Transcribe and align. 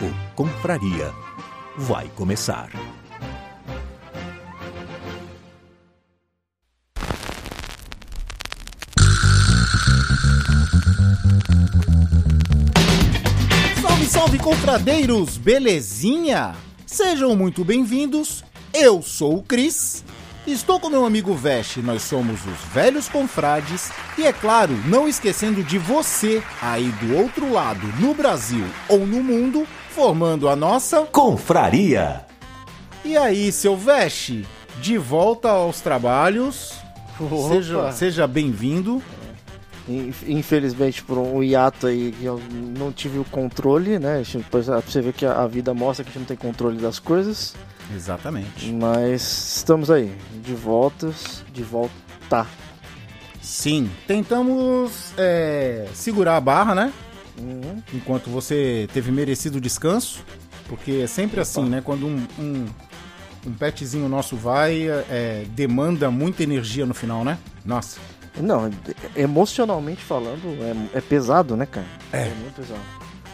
O 0.00 0.34
Confraria 0.34 1.12
vai 1.76 2.08
começar. 2.16 2.68
Salve, 13.80 14.06
salve, 14.06 14.38
confradeiros! 14.38 15.36
Belezinha? 15.38 16.56
Sejam 16.84 17.36
muito 17.36 17.64
bem-vindos. 17.64 18.44
Eu 18.72 19.00
sou 19.00 19.38
o 19.38 19.42
Cris. 19.44 20.04
Estou 20.46 20.78
com 20.78 20.90
meu 20.90 21.06
amigo 21.06 21.32
Veste, 21.34 21.80
nós 21.80 22.02
somos 22.02 22.44
os 22.44 22.58
velhos 22.74 23.08
confrades. 23.08 23.90
E 24.18 24.26
é 24.26 24.32
claro, 24.32 24.74
não 24.86 25.08
esquecendo 25.08 25.62
de 25.62 25.78
você 25.78 26.42
aí 26.60 26.88
do 27.00 27.16
outro 27.16 27.50
lado, 27.50 27.86
no 27.98 28.12
Brasil 28.12 28.66
ou 28.86 29.06
no 29.06 29.22
mundo, 29.22 29.66
formando 29.94 30.48
a 30.48 30.56
nossa. 30.56 31.02
Confraria! 31.06 32.22
E 33.04 33.16
aí, 33.16 33.52
seu 33.52 33.76
Veste? 33.76 34.44
De 34.80 34.98
volta 34.98 35.48
aos 35.50 35.80
trabalhos. 35.80 36.74
Seja, 37.48 37.92
seja 37.92 38.26
bem-vindo. 38.26 39.00
Inf- 39.88 40.24
Infelizmente, 40.28 41.02
por 41.04 41.16
um 41.18 41.42
hiato 41.42 41.86
aí, 41.86 42.12
que 42.18 42.24
eu 42.24 42.40
não 42.50 42.90
tive 42.90 43.18
o 43.18 43.24
controle, 43.24 43.98
né? 44.00 44.22
Depois, 44.34 44.66
Pra 44.66 44.80
você 44.80 45.00
ver 45.00 45.12
que 45.12 45.24
a 45.24 45.42
a 45.42 45.46
vida 45.46 45.72
mostra 45.72 46.02
que 46.02 46.10
a 46.10 46.12
gente 46.12 46.20
não 46.20 46.26
tem 46.26 46.36
controle 46.36 46.78
das 46.80 46.98
coisas. 46.98 47.54
Exatamente. 47.94 48.72
Mas 48.72 49.22
estamos 49.56 49.90
aí, 49.90 50.12
de 50.42 50.54
voltas, 50.54 51.44
de 51.52 51.62
volta. 51.62 51.94
Sim, 53.40 53.90
tentamos 54.06 55.12
é, 55.18 55.86
segurar 55.92 56.36
a 56.38 56.40
barra, 56.40 56.74
né? 56.74 56.92
Uhum. 57.38 57.82
enquanto 57.92 58.30
você 58.30 58.88
teve 58.92 59.10
merecido 59.10 59.60
descanso, 59.60 60.24
porque 60.68 61.00
é 61.02 61.06
sempre 61.06 61.40
assim, 61.40 61.64
né? 61.64 61.82
Quando 61.84 62.06
um, 62.06 62.26
um, 62.38 62.66
um 63.46 63.52
petzinho 63.52 64.08
nosso 64.08 64.36
vai, 64.36 64.88
é, 64.88 65.44
demanda 65.50 66.10
muita 66.10 66.42
energia 66.42 66.86
no 66.86 66.94
final, 66.94 67.24
né? 67.24 67.38
Nossa. 67.64 67.98
Não, 68.40 68.68
emocionalmente 69.14 70.02
falando, 70.02 70.42
é, 70.92 70.98
é 70.98 71.00
pesado, 71.00 71.56
né, 71.56 71.66
cara? 71.66 71.86
É. 72.12 72.30
muito 72.30 72.54
pesado. 72.56 72.80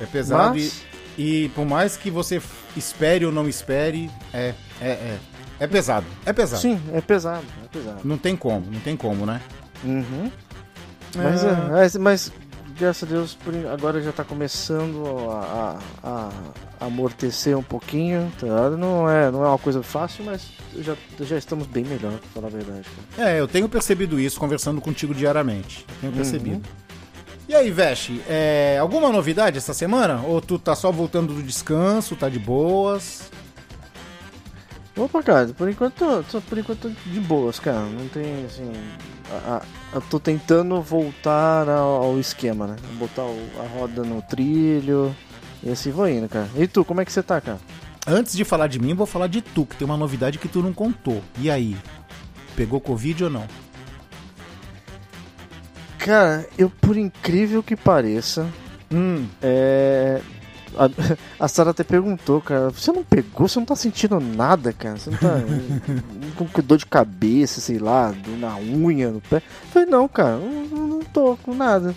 É 0.00 0.06
pesado 0.06 0.50
Mas, 0.50 0.82
e, 1.16 1.44
e 1.44 1.48
por 1.50 1.64
mais 1.64 1.96
que 1.96 2.10
você 2.10 2.40
espere 2.76 3.24
ou 3.24 3.32
não 3.32 3.48
espere, 3.48 4.10
é, 4.32 4.54
é, 4.80 4.88
é, 4.88 5.18
é 5.58 5.66
pesado. 5.66 6.06
É 6.24 6.32
pesado. 6.32 6.60
sim, 6.60 6.80
é 6.92 7.00
pesado, 7.00 7.44
é 7.64 7.68
pesado. 7.68 8.00
Não 8.04 8.18
tem 8.18 8.36
como, 8.36 8.66
não 8.70 8.80
tem 8.80 8.96
como, 8.96 9.24
né? 9.24 9.40
Uhum. 9.84 10.30
Mas, 11.16 11.44
é, 11.44 11.54
mas, 11.70 11.96
mas, 11.96 12.32
graças 12.80 13.02
a 13.08 13.12
Deus, 13.12 13.34
por 13.34 13.54
agora 13.72 14.02
já 14.02 14.10
tá 14.10 14.24
começando 14.24 15.04
a, 15.30 15.78
a- 16.02 16.30
a 16.80 16.86
amortecer 16.86 17.56
um 17.56 17.62
pouquinho, 17.62 18.32
tá? 18.40 18.70
Não 18.70 19.08
é, 19.08 19.30
não 19.30 19.44
é 19.44 19.48
uma 19.48 19.58
coisa 19.58 19.82
fácil, 19.82 20.24
mas 20.24 20.48
já, 20.78 20.94
já 21.20 21.36
estamos 21.36 21.66
bem 21.66 21.84
melhor, 21.84 22.12
pra 22.12 22.28
falar 22.34 22.46
a 22.48 22.50
verdade. 22.50 22.86
Cara. 23.16 23.30
É, 23.30 23.38
eu 23.40 23.46
tenho 23.46 23.68
percebido 23.68 24.18
isso 24.18 24.40
conversando 24.40 24.80
contigo 24.80 25.14
diariamente. 25.14 25.84
Tenho 26.00 26.10
Uhum. 26.12 26.16
percebido. 26.16 26.62
E 27.48 27.54
aí, 27.54 27.70
Veste, 27.70 28.22
é, 28.28 28.78
alguma 28.80 29.10
novidade 29.10 29.58
essa 29.58 29.74
semana? 29.74 30.22
Ou 30.24 30.40
tu 30.40 30.58
tá 30.58 30.74
só 30.76 30.90
voltando 30.92 31.34
do 31.34 31.42
descanso, 31.42 32.14
tá 32.16 32.28
de 32.28 32.38
boas? 32.38 33.30
Opa, 34.96 35.22
cara, 35.22 35.46
por 35.48 35.68
enquanto, 35.68 36.24
tô, 36.30 36.40
por 36.42 36.58
enquanto 36.58 36.80
tô 36.80 37.10
de 37.10 37.20
boas, 37.20 37.58
cara. 37.58 37.80
Não 37.80 38.08
tem, 38.08 38.44
assim... 38.44 38.70
a- 39.30 39.56
a- 39.56 39.62
eu 39.94 40.00
tô 40.02 40.20
tentando 40.20 40.80
voltar 40.82 41.68
ao, 41.68 42.02
ao 42.04 42.18
esquema, 42.20 42.66
né? 42.66 42.76
Botar 42.98 43.22
o- 43.22 43.50
a 43.64 43.78
roda 43.78 44.02
no 44.02 44.20
trilho 44.22 45.14
e 45.62 45.70
assim 45.70 45.90
vou 45.90 46.08
indo, 46.08 46.28
cara. 46.28 46.48
E 46.56 46.66
tu, 46.66 46.84
como 46.84 47.00
é 47.00 47.04
que 47.04 47.12
você 47.12 47.22
tá, 47.22 47.40
cara? 47.40 47.58
Antes 48.06 48.34
de 48.36 48.44
falar 48.44 48.66
de 48.66 48.78
mim, 48.78 48.94
vou 48.94 49.06
falar 49.06 49.26
de 49.28 49.40
tu, 49.40 49.64
que 49.64 49.76
tem 49.76 49.86
uma 49.86 49.96
novidade 49.96 50.38
que 50.38 50.48
tu 50.48 50.60
não 50.62 50.72
contou. 50.72 51.22
E 51.38 51.50
aí? 51.50 51.76
Pegou 52.56 52.80
Covid 52.80 53.24
ou 53.24 53.30
não? 53.30 53.46
Cara, 55.98 56.46
eu, 56.58 56.68
por 56.70 56.96
incrível 56.96 57.62
que 57.62 57.76
pareça, 57.76 58.46
Hum, 58.92 59.28
É. 59.40 60.20
A, 60.76 61.44
a 61.44 61.48
Sara 61.48 61.70
até 61.70 61.82
perguntou, 61.82 62.40
cara, 62.40 62.70
você 62.70 62.92
não 62.92 63.02
pegou? 63.02 63.48
Você 63.48 63.58
não 63.58 63.66
tá 63.66 63.74
sentindo 63.76 64.20
nada, 64.20 64.72
cara? 64.72 64.96
Você 64.96 65.10
não 65.10 65.18
tá 65.18 65.34
com 66.36 66.62
dor 66.62 66.78
de 66.78 66.86
cabeça, 66.86 67.60
sei 67.60 67.78
lá, 67.78 68.10
dor 68.12 68.38
na 68.38 68.56
unha, 68.56 69.10
no 69.10 69.20
pé? 69.20 69.36
Eu 69.38 69.42
falei, 69.72 69.88
não, 69.88 70.06
cara, 70.08 70.36
não, 70.36 70.86
não- 70.86 71.00
tô 71.12 71.36
com 71.42 71.54
nada. 71.54 71.94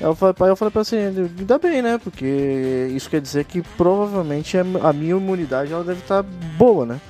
Aí 0.00 0.06
eu 0.06 0.14
falei, 0.14 0.34
eu 0.50 0.56
falei 0.56 0.70
pra 0.72 0.82
assim, 0.82 0.96
ainda 0.98 1.58
bem, 1.58 1.80
né? 1.80 1.98
Porque 2.02 2.90
isso 2.94 3.08
quer 3.08 3.20
dizer 3.20 3.44
que 3.44 3.62
provavelmente 3.62 4.58
a, 4.58 4.92
minha 4.92 5.12
imunidade 5.16 5.72
ela 5.72 5.84
deve 5.84 6.00
estar 6.00 6.22
boa, 6.58 6.84
né? 6.84 7.00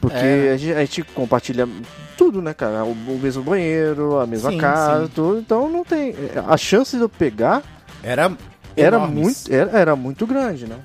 Porque 0.00 0.16
É. 0.16 0.52
a, 0.52 0.56
gente, 0.56 0.72
a 0.74 0.80
gente 0.80 1.02
compartilha 1.04 1.68
tudo, 2.16 2.40
né, 2.42 2.54
cara? 2.54 2.84
O, 2.84 2.90
o 2.92 3.20
mesmo 3.22 3.42
banheiro, 3.42 4.18
a 4.18 4.26
mesma 4.26 4.50
Sim, 4.50 4.58
casa, 4.58 5.06
sim. 5.06 5.12
tudo. 5.14 5.38
Então 5.38 5.68
não 5.68 5.84
tem. 5.84 6.14
A 6.46 6.56
chance 6.56 6.96
de 6.96 7.02
eu 7.02 7.08
pegar 7.08 7.62
era. 8.02 8.32
Era 8.80 8.96
enormes. 8.96 9.18
muito, 9.22 9.52
era, 9.54 9.70
era 9.78 9.96
muito 9.96 10.26
grande, 10.26 10.66
né? 10.66 10.76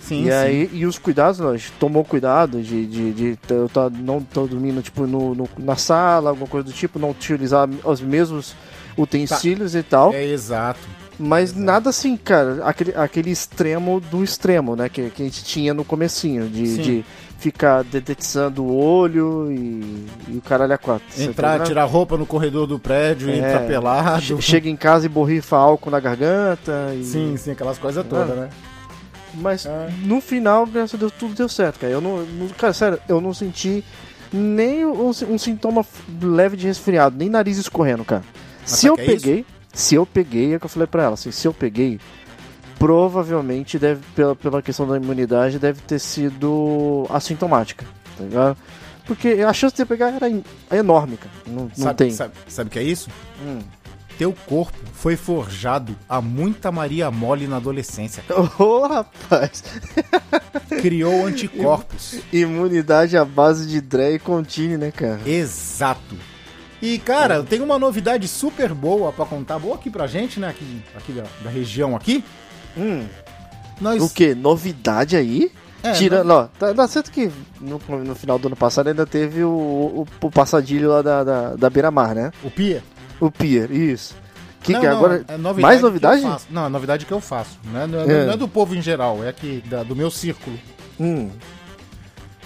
Sim, 0.00 0.22
e 0.22 0.24
sim. 0.24 0.30
aí, 0.32 0.70
e 0.72 0.84
os 0.84 0.98
cuidados, 0.98 1.38
nós 1.38 1.72
tomou 1.78 2.04
cuidado 2.04 2.60
de, 2.60 2.86
de, 2.86 3.12
de 3.12 3.38
eu 3.50 3.68
tá, 3.68 3.88
não 3.88 4.20
tô 4.20 4.46
dormindo 4.46 4.82
tipo 4.82 5.06
no, 5.06 5.34
no- 5.34 5.48
na 5.58 5.76
sala, 5.76 6.30
alguma 6.30 6.48
coisa 6.48 6.66
do 6.66 6.72
tipo, 6.72 6.98
não 6.98 7.10
utilizar 7.10 7.68
os 7.84 8.00
mesmos 8.00 8.54
utensílios 8.98 9.74
e 9.74 9.82
tal. 9.82 10.12
É 10.12 10.24
exato. 10.24 10.80
mas 11.18 11.50
exato. 11.50 11.60
nada 11.64 11.90
assim, 11.90 12.16
cara, 12.16 12.64
aquele, 12.64 12.92
aquele 12.96 13.30
extremo 13.30 14.00
do 14.00 14.22
extremo, 14.24 14.74
né? 14.76 14.88
Que, 14.88 15.08
que 15.10 15.22
a 15.22 15.24
gente 15.24 15.44
tinha 15.44 15.72
no 15.72 15.84
comecinho, 15.84 16.48
de, 16.48 16.78
de 16.78 17.04
ficar 17.42 17.82
dedetizando 17.82 18.62
o 18.62 18.76
olho 18.76 19.50
e, 19.50 20.06
e 20.28 20.36
o 20.36 20.40
caralho 20.40 20.72
a 20.74 20.78
quatro. 20.78 21.04
Entrar, 21.20 21.58
tá 21.58 21.64
tirar 21.64 21.84
roupa 21.84 22.16
no 22.16 22.24
corredor 22.24 22.66
do 22.68 22.78
prédio, 22.78 23.28
É. 23.30 23.36
entrar 23.36 23.66
pelado. 23.66 24.22
Che- 24.22 24.40
Chega 24.40 24.68
em 24.68 24.76
casa 24.76 25.06
e 25.06 25.08
borrifa 25.08 25.56
álcool 25.56 25.90
na 25.90 25.98
garganta. 25.98 26.94
E... 26.94 27.02
Sim, 27.04 27.36
sim, 27.36 27.50
aquelas 27.50 27.78
coisas 27.78 28.06
todas, 28.06 28.30
Ah. 28.30 28.34
né? 28.42 28.48
Mas 29.34 29.66
É. 29.66 29.88
no 30.04 30.20
final, 30.20 30.66
graças 30.66 30.94
a 30.94 30.98
Deus, 30.98 31.12
tudo 31.18 31.34
deu 31.34 31.48
certo, 31.48 31.80
cara. 31.80 31.92
Eu 31.92 32.00
não, 32.00 32.24
cara, 32.56 32.72
sério, 32.72 32.98
eu 33.08 33.20
não 33.20 33.34
senti 33.34 33.82
nem 34.32 34.84
um, 34.86 35.08
um 35.08 35.38
sintoma 35.38 35.84
leve 36.22 36.56
de 36.56 36.66
resfriado, 36.66 37.16
nem 37.18 37.28
nariz 37.28 37.58
escorrendo, 37.58 38.04
cara. 38.04 38.22
se 38.64 38.86
eu 38.86 38.94
sabe 38.94 39.04
que 39.06 39.10
é 39.10 39.14
isso? 39.14 39.24
peguei, 39.26 39.46
se 39.72 39.94
eu 39.94 40.06
peguei, 40.06 40.52
é 40.52 40.56
o 40.56 40.60
que 40.60 40.66
eu 40.66 40.70
falei 40.70 40.86
pra 40.86 41.02
ela, 41.02 41.14
assim, 41.14 41.30
se 41.32 41.48
eu 41.48 41.52
peguei, 41.52 41.98
provavelmente 42.82 43.78
deve, 43.78 44.00
pela, 44.12 44.34
pela 44.34 44.60
questão 44.60 44.88
da 44.88 44.96
imunidade, 44.96 45.56
deve 45.56 45.80
ter 45.82 46.00
sido 46.00 47.06
assintomática, 47.10 47.86
tá 48.18 48.24
ligado? 48.24 48.56
Porque 49.06 49.28
a 49.28 49.52
chance 49.52 49.76
de 49.76 49.84
pegar 49.86 50.08
era 50.08 50.28
é 50.28 50.76
enorme, 50.78 51.16
cara. 51.16 51.30
Não, 51.46 51.64
não 51.64 51.74
sabe, 51.76 51.98
tem. 51.98 52.10
Sabe, 52.10 52.34
sabe 52.48 52.68
o 52.68 52.70
que 52.72 52.80
é 52.80 52.82
isso? 52.82 53.08
Hum. 53.40 53.60
Teu 54.18 54.32
corpo 54.32 54.76
foi 54.94 55.14
forjado 55.14 55.96
a 56.08 56.20
muita 56.20 56.72
Maria 56.72 57.08
Mole 57.08 57.46
na 57.46 57.58
adolescência. 57.58 58.24
Ô, 58.58 58.84
rapaz, 58.84 59.62
Criou 60.82 61.24
anticorpos. 61.26 62.18
imunidade 62.32 63.16
à 63.16 63.24
base 63.24 63.68
de 63.68 63.80
Dre 63.80 64.14
e 64.14 64.18
Contine, 64.18 64.76
né, 64.76 64.90
cara? 64.90 65.20
Exato. 65.24 66.16
E, 66.80 66.98
cara, 66.98 67.36
eu 67.36 67.44
tenho 67.44 67.62
uma 67.62 67.78
novidade 67.78 68.26
super 68.26 68.74
boa 68.74 69.12
pra 69.12 69.24
contar, 69.24 69.60
boa 69.60 69.76
aqui 69.76 69.88
pra 69.88 70.08
gente, 70.08 70.40
né? 70.40 70.48
Aqui, 70.48 70.82
aqui 70.96 71.12
da, 71.12 71.22
da 71.44 71.48
região 71.48 71.94
aqui. 71.94 72.24
Hum. 72.76 73.06
Nós, 73.80 74.02
O 74.02 74.08
que? 74.08 74.34
Novidade 74.34 75.16
aí? 75.16 75.50
É, 75.82 75.92
Tirando, 75.92 76.30
ó, 76.30 76.44
tá, 76.58 76.72
tá 76.72 76.86
certo 76.86 77.10
que 77.10 77.28
no, 77.60 77.80
no 78.04 78.14
final 78.14 78.38
do 78.38 78.46
ano 78.46 78.54
passado 78.56 78.86
ainda 78.88 79.04
teve 79.04 79.42
o, 79.42 79.48
o, 79.50 80.06
o 80.20 80.30
passadilho 80.30 80.88
lá 80.90 81.02
da, 81.02 81.24
da, 81.24 81.56
da 81.56 81.68
Beira-Mar, 81.70 82.14
né? 82.14 82.30
O 82.44 82.50
Pia? 82.50 82.84
O 83.20 83.30
Pier, 83.32 83.70
isso. 83.72 84.14
Que, 84.62 84.72
Não, 84.74 84.80
que 84.80 84.86
não, 84.86 84.96
agora. 84.96 85.24
é 85.26 85.36
novidade 85.36 85.60
mais 85.60 85.78
que 85.80 85.84
eu 85.84 85.88
novidade? 85.88 86.22
faço. 86.22 86.46
Não, 86.50 86.66
é 86.66 86.68
novidade 86.68 87.04
que 87.04 87.10
eu 87.12 87.20
faço. 87.20 87.58
Não 87.64 87.80
é, 87.80 87.86
não 87.88 87.98
é- 88.00 88.02
É. 88.04 88.26
não 88.26 88.32
é 88.34 88.36
do 88.36 88.46
povo 88.46 88.76
em 88.76 88.80
geral, 88.82 89.24
é 89.24 89.28
aqui 89.28 89.60
da- 89.68 89.82
do 89.82 89.96
meu 89.96 90.08
círculo. 90.10 90.56
Hum, 91.00 91.30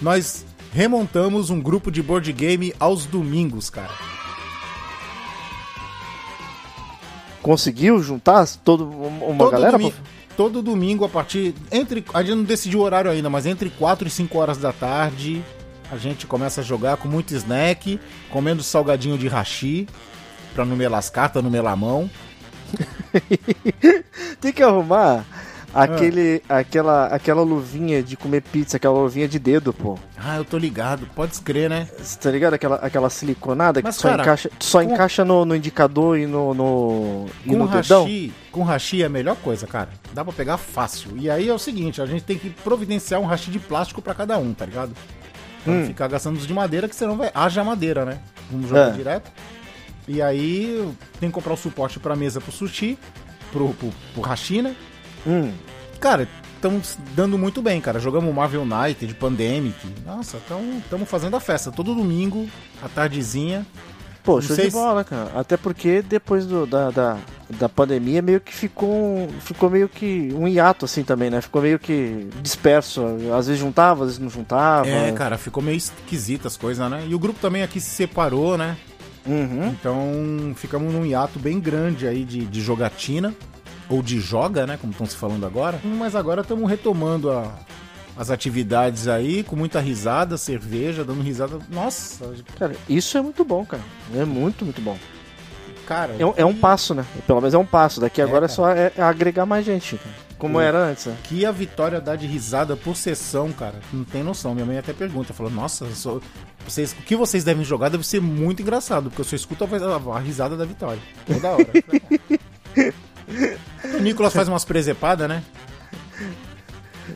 Nós 0.00 0.46
remontamos 0.72 1.50
um 1.50 1.60
grupo 1.60 1.90
de 1.90 2.02
board 2.02 2.32
game 2.32 2.72
aos 2.80 3.04
domingos, 3.04 3.68
cara. 3.68 3.92
conseguiu 7.42 8.02
juntar 8.02 8.46
todo, 8.64 8.88
uma 8.88 9.38
todo 9.38 9.50
galera? 9.52 9.72
domingo, 9.72 9.94
todo 10.36 10.62
domingo 10.62 11.04
a 11.04 11.08
partir 11.08 11.54
entre 11.72 12.04
a 12.12 12.22
gente 12.22 12.36
não 12.36 12.44
decidiu 12.44 12.80
o 12.80 12.82
horário 12.82 13.10
ainda, 13.10 13.30
mas 13.30 13.46
entre 13.46 13.70
4 13.70 14.06
e 14.06 14.10
5 14.10 14.38
horas 14.38 14.58
da 14.58 14.72
tarde 14.72 15.42
a 15.90 15.96
gente 15.96 16.26
começa 16.26 16.60
a 16.60 16.64
jogar 16.64 16.96
com 16.96 17.08
muito 17.08 17.34
snack, 17.34 18.00
comendo 18.30 18.62
salgadinho 18.62 19.16
de 19.16 19.28
hashi 19.28 19.88
pra 20.54 20.64
não 20.64 20.76
melar 20.76 20.98
as 20.98 21.08
cartas, 21.08 21.42
não 21.42 21.50
melar 21.50 21.72
a 21.72 21.76
mão. 21.76 22.10
Tem 24.40 24.52
que 24.52 24.62
arrumar 24.62 25.24
Ah. 25.78 25.84
aquele, 25.84 26.42
aquela, 26.48 27.06
aquela 27.06 27.42
luvinha 27.42 28.02
de 28.02 28.16
comer 28.16 28.40
pizza, 28.42 28.76
aquela 28.76 28.94
luvinha 28.98 29.28
de 29.28 29.38
dedo, 29.38 29.72
pô. 29.72 29.98
Ah, 30.16 30.36
eu 30.36 30.44
tô 30.44 30.56
ligado, 30.58 31.06
pode 31.14 31.38
crer, 31.40 31.68
né? 31.68 31.88
Você 31.98 32.18
tá 32.18 32.30
ligado? 32.30 32.54
Aquela, 32.54 32.76
aquela 32.76 33.10
siliconada 33.10 33.80
Mas, 33.82 33.96
que 33.96 34.02
só 34.02 34.08
cara, 34.10 34.22
encaixa, 34.22 34.50
só 34.58 34.82
com- 34.84 34.92
encaixa 34.92 35.24
no, 35.24 35.44
no 35.44 35.54
indicador 35.54 36.18
e 36.18 36.26
no, 36.26 36.54
no, 36.54 37.26
e 37.44 37.50
Com 37.50 37.56
no 37.58 37.68
dedão? 37.68 38.04
hashi, 38.04 38.32
com 38.50 38.62
hashi 38.62 39.02
é 39.02 39.06
a 39.06 39.08
melhor 39.10 39.36
coisa, 39.36 39.66
cara. 39.66 39.90
Dá 40.14 40.24
pra 40.24 40.32
pegar 40.32 40.56
fácil. 40.56 41.16
E 41.16 41.28
aí 41.30 41.48
é 41.48 41.52
o 41.54 41.58
seguinte, 41.58 42.00
a 42.00 42.06
gente 42.06 42.24
tem 42.24 42.38
que 42.38 42.48
providenciar 42.50 43.20
um 43.20 43.26
hashi 43.26 43.50
de 43.50 43.58
plástico 43.58 44.00
pra 44.00 44.14
cada 44.14 44.38
um, 44.38 44.54
tá 44.54 44.64
ligado? 44.64 44.92
Pra 45.62 45.72
não 45.74 45.82
Hum. 45.82 45.86
ficar 45.86 46.06
gastando 46.08 46.36
os 46.36 46.46
de 46.46 46.54
madeira, 46.54 46.88
que 46.88 46.94
senão 46.96 47.16
vai. 47.16 47.30
Haja 47.34 47.62
madeira, 47.64 48.04
né? 48.04 48.18
Vamos 48.50 48.68
jogar 48.68 48.88
É. 48.88 48.92
direto. 48.92 49.30
E 50.08 50.22
aí 50.22 50.88
tem 51.18 51.28
que 51.28 51.34
comprar 51.34 51.52
o 51.52 51.56
suporte 51.56 51.98
pra 51.98 52.14
mesa 52.14 52.40
pro 52.40 52.52
sushi, 52.52 52.96
pro, 53.52 53.70
pro, 53.74 53.92
pro 54.14 54.22
hashi, 54.22 54.62
né? 54.62 54.74
Hum. 55.26 55.52
Cara, 56.00 56.28
estamos 56.54 56.98
dando 57.14 57.36
muito 57.38 57.60
bem, 57.62 57.80
cara. 57.80 57.98
Jogamos 57.98 58.32
Marvel 58.34 58.64
Night 58.64 59.06
de 59.06 59.14
Pandemic. 59.14 59.74
Nossa, 60.04 60.36
estamos 60.36 61.08
fazendo 61.08 61.36
a 61.36 61.40
festa. 61.40 61.70
Todo 61.72 61.94
domingo, 61.94 62.48
à 62.82 62.88
tardezinha. 62.88 63.66
Pô, 64.22 64.40
show 64.42 64.56
de 64.56 64.62
bola, 64.72 65.04
cara. 65.04 65.30
Até 65.36 65.56
porque 65.56 66.02
depois 66.02 66.44
do- 66.46 66.66
da, 66.66 66.90
da, 66.90 67.16
da 67.60 67.68
pandemia 67.68 68.20
meio 68.20 68.40
que 68.40 68.52
ficou, 68.52 68.90
um- 68.90 69.28
ficou 69.40 69.70
meio 69.70 69.88
que 69.88 70.34
um 70.36 70.48
hiato 70.48 70.84
assim 70.84 71.04
também, 71.04 71.30
né? 71.30 71.40
Ficou 71.40 71.62
meio 71.62 71.78
que 71.78 72.26
disperso. 72.42 73.02
Às 73.38 73.46
vezes 73.46 73.60
juntava, 73.60 74.02
às 74.02 74.08
vezes 74.10 74.18
não 74.20 74.28
juntava. 74.28 74.88
É, 74.88 75.12
cara, 75.12 75.38
ficou 75.38 75.62
meio 75.62 75.76
esquisita 75.76 76.48
as 76.48 76.56
coisas, 76.56 76.90
né? 76.90 77.04
E 77.08 77.14
o 77.14 77.18
grupo 77.20 77.38
também 77.40 77.62
aqui 77.62 77.80
se 77.80 77.90
separou, 77.90 78.58
né? 78.58 78.76
Uhum. 79.24 79.68
Então 79.68 80.52
ficamos 80.56 80.92
num 80.92 81.06
hiato 81.06 81.38
bem 81.38 81.60
grande 81.60 82.06
aí 82.08 82.24
de, 82.24 82.44
de 82.46 82.60
jogatina. 82.60 83.32
Ou 83.88 84.02
de 84.02 84.18
joga, 84.20 84.66
né? 84.66 84.76
Como 84.80 84.90
estão 84.92 85.06
se 85.06 85.16
falando 85.16 85.46
agora. 85.46 85.80
Mas 85.84 86.14
agora 86.16 86.40
estamos 86.42 86.68
retomando 86.68 87.30
a- 87.30 87.52
as 88.16 88.30
atividades 88.30 89.06
aí, 89.08 89.42
com 89.44 89.54
muita 89.54 89.78
risada, 89.80 90.36
cerveja, 90.36 91.04
dando 91.04 91.22
risada. 91.22 91.58
Nossa, 91.70 92.32
Cara, 92.58 92.74
isso 92.88 93.16
é 93.18 93.20
muito 93.22 93.44
bom, 93.44 93.64
cara. 93.64 93.82
É 94.14 94.24
muito, 94.24 94.64
muito 94.64 94.80
bom. 94.80 94.96
cara. 95.86 96.16
É, 96.18 96.26
um- 96.26 96.34
é 96.36 96.44
um 96.44 96.52
que- 96.54 96.58
passo, 96.60 96.94
né? 96.94 97.04
Pelo 97.26 97.40
menos 97.40 97.54
é 97.54 97.58
um 97.58 97.64
passo. 97.66 98.00
Daqui 98.00 98.20
agora 98.20 98.46
é, 98.46 98.48
cara. 98.48 98.52
só 98.52 98.68
é, 98.70 98.90
é 98.96 99.02
agregar 99.02 99.46
mais 99.46 99.64
gente, 99.64 99.96
cara. 99.98 100.26
Como 100.38 100.60
era 100.60 100.78
antes, 100.78 101.06
né? 101.06 101.16
Que 101.24 101.46
a 101.46 101.50
Vitória 101.52 101.98
dá 102.00 102.14
de 102.16 102.26
risada 102.26 102.76
por 102.76 102.94
sessão, 102.96 103.50
cara. 103.52 103.76
Não 103.92 104.04
tem 104.04 104.22
noção. 104.22 104.52
Minha 104.54 104.66
mãe 104.66 104.76
até 104.78 104.92
pergunta, 104.92 105.32
falou, 105.32 105.50
nossa, 105.50 105.86
sou- 105.94 106.20
vocês, 106.66 106.92
o 106.92 106.96
que 106.96 107.14
vocês 107.16 107.42
devem 107.44 107.64
jogar 107.64 107.88
deve 107.88 108.04
ser 108.06 108.20
muito 108.20 108.60
engraçado, 108.60 109.04
porque 109.08 109.20
eu 109.20 109.24
só 109.24 109.34
escuto 109.36 109.64
a- 109.64 110.16
a 110.16 110.18
risada 110.18 110.56
da 110.56 110.64
Vitória. 110.64 111.00
Toda 111.24 111.48
hora. 111.52 111.68
o 113.84 113.98
Nicolas 114.00 114.32
faz 114.32 114.48
umas 114.48 114.64
presepadas, 114.64 115.28
né? 115.28 115.42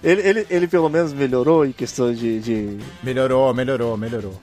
Ele, 0.02 0.20
ele, 0.22 0.46
ele 0.48 0.68
pelo 0.68 0.88
menos 0.88 1.12
melhorou 1.12 1.66
em 1.66 1.72
questão 1.72 2.12
de, 2.14 2.38
de, 2.40 2.78
Melhorou, 3.02 3.52
melhorou, 3.52 3.96
melhorou. 3.96 4.40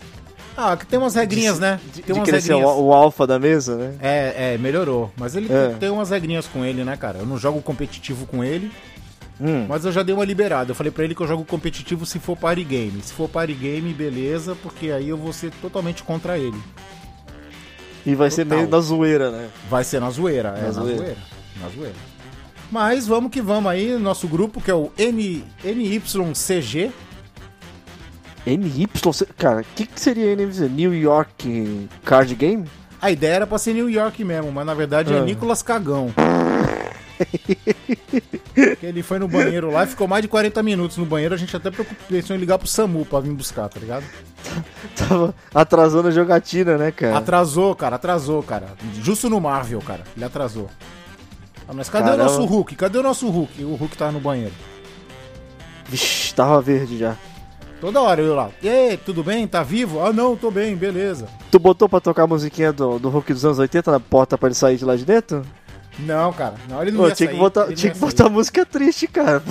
Ah, 0.56 0.76
que 0.76 0.86
tem 0.86 0.98
umas 1.00 1.14
regrinhas, 1.16 1.60
né? 1.60 1.80
de, 1.94 2.02
Tem 2.02 2.14
de 2.14 2.20
umas 2.20 2.28
crescer 2.30 2.54
regrinhas. 2.56 2.76
o, 2.78 2.84
o 2.86 2.94
alfa 2.94 3.26
da 3.28 3.38
mesa, 3.40 3.76
né? 3.78 3.96
É, 4.02 4.54
é, 4.54 4.58
melhorou. 4.58 5.12
Mas 5.16 5.36
ele 5.36 5.48
É. 5.52 5.76
tem 5.80 5.90
umas 5.90 6.10
regrinhas 6.10 6.48
com 6.48 6.66
ele, 6.66 6.84
né, 6.84 6.98
cara? 6.98 7.20
Eu 7.20 7.26
não 7.26 7.38
jogo 7.38 7.62
competitivo 7.62 8.26
com 8.26 8.44
ele, 8.44 8.72
Hum. 9.40 9.68
mas 9.70 9.86
eu 9.86 9.92
já 9.92 10.02
dei 10.02 10.14
uma 10.16 10.26
liberada. 10.26 10.72
Eu 10.72 10.76
falei 10.76 10.92
pra 10.92 11.04
ele 11.04 11.14
que 11.14 11.22
eu 11.22 11.28
jogo 11.28 11.46
competitivo 11.46 12.06
se 12.08 12.18
for 12.20 12.36
party 12.36 12.64
game. 12.64 13.00
Se 13.04 13.14
for 13.14 13.30
party 13.30 13.54
game, 13.54 13.94
beleza, 13.94 14.58
porque 14.64 14.90
aí 14.92 15.10
eu 15.10 15.18
vou 15.18 15.32
ser 15.32 15.52
totalmente 15.62 16.04
contra 16.04 16.38
ele. 16.40 16.58
E 18.06 18.16
vai 18.16 18.32
ser 18.32 18.44
Total. 18.44 18.58
meio 18.60 18.70
da 18.70 18.80
zoeira, 18.80 19.30
né? 19.30 19.50
Vai 19.70 19.84
ser 19.84 20.00
na 20.02 20.10
zoeira, 20.10 20.50
é, 20.58 20.62
Na 20.62 20.68
na 20.68 20.72
zoeira. 20.72 21.16
Na 21.62 21.70
zoeira. 21.70 21.96
Mas 22.72 23.08
vamos 23.08 23.32
que 23.32 23.42
vamos 23.42 23.72
aí, 23.72 23.98
nosso 23.98 24.28
grupo 24.28 24.60
que 24.62 24.70
é 24.70 24.74
o 24.76 24.92
N, 24.98 25.44
NYCG. 25.64 26.92
NY, 28.46 28.88
cara, 29.38 29.62
o 29.62 29.66
que, 29.76 29.86
que 29.86 30.00
seria 30.00 30.36
NY? 30.36 30.70
New 30.70 30.94
York 30.96 31.90
Card 32.04 32.34
Game? 32.36 32.66
A 33.02 33.12
ideia 33.12 33.34
era 33.36 33.48
pra 33.48 33.58
ser 33.58 33.74
New 33.74 33.90
York 33.90 34.24
mesmo, 34.24 34.52
mas 34.52 34.66
na 34.66 34.74
verdade 34.74 35.14
é 35.14 35.20
Ah. 35.20 35.22
Nicolas 35.24 35.62
Cagão. 35.62 36.14
Ele 38.82 39.04
foi 39.04 39.20
no 39.20 39.28
banheiro 39.28 39.70
lá 39.72 39.84
e 39.84 39.88
ficou 39.88 40.08
mais 40.08 40.22
de 40.22 40.28
40 40.28 40.62
minutos 40.64 40.98
no 40.98 41.06
banheiro. 41.06 41.34
A 41.36 41.38
gente 41.38 41.56
até 41.56 41.70
pensou 41.72 42.36
em 42.36 42.40
ligar 42.40 42.58
pro 42.58 42.68
SAMU 42.68 43.06
pra 43.06 43.20
vir 43.20 43.32
buscar, 43.34 43.70
tá 43.70 43.80
ligado? 43.80 44.04
Tava 44.96 45.34
atrasando 45.54 46.08
a 46.08 46.12
jogatina, 46.12 46.78
né, 46.78 46.92
cara? 46.92 47.18
Atrasou, 47.18 47.76
cara, 47.76 47.96
atrasou, 47.98 48.42
cara. 48.44 48.68
Justo 49.02 49.30
no 49.30 49.40
Marvel, 49.40 49.82
cara. 49.82 50.04
Ele 50.16 50.26
atrasou. 50.26 50.70
Ah, 51.68 51.74
mas 51.74 51.90
cadê 51.90 52.06
Caramba. 52.06 52.24
o 52.24 52.26
nosso 52.26 52.46
Hulk? 52.46 52.76
Cadê 52.76 52.98
o 52.98 53.04
nosso 53.04 53.30
Hulk? 53.30 53.64
O 53.64 53.76
Hulk 53.76 53.98
tava 53.98 54.12
no 54.14 54.20
banheiro. 54.20 54.54
Vixe, 55.88 56.34
tava 56.34 56.62
verde 56.62 56.98
já. 56.98 57.16
Toda 57.80 58.02
hora 58.02 58.22
eu 58.22 58.34
lá. 58.34 58.50
E 58.62 58.68
aí, 58.68 58.98
tudo 58.98 59.24
bem? 59.24 59.46
Tá 59.48 59.62
vivo? 59.64 60.04
Ah, 60.04 60.12
não, 60.12 60.36
tô 60.36 60.50
bem, 60.50 60.76
beleza. 60.76 61.28
Tu 61.52 61.60
botou 61.60 61.88
pra 61.88 62.00
tocar 62.00 62.24
a 62.24 62.28
musiquinha 62.28 62.74
do, 62.74 62.98
do 62.98 63.10
Hulk 63.10 63.32
dos 63.34 63.46
anos 63.46 63.60
80 63.60 63.92
na 63.92 64.00
porta 64.00 64.38
pra 64.38 64.48
ele 64.48 64.56
sair 64.56 64.78
de 64.78 64.86
lá 64.86 64.96
de 64.96 65.06
dentro? 65.06 65.44
Não, 66.00 66.32
cara. 66.34 66.56
Não, 66.70 66.82
ele 66.82 66.92
não 66.92 67.02
Pô, 67.02 67.08
ia 67.10 67.16
tinha 67.16 67.28
sair, 67.28 67.36
que 67.36 67.42
botar, 67.42 67.66
tinha 67.74 67.92
que 67.92 67.98
sair. 67.98 68.10
botar 68.10 68.30
música 68.30 68.66
triste, 68.66 69.08
cara. 69.08 69.44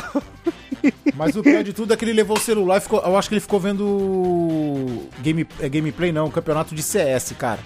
Mas 1.15 1.35
o 1.37 1.43
pior 1.43 1.63
de 1.65 1.73
tudo 1.73 1.93
é 1.93 1.97
que 1.97 2.05
ele 2.05 2.13
levou 2.13 2.37
o 2.37 2.41
celular 2.41 2.77
e 2.79 2.81
ficou. 2.81 3.01
Eu 3.01 3.17
acho 3.17 3.29
que 3.29 3.35
ele 3.35 3.41
ficou 3.41 3.59
vendo. 3.59 5.03
Game, 5.21 5.47
é 5.61 5.69
gameplay 5.69 6.13
não, 6.13 6.31
campeonato 6.31 6.75
de 6.75 6.83
CS, 6.83 7.33
cara. 7.39 7.61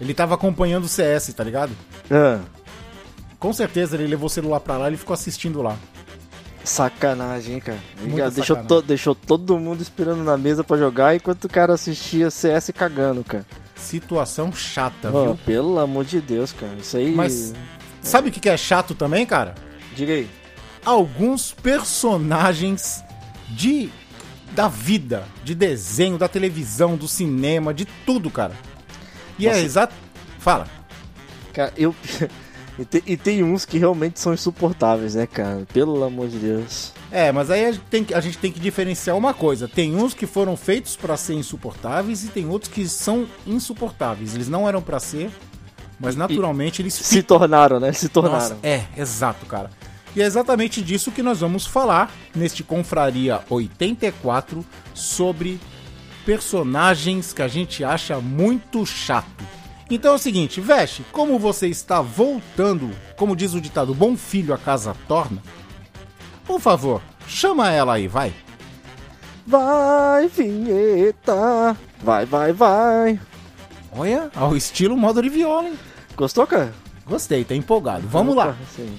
Ele 0.00 0.14
tava 0.14 0.34
acompanhando 0.34 0.84
o 0.84 0.88
CS, 0.88 1.32
tá 1.34 1.42
ligado? 1.42 1.72
Ah, 2.10 2.40
Com 3.38 3.52
certeza 3.52 3.96
ele 3.96 4.06
levou 4.06 4.26
o 4.26 4.30
celular 4.30 4.60
pra 4.60 4.76
lá 4.76 4.86
e 4.86 4.90
ele 4.90 4.96
ficou 4.96 5.14
assistindo 5.14 5.62
lá. 5.62 5.76
sacanagem, 6.64 7.60
cara. 7.60 7.78
Muita 8.00 8.30
deixou, 8.30 8.56
sacanagem. 8.56 8.68
to- 8.68 8.82
deixou 8.82 9.14
todo 9.14 9.58
mundo 9.58 9.80
esperando 9.80 10.22
na 10.22 10.36
mesa 10.36 10.62
pra 10.62 10.76
jogar 10.76 11.14
enquanto 11.16 11.44
o 11.44 11.48
cara 11.48 11.72
assistia 11.74 12.30
CS 12.30 12.70
cagando, 12.74 13.24
cara. 13.24 13.46
Situação 13.76 14.52
chata, 14.52 15.10
Ó, 15.12 15.24
viu? 15.24 15.38
pelo 15.46 15.78
amor 15.78 16.04
de 16.04 16.20
Deus, 16.20 16.52
cara. 16.52 16.74
Isso 16.78 16.96
aí. 16.96 17.14
Mas 17.14 17.54
sabe 18.02 18.28
o 18.28 18.32
que 18.32 18.48
é 18.48 18.56
chato 18.56 18.94
também, 18.94 19.24
cara? 19.24 19.54
Diga 19.94 20.12
aí. 20.12 20.28
Alguns 20.84 21.52
personagens 21.52 23.02
de 23.48 23.88
da 24.52 24.66
vida, 24.68 25.24
de 25.44 25.54
desenho, 25.54 26.18
da 26.18 26.26
televisão, 26.28 26.96
do 26.96 27.06
cinema, 27.06 27.72
de 27.72 27.84
tudo, 28.04 28.30
cara. 28.30 28.52
E 29.38 29.46
é 29.46 29.50
Nossa. 29.50 29.62
exato. 29.62 29.94
Fala. 30.38 30.66
Cara, 31.54 31.72
eu. 31.76 31.94
e, 32.78 32.84
tem, 32.84 33.02
e 33.06 33.16
tem 33.16 33.42
uns 33.42 33.64
que 33.64 33.78
realmente 33.78 34.20
são 34.20 34.32
insuportáveis, 34.32 35.14
né, 35.14 35.26
cara? 35.26 35.66
Pelo 35.72 36.02
amor 36.04 36.28
de 36.28 36.38
Deus. 36.38 36.92
É, 37.10 37.32
mas 37.32 37.50
aí 37.50 37.64
a 37.64 37.72
gente 37.72 37.84
tem 37.90 38.04
que, 38.04 38.14
a 38.14 38.20
gente 38.20 38.38
tem 38.38 38.52
que 38.52 38.60
diferenciar 38.60 39.16
uma 39.16 39.34
coisa. 39.34 39.66
Tem 39.66 39.96
uns 39.96 40.14
que 40.14 40.26
foram 40.26 40.56
feitos 40.56 40.94
pra 40.96 41.16
ser 41.16 41.34
insuportáveis 41.34 42.24
e 42.24 42.28
tem 42.28 42.46
outros 42.48 42.72
que 42.72 42.86
são 42.88 43.26
insuportáveis. 43.46 44.34
Eles 44.34 44.48
não 44.48 44.68
eram 44.68 44.80
pra 44.82 45.00
ser, 45.00 45.30
mas 45.98 46.14
naturalmente 46.14 46.80
eles 46.82 46.94
Se 46.94 47.22
tornaram, 47.22 47.80
né? 47.80 47.92
Se 47.92 48.04
Nossa, 48.06 48.12
tornaram. 48.12 48.58
é, 48.62 48.84
exato, 48.96 49.46
cara. 49.46 49.70
E 50.14 50.22
é 50.22 50.24
exatamente 50.24 50.82
disso 50.82 51.10
que 51.10 51.22
nós 51.22 51.40
vamos 51.40 51.66
falar 51.66 52.12
neste 52.34 52.62
Confraria 52.62 53.40
84 53.48 54.64
sobre 54.94 55.60
personagens 56.24 57.32
que 57.32 57.42
a 57.42 57.48
gente 57.48 57.82
acha 57.82 58.20
muito 58.20 58.84
chato. 58.84 59.44
Então 59.90 60.12
é 60.12 60.14
o 60.16 60.18
seguinte, 60.18 60.60
Veste, 60.60 61.04
como 61.10 61.38
você 61.38 61.66
está 61.66 62.02
voltando, 62.02 62.90
como 63.16 63.34
diz 63.34 63.54
o 63.54 63.60
ditado, 63.60 63.94
bom 63.94 64.16
filho 64.16 64.52
a 64.52 64.58
casa 64.58 64.94
torna, 65.06 65.42
por 66.46 66.60
favor, 66.60 67.00
chama 67.26 67.70
ela 67.70 67.94
aí, 67.94 68.06
vai. 68.06 68.32
Vai, 69.46 70.28
vinheta. 70.28 71.74
Vai, 72.02 72.26
vai, 72.26 72.52
vai. 72.52 73.20
Olha, 73.90 74.30
ao 74.34 74.54
estilo 74.54 74.96
modo 74.96 75.22
de 75.22 75.30
viola, 75.30 75.68
hein? 75.68 75.78
Gostou, 76.14 76.46
cara? 76.46 76.74
Gostei, 77.06 77.44
tá 77.44 77.54
empolgado. 77.54 78.06
Vamos 78.06 78.36
lá. 78.36 78.54
Sim. 78.76 78.94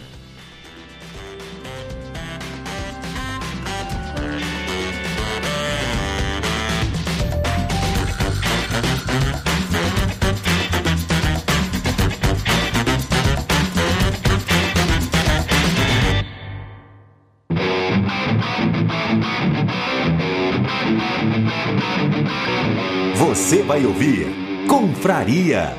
Você 23.50 23.64
vai 23.64 23.84
ouvir 23.84 24.28
Confraria. 24.68 25.74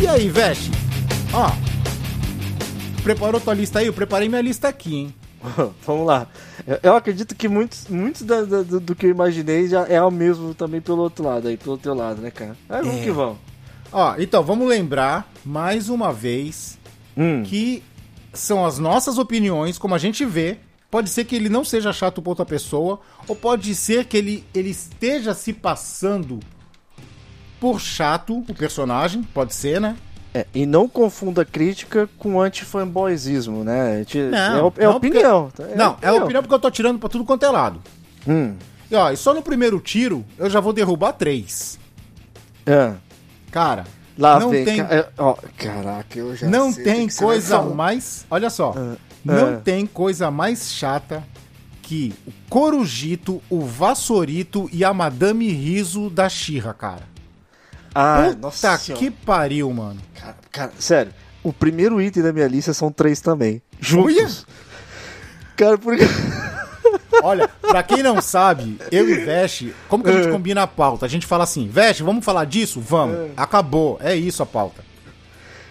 E 0.00 0.06
aí, 0.06 0.28
Veste? 0.28 0.70
Ó, 1.32 1.50
preparou 3.02 3.40
tua 3.40 3.54
lista 3.54 3.78
aí? 3.78 3.86
Eu 3.86 3.92
preparei 3.92 4.28
minha 4.28 4.40
lista 4.40 4.68
aqui, 4.68 4.94
hein? 4.96 5.14
Vamos 5.86 6.06
lá. 6.06 6.26
Eu, 6.66 6.78
eu 6.82 6.96
acredito 6.96 7.34
que 7.34 7.48
muitos, 7.48 7.86
muitos 7.88 8.22
da- 8.22 8.42
do, 8.42 8.80
do 8.80 8.94
que 8.94 9.06
eu 9.06 9.10
imaginei 9.10 9.68
já 9.68 9.86
é 9.86 10.00
o 10.02 10.10
mesmo 10.10 10.54
também 10.54 10.80
pelo 10.80 11.02
outro 11.02 11.24
lado 11.24 11.48
aí, 11.48 11.56
pelo 11.56 11.76
teu 11.78 11.94
lado, 11.94 12.20
né, 12.20 12.30
cara? 12.30 12.56
Mas 12.68 12.84
vamos 12.84 13.00
É. 13.00 13.04
que 13.04 13.10
vamos. 13.10 13.38
Ó, 13.96 14.16
então, 14.18 14.42
vamos 14.42 14.66
lembrar 14.68 15.30
mais 15.44 15.88
uma 15.88 16.12
vez 16.12 16.76
Hum. 17.16 17.44
que 17.44 17.80
são 18.32 18.66
as 18.66 18.78
nossas 18.78 19.18
opiniões, 19.18 19.78
como 19.78 19.94
a 19.94 19.98
gente 19.98 20.24
vê. 20.24 20.58
Pode 20.90 21.08
ser 21.10 21.24
que 21.24 21.34
ele 21.36 21.48
não 21.48 21.64
seja 21.64 21.92
chato 21.92 22.20
pra 22.20 22.30
outra 22.30 22.44
pessoa, 22.44 23.00
ou 23.28 23.34
pode 23.36 23.72
ser 23.74 24.04
que 24.06 24.16
ele, 24.16 24.44
ele 24.52 24.70
esteja 24.70 25.32
se 25.32 25.52
passando 25.52 26.40
por 27.60 27.80
chato, 27.80 28.44
o 28.48 28.54
personagem, 28.54 29.22
pode 29.22 29.54
ser, 29.54 29.80
né? 29.80 29.96
É, 30.34 30.44
e 30.52 30.66
não 30.66 30.88
confunda 30.88 31.44
crítica 31.44 32.08
com 32.18 32.40
anti-fanboyzismo, 32.40 33.62
né? 33.62 33.98
Gente- 33.98 34.18
Não, 34.18 34.72
é, 34.76 34.82
é 34.82 34.84
não, 34.86 34.96
opinião. 34.96 35.52
não, 35.76 35.96
é 36.02 36.08
a 36.08 36.14
opinião 36.14 36.42
porque 36.42 36.54
eu 36.54 36.58
tô 36.58 36.70
tirando 36.70 36.98
pra 36.98 37.08
tudo 37.08 37.24
quanto 37.24 37.44
é 37.46 37.50
lado. 37.50 37.80
Hum. 38.26 38.56
E 38.90 38.94
ó, 38.96 39.10
e 39.12 39.16
só 39.16 39.32
no 39.32 39.42
primeiro 39.42 39.78
tiro 39.78 40.24
eu 40.36 40.50
já 40.50 40.58
vou 40.58 40.72
derrubar 40.72 41.12
três. 41.12 41.78
É. 42.66 42.94
Cara, 43.54 43.84
Lá 44.18 44.40
não 44.40 44.50
vem. 44.50 44.64
tem, 44.64 44.84
ca- 44.84 45.08
ó, 45.16 45.36
caraca, 45.56 46.18
eu 46.18 46.34
já 46.34 46.48
não 46.48 46.72
sei 46.72 46.82
tem 46.82 47.08
coisa 47.08 47.62
mais. 47.62 48.26
Olha 48.28 48.50
só. 48.50 48.74
Ah, 48.76 48.96
não 49.24 49.54
ah. 49.54 49.60
tem 49.62 49.86
coisa 49.86 50.28
mais 50.28 50.72
chata 50.72 51.22
que 51.80 52.12
o 52.26 52.32
Corujito, 52.50 53.40
o 53.48 53.64
Vassourito 53.64 54.68
e 54.72 54.84
a 54.84 54.92
Madame 54.92 55.48
Riso 55.52 56.10
da 56.10 56.28
Xirra, 56.28 56.74
cara. 56.74 57.02
Ah, 57.94 58.24
Puta 58.26 58.40
nossa 58.40 58.76
senhora. 58.76 59.04
que 59.04 59.08
pariu, 59.08 59.72
mano. 59.72 60.00
Cara, 60.14 60.36
cara, 60.50 60.72
sério, 60.80 61.12
o 61.44 61.52
primeiro 61.52 62.02
item 62.02 62.24
da 62.24 62.32
minha 62.32 62.48
lista 62.48 62.74
são 62.74 62.90
três 62.90 63.20
também. 63.20 63.62
Juntos. 63.78 64.44
Cara, 65.56 65.78
porque. 65.78 66.02
Olha, 67.22 67.48
pra 67.60 67.82
quem 67.82 68.02
não 68.02 68.20
sabe, 68.20 68.78
eu 68.90 69.08
e 69.08 69.14
Veste, 69.24 69.74
como 69.88 70.02
que 70.04 70.10
a 70.10 70.12
gente 70.12 70.30
combina 70.30 70.62
a 70.62 70.66
pauta? 70.66 71.06
A 71.06 71.08
gente 71.08 71.26
fala 71.26 71.44
assim, 71.44 71.68
Veste, 71.68 72.02
vamos 72.02 72.24
falar 72.24 72.44
disso? 72.44 72.80
Vamos. 72.80 73.30
Acabou. 73.36 73.98
É 74.02 74.14
isso 74.14 74.42
a 74.42 74.46
pauta. 74.46 74.82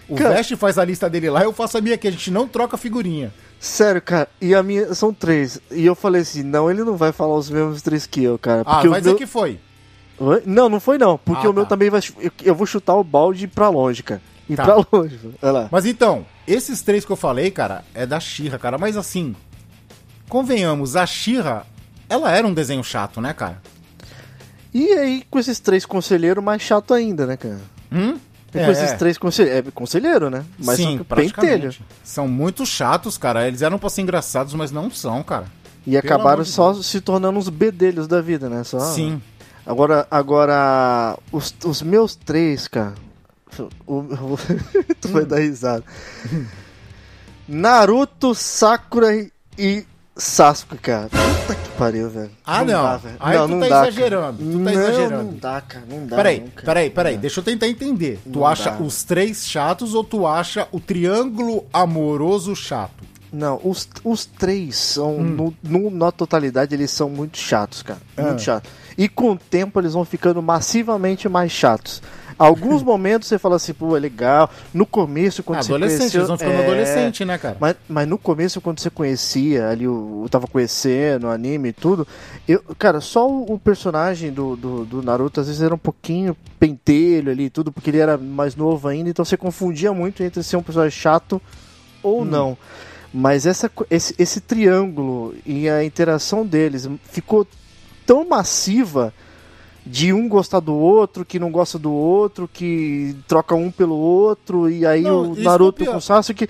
O 0.08 0.16
Cara- 0.16 0.34
Veste 0.34 0.54
faz 0.56 0.78
a 0.78 0.84
lista 0.84 1.08
dele 1.08 1.30
lá, 1.30 1.42
eu 1.42 1.52
faço 1.52 1.78
a 1.78 1.80
minha 1.80 1.94
aqui. 1.94 2.06
A 2.08 2.10
gente 2.10 2.30
não 2.30 2.46
troca 2.46 2.76
figurinha. 2.76 3.32
Sério, 3.58 4.02
cara, 4.02 4.28
e 4.40 4.54
a 4.54 4.62
minha 4.62 4.94
são 4.94 5.12
três. 5.14 5.58
E 5.70 5.86
eu 5.86 5.94
falei 5.94 6.20
assim: 6.22 6.42
não, 6.42 6.70
ele 6.70 6.84
não 6.84 6.96
vai 6.96 7.12
falar 7.12 7.34
os 7.36 7.48
mesmos 7.48 7.80
três 7.80 8.06
que 8.06 8.22
eu, 8.22 8.38
cara. 8.38 8.62
Ah, 8.66 8.80
vai 8.82 8.88
o 8.88 8.94
dizer 8.94 9.10
meu... 9.10 9.16
que 9.16 9.26
foi. 9.26 9.58
Oi? 10.18 10.42
Não, 10.44 10.68
não 10.68 10.78
foi 10.78 10.98
não. 10.98 11.16
Porque 11.16 11.46
Ah, 11.46 11.50
o 11.50 11.52
meu 11.54 11.62
tá. 11.64 11.70
também 11.70 11.88
vai. 11.88 12.00
Eu, 12.20 12.30
eu 12.42 12.54
vou 12.54 12.66
chutar 12.66 12.94
o 12.96 13.02
balde 13.02 13.46
pra 13.48 13.70
longe, 13.70 14.02
cara. 14.02 14.20
E 14.48 14.54
Tá. 14.54 14.64
pra 14.64 14.84
longe. 14.92 15.18
Olha 15.40 15.52
lá. 15.52 15.68
Mas 15.72 15.86
então, 15.86 16.26
esses 16.46 16.82
três 16.82 17.06
que 17.06 17.10
eu 17.10 17.16
falei, 17.16 17.50
cara, 17.50 17.82
é 17.94 18.04
da 18.04 18.20
Xirra, 18.20 18.58
cara. 18.58 18.76
Mas 18.76 18.98
assim, 18.98 19.34
convenhamos, 20.34 20.96
a 20.96 21.06
Xirra, 21.06 21.64
ela 22.08 22.28
era 22.32 22.44
um 22.44 22.52
desenho 22.52 22.82
chato, 22.82 23.20
né, 23.20 23.32
cara? 23.32 23.62
E 24.74 24.90
aí, 24.94 25.22
com 25.30 25.38
esses 25.38 25.60
três 25.60 25.86
conselheiros, 25.86 26.42
mais 26.42 26.60
chato 26.60 26.92
ainda, 26.92 27.24
né, 27.24 27.36
cara? 27.36 27.60
Hum? 27.92 28.18
E 28.52 28.58
com 28.64 28.70
esses 28.72 28.92
três 28.94 29.16
conselheiros. 29.16 29.68
É 29.68 29.70
conselheiro, 29.70 30.28
né? 30.28 30.44
Mas 30.58 30.74
Sim, 30.76 30.98
pentelho. 31.08 31.72
São 32.02 32.26
muito 32.26 32.66
chatos, 32.66 33.16
cara. 33.16 33.46
Eles 33.46 33.62
eram 33.62 33.78
pra 33.78 33.88
ser 33.88 34.02
engraçados, 34.02 34.52
mas 34.54 34.72
não 34.72 34.90
são, 34.90 35.22
cara. 35.22 35.46
E 35.86 35.92
Pelo 35.92 35.98
acabaram 35.98 36.44
só 36.44 36.74
se 36.74 37.00
tornando 37.00 37.38
uns 37.38 37.48
bedelhos 37.48 38.08
da 38.08 38.20
vida, 38.20 38.48
né? 38.48 38.64
Só... 38.64 38.80
Sim. 38.80 39.22
Agora, 39.64 40.04
agora 40.10 41.16
os, 41.30 41.54
os 41.64 41.80
meus 41.80 42.16
três, 42.16 42.66
cara. 42.66 42.94
O, 43.86 43.98
o- 44.00 44.38
tu 45.00 45.08
Hum. 45.08 45.12
vai 45.12 45.24
dar 45.24 45.38
risada. 45.38 45.84
Naruto, 47.46 48.34
Sakura 48.34 49.08
e 49.58 49.86
Sasuke, 50.16 50.78
cara. 50.78 51.08
Puta 51.08 51.54
que 51.56 51.68
pariu, 51.70 52.08
velho. 52.08 52.30
Ah, 52.46 52.64
não. 52.64 52.82
dá, 52.84 52.96
velho. 52.96 53.16
Aí 53.18 53.36
tu 53.36 53.48
tá 53.48 53.56
dá, 53.58 53.66
exagerando, 53.88 54.38
cara. 54.38 54.50
tu 54.52 54.52
tá 54.52 54.58
não, 54.58 54.70
exagerando. 54.70 55.24
Não 55.24 55.34
dá, 55.38 55.60
cara. 55.60 55.84
Não 55.88 56.06
dá. 56.06 56.16
Peraí, 56.16 56.40
não, 56.40 56.48
cara. 56.48 56.66
peraí, 56.66 56.90
peraí. 56.90 57.14
Não. 57.14 57.20
Deixa 57.20 57.40
eu 57.40 57.44
tentar 57.44 57.66
entender. 57.68 58.20
tu 58.24 58.38
Não 58.38 58.46
acha 58.46 58.70
dá. 58.70 58.80
os 58.82 59.02
três 59.02 59.44
chatos 59.48 59.92
ou 59.94 60.04
tu 60.04 60.24
acha 60.26 60.68
o 60.70 60.78
triângulo 60.78 61.64
amoroso 61.72 62.54
chato? 62.54 63.02
Não, 63.32 63.60
os, 63.64 63.88
os 64.04 64.24
três 64.24 64.76
são, 64.76 65.16
Hum. 65.18 65.52
no, 65.62 65.80
no- 65.80 65.90
na 65.90 66.12
totalidade, 66.12 66.72
eles 66.72 66.92
são 66.92 67.10
muito 67.10 67.36
chatos, 67.36 67.82
cara. 67.82 67.98
Muito 68.16 68.34
Ah. 68.36 68.38
chatos. 68.38 68.70
E 68.96 69.08
com 69.08 69.32
o 69.32 69.36
tempo 69.36 69.80
eles 69.80 69.94
vão 69.94 70.04
ficando 70.04 70.40
massivamente 70.40 71.28
mais 71.28 71.50
chatos. 71.50 72.00
Alguns 72.38 72.82
momentos 72.84 73.28
você 73.28 73.38
fala 73.38 73.56
assim, 73.56 73.72
pô, 73.72 73.96
é 73.96 74.00
legal. 74.00 74.50
No 74.72 74.86
começo, 74.86 75.42
quando 75.42 75.62
você 75.62 75.72
adolescente, 75.72 75.98
conheceu... 75.98 76.20
eles 76.20 76.28
vão 76.28 76.38
ficando 76.38 76.56
é, 76.56 76.64
adolescente, 76.64 77.24
né, 77.24 77.38
cara? 77.38 77.56
Mas, 77.60 77.76
mas 77.88 78.08
no 78.08 78.18
começo, 78.18 78.60
quando 78.60 78.80
você 78.80 78.90
conhecia 78.90 79.68
ali, 79.68 79.86
o 79.86 80.26
tava 80.30 80.46
conhecendo 80.46 81.26
o 81.26 81.30
anime 81.30 81.68
e 81.68 81.72
tudo, 81.72 82.06
eu, 82.48 82.62
cara, 82.78 83.00
só 83.00 83.28
o, 83.28 83.54
o 83.54 83.58
personagem 83.58 84.32
do, 84.32 84.56
do, 84.56 84.84
do 84.84 85.02
Naruto 85.02 85.40
às 85.40 85.46
vezes 85.46 85.62
era 85.62 85.74
um 85.74 85.78
pouquinho 85.78 86.36
pentelho 86.58 87.30
ali 87.30 87.44
e 87.44 87.50
tudo, 87.50 87.70
porque 87.70 87.90
ele 87.90 87.98
era 87.98 88.16
mais 88.16 88.56
novo 88.56 88.88
ainda, 88.88 89.10
então 89.10 89.24
você 89.24 89.36
confundia 89.36 89.92
muito 89.92 90.22
entre 90.22 90.42
ser 90.42 90.56
um 90.56 90.62
personagem 90.62 90.98
chato 90.98 91.40
ou 92.02 92.22
Hum. 92.22 92.24
não. 92.24 92.58
Mas 93.12 93.46
essa, 93.46 93.70
esse, 93.88 94.14
esse 94.18 94.40
triângulo 94.40 95.34
e 95.46 95.68
a 95.68 95.84
interação 95.84 96.44
deles 96.44 96.88
ficou 97.04 97.46
tão 98.04 98.28
massiva 98.28 99.14
de 99.86 100.12
um 100.12 100.28
gostar 100.28 100.60
do 100.60 100.74
outro, 100.74 101.24
que 101.24 101.38
não 101.38 101.50
gosta 101.50 101.78
do 101.78 101.92
outro, 101.92 102.48
que 102.50 103.14
troca 103.28 103.54
um 103.54 103.70
pelo 103.70 103.94
outro, 103.96 104.70
e 104.70 104.86
aí 104.86 105.02
Não, 105.02 105.32
o 105.32 105.38
é 105.38 105.42
Naruto 105.42 105.78
pior. 105.84 105.92
com 105.92 105.98
o 105.98 106.00
Sasuke. 106.00 106.46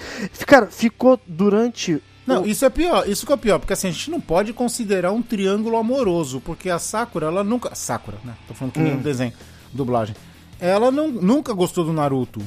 Cara, 0.46 0.66
ficou 0.68 1.18
durante. 1.26 2.00
Não, 2.26 2.42
o- 2.42 2.46
isso 2.46 2.64
é 2.64 2.70
pior, 2.70 3.08
isso 3.08 3.26
que 3.26 3.32
é 3.32 3.36
pior, 3.36 3.58
porque 3.58 3.72
assim, 3.72 3.88
a 3.88 3.90
gente 3.90 4.10
não 4.10 4.20
pode 4.20 4.52
considerar 4.52 5.10
um 5.12 5.20
triângulo 5.20 5.76
amoroso, 5.76 6.40
porque 6.40 6.70
a 6.70 6.78
Sakura, 6.78 7.26
ela 7.26 7.42
nunca. 7.44 7.74
Sakura, 7.74 8.18
né? 8.24 8.34
Tô 8.46 8.54
falando 8.54 8.72
que 8.72 8.78
nem 8.80 8.92
Hum. 8.94 8.96
um 8.98 9.02
desenho, 9.02 9.32
dublagem. 9.72 10.14
Ela 10.60 10.90
não, 10.92 11.08
nunca 11.10 11.52
gostou 11.52 11.84
do 11.84 11.92
Naruto, 11.92 12.40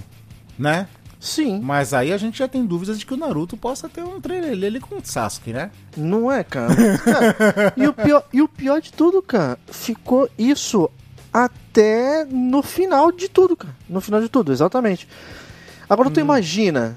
né? 0.58 0.88
Sim, 1.20 1.60
Mas 1.62 1.94
aí 1.94 2.14
a 2.14 2.18
gente 2.18 2.38
já 2.38 2.48
tem 2.48 2.64
dúvidas 2.66 3.00
de 3.00 3.06
que 3.06 3.14
o 3.14 3.18
Naruto 3.18 3.58
possa 3.58 3.90
ter 3.90 4.04
um 4.04 4.22
trailer 4.22 4.52
ali 4.52 4.80
com 4.80 4.96
o 4.96 5.02
Sasuke, 5.04 5.52
né? 5.52 5.72
não 5.96 6.32
é, 6.32 6.44
cara. 6.44 6.76
Cara, 7.00 7.74
e, 7.76 7.88
o 7.88 7.94
pior, 7.94 8.24
e 8.32 8.42
o 8.42 8.48
pior 8.48 8.80
de 8.80 8.94
tudo, 8.94 9.22
cara, 9.22 9.58
ficou 9.68 10.30
isso 10.38 10.90
até 11.34 12.24
no 12.26 12.62
final 12.62 13.12
de 13.12 13.28
tudo, 13.30 13.56
cara. 13.56 13.76
No 13.90 14.00
final 14.00 14.22
de 14.22 14.30
tudo, 14.30 14.52
exatamente. 14.52 15.08
Agora 15.90 16.10
tu 16.10 16.20
imagina. 16.20 16.96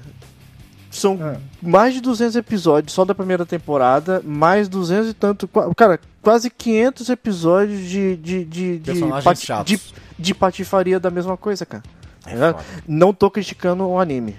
São 0.89 1.17
É. 1.25 1.37
mais 1.61 1.93
de 1.93 2.01
200 2.01 2.35
episódios 2.35 2.93
só 2.93 3.05
da 3.05 3.15
primeira 3.15 3.45
temporada, 3.45 4.21
mais 4.25 4.67
200 4.67 5.09
e 5.09 5.13
tanto. 5.13 5.49
Cara, 5.75 5.99
quase 6.21 6.49
500 6.49 7.09
episódios 7.09 7.79
de. 7.89 8.17
de, 8.17 8.43
de, 8.45 8.77
de, 8.79 8.93
de, 9.63 9.79
de 10.19 10.33
patifaria 10.35 10.99
da 10.99 11.09
mesma 11.09 11.37
coisa, 11.37 11.65
cara. 11.65 11.83
É. 12.25 12.33
Não 12.87 13.13
tô 13.13 13.29
criticando 13.31 13.85
o 13.87 13.99
anime. 13.99 14.35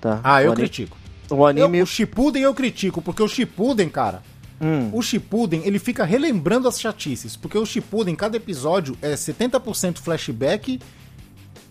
Tá? 0.00 0.20
Ah, 0.24 0.42
eu 0.42 0.50
o 0.50 0.52
anime, 0.52 0.68
critico. 0.68 0.96
O 1.30 1.34
Eu, 1.36 1.46
anime. 1.46 1.82
o 1.82 1.86
Shippuden 1.86 2.42
eu 2.42 2.54
critico, 2.54 3.00
porque 3.00 3.22
o 3.22 3.28
Shippuden, 3.28 3.88
cara, 3.88 4.22
Hum. 4.60 4.90
o 4.92 5.00
Shippuden, 5.00 5.62
ele 5.64 5.78
fica 5.78 6.04
relembrando 6.04 6.66
as 6.68 6.80
chatices, 6.80 7.36
porque 7.36 7.56
o 7.56 7.64
Shippuden, 7.64 8.14
cada 8.16 8.36
episódio 8.36 8.96
é 9.00 9.14
70% 9.16 9.98
flashback, 10.00 10.80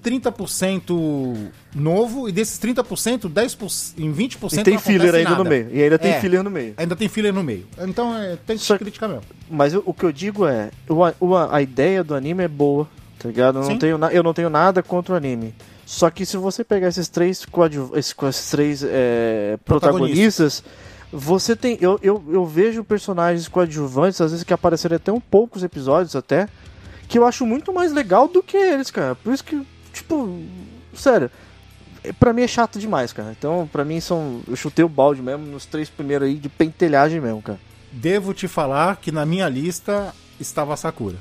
30% 0.04 1.52
novo, 1.76 2.28
e 2.30 2.32
desses 2.32 2.58
30%, 2.60 3.30
10%, 3.30 3.94
em 3.98 4.12
20% 4.12 4.62
E 4.62 4.64
tem 4.64 4.78
filler 4.78 5.14
ainda 5.16 5.30
nada. 5.32 5.44
no 5.44 5.50
meio. 5.50 5.70
E 5.72 5.84
ainda 5.84 6.00
tem 6.00 6.12
É. 6.14 6.20
filler 6.22 6.44
no 6.44 6.50
meio. 6.50 6.74
Ainda 6.78 6.96
tem 6.96 7.08
filler 7.08 7.34
no 7.34 7.44
meio. 7.44 7.68
Então 7.80 8.16
é, 8.16 8.38
tem 8.46 8.58
que 8.58 8.64
Só- 8.64 8.78
criticar 8.78 9.10
mesmo. 9.10 9.24
Mas 9.50 9.74
o, 9.76 9.84
o 9.86 9.94
que 9.94 10.04
eu 10.06 10.12
digo 10.12 10.46
é, 10.48 10.72
o, 10.88 11.04
a- 11.04 11.14
o 11.20 11.36
a 11.36 11.56
a 11.58 11.62
ideia 11.62 12.04
do 12.04 12.16
anime 12.16 12.44
é 12.44 12.48
boa, 12.48 12.88
tá 13.20 13.28
ligado? 13.28 13.60
Eu 13.60 13.62
não, 13.70 13.78
tenho, 13.80 13.98
na- 13.98 14.12
eu 14.14 14.24
não 14.24 14.34
tenho 14.34 14.50
nada 14.50 14.82
contra 14.82 15.14
o 15.14 15.18
anime. 15.18 15.54
Só 15.86 16.10
que 16.10 16.26
se 16.26 16.38
você 16.38 16.64
pegar 16.64 16.88
esses 16.88 17.08
três, 17.08 17.46
coadju- 17.46 17.92
esses, 17.96 18.16
três 18.50 18.84
é, 18.84 19.58
protagonistas, 19.66 20.64
você 21.12 21.56
tem. 21.56 21.78
Eu, 21.82 22.00
eu, 22.02 22.24
eu 22.30 22.46
vejo 22.46 22.84
personagens 22.84 23.48
coadjuvantes, 23.48 24.22
às 24.22 24.32
vezes 24.32 24.44
que 24.44 24.54
apareceram 24.54 24.96
até 24.98 25.12
um 25.12 25.20
poucos 25.20 25.64
episódios 25.64 26.16
até, 26.16 26.48
que 27.08 27.18
eu 27.18 27.26
acho 27.26 27.46
muito 27.46 27.74
mais 27.74 27.92
legal 27.92 28.28
do 28.28 28.44
que 28.44 28.56
eles, 28.56 28.92
cara. 28.92 29.16
Por 29.16 29.34
isso 29.34 29.44
que, 29.44 29.66
tipo, 29.92 30.40
sério. 30.94 31.32
é- 32.04 32.14
Pra 32.14 32.32
mim 32.34 32.44
é 32.44 32.48
chato 32.48 32.78
demais, 32.80 33.12
cara. 33.12 33.34
Então, 33.38 33.68
pra 33.72 33.84
mim 33.84 34.00
são. 34.00 34.42
Eu 34.48 34.56
chutei 34.56 34.86
o 34.86 34.90
balde 34.90 35.22
mesmo 35.24 35.46
nos 35.48 35.66
três 35.66 35.90
primeiros 35.90 36.28
aí 36.28 36.36
de 36.36 36.48
pentelhagem 36.50 37.20
mesmo, 37.20 37.42
cara. 37.42 37.60
Devo 37.92 38.32
te 38.34 38.48
falar 38.48 38.98
que 38.98 39.12
na 39.12 39.26
minha 39.26 39.50
lista 39.50 40.14
estava 40.40 40.76
a 40.76 40.78
Sakura. 40.78 41.16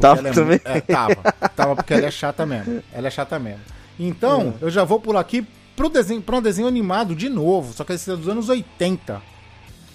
Tava 0.00 0.20
ela 0.20 0.28
é 0.28 0.32
também? 0.32 0.60
é, 0.64 0.80
tava. 0.80 1.16
Tava 1.56 1.76
porque 1.76 1.94
ela 1.94 2.06
é 2.06 2.10
chata 2.10 2.46
mesmo. 2.46 2.82
Ela 2.92 3.08
é 3.08 3.10
chata 3.10 3.38
mesmo. 3.38 3.60
Então, 3.98 4.54
eu 4.60 4.70
já 4.70 4.82
vou 4.82 4.98
pular 4.98 5.20
aqui 5.20 5.46
pro 5.76 5.88
desenho, 5.88 6.22
pra 6.22 6.36
um 6.36 6.42
desenho 6.42 6.66
animado, 6.66 7.14
de 7.14 7.28
novo, 7.28 7.72
só 7.72 7.84
que 7.84 7.92
esse 7.92 8.10
é 8.10 8.16
dos 8.16 8.28
anos 8.28 8.48
80. 8.48 9.20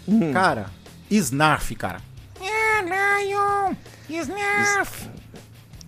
Hum. 0.07 0.31
Cara, 0.31 0.67
Snarf, 1.09 1.75
cara. 1.75 1.99
Yeah, 2.41 3.19
Lion! 3.19 3.75
Snarf! 4.09 5.09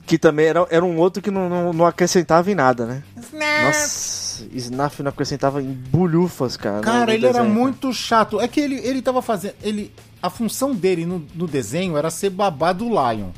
Que 0.06 0.18
também 0.18 0.46
era, 0.48 0.66
era 0.70 0.86
um 0.86 0.98
outro 0.98 1.22
que 1.22 1.30
não, 1.30 1.50
não, 1.50 1.74
não 1.74 1.86
acrescentava 1.86 2.50
em 2.52 2.56
nada, 2.56 2.86
né? 2.86 3.04
Snarf! 3.18 3.66
Nossa, 3.66 4.48
Snaf 4.54 5.02
não 5.02 5.10
acrescentava 5.10 5.62
em 5.62 5.72
bulhufas, 5.72 6.56
cara. 6.58 6.82
Cara, 6.82 7.14
ele 7.14 7.26
era 7.26 7.40
desenho, 7.40 7.54
muito 7.54 7.94
chato. 7.94 8.40
É 8.40 8.48
que 8.48 8.60
ele, 8.60 8.76
ele 8.76 9.02
tava 9.02 9.22
fazendo. 9.22 9.56
Ele, 9.62 9.94
a 10.22 10.30
função 10.30 10.74
dele 10.74 11.06
no, 11.06 11.26
no 11.36 11.48
desenho 11.48 11.98
era 11.98 12.10
ser 12.10 12.30
babá 12.30 12.72
do 12.72 12.86
Lion, 12.86 13.30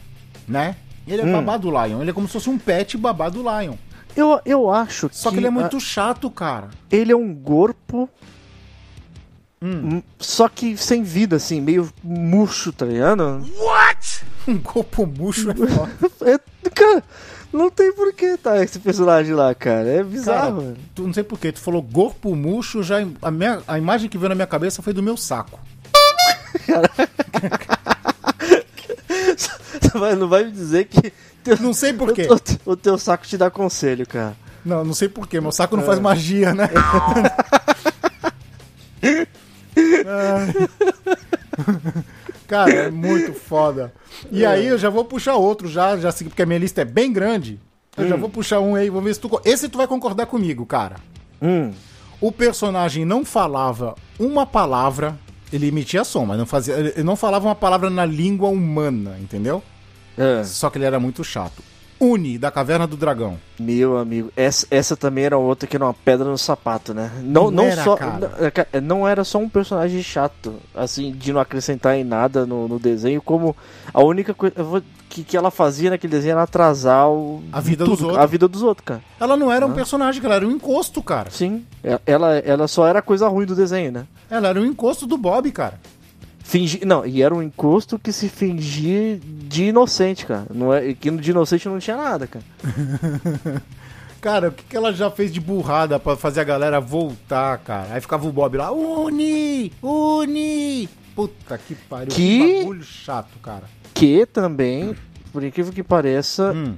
né? 0.50 0.76
Ele 1.08 1.22
é 1.22 1.26
Hum. 1.26 1.32
babá 1.32 1.58
do 1.58 1.70
Lion. 1.70 2.02
Ele 2.02 2.10
é 2.10 2.14
como 2.14 2.28
se 2.28 2.34
fosse 2.34 2.50
um 2.50 2.58
pet 2.58 2.98
babá 2.98 3.30
do 3.30 3.40
Lion. 3.42 3.76
Eu, 4.16 4.40
eu 4.46 4.70
acho 4.72 5.08
que. 5.10 5.16
Só 5.16 5.30
que 5.32 5.38
ele 5.38 5.46
é 5.46 5.50
a- 5.50 5.52
muito 5.52 5.80
chato, 5.80 6.30
cara. 6.30 6.70
ele 6.92 7.12
é 7.12 7.16
um 7.16 7.34
corpo. 7.36 8.10
Hum. 9.62 10.02
Só 10.18 10.48
que 10.48 10.78
sem 10.78 11.04
vida, 11.04 11.36
assim, 11.36 11.60
meio 11.60 11.92
murcho, 12.04 12.72
tá 12.72 12.86
ligado? 12.86 13.46
Um 14.48 14.58
corpo 14.58 15.06
murcho 15.06 15.52
é 15.52 15.56
foda. 15.56 15.92
É, 16.66 16.70
cara, 16.72 17.04
não 17.52 17.70
tem 17.70 17.92
por 17.94 18.14
que 18.14 18.38
tá 18.38 18.64
esse 18.64 18.80
personagem 18.80 19.34
lá, 19.34 19.54
cara. 19.56 19.88
É 19.88 19.94
Cara, 19.98 20.04
bizarro, 20.06 20.56
mano. 20.58 20.78
tu, 20.96 21.04
não 21.04 21.14
sei 21.14 21.24
porquê, 21.24 21.52
tu 21.52 21.60
falou 21.60 21.84
corpo 21.84 22.36
murcho, 22.36 22.82
já, 22.84 22.98
a, 23.22 23.32
minha, 23.32 23.62
a 23.68 23.78
imagem 23.78 24.10
que 24.10 24.18
veio 24.18 24.30
na 24.30 24.36
minha 24.36 24.48
cabeça 24.48 24.82
foi 24.82 24.94
do 24.94 25.04
meu 25.04 25.18
saco. 25.18 25.60
Vai- 26.68 27.08
não 30.18 30.28
vai 30.28 30.44
me 30.46 30.52
dizer 30.52 30.86
que. 30.86 31.12
teu- 31.44 31.58
Não 31.60 31.74
sei 31.74 31.94
porquê. 31.94 32.28
O, 32.30 32.40
teu- 32.40 32.58
o 32.66 32.76
teu 32.76 32.98
saco 32.98 33.26
te 33.28 33.38
dá 33.38 33.50
conselho, 33.50 34.06
cara. 34.08 34.36
Não, 34.66 34.84
não 34.84 34.94
sei 34.94 35.08
porquê, 35.10 35.40
meu 35.40 35.52
saco 35.52 35.76
não 35.78 35.84
É. 35.84 35.86
faz 35.86 36.00
magia, 36.00 36.54
né? 36.54 36.70
Ai. 40.06 40.54
Cara, 42.48 42.72
é 42.74 42.90
muito 42.92 43.34
foda. 43.34 43.94
E 44.32 44.46
aí 44.46 44.66
eu 44.68 44.78
já 44.78 44.90
vou 44.90 45.06
puxar 45.06 45.36
outro, 45.36 45.68
já, 45.68 45.96
já 45.98 46.12
porque 46.12 46.42
a 46.42 46.46
minha 46.46 46.58
lista 46.60 46.82
é 46.82 46.86
bem 46.86 47.14
grande. 47.14 47.60
Eu 47.96 48.08
já 48.08 48.16
vou 48.16 48.30
puxar 48.30 48.60
um 48.60 48.76
aí, 48.76 48.90
vamos 48.90 49.06
ver 49.06 49.14
se 49.14 49.20
tu. 49.20 49.42
Esse 49.46 49.70
tu 49.70 49.78
vai 49.78 49.86
concordar 49.88 50.26
comigo, 50.26 50.66
cara. 50.66 50.96
Hum. 51.42 51.72
O 52.20 52.32
personagem 52.32 53.06
não 53.06 53.24
falava 53.24 53.96
uma 54.18 54.46
palavra, 54.46 55.18
ele 55.52 55.68
emitia 55.68 56.04
som, 56.04 56.26
mas 56.26 56.38
não 56.38 56.46
fazia. 56.46 56.76
Ele 56.76 57.04
não 57.04 57.16
falava 57.16 57.48
uma 57.48 57.56
palavra 57.56 57.90
na 57.90 58.06
língua 58.06 58.50
humana, 58.50 59.18
entendeu? 59.20 59.64
É. 60.18 60.44
Só 60.44 60.70
que 60.70 60.78
ele 60.78 60.86
era 60.86 61.00
muito 61.00 61.24
chato. 61.24 61.64
Uni, 62.00 62.38
da 62.38 62.50
Caverna 62.50 62.88
do 62.88 62.96
Dragão. 62.96 63.38
Meu 63.60 63.98
amigo, 63.98 64.32
essa, 64.36 64.66
essa 64.72 64.96
também 64.96 65.26
era 65.26 65.38
outra 65.38 65.68
que 65.68 65.76
era 65.76 65.84
uma 65.86 65.94
pedra 65.94 66.30
no 66.30 66.38
sapato, 66.38 66.94
né? 66.94 67.12
Não, 67.22 67.46
Não 67.46 67.52
não, 67.52 67.64
era, 67.66 67.84
só. 67.84 67.98
Não, 67.98 68.46
é, 68.46 68.52
cara, 68.52 68.68
não 68.82 69.08
era 69.08 69.24
só 69.24 69.38
um 69.38 69.50
personagem 69.50 70.02
chato, 70.02 70.56
assim, 70.74 71.12
de 71.12 71.34
não 71.34 71.42
acrescentar 71.42 71.98
em 71.98 72.04
nada 72.04 72.46
no, 72.46 72.68
no 72.68 72.80
desenho, 72.80 73.22
como 73.22 73.56
a 73.94 74.02
única 74.02 74.34
coisa 74.34 74.56
que, 75.10 75.24
que 75.24 75.36
ela 75.36 75.52
fazia 75.52 75.90
naquele 75.90 76.12
desenho 76.12 76.34
era 76.34 76.44
atrasar 76.44 77.10
o, 77.10 77.44
A 77.52 77.60
vida 77.60 77.84
dos 77.84 78.02
outros. 78.02 78.18
A 78.20 78.26
vida 78.26 78.48
dos 78.48 78.62
outros, 78.64 78.86
cara. 78.86 79.02
Ela 79.20 79.36
não 79.36 79.52
era 79.52 79.66
um 79.66 79.74
personagem, 79.74 80.24
ela 80.24 80.36
era 80.36 80.48
um 80.48 80.52
encosto, 80.52 81.02
cara. 81.04 81.30
Sim. 81.32 81.66
É- 81.84 82.00
Ela, 82.06 82.38
ela 82.38 82.68
só 82.68 82.88
era 82.88 83.02
coisa 83.02 83.28
ruim 83.28 83.46
do 83.46 83.56
desenho, 83.56 83.92
né? 83.92 84.06
Ela 84.30 84.50
era 84.50 84.62
um 84.62 84.66
encosto 84.66 85.06
do 85.06 85.18
Bob, 85.18 85.52
cara. 85.52 85.80
Fingir, 86.50 86.84
não, 86.84 87.06
e 87.06 87.22
era 87.22 87.34
um 87.34 87.44
encosto 87.44 88.00
que 88.00 88.12
se 88.12 88.28
fingia 88.28 89.20
de 89.24 89.66
inocente, 89.66 90.26
cara. 90.26 90.48
Não 90.52 90.74
é, 90.74 90.94
que 90.96 91.12
de 91.12 91.30
inocente 91.30 91.70
não 91.70 91.78
tinha 91.78 91.96
nada, 91.96 92.26
cara. 92.26 92.44
Cara, 94.20 94.50
o 94.50 94.52
que, 94.52 94.64
que 94.64 94.76
ela 94.76 94.92
já 94.92 95.10
fez 95.10 95.32
de 95.32 95.40
burrada 95.40 95.98
pra 95.98 96.14
fazer 96.18 96.42
a 96.42 96.44
galera 96.44 96.82
voltar, 96.82 97.58
cara? 97.60 97.94
Aí 97.94 98.02
ficava 98.02 98.28
o 98.28 98.32
Bob 98.34 98.58
lá, 98.58 98.70
Uni! 98.70 99.72
Uni! 99.82 100.90
Puta 101.16 101.58
que 101.58 101.74
pariu. 101.74 102.10
Que- 102.14 102.60
bagulho 102.60 102.84
chato, 102.84 103.38
cara. 103.42 103.64
Que 103.94 104.26
também, 104.26 104.94
por 105.32 105.42
incrível 105.42 105.72
que 105.72 105.82
pareça, 105.84 106.52
Hum, 106.54 106.76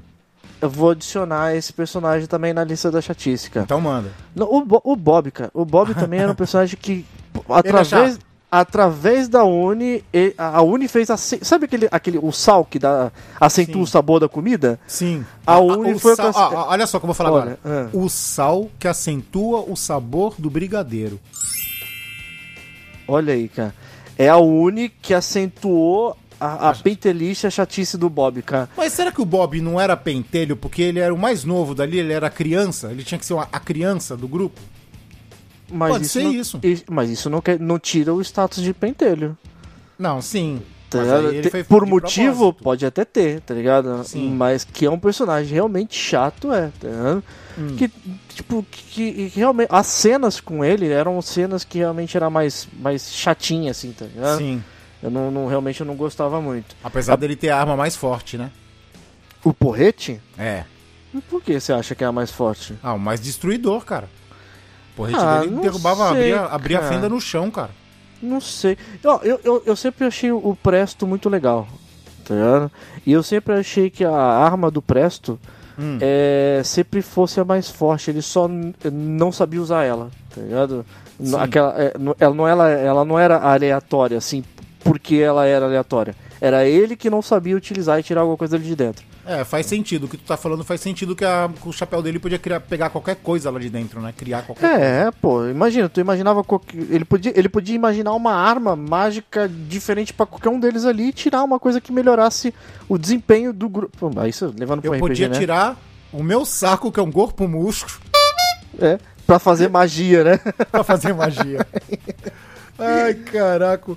eu 0.62 0.70
vou 0.70 0.92
adicionar 0.92 1.56
esse 1.56 1.74
personagem 1.74 2.28
também 2.28 2.54
na 2.54 2.64
lista 2.64 2.92
da 2.92 3.02
cara. 3.02 3.64
então 3.64 3.82
manda. 3.82 4.12
Não, 4.36 4.48
o, 4.54 4.64
Bo- 4.64 4.82
o 4.84 4.96
Bob, 4.96 5.32
cara. 5.32 5.50
O 5.54 5.66
Bob 5.66 5.96
também 5.96 6.20
era 6.20 6.32
um 6.32 6.36
personagem 6.36 6.78
que, 6.80 7.04
é 7.36 7.40
através. 7.58 8.20
Através 8.52 9.30
da 9.30 9.46
Uni, 9.46 10.04
a 10.38 10.58
a 10.58 10.62
Uni 10.62 10.88
fez. 10.90 11.10
ace- 11.10 11.40
Sabe 11.42 11.66
aquele, 11.66 11.88
aquele 11.90 12.20
o 12.22 12.32
sal 12.34 12.66
que 12.66 12.78
dá, 12.78 13.10
acentua 13.40 13.76
Sim. 13.76 13.82
o 13.82 13.88
sabor 13.88 14.20
da 14.20 14.28
comida? 14.28 14.78
Sim. 14.86 15.26
A 15.48 15.58
Uni 15.60 15.94
o 15.94 16.00
foi 16.00 16.16
sal, 16.18 16.30
essa- 16.30 16.40
ah, 16.40 16.68
Olha 16.68 16.86
só 16.86 16.98
o 16.98 17.00
que 17.00 17.06
eu 17.06 17.08
vou 17.08 17.16
falar 17.16 17.32
Olha, 17.32 17.58
agora. 17.64 17.88
ah. 17.88 17.90
O 17.94 18.10
sal 18.10 18.70
que 18.78 18.88
acentua 18.88 19.62
o 19.62 19.76
sabor 19.78 20.36
do 20.38 20.50
brigadeiro. 20.50 21.18
Olha 23.08 23.34
aí, 23.34 23.48
cara. 23.48 23.74
É 24.18 24.28
a 24.30 24.38
Uni 24.38 24.90
que 24.90 25.14
acentuou 25.14 26.16
a, 26.40 26.70
a 26.70 26.70
a 26.72 27.50
chatice 27.50 27.98
do 27.98 28.10
Bob, 28.10 28.42
cara. 28.42 28.70
Mas 28.76 28.94
será 28.94 29.12
que 29.12 29.22
o 29.22 29.26
Bob 29.26 29.60
não 29.62 29.80
era 29.80 29.96
pentelho 29.96 30.56
porque 30.58 30.82
ele 30.82 31.00
era 31.00 31.14
o 31.14 31.18
mais 31.18 31.44
novo 31.44 31.74
dali, 31.76 32.00
ele 32.00 32.14
era 32.14 32.30
criança? 32.30 32.92
Ele 32.92 33.04
tinha 33.04 33.18
que 33.20 33.26
ser 33.26 33.34
uma- 33.34 33.48
a 33.52 33.60
criança 33.60 34.18
do 34.18 34.28
grupo? 34.28 34.60
Mas 35.72 35.92
Pode 35.92 36.06
isso 36.06 36.14
ser 36.14 36.24
não, 36.24 36.32
isso. 36.34 36.60
Mas 36.90 37.10
isso 37.10 37.30
não, 37.30 37.42
quer, 37.42 37.60
não 37.60 37.80
tira 37.80 38.14
o 38.14 38.22
status 38.22 38.62
de 38.64 38.74
pentelho. 38.74 39.38
Não, 39.98 40.22
sim. 40.22 40.62
Tá 40.90 41.00
Te- 41.42 41.64
Por 41.64 41.86
motivo, 41.86 42.38
propósito. 42.52 42.64
pode 42.64 42.86
até 42.86 43.06
ter, 43.06 43.40
tá 43.42 43.54
ligado? 43.54 44.04
Sim. 44.04 44.30
Mas 44.36 44.66
que 44.66 44.86
é 44.86 44.90
um 44.92 45.00
personagem 45.00 45.54
realmente 45.54 45.96
chato, 45.98 46.52
é, 46.52 46.70
tá 46.80 46.88
ligado? 46.90 47.24
Hum. 47.58 47.76
Que, 47.78 47.90
tipo, 48.36 48.66
que, 48.70 48.84
que 49.30 49.32
realmente. 49.34 49.70
As 49.72 49.88
cenas 49.88 50.42
com 50.42 50.66
ele 50.66 50.90
eram 50.90 51.22
cenas 51.22 51.64
que 51.64 51.78
realmente 51.78 52.18
era 52.18 52.30
mais, 52.30 52.68
mais 52.78 53.10
chatinha, 53.14 53.72
assim, 53.72 53.94
tá 53.94 54.04
ligado? 54.06 54.40
Sim. 54.40 54.62
Eu 55.02 55.10
não, 55.10 55.32
não- 55.32 55.48
realmente 55.48 55.80
eu 55.80 55.86
não 55.86 55.96
gostava 55.96 56.42
muito. 56.42 56.76
Apesar 56.84 57.16
dele 57.16 57.38
ter 57.38 57.50
a 57.52 57.58
arma 57.60 57.78
mais 57.78 57.96
forte, 57.96 58.38
né? 58.38 58.52
O 59.46 59.54
porrete? 59.54 60.20
É. 60.38 60.66
E 61.14 61.22
Por 61.22 61.42
que 61.42 61.58
você 61.60 61.72
acha 61.72 61.96
que 61.96 62.04
é 62.04 62.08
a 62.08 62.12
mais 62.12 62.32
forte? 62.32 62.76
Ah, 62.84 62.94
o 62.94 63.00
mais 63.00 63.22
destruidor, 63.22 63.86
cara. 63.86 64.10
Porrete 65.02 65.20
Ah, 65.20 65.40
dele 65.42 65.56
derrubava, 65.62 66.10
sei, 66.14 66.34
abria, 66.34 66.42
abria 66.56 66.80
a 66.80 66.84
fenda 66.84 67.10
no 67.10 67.20
chão, 67.20 67.50
cara. 67.52 67.70
Não 68.22 68.40
sei. 68.40 68.78
Ó, 69.04 69.20
Eu, 69.24 69.40
eu, 69.44 69.64
eu 69.66 69.76
sempre 69.76 70.06
achei 70.06 70.32
o 70.32 70.56
Presto 70.62 71.08
muito 71.08 71.28
legal, 71.30 71.68
tá 72.26 72.36
ligado? 72.36 72.72
E 73.06 73.12
eu 73.12 73.24
sempre 73.24 73.54
achei 73.56 73.90
que 73.90 74.04
a 74.06 74.12
arma 74.16 74.70
do 74.70 74.82
Presto 74.82 75.40
Hum. 75.80 75.98
é, 76.02 76.62
sempre 76.64 77.02
fosse 77.02 77.40
a 77.40 77.46
mais 77.46 77.70
forte. 77.70 78.12
Ele 78.12 78.22
só 78.22 78.48
não 78.92 79.32
sabia 79.32 79.60
usar 79.62 79.84
ela, 79.84 80.12
tá 80.36 80.42
ligado? 80.42 80.86
Sim. 81.24 81.36
Aquela, 81.40 81.74
é, 81.82 81.94
ela, 82.20 82.34
não, 82.36 82.48
ela, 82.48 82.70
ela 82.70 83.06
não 83.06 83.18
era 83.18 83.38
aleatória, 83.38 84.18
assim, 84.18 84.44
porque 84.84 85.16
ela 85.16 85.46
era 85.46 85.66
aleatória. 85.66 86.14
Era 86.40 86.66
ele 86.66 86.96
que 86.96 87.10
não 87.10 87.22
sabia 87.22 87.56
utilizar 87.56 88.00
e 88.00 88.04
tirar 88.04 88.22
alguma 88.22 88.38
coisa 88.38 88.58
dele 88.58 88.70
de 88.70 88.76
dentro. 88.76 89.04
É, 89.26 89.44
faz 89.44 89.66
sentido. 89.68 90.06
O 90.06 90.08
que 90.08 90.18
tu 90.18 90.24
tá 90.24 90.36
falando 90.36 90.64
faz 90.64 90.82
sentido 90.82 91.16
que, 91.16 91.24
a- 91.24 91.50
que 91.62 91.70
o 91.70 91.72
chapéu 91.72 92.02
dele 92.02 92.18
podia 92.20 92.40
criar, 92.40 92.60
pegar 92.60 92.90
qualquer 92.90 93.16
coisa 93.18 93.52
lá 93.52 93.60
de 93.60 93.70
dentro, 93.70 94.02
né? 94.02 94.12
Criar 94.18 94.42
qualquer 94.44 94.70
coisa. 94.70 94.84
É, 94.84 95.12
pô, 95.12 95.48
imagina, 95.48 95.88
tu 95.88 96.00
imaginava 96.00 96.44
ele 96.90 97.06
podia, 97.06 97.32
ele 97.38 97.48
podia 97.50 97.76
imaginar 97.76 98.14
uma 98.14 98.34
arma 98.34 98.76
mágica 98.76 99.48
diferente 99.48 100.12
pra 100.14 100.26
qualquer 100.26 100.50
um 100.50 100.60
deles 100.60 100.86
ali 100.86 101.10
e 101.10 101.14
tirar 101.14 101.44
uma 101.44 101.60
coisa 101.60 101.80
que 101.80 101.92
melhorasse 101.92 102.54
o 102.90 102.98
desempenho 102.98 103.54
do 103.54 103.70
grupo. 103.70 104.12
Mas 104.14 104.36
Isso 104.36 104.54
levando 104.58 104.82
pro 104.82 104.90
Eu 104.90 104.94
RPG, 104.94 105.08
podia 105.08 105.30
né? 105.30 105.38
tirar 105.38 105.78
o 106.12 106.24
meu 106.24 106.44
saco, 106.44 106.92
que 106.92 107.00
é 107.00 107.04
um 107.04 107.12
corpo 107.12 107.48
murcho, 107.48 108.02
É, 108.80 108.98
pra 109.28 109.38
fazer 109.38 109.70
magia, 109.70 110.24
né? 110.24 110.40
pra 110.72 110.84
fazer 110.84 111.14
magia. 111.14 111.66
Ai, 112.78 113.14
caraca. 113.14 113.94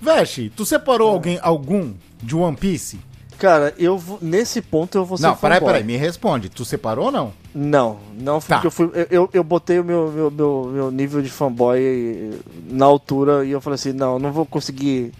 Veste, 0.00 0.50
tu 0.56 0.64
separou 0.64 1.10
alguém, 1.10 1.38
algum 1.42 1.92
de 2.22 2.34
One 2.34 2.56
Piece? 2.56 2.98
Cara, 3.38 3.74
eu 3.76 3.98
vou, 3.98 4.18
nesse 4.22 4.62
ponto 4.62 4.96
eu 4.98 5.04
vou 5.04 5.16
ser 5.18 5.24
não, 5.24 5.36
peraí, 5.36 5.60
peraí, 5.60 5.82
me 5.84 5.96
responde. 5.96 6.48
Tu 6.48 6.64
separou 6.64 7.06
ou 7.06 7.10
não? 7.12 7.32
Não, 7.54 7.98
não 8.18 8.40
foi 8.40 8.48
Tá. 8.48 8.54
porque 8.56 8.66
eu 8.68 8.70
fui. 8.70 8.90
eu- 8.94 9.06
Eu, 9.10 9.30
eu 9.32 9.44
botei 9.44 9.78
o 9.80 9.84
meu, 9.84 10.10
meu, 10.12 10.30
meu, 10.30 10.70
meu 10.72 10.90
nível 10.90 11.20
de 11.20 11.28
fanboy 11.28 11.78
eh, 11.80 12.38
na 12.70 12.84
altura 12.86 13.44
e 13.44 13.50
eu 13.50 13.60
falei 13.60 13.74
assim, 13.74 13.92
não, 13.92 14.18
não 14.18 14.30
vou 14.32 14.46
conseguir 14.46 15.12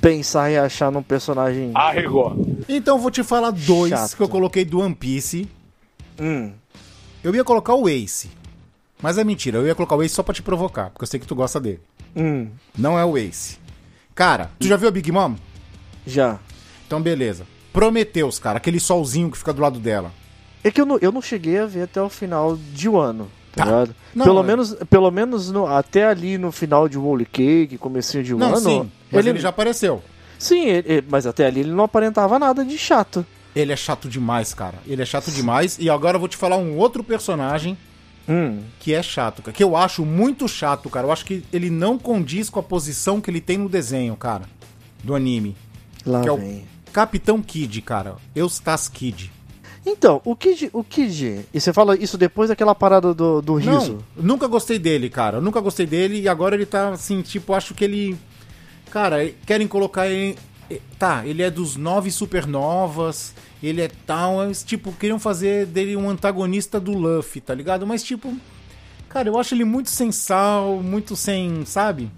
pensar 0.00 0.50
e 0.50 0.58
achar 0.58 0.90
num 0.92 1.02
personagem. 1.02 1.70
Então 2.68 2.96
eu 2.96 3.00
vou 3.00 3.10
te 3.10 3.22
falar 3.22 3.50
dois 3.52 3.90
Chato. 3.90 4.16
que 4.16 4.22
eu 4.22 4.28
coloquei 4.28 4.64
do 4.64 4.80
One 4.80 4.94
Piece. 4.94 5.48
Hum, 6.20 6.52
Eu 7.24 7.34
ia 7.34 7.44
colocar 7.44 7.74
o 7.74 7.88
Ace. 7.88 8.28
Mas 9.00 9.16
é 9.18 9.24
mentira, 9.24 9.58
eu 9.58 9.66
ia 9.66 9.74
colocar 9.74 9.96
o 9.96 10.02
Ace 10.02 10.14
só 10.14 10.22
pra 10.22 10.34
te 10.34 10.42
provocar, 10.42 10.90
porque 10.90 11.04
eu 11.04 11.06
sei 11.08 11.18
que 11.18 11.26
tu 11.26 11.34
gosta 11.34 11.58
dele. 11.58 11.80
hum, 12.14 12.48
Não 12.76 12.98
é 12.98 13.04
o 13.04 13.16
Ace. 13.16 13.58
Cara, 14.14 14.50
tu 14.60 14.66
já 14.66 14.76
viu 14.76 14.88
a 14.88 14.92
Big 14.92 15.10
Mom? 15.10 15.34
já. 16.06 16.38
Então 16.86 17.00
beleza. 17.00 17.46
Prometeus, 17.72 18.38
cara, 18.38 18.58
aquele 18.58 18.78
solzinho 18.80 19.30
que 19.30 19.38
fica 19.38 19.52
do 19.52 19.62
lado 19.62 19.78
dela. 19.78 20.12
É 20.64 20.70
que 20.70 20.80
eu 20.80 20.86
não, 20.86 20.98
eu 21.00 21.10
não 21.10 21.22
cheguei 21.22 21.58
a 21.58 21.66
ver 21.66 21.82
até 21.82 22.00
o 22.00 22.08
final 22.08 22.56
de 22.72 22.88
Wano. 22.88 23.28
Tá. 23.52 23.64
Tá. 23.64 23.70
ligado? 23.70 23.94
Não, 24.14 24.24
pelo 24.24 24.40
é- 24.40 24.42
menos, 24.44 24.74
pelo 24.88 25.10
menos 25.10 25.50
no- 25.50 25.66
até 25.66 26.06
ali 26.06 26.38
no 26.38 26.50
final 26.52 26.88
de 26.88 26.96
Holy 26.98 27.26
Cake, 27.26 27.76
comecinho 27.78 28.22
de 28.24 28.34
Não, 28.34 28.48
Wano. 28.52 28.60
sim, 28.60 28.90
mas 29.10 29.26
ele... 29.26 29.38
já 29.38 29.48
apareceu. 29.50 30.02
Sim, 30.38 30.66
ele- 30.66 30.92
ele- 30.92 31.06
mas 31.10 31.26
até 31.26 31.46
ali 31.46 31.60
ele 31.60 31.70
não 31.72 31.84
aparentava 31.84 32.38
nada 32.38 32.64
de 32.64 32.78
chato. 32.78 33.24
Ele 33.54 33.72
é 33.72 33.76
chato 33.76 34.08
demais, 34.08 34.54
cara. 34.54 34.76
Ele 34.86 35.02
é 35.02 35.04
chato 35.04 35.30
demais. 35.30 35.76
E 35.78 35.90
agora 35.90 36.16
eu 36.16 36.20
vou 36.20 36.28
te 36.28 36.36
falar 36.36 36.56
um 36.56 36.76
outro 36.78 37.04
personagem 37.04 37.76
Hum, 38.28 38.60
que 38.78 38.94
é 38.94 39.02
chato, 39.02 39.42
cara. 39.42 39.54
Que 39.54 39.62
eu 39.64 39.76
acho 39.76 40.06
muito 40.06 40.48
chato, 40.48 40.88
cara. 40.88 41.06
Eu 41.08 41.12
acho 41.12 41.24
que 41.24 41.44
ele 41.52 41.68
não 41.68 41.98
condiz 41.98 42.48
com 42.48 42.58
a 42.60 42.62
posição 42.62 43.20
que 43.20 43.30
ele 43.30 43.40
tem 43.40 43.58
no 43.58 43.68
desenho, 43.68 44.16
cara. 44.16 44.44
Do 45.04 45.14
anime. 45.14 45.56
lá 46.06 46.22
Que 46.22 46.28
é 46.28 46.32
o- 46.32 46.36
vem. 46.38 46.64
Capitão 46.92 47.40
Kid, 47.40 47.80
cara. 47.82 48.16
Eustas 48.34 48.88
Kid. 48.88 49.32
Então, 49.84 50.20
o 50.24 50.36
Kid, 50.36 50.70
o 50.72 50.84
Kid, 50.84 51.44
e 51.52 51.60
você 51.60 51.72
fala 51.72 51.96
isso 51.96 52.16
depois 52.16 52.50
daquela 52.50 52.74
parada 52.74 53.12
do, 53.12 53.42
do 53.42 53.54
riso. 53.56 53.98
Não, 54.16 54.24
nunca 54.24 54.46
gostei 54.46 54.78
dele, 54.78 55.10
cara. 55.10 55.38
Eu 55.38 55.42
nunca 55.42 55.60
gostei 55.60 55.86
dele 55.86 56.20
e 56.20 56.28
agora 56.28 56.54
ele 56.54 56.66
tá 56.66 56.90
assim, 56.90 57.20
tipo, 57.20 57.52
acho 57.52 57.74
que 57.74 57.82
ele. 57.82 58.16
Cara, 58.90 59.28
querem 59.44 59.66
colocar 59.66 60.06
ele. 60.06 60.38
Tá, 60.98 61.26
ele 61.26 61.42
é 61.42 61.50
dos 61.50 61.76
nove 61.76 62.10
supernovas, 62.10 63.34
ele 63.62 63.82
é 63.82 63.90
tal, 64.06 64.38
tipo, 64.64 64.90
queriam 64.92 65.18
fazer 65.18 65.66
dele 65.66 65.96
um 65.96 66.08
antagonista 66.08 66.80
do 66.80 66.92
Luffy, 66.92 67.42
tá 67.42 67.54
ligado? 67.54 67.86
Mas, 67.86 68.02
tipo, 68.02 68.34
cara, 69.08 69.28
eu 69.28 69.38
acho 69.38 69.54
ele 69.54 69.64
muito 69.64 69.90
sem 69.90 70.10
sal, 70.10 70.80
muito 70.82 71.14
sem, 71.14 71.66
sabe? 71.66 72.10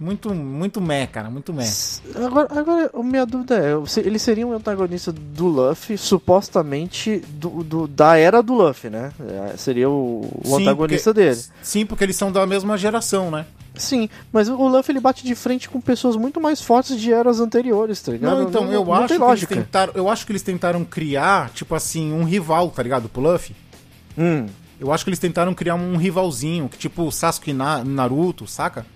Muito, 0.00 0.32
muito 0.32 0.80
meh, 0.80 1.08
cara, 1.08 1.28
muito 1.28 1.52
meh. 1.52 1.68
Agora, 2.14 2.48
agora, 2.56 2.90
minha 3.02 3.26
dúvida 3.26 3.56
é, 3.58 3.72
ele 4.06 4.18
seria 4.18 4.46
um 4.46 4.52
antagonista 4.52 5.10
do 5.10 5.46
Luffy, 5.48 5.98
supostamente 5.98 7.16
do, 7.30 7.64
do- 7.64 7.88
da 7.88 8.16
era 8.16 8.40
do 8.40 8.54
Luffy, 8.54 8.90
né? 8.90 9.10
É, 9.52 9.56
Seria 9.56 9.90
o, 9.90 10.20
o 10.44 10.56
Sim, 10.56 10.62
antagonista 10.62 11.12
porque- 11.12 11.28
dele. 11.30 11.42
Sim, 11.62 11.84
porque 11.84 12.04
eles 12.04 12.14
são 12.14 12.30
da 12.30 12.46
mesma 12.46 12.78
geração, 12.78 13.28
né? 13.30 13.44
Sim, 13.74 14.08
mas 14.32 14.48
o 14.48 14.68
Luffy 14.68 14.92
ele 14.92 15.00
bate 15.00 15.24
de 15.24 15.34
frente 15.34 15.68
com 15.68 15.80
pessoas 15.80 16.14
muito 16.14 16.40
mais 16.40 16.60
fortes 16.62 16.98
de 17.00 17.12
eras 17.12 17.40
anteriores, 17.40 18.00
tá 18.00 18.12
ligado? 18.12 18.38
Não, 18.38 18.48
então, 18.48 18.72
eu, 18.72 18.84
não 18.84 18.94
acho 18.94 19.16
que 19.16 19.22
eles 19.24 19.46
tentaram, 19.46 19.92
eu 19.96 20.08
acho 20.08 20.24
que 20.26 20.32
eles 20.32 20.42
tentaram 20.42 20.84
criar, 20.84 21.50
tipo 21.50 21.74
assim, 21.74 22.12
um 22.12 22.22
rival, 22.24 22.70
tá 22.70 22.82
ligado? 22.84 23.08
Pro 23.08 23.20
Luffy. 23.20 23.54
Hum, 24.16 24.46
Eu 24.80 24.92
acho 24.92 25.02
que 25.04 25.10
eles 25.10 25.18
tentaram 25.18 25.52
criar 25.54 25.74
um 25.74 25.96
rivalzinho, 25.96 26.68
que 26.68 26.78
tipo 26.78 27.02
o 27.02 27.10
Sasuke 27.10 27.50
e 27.50 27.52
Na- 27.52 27.82
Naruto, 27.82 28.46
saca? 28.46 28.86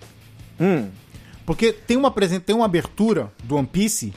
Hum. 0.60 0.88
Porque 1.44 1.72
tem 1.72 1.96
uma, 1.96 2.10
tem 2.44 2.54
uma 2.54 2.64
abertura 2.64 3.32
do 3.42 3.56
One 3.56 3.66
Piece 3.66 4.12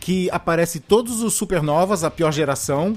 que 0.00 0.28
aparece 0.30 0.80
todos 0.80 1.22
os 1.22 1.34
supernovas, 1.34 2.02
a 2.04 2.10
pior 2.10 2.32
geração, 2.32 2.96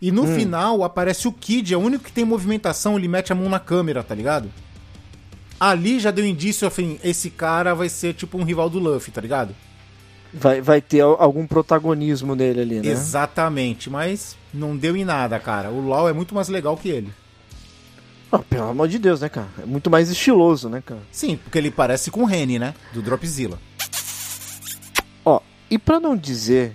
e 0.00 0.10
no 0.10 0.26
final 0.26 0.82
aparece 0.84 1.26
o 1.28 1.32
Kid, 1.32 1.72
é 1.72 1.76
o 1.76 1.80
único 1.80 2.04
que 2.04 2.12
tem 2.12 2.24
movimentação, 2.24 2.98
ele 2.98 3.08
mete 3.08 3.32
a 3.32 3.34
mão 3.34 3.48
na 3.48 3.58
câmera, 3.58 4.02
tá 4.02 4.14
ligado? 4.14 4.50
Ali 5.58 6.00
já 6.00 6.10
deu 6.10 6.26
indício, 6.26 6.66
assim, 6.66 6.98
esse 7.02 7.30
cara 7.30 7.74
vai 7.74 7.88
ser 7.88 8.12
tipo 8.14 8.36
um 8.36 8.42
rival 8.42 8.68
do 8.68 8.78
Luffy, 8.78 9.12
tá 9.12 9.20
ligado? 9.20 9.54
Vai, 10.32 10.60
vai 10.60 10.80
ter 10.80 11.00
al- 11.00 11.16
algum 11.20 11.46
protagonismo 11.46 12.34
nele 12.34 12.60
ali, 12.60 12.80
né? 12.80 12.88
Exatamente, 12.88 13.88
mas 13.88 14.36
não 14.52 14.76
deu 14.76 14.96
em 14.96 15.04
nada, 15.04 15.38
cara. 15.38 15.70
O 15.70 15.80
LoL 15.80 16.08
é 16.08 16.12
muito 16.12 16.34
mais 16.34 16.48
legal 16.48 16.76
que 16.76 16.88
ele. 16.88 17.12
Ah, 18.34 18.42
pelo 18.50 18.68
amor 18.70 18.88
de 18.88 18.98
Deus, 18.98 19.20
né, 19.20 19.28
cara? 19.28 19.46
É 19.62 19.66
muito 19.66 19.90
mais 19.90 20.10
estiloso, 20.10 20.68
né, 20.68 20.82
cara? 20.84 21.00
Sim, 21.12 21.36
porque 21.36 21.56
ele 21.58 21.70
parece 21.70 22.10
com 22.10 22.22
o 22.22 22.26
Rene, 22.26 22.58
né? 22.58 22.74
Do 22.92 23.00
Dropzilla. 23.02 23.58
Ó, 25.24 25.40
e 25.70 25.78
pra 25.78 26.00
não 26.00 26.16
dizer 26.16 26.74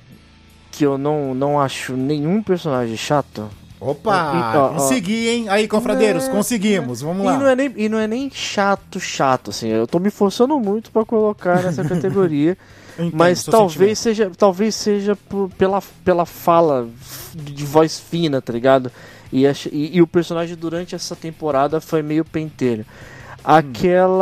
que 0.72 0.86
eu 0.86 0.98
não, 0.98 1.34
não 1.34 1.60
acho 1.60 1.94
nenhum 1.96 2.42
personagem 2.42 2.96
chato, 2.98 3.50
Opa! 3.82 4.12
E- 4.54 4.58
ó, 4.58 4.66
ó. 4.66 4.70
consegui, 4.74 5.30
hein? 5.30 5.50
Aí, 5.50 5.68
confradeiros, 5.68 6.26
É, 6.26 6.30
conseguimos. 6.32 7.02
Vamos 7.02 7.24
E 7.24 7.26
lá. 7.28 7.38
não, 7.38 7.48
é 7.48 7.56
nem, 7.56 7.74
e 7.78 7.88
não 7.90 7.98
é 7.98 8.08
nem 8.08 8.30
chato, 8.30 9.00
chato, 9.00 9.52
assim. 9.52 9.70
Eu 9.70 9.88
tô 9.88 10.00
me 10.00 10.10
forçando 10.10 10.60
muito 10.60 10.92
pra 10.92 11.06
colocar 11.06 11.64
nessa 11.64 11.84
categoria. 11.88 12.58
Entendo 12.98 13.16
mas 13.16 13.44
talvez 13.46 13.98
sentimento. 14.00 14.18
seja, 14.28 14.32
talvez 14.38 14.76
seja 14.76 15.16
por- 15.16 15.50
pela, 15.58 15.82
pela 16.04 16.26
fala 16.26 16.90
de 17.34 17.64
voz 17.66 17.98
fina, 17.98 18.42
tá 18.42 18.52
ligado? 18.52 18.92
E, 19.32 19.46
ach- 19.48 19.68
e, 19.72 19.98
e 19.98 20.02
o 20.02 20.08
personagem 20.08 20.56
durante 20.56 20.96
essa 20.96 21.16
temporada 21.16 21.80
foi 21.80 22.02
meio 22.02 22.26
pentelho. 22.26 22.86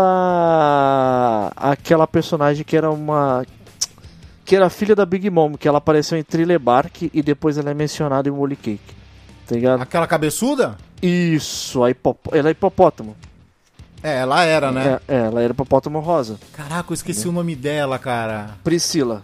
Aquela. 0.08 1.52
Aquela 1.56 2.08
personagem 2.08 2.64
que 2.64 2.76
era 2.78 2.90
uma. 2.92 3.46
Que 4.46 4.56
era 4.56 4.70
filha 4.70 4.96
da 4.96 5.06
Big 5.06 5.30
Mom, 5.30 5.56
que 5.58 5.68
ela 5.68 5.78
apareceu 5.80 6.18
em 6.18 6.24
Thriller 6.24 6.60
Bark 6.60 7.10
e 7.14 7.22
depois 7.22 7.58
ela 7.58 7.70
é 7.70 7.74
mencionada 7.74 8.30
em 8.30 8.32
Woolly 8.32 8.56
Cake. 8.56 8.96
Tá 9.46 9.56
ligado? 9.56 9.82
Aquela 9.82 10.08
cabeçuda? 10.08 10.78
Isso, 11.02 11.84
a 11.84 11.90
hipopó- 11.92 12.32
ela 12.36 12.48
é 12.50 12.52
hipopótamo. 12.52 13.16
É, 14.02 14.20
ela 14.20 14.44
era, 14.44 14.72
né? 14.72 15.00
É, 15.08 15.16
é, 15.16 15.26
ela 15.26 15.42
era 15.42 15.52
hipopótamo 15.52 16.00
rosa. 16.00 16.38
Caraca, 16.54 16.92
eu 16.92 16.94
esqueci 16.94 17.28
o 17.28 17.32
nome 17.32 17.56
dela, 17.56 18.00
cara. 18.00 18.52
Priscila. 18.64 19.24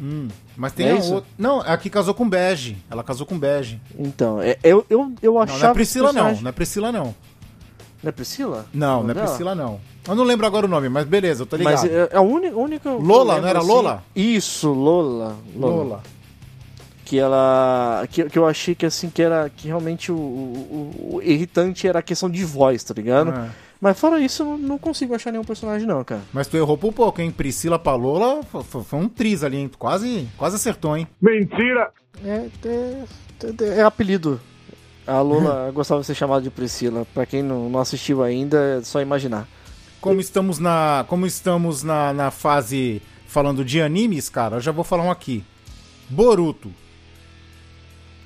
Hum, 0.00 0.28
mas 0.56 0.72
tem 0.72 0.86
É 0.86 0.92
a 0.92 1.04
outra. 1.04 1.30
Não, 1.38 1.60
a 1.60 1.76
que 1.76 1.90
casou 1.90 2.14
com 2.14 2.28
Bege. 2.28 2.78
Ela 2.90 3.02
casou 3.04 3.26
com 3.26 3.38
Bege. 3.38 3.78
Então, 3.98 4.40
é, 4.40 4.56
eu, 4.64 4.84
eu, 4.88 5.12
eu 5.20 5.34
Não, 5.34 5.42
achava. 5.42 5.58
não 5.64 5.70
é 5.70 5.74
Priscila, 5.74 6.06
esse 6.06 6.14
não. 6.16 6.22
personagem- 6.22 6.42
Não 6.44 6.48
é 6.48 6.52
Priscila, 6.52 6.92
não. 6.92 7.14
Não 8.02 8.08
é 8.08 8.12
Priscila? 8.12 8.66
Não, 8.72 9.02
não 9.02 9.10
é 9.10 9.14
dela? 9.14 9.26
Priscila, 9.26 9.54
não. 9.54 9.78
Eu 10.08 10.14
não 10.14 10.24
lembro 10.24 10.46
agora 10.46 10.64
o 10.64 10.68
nome, 10.68 10.88
mas 10.88 11.04
beleza, 11.06 11.42
eu 11.42 11.46
tô 11.46 11.56
ligado. 11.56 11.72
Mas 11.74 11.84
é, 11.84 12.08
é 12.10 12.16
a 12.16 12.22
única. 12.22 12.56
única 12.56 12.90
Lola, 12.90 13.34
lembro, 13.34 13.42
não 13.42 13.48
era 13.48 13.58
assim- 13.58 13.68
Lola? 13.68 14.04
Isso, 14.16 14.72
Lola. 14.72 15.36
Lola. 15.54 15.74
Lola. 15.76 16.02
Que 17.04 17.18
ela. 17.18 18.06
Que, 18.10 18.24
que 18.30 18.38
eu 18.38 18.46
achei 18.46 18.74
que 18.74 18.86
assim, 18.86 19.10
que 19.10 19.20
era. 19.20 19.50
Que 19.50 19.66
realmente 19.68 20.10
o, 20.10 20.14
o, 20.16 21.10
o 21.16 21.22
irritante 21.22 21.86
era 21.86 21.98
a 21.98 22.02
questão 22.02 22.30
de 22.30 22.42
voz, 22.44 22.82
tá 22.84 22.94
ligado? 22.94 23.30
Ah. 23.30 23.48
Mas 23.80 23.98
fora 23.98 24.20
isso, 24.20 24.42
eu 24.42 24.58
não, 24.58 24.76
consigo 24.78 25.14
achar 25.14 25.30
nenhum 25.32 25.44
personagem, 25.44 25.86
não, 25.86 26.04
cara. 26.04 26.20
Mas 26.32 26.46
tu 26.46 26.56
errou 26.56 26.76
por 26.76 26.92
pouco, 26.92 27.20
hein? 27.22 27.30
Priscila 27.30 27.78
pra 27.78 27.94
Lola 27.94 28.42
fo- 28.42 28.62
fo- 28.62 28.84
foi 28.84 28.98
um 28.98 29.08
triz 29.08 29.42
ali, 29.42 29.56
hein? 29.56 29.70
Quase, 29.78 30.28
quase 30.36 30.56
acertou, 30.56 30.96
hein? 30.96 31.06
É, 32.22 32.46
é, 32.66 33.04
é, 33.62 33.78
é 33.78 33.82
apelido. 33.82 34.38
A 35.06 35.20
Lola 35.22 35.70
gostava 35.74 36.02
de 36.02 36.06
ser 36.06 36.14
chamada 36.14 36.42
de 36.42 36.50
Priscila. 36.50 37.06
Pra 37.14 37.24
quem 37.24 37.42
não, 37.42 37.70
não 37.70 37.80
assistiu 37.80 38.22
ainda, 38.22 38.58
é 38.80 38.82
só 38.82 39.00
imaginar. 39.00 39.48
Como 39.98 40.20
estamos 40.20 40.58
na, 40.58 41.04
como 41.08 41.26
estamos 41.26 41.82
na, 41.82 42.12
na 42.12 42.30
fase 42.30 43.00
falando 43.26 43.64
de 43.64 43.80
animes, 43.80 44.28
cara, 44.28 44.56
eu 44.56 44.60
já 44.60 44.72
vou 44.72 44.84
falar 44.84 45.04
um 45.04 45.10
aqui. 45.10 45.42
Boruto. 46.08 46.70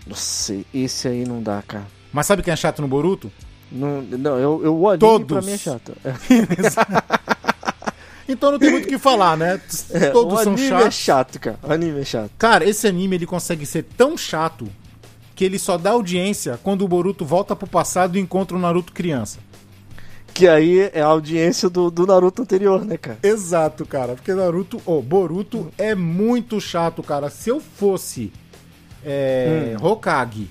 Nossa, 0.06 0.56
esse 0.72 1.08
aí 1.08 1.24
não 1.24 1.42
dá, 1.42 1.62
cara. 1.62 1.86
Mas 2.12 2.26
sabe 2.26 2.42
quem 2.42 2.52
é 2.52 2.56
chato 2.56 2.82
no 2.82 2.88
Boruto? 2.88 3.30
Não, 3.74 4.00
não 4.02 4.38
eu, 4.38 4.60
eu 4.64 4.76
o 4.78 4.88
anime 4.88 5.00
Todos. 5.00 5.26
pra 5.26 5.42
mim 5.42 5.52
é 5.52 5.58
chato. 5.58 5.92
É, 6.04 6.12
Então 8.26 8.50
não 8.52 8.58
tem 8.58 8.70
muito 8.70 8.86
o 8.86 8.88
que 8.88 8.96
falar, 8.98 9.36
né? 9.36 9.60
é, 9.90 10.10
Todos 10.10 10.40
o 10.40 10.42
são 10.42 10.52
anime 10.54 10.68
chatos. 10.68 10.86
é 10.86 10.90
chato, 10.90 11.38
cara. 11.40 11.58
O 11.62 11.72
anime 11.72 12.00
é 12.00 12.04
chato. 12.04 12.30
Cara, 12.38 12.64
esse 12.64 12.86
anime 12.86 13.16
ele 13.16 13.26
consegue 13.26 13.66
ser 13.66 13.82
tão 13.82 14.16
chato 14.16 14.66
que 15.34 15.44
ele 15.44 15.58
só 15.58 15.76
dá 15.76 15.90
audiência 15.90 16.58
quando 16.62 16.82
o 16.82 16.88
Boruto 16.88 17.24
volta 17.24 17.54
pro 17.54 17.66
passado 17.66 18.16
e 18.16 18.20
encontra 18.20 18.56
o 18.56 18.60
Naruto 18.60 18.92
criança. 18.92 19.40
Que 20.32 20.48
aí 20.48 20.90
é 20.92 21.00
a 21.02 21.06
audiência 21.06 21.68
do, 21.68 21.90
do 21.90 22.06
Naruto 22.06 22.42
anterior, 22.42 22.84
né, 22.84 22.96
cara? 22.96 23.18
Exato, 23.22 23.84
cara. 23.84 24.14
Porque 24.14 24.32
Naruto, 24.32 24.80
ô, 24.86 25.02
Boruto 25.02 25.70
é 25.76 25.94
muito 25.94 26.60
chato, 26.60 27.02
cara. 27.02 27.28
Se 27.28 27.50
eu 27.50 27.60
fosse 27.60 28.32
é, 29.04 29.76
Hokage 29.80 30.48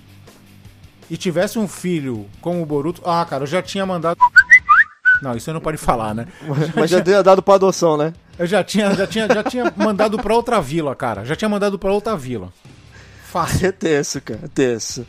e 1.09 1.17
tivesse 1.17 1.57
um 1.59 1.67
filho 1.67 2.27
como 2.41 2.61
o 2.61 2.65
Boruto, 2.65 3.01
ah, 3.05 3.25
cara, 3.25 3.43
eu 3.43 3.47
já 3.47 3.61
tinha 3.61 3.85
mandado. 3.85 4.17
Não, 5.21 5.35
isso 5.35 5.49
eu 5.49 5.53
não 5.53 5.61
pode 5.61 5.77
falar, 5.77 6.13
né? 6.13 6.27
Mas 6.75 6.89
já 6.89 6.99
deu 6.99 7.23
dado 7.23 7.41
pra 7.41 7.55
adoção, 7.55 7.95
né? 7.97 8.13
Eu 8.37 8.47
já 8.47 8.63
tinha, 8.63 8.93
já 8.93 9.05
tinha, 9.07 9.27
já 9.27 9.43
tinha 9.43 9.71
mandado 9.75 10.17
pra 10.17 10.33
outra 10.35 10.59
vila, 10.59 10.95
cara. 10.95 11.23
Já 11.23 11.35
tinha 11.35 11.47
mandado 11.47 11.77
pra 11.77 11.91
outra 11.91 12.15
vila. 12.17 12.51
Fácil. 13.25 13.67
É 13.67 13.71
tenso, 13.71 14.19
cara. 14.21 14.39
É 14.43 14.47
tenso. 14.47 15.05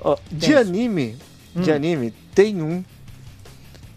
Ó, 0.00 0.16
de 0.30 0.46
Tenso. 0.48 0.58
anime, 0.60 1.16
de 1.54 1.72
anime, 1.72 2.12
tem 2.34 2.60
um 2.62 2.84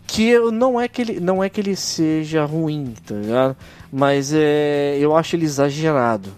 que 0.08 0.28
eu, 0.28 0.52
não 0.52 0.80
é 0.82 0.88
que 0.88 1.02
ele 1.02 1.20
não 1.20 1.44
é 1.44 1.50
que 1.50 1.62
ele 1.62 1.76
seja 1.76 2.44
ruim, 2.46 2.94
tá 3.06 3.16
ligado? 3.16 3.56
Mas 3.92 4.32
é, 4.34 4.98
eu 5.00 5.16
acho 5.16 5.36
ele 5.36 5.46
exagerado. 5.46 6.30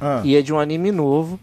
Ah, 0.00 0.22
E 0.24 0.34
é 0.36 0.42
de 0.42 0.52
um 0.52 0.58
anime 0.58 0.90
novo, 0.92 1.38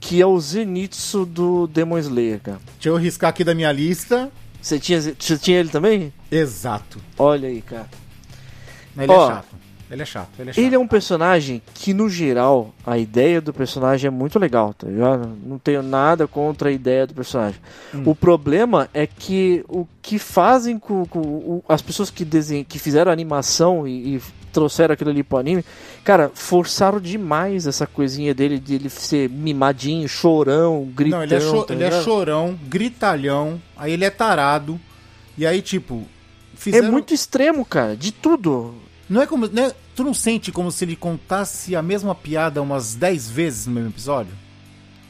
que 0.00 0.20
é 0.20 0.26
o 0.26 0.38
Zenitsu 0.40 1.24
do 1.26 1.66
Demon 1.66 1.98
Slayer, 1.98 2.40
cara. 2.40 2.58
deixa 2.74 2.88
eu 2.88 2.96
riscar 2.96 3.30
aqui 3.30 3.42
da 3.44 3.54
minha 3.54 3.72
lista. 3.72 4.30
Você 4.60 4.78
tinha, 4.78 5.00
você 5.00 5.38
tinha 5.38 5.58
ele 5.58 5.68
também? 5.68 6.12
Exato. 6.30 6.98
Olha 7.18 7.48
aí, 7.48 7.62
cara. 7.62 7.88
Ele 8.96 9.12
Ó, 9.12 9.24
é 9.24 9.28
chato. 9.34 9.46
Ele 9.90 10.02
é 10.02 10.04
chato. 10.04 10.28
Ele 10.38 10.50
é 10.50 10.52
chato. 10.52 10.64
Ele 10.64 10.74
é 10.74 10.78
um 10.78 10.86
personagem 10.86 11.62
que, 11.74 11.94
no 11.94 12.08
geral, 12.10 12.74
a 12.84 12.98
ideia 12.98 13.40
do 13.40 13.54
personagem 13.54 14.08
é 14.08 14.10
muito 14.10 14.38
legal, 14.38 14.74
tá 14.74 14.86
ligado? 14.86 15.30
Não 15.46 15.58
tenho 15.58 15.82
nada 15.82 16.26
contra 16.26 16.68
a 16.68 16.72
ideia 16.72 17.06
do 17.06 17.14
personagem. 17.14 17.58
O 18.04 18.14
problema 18.14 18.88
é 18.92 19.06
que 19.06 19.64
o 19.68 19.86
que 20.02 20.18
fazem 20.18 20.78
com, 20.78 21.06
com 21.06 21.20
o- 21.20 21.64
as 21.68 21.80
pessoas 21.80 22.10
que, 22.10 22.24
desenham, 22.24 22.64
que 22.64 22.78
fizeram 22.78 23.10
a 23.10 23.14
animação 23.14 23.86
e, 23.88 24.16
e 24.16 24.20
trouxeram 24.58 24.92
aquilo 24.94 25.10
ali 25.10 25.22
pro 25.22 25.38
anime, 25.38 25.64
cara, 26.02 26.30
forçaram 26.34 27.00
demais 27.00 27.66
essa 27.66 27.86
coisinha 27.86 28.34
dele 28.34 28.58
de 28.58 28.74
ele 28.74 28.88
ser 28.90 29.28
mimadinho, 29.30 30.08
chorão, 30.08 30.84
gritão. 30.94 31.18
Não, 31.20 31.24
ele 31.24 31.34
é, 31.36 31.40
cho- 31.40 31.62
tá 31.64 31.74
ele 31.74 31.84
é 31.84 32.02
chorão, 32.02 32.58
gritalhão, 32.68 33.62
aí 33.76 33.92
ele 33.92 34.04
é 34.04 34.10
tarado. 34.10 34.80
E 35.36 35.46
aí, 35.46 35.62
tipo, 35.62 36.02
É 36.02 36.56
fizeram... 36.56 36.90
muito 36.90 37.14
extremo, 37.14 37.64
cara, 37.64 37.96
de 37.96 38.10
tudo. 38.10 38.74
Não 39.08 39.22
é 39.22 39.26
como. 39.26 39.46
Né? 39.46 39.72
Tu 39.94 40.02
não 40.02 40.12
sente 40.12 40.50
como 40.50 40.70
se 40.72 40.84
ele 40.84 40.96
contasse 40.96 41.76
a 41.76 41.82
mesma 41.82 42.14
piada 42.14 42.60
umas 42.60 42.94
10 42.96 43.30
vezes 43.30 43.66
no 43.66 43.72
mesmo 43.74 43.90
episódio? 43.90 44.32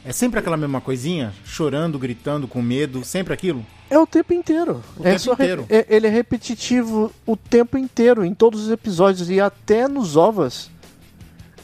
É 0.05 0.11
sempre 0.11 0.39
aquela 0.39 0.57
mesma 0.57 0.79
coisinha? 0.81 1.33
Chorando, 1.45 1.99
gritando, 1.99 2.47
com 2.47 2.61
medo, 2.61 3.03
sempre 3.03 3.33
aquilo? 3.33 3.65
É 3.89 3.97
o 3.99 4.07
tempo 4.07 4.33
inteiro. 4.33 4.81
O 4.97 5.01
é 5.01 5.11
tempo 5.11 5.19
só 5.19 5.33
re- 5.33 5.43
inteiro. 5.43 5.65
é- 5.69 5.85
ele 5.89 6.07
é 6.07 6.09
repetitivo 6.09 7.11
o 7.25 7.35
tempo 7.35 7.77
inteiro, 7.77 8.23
em 8.23 8.33
todos 8.33 8.65
os 8.65 8.71
episódios 8.71 9.29
e 9.29 9.39
até 9.41 9.87
nos 9.87 10.15
ovas. 10.15 10.69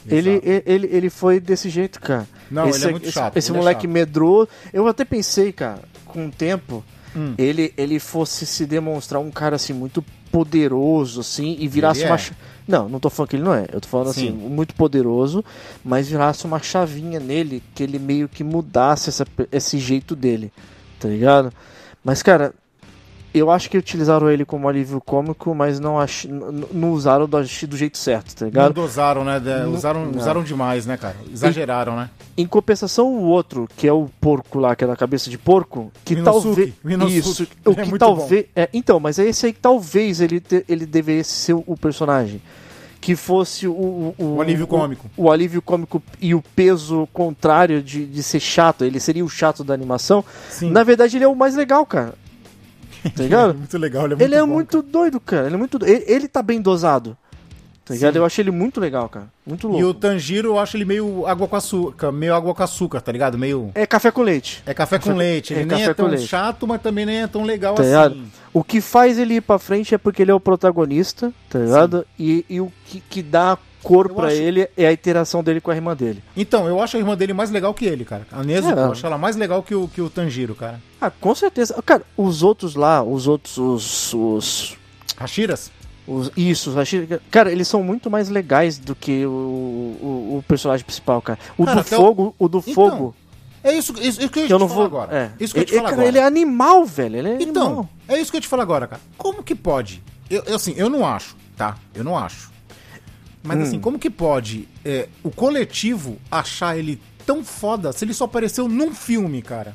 Ele, 0.08 0.30
Exato. 0.42 0.62
ele, 0.70 0.86
ele 0.92 1.10
foi 1.10 1.40
desse 1.40 1.68
jeito, 1.68 2.00
cara. 2.00 2.26
Não, 2.50 2.68
esse, 2.68 2.78
ele 2.80 2.86
é 2.86 2.90
muito 2.92 3.04
esse- 3.04 3.12
chato. 3.12 3.36
Esse 3.36 3.50
é 3.50 3.54
moleque 3.54 3.82
chato. 3.82 3.90
medroso. 3.92 4.48
Eu 4.72 4.86
até 4.86 5.04
pensei, 5.04 5.52
cara, 5.52 5.80
com 6.04 6.26
o 6.26 6.30
tempo, 6.30 6.84
Hum. 7.16 7.34
ele, 7.38 7.72
ele 7.76 7.98
fosse 7.98 8.46
se 8.46 8.66
demonstrar 8.66 9.20
um 9.20 9.30
cara 9.30 9.56
assim, 9.56 9.72
muito 9.72 10.04
poderoso, 10.30 11.20
assim, 11.20 11.56
e 11.58 11.68
virasse 11.68 12.02
Ele 12.02 12.10
uma. 12.10 12.16
é. 12.16 12.30
Não, 12.68 12.88
não 12.88 12.98
tô 12.98 13.08
falando 13.08 13.30
que 13.30 13.36
ele 13.36 13.44
não 13.44 13.54
é. 13.54 13.66
Eu 13.72 13.80
tô 13.80 13.88
falando 13.88 14.10
assim, 14.10 14.26
Sim. 14.26 14.32
muito 14.32 14.74
poderoso, 14.74 15.44
mas 15.84 16.08
virasse 16.08 16.44
uma 16.44 16.58
chavinha 16.60 17.20
nele 17.20 17.62
que 17.74 17.82
ele 17.82 17.98
meio 17.98 18.28
que 18.28 18.42
mudasse 18.42 19.08
essa, 19.08 19.24
esse 19.52 19.78
jeito 19.78 20.16
dele, 20.16 20.52
tá 20.98 21.08
ligado? 21.08 21.52
Mas, 22.04 22.22
cara, 22.22 22.52
eu 23.38 23.50
acho 23.50 23.68
que 23.68 23.76
utilizaram 23.76 24.30
ele 24.30 24.44
como 24.44 24.68
alívio 24.68 25.00
cômico, 25.00 25.54
mas 25.54 25.78
não, 25.80 25.98
ach... 25.98 26.24
não 26.24 26.92
usaram 26.92 27.26
do, 27.28 27.38
do 27.40 27.76
jeito 27.76 27.98
certo, 27.98 28.34
tá 28.34 28.44
Não 28.44 28.50
ligado? 28.50 28.72
dosaram, 28.74 29.24
né? 29.24 29.38
De- 29.40 29.50
Não- 29.64 29.72
usaram, 29.74 30.06
não. 30.06 30.18
usaram 30.20 30.42
demais, 30.42 30.86
né, 30.86 30.96
cara? 30.96 31.16
Exageraram, 31.32 31.96
né? 31.96 32.10
Em 32.36 32.46
compensação, 32.46 33.08
o 33.08 33.22
outro, 33.24 33.68
que 33.76 33.86
é 33.88 33.92
o 33.92 34.08
porco 34.20 34.58
lá, 34.58 34.76
que 34.76 34.84
é 34.84 34.86
da 34.86 34.96
cabeça 34.96 35.28
de 35.30 35.38
porco, 35.38 35.90
que 36.04 36.16
talvez. 36.22 36.72
Isso, 37.10 37.46
o 37.64 37.70
é 37.70 37.74
que 37.74 37.80
muito 37.88 37.98
talvez. 37.98 38.46
É, 38.54 38.68
então, 38.72 39.00
mas 39.00 39.18
é 39.18 39.24
esse 39.26 39.46
aí 39.46 39.52
que 39.52 39.60
talvez 39.60 40.20
ele, 40.20 40.40
te- 40.40 40.64
ele 40.68 40.84
devesse 40.86 41.30
ser 41.30 41.52
o, 41.54 41.64
o 41.66 41.76
personagem. 41.76 42.40
Que 43.00 43.14
fosse 43.14 43.68
o. 43.68 43.72
O, 43.72 44.14
O 44.36 44.40
alívio 44.40 44.66
cômico. 44.66 45.08
O, 45.16 45.30
alívio 45.30 45.62
cômico 45.62 46.02
e 46.20 46.34
o 46.34 46.42
peso 46.56 47.06
contrário 47.12 47.80
de, 47.82 48.04
de 48.04 48.22
ser 48.22 48.40
chato. 48.40 48.84
Ele 48.84 48.98
seria 48.98 49.24
o 49.24 49.28
chato 49.28 49.62
da 49.62 49.72
animação. 49.74 50.24
Sim. 50.50 50.70
Na 50.70 50.82
verdade, 50.82 51.16
ele 51.16 51.24
é 51.24 51.28
o 51.28 51.36
mais 51.36 51.54
legal, 51.54 51.86
cara. 51.86 52.14
Tá 53.14 53.22
ligado? 53.22 53.54
muito 53.58 53.78
legal, 53.78 54.04
ele 54.04 54.14
é 54.14 54.16
muito 54.16 54.22
ele 54.24 54.34
é 54.34 54.40
bom, 54.40 54.46
muito 54.46 54.82
doido, 54.82 55.20
cara. 55.20 55.46
Ele 55.46 55.54
é 55.54 55.58
muito. 55.58 55.78
do- 55.78 55.86
Ele, 55.86 56.04
ele 56.06 56.28
tá 56.28 56.42
bem 56.42 56.60
dosado. 56.60 57.16
Tá 57.84 57.94
ligado? 57.94 58.14
Sim. 58.14 58.18
Eu 58.18 58.24
achei 58.24 58.42
ele 58.42 58.50
muito 58.50 58.80
legal, 58.80 59.08
cara. 59.08 59.26
Muito 59.46 59.68
E 59.68 59.70
louco. 59.70 59.86
o 59.86 59.94
Tanjiro, 59.94 60.48
eu 60.48 60.58
acho 60.58 60.76
ele 60.76 60.84
meio 60.84 61.24
água 61.24 61.46
com 61.46 61.54
açúcar, 61.54 62.10
meio 62.10 62.34
água 62.34 62.52
com 62.52 62.60
açúcar, 62.62 63.00
tá 63.00 63.12
ligado? 63.12 63.38
Meio. 63.38 63.70
É 63.76 63.86
café 63.86 64.10
com 64.10 64.22
leite. 64.22 64.60
É 64.66 64.74
café 64.74 64.98
com 64.98 65.12
leite. 65.14 65.52
Ele 65.52 65.60
é 65.60 65.64
nem 65.66 65.78
café 65.78 65.90
é 65.90 65.94
tão 65.94 66.06
leite. 66.08 66.26
chato, 66.26 66.66
mas 66.66 66.82
também 66.82 67.06
nem 67.06 67.22
é 67.22 67.26
tão 67.28 67.44
legal 67.44 67.76
Tá 67.76 67.84
ligado? 67.84 68.12
assim. 68.14 68.26
O 68.52 68.64
que 68.64 68.80
faz 68.80 69.18
ele 69.20 69.34
ir 69.34 69.40
pra 69.40 69.56
frente 69.60 69.94
é 69.94 69.98
porque 69.98 70.22
ele 70.22 70.32
é 70.32 70.34
o 70.34 70.40
protagonista, 70.40 71.32
tá 71.48 71.60
ligado? 71.60 72.04
E, 72.18 72.44
e 72.50 72.60
o 72.60 72.72
que, 72.86 72.98
que 73.08 73.22
dá 73.22 73.56
cor 73.86 74.12
pra 74.12 74.26
acho- 74.28 74.36
ele 74.36 74.68
é 74.76 74.86
a 74.86 74.92
interação 74.92 75.42
dele 75.42 75.60
com 75.60 75.70
a 75.70 75.74
irmã 75.74 75.94
dele. 75.96 76.22
Então, 76.36 76.66
eu 76.66 76.82
acho 76.82 76.96
a 76.96 77.00
irmã 77.00 77.16
dele 77.16 77.32
mais 77.32 77.50
legal 77.50 77.72
que 77.74 77.84
ele, 77.86 78.04
cara. 78.04 78.26
A 78.32 78.42
Nezuko, 78.42 78.78
É. 78.78 78.82
eu 78.84 78.92
acho 78.92 79.06
ela 79.06 79.16
mais 79.18 79.36
legal 79.36 79.62
que 79.62 79.74
o, 79.74 79.86
que 79.88 80.00
o 80.00 80.10
Tanjiro, 80.10 80.54
cara. 80.54 80.80
Ah, 81.00 81.10
com 81.10 81.34
certeza. 81.34 81.80
Cara, 81.84 82.02
os 82.16 82.42
outros 82.42 82.74
lá, 82.74 83.02
os 83.02 83.26
outros, 83.28 83.56
os. 83.58 84.12
os, 84.14 84.76
Hashiras? 85.18 85.70
os 86.06 86.30
isso, 86.36 86.70
os 86.70 86.76
Hashi- 86.76 87.08
cara, 87.30 87.50
eles 87.50 87.66
são 87.66 87.82
muito 87.82 88.08
mais 88.10 88.28
legais 88.28 88.78
do 88.78 88.94
que 88.94 89.24
o, 89.26 89.28
o, 89.30 90.36
o 90.38 90.44
personagem 90.46 90.84
principal, 90.84 91.20
cara. 91.20 91.38
O 91.58 91.64
Cara, 91.64 91.74
do 91.76 91.80
até 91.80 91.96
o- 91.96 92.00
fogo, 92.00 92.34
o 92.38 92.48
do 92.48 92.58
Então, 92.66 92.70
É 92.70 92.74
fogo, 92.90 93.14
É 93.64 93.72
isso, 93.76 93.92
isso, 94.00 94.20
isso 94.20 94.28
que 94.30 94.40
eu 94.40 94.46
te 94.46 94.50
não 94.52 94.68
vou. 94.68 94.84
agora. 94.84 95.16
É. 95.16 95.30
Isso 95.42 95.52
que 95.52 95.58
eu 95.60 95.64
te 95.64 95.72
falar 95.72 95.82
cara, 95.90 95.94
agora. 95.94 96.08
ele 96.08 96.18
é 96.18 96.24
animal, 96.24 96.84
velho. 96.84 97.16
Ele 97.16 97.28
é 97.30 97.42
Então, 97.42 97.66
animal. 97.66 97.88
é 98.06 98.20
isso 98.20 98.30
que 98.30 98.36
eu 98.36 98.40
te 98.40 98.46
falar 98.46 98.62
agora, 98.62 98.86
cara. 98.86 99.00
Como 99.18 99.42
que 99.42 99.54
pode? 99.56 100.00
Eu, 100.30 100.42
eu, 100.46 100.54
assim, 100.56 100.74
eu 100.76 100.88
não 100.88 101.04
acho, 101.04 101.34
tá? 101.56 101.76
Eu 101.94 102.04
não 102.04 102.16
acho. 102.16 102.50
Mas 103.46 103.58
Hum. 103.58 103.62
assim, 103.62 103.80
como 103.80 103.98
que 103.98 104.10
pode 104.10 104.68
é, 104.84 105.08
o 105.22 105.30
coletivo 105.30 106.18
achar 106.30 106.76
ele 106.76 107.00
tão 107.24 107.44
foda 107.44 107.92
se 107.92 108.04
ele 108.04 108.12
só 108.12 108.24
apareceu 108.24 108.68
num 108.68 108.92
filme, 108.94 109.40
cara? 109.42 109.74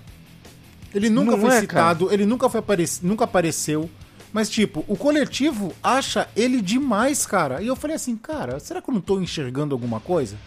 Ele 0.93 1.09
nunca 1.09 1.31
Não 1.31 1.39
foi 1.39 1.49
é, 1.55 1.59
citado, 1.61 2.11
ele 2.13 2.25
nunca 2.25 2.49
foi 2.49 2.59
aparec 2.59 2.99
nunca 3.01 3.23
apareceu. 3.23 3.89
Mas, 4.33 4.49
tipo, 4.49 4.85
o 4.87 4.95
coletivo 4.95 5.73
acha 5.83 6.27
ele 6.37 6.61
demais, 6.61 7.25
cara. 7.25 7.61
E 7.61 7.67
eu 7.67 7.75
falei 7.75 7.95
assim, 7.97 8.15
cara, 8.15 8.59
será 8.61 8.81
que 8.81 8.89
eu 8.89 8.93
não 8.93 9.01
tô 9.01 9.19
enxergando 9.19 9.75
alguma 9.75 9.99
coisa? 9.99 10.37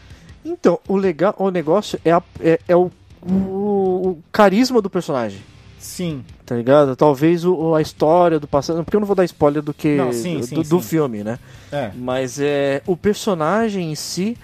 Então, 0.43 0.79
o 0.89 0.97
legal, 0.97 1.35
o 1.39 1.51
negócio 1.51 1.99
é, 2.05 2.11
a- 2.13 2.23
é, 2.41 2.59
é 2.67 2.75
o, 2.77 2.91
o, 3.23 3.29
o 3.29 4.23
carisma 4.33 4.81
do 4.81 4.89
personagem. 4.89 5.41
Sim. 5.85 6.25
Tá 6.47 6.57
ligado? 6.57 6.97
Talvez 6.97 7.45
o, 7.45 7.75
a 7.75 7.83
história 7.83 8.41
do 8.41 8.49
passado. 8.49 8.83
Porque 8.83 8.97
eu 8.97 9.01
não 9.01 9.07
vou 9.07 9.15
dar 9.15 9.25
spoiler 9.27 9.63
do 9.63 9.75
que. 9.75 9.97
Não, 9.97 10.15
sim, 10.15 10.41
do, 10.41 10.47
sim, 10.47 10.55
do 10.63 10.65
sim. 10.65 10.81
filme, 10.81 11.23
né? 11.23 11.39
É. 11.71 11.91
Mas 11.95 12.41
é. 12.41 12.81
O 12.87 12.97
personagem 12.97 13.93
em 13.93 13.95
si, 13.95 14.35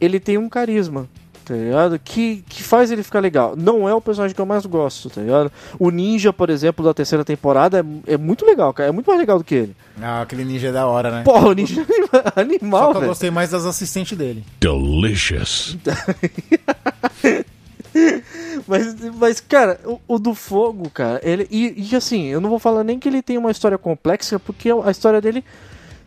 ele 0.00 0.18
tem 0.18 0.38
um 0.38 0.48
carisma. 0.48 1.06
Tá 1.44 1.54
ligado? 1.54 1.98
Que, 1.98 2.42
que 2.48 2.62
faz 2.62 2.90
ele 2.90 3.02
ficar 3.02 3.20
legal. 3.20 3.54
Não 3.54 3.86
é 3.86 3.94
o 3.94 4.00
personagem 4.00 4.34
que 4.34 4.40
eu 4.40 4.46
mais 4.46 4.64
gosto, 4.64 5.10
tá 5.10 5.20
ligado? 5.20 5.52
O 5.78 5.90
Ninja, 5.90 6.32
por 6.32 6.48
exemplo, 6.48 6.84
da 6.84 6.94
terceira 6.94 7.24
temporada 7.24 7.84
é, 8.06 8.14
é 8.14 8.16
muito 8.16 8.44
legal, 8.46 8.72
cara. 8.72 8.88
É 8.88 8.92
muito 8.92 9.06
mais 9.06 9.20
legal 9.20 9.38
do 9.38 9.44
que 9.44 9.54
ele. 9.54 9.76
Ah, 10.00 10.22
aquele 10.22 10.44
ninja 10.44 10.68
é 10.68 10.72
da 10.72 10.86
hora, 10.86 11.10
né? 11.10 11.22
Porra, 11.22 11.48
o 11.48 11.52
Ninja 11.52 11.82
é 11.82 11.84
Só 11.84 12.40
animal, 12.40 12.92
que 12.92 12.98
eu 13.04 13.08
gostei 13.08 13.30
mais 13.30 13.50
das 13.50 13.64
assistentes 13.66 14.16
dele. 14.16 14.42
Delicious. 14.60 15.76
Mas, 18.66 18.94
mas 19.14 19.40
cara, 19.40 19.78
o, 19.84 20.00
o 20.08 20.18
do 20.18 20.34
fogo, 20.34 20.88
cara, 20.90 21.20
ele. 21.22 21.46
E, 21.50 21.88
e 21.90 21.94
assim, 21.96 22.26
eu 22.26 22.40
não 22.40 22.48
vou 22.50 22.58
falar 22.58 22.82
nem 22.82 22.98
que 22.98 23.08
ele 23.08 23.22
tem 23.22 23.36
uma 23.38 23.50
história 23.50 23.76
complexa, 23.78 24.38
porque 24.38 24.70
a 24.70 24.90
história 24.90 25.20
dele, 25.20 25.44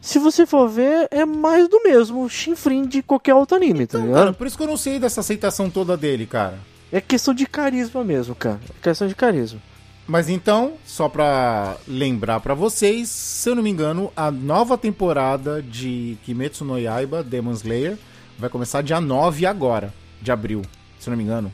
se 0.02 0.20
você 0.20 0.46
for 0.46 0.68
ver, 0.68 1.08
é 1.12 1.26
mais 1.26 1.68
do 1.70 1.82
mesmo 1.84 2.28
chinfrim 2.30 2.86
de 2.86 3.02
qualquer 3.04 3.36
outro 3.36 3.56
anime, 3.56 3.86
tá 3.86 3.98
Então, 3.98 4.02
ligado? 4.08 4.20
cara, 4.20 4.34
por 4.34 4.48
isso 4.48 4.58
que 4.58 4.64
eu 4.64 4.68
não 4.68 4.78
sei 4.78 5.00
dessa 5.00 5.22
aceitação 5.22 5.70
toda 5.70 5.96
dele, 5.96 6.26
cara. 6.26 6.58
É 6.92 7.00
questão 7.00 7.34
de 7.34 7.46
carisma 7.46 8.04
mesmo, 8.04 8.34
cara. 8.36 8.60
É 8.78 8.84
questão 8.84 9.08
de 9.08 9.16
carisma. 9.16 9.62
Mas 10.08 10.28
então, 10.28 10.74
só 10.86 11.08
pra 11.08 11.78
lembrar 11.88 12.40
pra 12.40 12.56
vocês, 12.56 13.10
se 13.10 13.48
eu 13.48 13.56
não 13.56 13.62
me 13.62 13.70
engano, 13.70 14.12
a 14.18 14.32
nova 14.32 14.76
temporada 14.76 15.62
de 15.62 16.18
Kimetsu 16.26 16.66
no 16.66 16.80
Yaiba, 16.80 17.24
Demon 17.24 17.52
Slayer, 17.52 17.96
vai 18.40 18.50
começar 18.50 18.82
dia 18.82 19.00
9 19.00 19.46
agora, 19.46 19.94
de 20.20 20.32
abril, 20.32 20.64
se 21.00 21.08
eu 21.08 21.12
não 21.12 21.18
me 21.18 21.24
engano. 21.24 21.54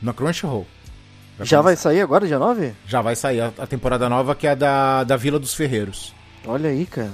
Na 0.00 0.12
Crunchyroll. 0.12 0.66
Já 1.42 1.58
vai 1.58 1.72
começar. 1.74 1.90
sair 1.90 2.00
agora, 2.02 2.26
dia 2.26 2.38
9? 2.38 2.72
Já 2.86 3.00
vai 3.00 3.16
sair 3.16 3.40
a, 3.40 3.52
a 3.58 3.66
temporada 3.66 4.08
nova, 4.08 4.34
que 4.34 4.46
é 4.46 4.54
da, 4.54 5.04
da 5.04 5.16
Vila 5.16 5.38
dos 5.38 5.54
Ferreiros. 5.54 6.14
Olha 6.46 6.70
aí, 6.70 6.86
cara. 6.86 7.12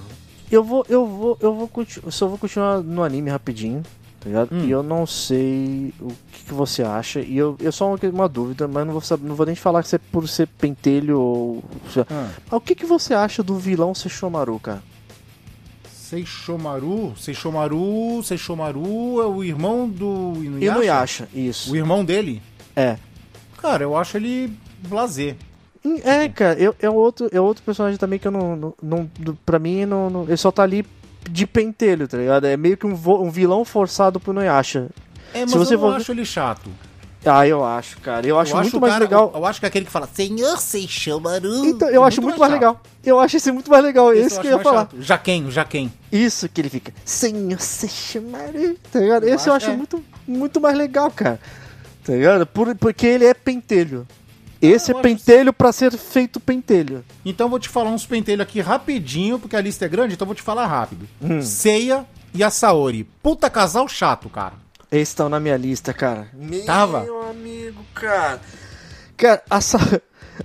Eu 0.51 0.63
vou, 0.63 0.85
eu 0.89 1.07
vou, 1.07 1.39
eu 1.41 1.55
vou 1.55 1.69
continuar. 1.69 2.11
Só 2.11 2.27
vou 2.27 2.39
continuar 2.39 2.81
no 2.81 3.03
anime 3.03 3.31
rapidinho, 3.31 3.83
tá 4.21 4.29
ligado? 4.29 4.49
Hum. 4.53 4.65
E 4.65 4.71
eu 4.71 4.83
não 4.83 5.07
sei 5.07 5.93
o 6.01 6.09
que, 6.33 6.45
que 6.47 6.55
você 6.55 6.83
acha. 6.83 7.21
E 7.21 7.37
eu, 7.37 7.57
eu 7.61 7.73
só 7.73 7.89
uma, 7.89 7.99
uma 8.13 8.29
dúvida, 8.29 8.69
mas 8.69 8.85
não 8.85 8.93
vou 8.93 9.01
saber, 9.01 9.27
não 9.27 9.35
vou 9.35 9.47
nem 9.47 9.57
falar 9.57 9.83
que 9.83 9.89
você 9.89 9.97
é 9.97 10.01
por 10.11 10.29
ser 10.29 10.47
pentelho 10.47 11.21
ou. 11.21 11.65
Ah. 12.11 12.31
Mas 12.51 12.53
o 12.53 12.61
que, 12.61 12.75
que 12.75 12.87
você 12.87 13.15
acha 13.15 13.43
do 13.43 13.57
vilão 13.59 13.95
Sesshomaru, 13.95 14.59
cara? 14.61 14.83
Seishomaru, 16.07 17.15
Seishomaru, 17.17 18.23
Seishomaru 18.23 19.21
é 19.21 19.27
o 19.27 19.43
irmão 19.43 19.89
do 19.89 20.35
Inuyasha? 20.37 20.77
Inuyasha, 20.77 21.29
isso. 21.35 21.73
O 21.73 21.77
irmão 21.77 22.05
dele? 22.05 22.41
É. 22.77 22.97
Cara, 23.61 23.83
eu 23.83 23.97
acho 23.97 24.17
ele 24.19 24.53
blazer. 24.87 25.35
É, 26.05 26.29
cara, 26.29 26.59
eu, 26.59 26.75
é, 26.81 26.91
outro, 26.91 27.29
é 27.33 27.41
outro 27.41 27.63
personagem 27.63 27.99
também 27.99 28.19
que 28.19 28.27
eu 28.29 28.33
não. 28.33 28.57
não, 28.57 28.75
não 28.83 29.11
pra 29.47 29.59
mim, 29.59 29.87
não, 29.87 30.11
não- 30.11 30.23
ele 30.25 30.37
só 30.37 30.51
tá 30.53 30.63
ali 30.63 30.85
de 31.31 31.47
pentelho, 31.47 32.07
tá 32.09 32.17
ligado? 32.19 32.45
É 32.47 32.57
meio 32.57 32.77
que 32.77 32.87
um, 32.87 32.95
vo- 32.95 33.23
um 33.23 33.31
vilão 33.31 33.65
forçado 33.65 34.19
pro 34.21 34.33
Inuyasha. 34.33 34.89
É, 35.33 35.41
mas 35.43 35.51
Se 35.53 35.59
você 35.59 35.75
eu 35.75 35.79
não 35.81 35.89
for- 35.91 35.97
acho 35.97 36.13
ele 36.13 36.25
chato. 36.25 36.69
Ah, 37.25 37.47
eu 37.47 37.65
acho, 37.65 37.99
cara. 38.01 38.25
Eu 38.25 38.39
acho 38.39 38.53
eu 38.53 38.61
muito 38.61 38.77
o 38.77 38.81
mais 38.81 38.93
cara- 38.93 39.05
legal. 39.05 39.31
Eu, 39.35 39.41
eu 39.41 39.47
acho 39.47 39.59
que 39.59 39.67
é 39.67 39.69
aquele 39.69 39.85
que 39.85 39.91
fala, 39.91 40.09
Senhor 40.13 40.57
Seishomaru. 40.59 41.67
Então, 41.67 41.89
eu 41.91 42.05
acho 42.05 42.23
muito 42.23 42.39
mais 42.39 42.53
legal. 42.53 42.81
Eu 43.05 43.19
acho 43.19 43.37
esse 43.37 43.51
muito 43.51 43.69
mais 43.69 43.83
legal. 43.83 44.13
Esse 44.13 44.27
Esse 44.27 44.35
que 44.35 44.41
acho 44.41 44.47
eu 44.47 44.51
ia 44.51 44.57
mais 44.57 44.65
falar. 44.69 44.81
chato. 44.83 45.03
Jaquem, 45.03 45.45
o 45.47 45.51
Jaquem. 45.51 45.93
Isso 46.13 46.49
que 46.49 46.61
ele 46.61 46.69
fica. 46.69 46.93
Senhor 47.05 47.61
Sesshomaru. 47.61 48.77
Tá 48.93 49.01
ligado? 49.01 49.25
Esse 49.25 49.49
eu 49.49 49.55
acho- 49.55 49.67
acho 49.67 49.71
é. 49.71 49.77
muito, 49.77 50.05
muito 50.27 50.61
mais 50.61 50.77
legal, 50.79 51.11
cara. 51.11 51.41
Tá 52.07 52.13
ligado? 52.13 52.47
Por, 52.47 52.75
porque 52.77 53.05
ele 53.07 53.25
é 53.25 53.35
pentelho. 53.35 54.07
Esse 54.63 54.93
Ah, 54.93 54.99
é 54.99 55.03
pentelho 55.03 55.53
pra 55.53 55.73
ser 55.73 55.93
feito 55.99 56.39
pentelho. 56.41 57.05
Então 57.25 57.47
eu 57.47 57.51
vou 57.51 57.59
te 57.59 57.69
falar 57.69 57.91
uns 57.91 58.07
pentelhos 58.07 58.43
aqui 58.43 58.61
rapidinho, 58.61 59.39
porque 59.39 59.57
a 59.57 59.61
lista 59.61 59.85
é 59.85 59.89
grande, 59.89 60.15
então 60.15 60.25
eu 60.25 60.29
vou 60.29 60.35
te 60.35 60.43
falar 60.43 60.67
rápido. 60.67 61.07
Hum. 61.21 61.43
Seiya 61.43 62.07
e 62.33 62.43
a 62.45 62.49
Saori. 62.49 63.05
Puta 63.23 63.51
casal 63.51 63.89
chato, 63.89 64.29
cara. 64.31 64.55
Esses 64.91 65.09
estão 65.09 65.29
na 65.29 65.41
minha 65.41 65.57
lista, 65.57 65.93
cara. 65.93 66.29
Meu 66.33 66.65
Tava? 66.65 67.05
amigo, 67.29 67.85
cara. 67.93 68.41
Cara, 69.17 69.43
a, 69.51 69.61
Sa 69.61 69.79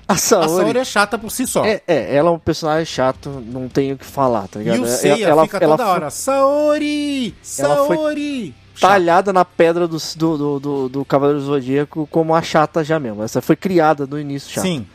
a 0.08 0.14
A 0.14 0.18
Saori... 0.18 0.50
Saori 0.50 0.80
é 0.80 0.86
chata 0.86 1.18
por 1.18 1.30
si 1.30 1.46
só. 1.46 1.64
É, 1.64 1.82
é, 1.88 2.16
ela 2.16 2.30
é 2.30 2.34
um 2.34 2.40
personagem 2.40 2.86
chato, 2.86 3.30
não 3.30 3.70
tenho 3.70 3.96
o 3.96 3.98
que 3.98 4.06
falar, 4.06 4.48
tá 4.48 4.60
ligado? 4.60 4.78
e 4.78 4.80
o 4.82 4.88
Seiya 4.88 5.28
ela, 5.28 5.44
fica 5.44 5.58
ela 5.58 5.78
toda 5.78 5.84
foi 5.86 5.94
hora. 5.94 6.10
Saori! 6.10 7.36
Ela 7.60 7.86
foi 7.86 7.96
Saori! 7.98 8.46
Chato. 8.48 8.61
Talhada 8.80 9.32
na 9.34 9.44
pedra 9.46 9.88
do, 9.88 9.98
do, 10.16 10.60
do, 10.60 10.90
do, 10.90 11.06
Cavaleiro 11.06 11.40
do 11.40 11.46
Zodíaco 11.46 12.08
como 12.12 12.34
a 12.36 12.42
chata 12.42 12.84
já 12.84 13.00
mesmo. 13.00 13.24
Essa 13.24 13.42
foi 13.42 13.56
criada 13.56 14.06
no 14.08 14.20
início 14.20 14.50
chata. 14.52 14.68
Sim. 14.68 14.86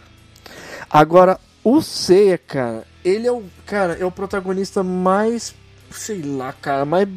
Agora, 0.88 1.38
o 1.62 1.80
Seiya, 1.82 2.38
cara, 2.38 2.84
ele 3.04 3.26
é 3.26 3.32
o, 3.32 3.42
cara, 3.64 3.94
é 4.00 4.04
o 4.04 4.10
protagonista 4.10 4.82
mais 4.82 5.54
Sei 5.90 6.20
lá, 6.20 6.52
cara, 6.52 6.84
mas 6.84 7.08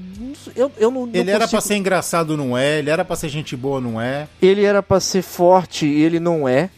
eu, 0.55 0.71
eu 0.77 0.91
não. 0.91 1.05
não 1.07 1.13
Ele 1.13 1.29
era 1.31 1.39
pra 1.39 1.47
consigo- 1.47 1.61
ser 1.61 1.75
engraçado, 1.75 2.37
não 2.37 2.57
é? 2.57 2.77
Ele 2.77 2.89
era 2.89 3.03
pra 3.03 3.15
ser 3.15 3.27
gente 3.27 3.55
boa, 3.55 3.81
não 3.81 3.99
é? 3.99 4.27
Ele 4.41 4.63
era 4.63 4.81
pra 4.83 4.99
ser 4.99 5.21
forte 5.23 5.85
e 5.87 6.01
ele 6.03 6.19
não 6.19 6.47
é. 6.47 6.69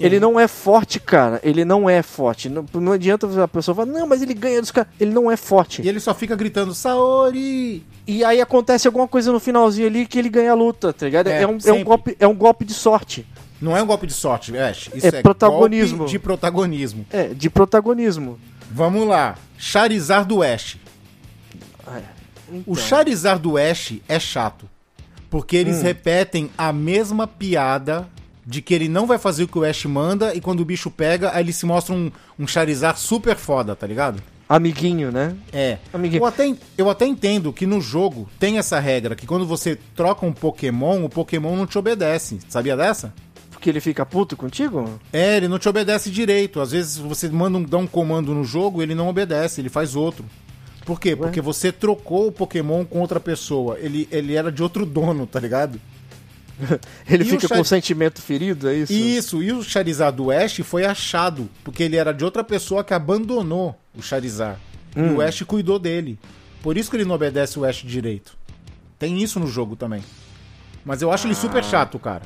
Ele 0.00 0.20
não 0.20 0.38
é 0.38 0.46
forte, 0.46 1.00
cara. 1.00 1.40
Ele 1.42 1.64
não 1.64 1.88
é 1.88 2.02
forte. 2.02 2.48
Não, 2.48 2.64
não 2.74 2.92
adianta 2.92 3.26
a 3.42 3.48
pessoa 3.48 3.74
falar, 3.74 3.86
não, 3.90 4.06
mas 4.06 4.22
ele 4.22 4.34
ganha 4.34 4.60
dos 4.60 4.70
caras. 4.70 4.90
Ele 5.00 5.12
não 5.12 5.30
é 5.30 5.36
forte. 5.36 5.82
E 5.82 5.88
ele 5.88 5.98
só 6.00 6.14
fica 6.14 6.36
gritando, 6.36 6.72
Saori! 6.74 7.84
E 8.06 8.24
aí 8.24 8.40
acontece 8.40 8.86
alguma 8.86 9.08
coisa 9.08 9.32
no 9.32 9.40
finalzinho 9.40 9.86
ali 9.86 10.06
que 10.06 10.18
ele 10.18 10.28
ganha 10.28 10.52
a 10.52 10.54
luta, 10.54 10.92
tá 10.92 11.06
ligado? 11.06 11.26
É, 11.28 11.42
É, 11.42 11.46
um, 11.46 11.58
é, 11.64 11.72
um 11.72 11.84
golpe, 11.84 12.16
é 12.18 12.26
um 12.26 12.34
golpe 12.34 12.64
de 12.64 12.72
sorte. 12.74 13.26
Não 13.60 13.76
é 13.76 13.82
um 13.82 13.86
golpe 13.86 14.06
de 14.06 14.12
sorte, 14.12 14.56
Ash. 14.56 14.88
Isso 14.94 15.06
É 15.06 15.22
protagonismo. 15.22 15.98
golpe 15.98 16.12
de 16.12 16.18
protagonismo. 16.18 17.06
É, 17.10 17.28
de 17.28 17.50
protagonismo. 17.50 18.38
Vamos 18.70 19.06
lá. 19.06 19.36
Charizard 19.56 20.28
do 20.28 20.42
Ash. 20.42 20.76
Então, 22.50 22.62
O 22.66 22.76
Charizard 22.76 23.42
do 23.42 23.58
Ash 23.58 23.94
é 24.08 24.18
chato. 24.20 24.68
Porque 25.28 25.56
eles 25.56 25.82
repetem 25.82 26.50
a 26.56 26.72
mesma 26.72 27.26
piada 27.26 28.08
de 28.48 28.62
que 28.62 28.72
ele 28.72 28.88
não 28.88 29.06
vai 29.06 29.18
fazer 29.18 29.42
o 29.42 29.48
que 29.48 29.58
o 29.58 29.64
Ash 29.64 29.84
manda 29.84 30.34
e 30.34 30.40
quando 30.40 30.60
o 30.60 30.64
bicho 30.64 30.90
pega, 30.90 31.30
aí 31.34 31.44
ele 31.44 31.52
se 31.52 31.66
mostra 31.66 31.94
um, 31.94 32.10
um 32.38 32.46
Charizard 32.46 32.98
super 32.98 33.36
foda, 33.36 33.76
tá 33.76 33.86
ligado? 33.86 34.22
Amiguinho, 34.48 35.12
né? 35.12 35.36
É. 35.52 35.76
Amiguinho. 35.92 36.22
Eu 36.22 36.24
até, 36.24 36.56
eu 36.78 36.88
até 36.88 37.04
entendo 37.04 37.52
que 37.52 37.66
no 37.66 37.78
jogo 37.78 38.26
tem 38.38 38.56
essa 38.56 38.80
regra 38.80 39.14
que 39.14 39.26
quando 39.26 39.44
você 39.44 39.76
troca 39.94 40.24
um 40.24 40.32
Pokémon, 40.32 41.04
o 41.04 41.10
Pokémon 41.10 41.54
não 41.54 41.66
te 41.66 41.76
obedece. 41.76 42.38
Sabia 42.48 42.74
dessa? 42.74 43.12
Porque 43.50 43.68
ele 43.68 43.80
fica 43.80 44.06
puto 44.06 44.34
contigo? 44.34 44.98
É, 45.12 45.36
ele 45.36 45.46
não 45.46 45.58
te 45.58 45.68
obedece 45.68 46.10
direito. 46.10 46.62
Às 46.62 46.70
vezes 46.72 46.96
você 46.96 47.28
manda 47.28 47.58
um, 47.58 47.62
dá 47.62 47.76
um 47.76 47.86
comando 47.86 48.34
no 48.34 48.44
jogo, 48.44 48.82
ele 48.82 48.94
não 48.94 49.08
obedece, 49.08 49.60
ele 49.60 49.68
faz 49.68 49.94
outro. 49.94 50.24
Por 50.86 50.98
quê? 50.98 51.14
Porque 51.14 51.42
você 51.42 51.70
trocou 51.70 52.28
o 52.28 52.32
Pokémon 52.32 52.82
com 52.82 53.00
outra 53.00 53.20
pessoa. 53.20 53.78
Ele, 53.78 54.08
ele 54.10 54.34
era 54.34 54.50
de 54.50 54.62
outro 54.62 54.86
dono, 54.86 55.26
tá 55.26 55.38
ligado? 55.38 55.78
Ele 57.08 57.22
E 57.24 57.26
fica 57.26 57.46
Char- 57.48 57.54
com 57.56 57.60
o 57.62 57.64
sentimento 57.64 58.20
ferido, 58.20 58.68
é 58.68 58.74
isso? 58.74 58.92
Isso, 58.92 59.42
e 59.42 59.52
o 59.52 59.62
Charizard 59.62 60.16
do 60.16 60.30
Ash 60.30 60.58
foi 60.64 60.84
achado, 60.84 61.48
porque 61.64 61.82
ele 61.82 61.96
era 61.96 62.12
de 62.12 62.24
outra 62.24 62.42
pessoa 62.42 62.82
que 62.82 62.92
abandonou 62.92 63.78
o 63.96 64.02
Charizard. 64.02 64.58
E 64.96 65.00
o 65.00 65.20
Ash 65.22 65.42
cuidou 65.42 65.78
dele. 65.78 66.18
Por 66.62 66.76
isso 66.76 66.90
que 66.90 66.96
ele 66.96 67.04
não 67.04 67.14
obedece 67.14 67.58
o 67.58 67.64
Ash 67.64 67.76
direito. 67.84 68.36
Tem 68.98 69.22
isso 69.22 69.38
no 69.38 69.46
jogo 69.46 69.76
também. 69.76 70.02
Mas 70.84 71.00
eu 71.02 71.12
acho 71.12 71.26
ele 71.28 71.34
super 71.36 71.62
chato, 71.62 71.98
cara. 71.98 72.22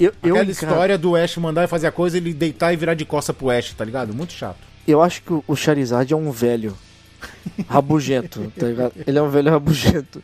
Eu, 0.00 0.06
eu, 0.22 0.34
Aquela 0.34 0.38
cara, 0.38 0.50
história 0.50 0.98
do 0.98 1.14
Ash 1.14 1.36
mandar 1.36 1.62
e 1.64 1.68
fazer 1.68 1.86
a 1.86 1.92
coisa, 1.92 2.16
ele 2.16 2.34
deitar 2.34 2.72
e 2.72 2.76
virar 2.76 2.94
de 2.94 3.04
costa 3.04 3.32
pro 3.32 3.50
Ash, 3.50 3.72
tá 3.74 3.84
ligado? 3.84 4.12
Muito 4.12 4.32
chato. 4.32 4.58
eu 4.88 5.00
acho 5.00 5.22
que 5.22 5.32
o- 5.46 5.54
Charizard 5.56 6.12
é 6.12 6.16
um 6.16 6.32
velho. 6.32 6.76
Rabugento, 7.68 8.52
tá 8.58 8.66
ligado? 8.66 8.92
Ele 9.06 9.16
é 9.18 9.22
um 9.22 9.30
velho 9.30 9.50
rabugento. 9.50 10.22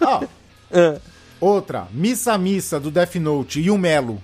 Ó, 0.00 0.24
É. 0.70 1.00
outra, 1.40 1.86
Missa 1.92 2.36
Missa 2.38 2.78
do 2.78 2.90
Death 2.90 3.16
Note 3.16 3.60
e 3.60 3.70
o 3.70 3.78
Melo. 3.78 4.20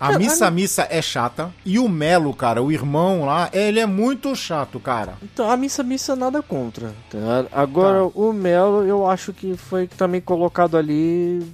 A 0.00 0.16
Missa 0.16 0.48
Missa 0.48 0.86
é 0.88 1.02
chata. 1.02 1.52
E 1.64 1.76
o 1.78 1.88
Melo, 1.88 2.32
cara, 2.32 2.62
o 2.62 2.70
irmão 2.70 3.24
lá, 3.24 3.50
ele 3.52 3.80
é 3.80 3.86
muito 3.86 4.34
chato, 4.36 4.78
cara. 4.78 5.14
Então, 5.20 5.50
a 5.50 5.56
missa 5.56 5.82
missa 5.82 6.14
nada 6.14 6.40
contra. 6.40 6.94
tá? 7.10 7.46
Agora, 7.50 7.98
Tá. 7.98 8.10
o 8.14 8.32
Melo, 8.32 8.84
eu 8.84 9.08
acho 9.10 9.32
que 9.32 9.56
foi 9.56 9.88
também 9.88 10.20
colocado 10.20 10.76
ali. 10.76 11.44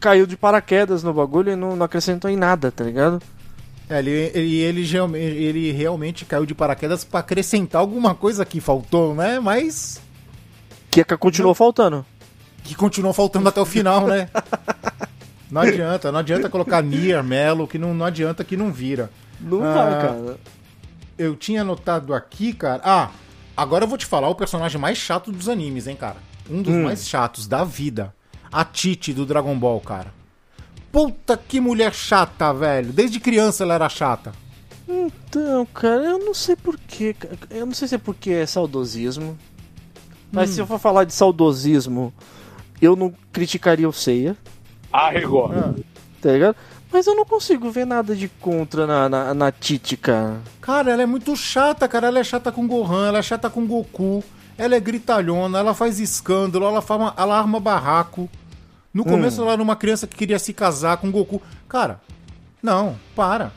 Caiu 0.00 0.26
de 0.26 0.36
paraquedas 0.36 1.02
no 1.02 1.12
bagulho 1.14 1.52
e 1.52 1.56
não, 1.56 1.74
não 1.76 1.84
acrescentou 1.84 2.30
em 2.30 2.36
nada, 2.36 2.70
tá 2.70 2.84
ligado? 2.84 3.22
É, 3.90 3.98
ele, 3.98 4.10
ele, 4.34 4.60
ele, 4.62 5.16
ele 5.16 5.72
realmente 5.72 6.24
caiu 6.26 6.44
de 6.44 6.54
paraquedas 6.54 7.04
pra 7.04 7.20
acrescentar 7.20 7.80
alguma 7.80 8.14
coisa 8.14 8.44
que 8.44 8.60
faltou, 8.60 9.14
né? 9.14 9.40
Mas 9.40 9.98
Que 10.90 11.00
é 11.00 11.04
que 11.04 11.16
continuou 11.16 11.54
faltando. 11.54 12.04
Que 12.68 12.74
continuou 12.74 13.12
faltando 13.14 13.48
até 13.48 13.60
o 13.60 13.64
final, 13.66 14.06
né? 14.06 14.28
Não 15.50 15.62
adianta, 15.62 16.12
não 16.12 16.18
adianta 16.18 16.50
colocar 16.50 16.82
Nier, 16.82 17.24
Melo, 17.24 17.66
que 17.66 17.78
não, 17.78 17.94
não 17.94 18.04
adianta 18.04 18.44
que 18.44 18.54
não 18.54 18.70
vira. 18.70 19.10
Não 19.40 19.64
Ah, 19.64 19.72
vai, 19.72 19.92
cara. 20.02 20.36
Eu 21.16 21.34
tinha 21.36 21.62
anotado 21.62 22.12
aqui, 22.12 22.52
cara. 22.52 22.82
Ah, 22.84 23.08
agora 23.56 23.84
eu 23.84 23.88
vou 23.88 23.96
te 23.96 24.04
falar 24.04 24.28
o 24.28 24.34
personagem 24.34 24.78
mais 24.78 24.98
chato 24.98 25.32
dos 25.32 25.48
animes, 25.48 25.86
hein, 25.86 25.96
cara. 25.96 26.16
Um 26.50 26.60
dos 26.60 26.74
mais 26.74 27.08
chatos 27.08 27.46
da 27.46 27.64
vida. 27.64 28.14
A 28.52 28.62
Titi 28.62 29.14
do 29.14 29.24
Dragon 29.24 29.58
Ball, 29.58 29.80
cara. 29.80 30.12
Puta 30.92 31.34
que 31.34 31.60
mulher 31.60 31.94
chata, 31.94 32.52
velho. 32.52 32.92
Desde 32.92 33.18
criança 33.18 33.64
ela 33.64 33.72
era 33.74 33.88
chata. 33.88 34.32
Então, 34.86 35.64
cara, 35.64 36.02
eu 36.04 36.18
não 36.18 36.34
sei 36.34 36.56
porquê. 36.56 37.16
Eu 37.48 37.64
não 37.64 37.72
sei 37.72 37.88
se 37.88 37.94
é 37.94 37.98
porque 37.98 38.32
é 38.32 38.44
saudosismo. 38.44 39.38
Mas 40.30 40.50
se 40.50 40.60
eu 40.60 40.66
for 40.66 40.78
falar 40.78 41.04
de 41.04 41.14
saudosismo, 41.14 42.12
eu 42.80 42.96
não 42.96 43.12
criticaria 43.32 43.88
o 43.88 43.92
Seiya. 43.92 44.36
Arregou. 44.92 45.50
Tá 46.20 46.32
ligado? 46.32 46.56
Mas 46.90 47.06
eu 47.06 47.14
não 47.14 47.24
consigo 47.24 47.70
ver 47.70 47.84
nada 47.84 48.16
de 48.16 48.28
contra 48.28 48.86
na, 48.86 49.08
na, 49.08 49.34
na 49.34 49.52
Titi, 49.52 49.96
cara. 49.96 50.40
Cara, 50.60 50.90
ela 50.90 51.02
é 51.02 51.06
muito 51.06 51.36
chata, 51.36 51.86
cara. 51.86 52.06
Ela 52.06 52.20
é 52.20 52.24
chata 52.24 52.50
com 52.50 52.66
Gohan, 52.66 53.08
ela 53.08 53.18
é 53.18 53.22
chata 53.22 53.50
com 53.50 53.66
Goku. 53.66 54.24
Ela 54.56 54.74
é 54.74 54.80
gritalhona, 54.80 55.58
ela 55.58 55.72
faz 55.72 56.00
escândalo, 56.00 56.64
ela, 56.64 56.82
fama, 56.82 57.14
ela 57.16 57.38
arma 57.38 57.60
barraco. 57.60 58.28
No 58.92 59.04
começo 59.04 59.40
ela 59.40 59.52
era 59.52 59.62
uma 59.62 59.76
criança 59.76 60.06
que 60.06 60.16
queria 60.16 60.38
se 60.38 60.52
casar 60.52 60.96
com 60.96 61.12
Goku. 61.12 61.40
Cara, 61.68 62.00
não, 62.60 62.96
para. 63.14 63.52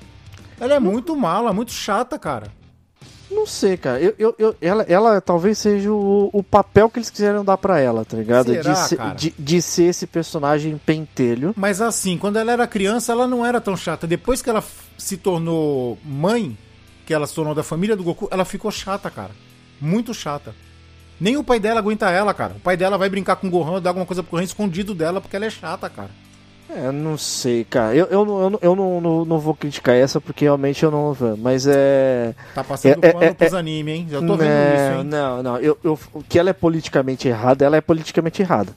Ela 0.60 0.76
é 0.76 0.80
muito 0.80 1.16
mala, 1.16 1.52
muito 1.52 1.72
chata, 1.72 2.20
cara. 2.20 2.52
Não 3.32 3.48
sei, 3.48 3.78
cara. 3.78 4.00
Eu, 4.00 4.14
eu, 4.20 4.36
eu- 4.38 4.56
ela, 4.62 4.84
ela 4.84 5.22
talvez 5.22 5.58
seja 5.58 5.92
o, 5.92 6.30
o 6.34 6.44
papel 6.44 6.90
que 6.90 7.00
eles 7.00 7.10
quiseram 7.10 7.44
dar 7.46 7.58
pra 7.58 7.80
ela, 7.80 8.04
tá 8.04 8.18
ligado? 8.18 8.48
Será, 8.52 8.74
de, 8.74 8.80
ser, 8.90 8.96
de, 9.16 9.34
de 9.40 9.62
ser 9.62 9.84
esse 9.86 10.06
personagem 10.06 10.80
pentelho. 10.86 11.54
Mas 11.58 11.82
assim, 11.82 12.18
quando 12.18 12.38
ela 12.38 12.52
era 12.52 12.68
criança, 12.68 13.12
ela 13.12 13.28
não 13.28 13.46
era 13.46 13.62
tão 13.62 13.76
chata. 13.78 14.06
Depois 14.06 14.42
que 14.42 14.50
ela 14.50 14.64
se 14.98 15.18
tornou 15.18 15.98
mãe, 16.04 16.58
que 17.06 17.14
ela 17.14 17.26
se 17.26 17.34
tornou 17.34 17.56
da 17.56 17.64
família 17.64 17.96
do 17.96 18.04
Goku, 18.04 18.28
ela 18.32 18.46
ficou 18.46 18.70
chata, 18.70 19.10
cara. 19.10 19.32
Muito 19.80 20.14
chata. 20.14 20.54
Nem 21.20 21.38
o 21.38 21.44
pai 21.44 21.60
dela 21.60 21.80
aguenta 21.80 22.10
ela, 22.10 22.34
cara. 22.34 22.54
O 22.58 22.60
pai 22.60 22.76
dela 22.76 22.98
vai 22.98 23.08
brincar 23.10 23.36
com 23.36 23.48
o 23.48 23.50
Gohan, 23.52 23.82
dar 23.82 23.92
alguma 23.92 24.06
coisa 24.06 24.22
pro 24.24 24.32
Gohan 24.32 24.44
escondido 24.44 24.94
dela, 24.94 25.22
porque 25.22 25.36
ela 25.36 25.46
é 25.46 25.50
chata, 25.50 25.90
cara. 25.90 26.10
É, 26.74 26.90
não 26.92 27.18
sei, 27.18 27.66
cara. 27.66 27.94
Eu, 27.96 28.06
eu, 28.08 28.26
não- 28.26 28.42
eu, 28.42 28.60
eu 28.62 28.76
não, 28.76 29.02
não, 29.02 29.26
não 29.26 29.40
vou 29.40 29.54
criticar 29.54 29.94
essa 29.96 30.22
porque 30.22 30.46
realmente 30.46 30.82
eu 30.84 30.90
não. 30.92 31.16
Mas 31.38 31.68
é. 31.68 32.34
Tá 32.56 32.64
passando 32.64 33.04
É, 33.04 33.08
é, 33.10 33.12
pano 33.14 33.26
é, 33.26 33.34
pros 33.34 33.54
animes, 33.54 33.94
hein? 33.94 34.08
Já 34.10 34.20
tô 34.20 34.38
vendo 34.38 34.52
isso, 34.52 35.00
hein? 35.00 35.04
Não, 35.04 35.44
não. 35.44 35.58
Eu, 35.58 35.78
eu, 35.84 36.00
o 36.14 36.24
que 36.24 36.40
ela 36.40 36.50
é 36.50 36.54
politicamente 36.54 37.28
errada, 37.28 37.66
ela 37.66 37.76
é 37.76 37.82
politicamente 37.82 38.42
errada. 38.42 38.74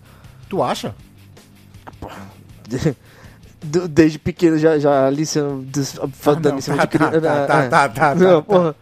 Tu 0.48 0.60
acha? 0.62 0.94
De- 3.64 3.88
Desde 3.88 4.18
pequeno 4.18 4.58
já, 4.58 4.78
já 4.78 5.06
ali 5.06 5.24
sendo 5.24 5.62
dando 5.62 6.52
não, 6.52 6.76
tá, 6.76 6.82
de 6.82 6.86
criança. 6.88 7.20
tá, 7.20 7.46
tá, 7.46 7.62
é. 7.64 7.68
tá, 7.68 7.88
tá, 7.88 8.14
Não, 8.14 8.42
tá. 8.42 8.42
porra. 8.42 8.76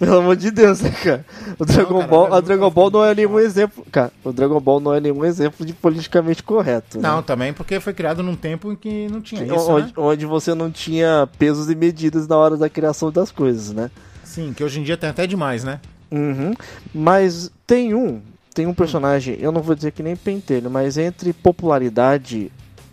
Pelo 0.00 0.16
amor 0.16 0.34
de 0.34 0.50
Deus, 0.50 0.80
né, 0.80 0.90
cara? 0.90 1.26
O 1.58 1.64
Dragon 1.66 1.98
cara, 1.98 2.06
Ball, 2.08 2.28
não, 2.30 2.36
a 2.36 2.40
Dragon 2.40 2.70
Ball 2.70 2.90
não 2.90 3.04
é 3.04 3.14
nenhum 3.14 3.38
exemplo. 3.38 3.84
Cara, 3.92 4.10
o 4.24 4.32
Dragon 4.32 4.58
Ball 4.58 4.80
não 4.80 4.94
é 4.94 4.98
nenhum 4.98 5.26
exemplo 5.26 5.66
de 5.66 5.74
politicamente 5.74 6.42
correto. 6.42 6.96
né? 6.96 7.06
Não, 7.06 7.22
também 7.22 7.52
porque 7.52 7.78
foi 7.78 7.92
criado 7.92 8.22
num 8.22 8.34
tempo 8.34 8.72
em 8.72 8.76
que 8.76 9.08
não 9.08 9.20
tinha 9.20 9.44
isso, 9.44 9.70
onde, 9.70 9.88
né? 9.88 9.92
onde 9.98 10.24
você 10.24 10.54
não 10.54 10.70
tinha 10.70 11.28
pesos 11.38 11.68
e 11.68 11.74
medidas 11.74 12.26
na 12.26 12.34
hora 12.34 12.56
da 12.56 12.70
criação 12.70 13.12
das 13.12 13.30
coisas, 13.30 13.74
né? 13.74 13.90
Sim, 14.24 14.54
que 14.56 14.64
hoje 14.64 14.80
em 14.80 14.84
dia 14.84 14.96
tem 14.96 15.10
até 15.10 15.26
demais, 15.26 15.64
né? 15.64 15.78
Uhum. 16.10 16.54
Mas 16.94 17.50
tem 17.66 17.94
um, 17.94 18.22
tem 18.54 18.66
um 18.66 18.72
personagem, 18.72 19.36
eu 19.38 19.52
não 19.52 19.60
vou 19.60 19.74
dizer 19.74 19.92
que 19.92 20.02
nem 20.02 20.16
pentelho, 20.16 20.70
mas 20.70 20.96
entre 20.96 21.34
popularidade, 21.34 22.50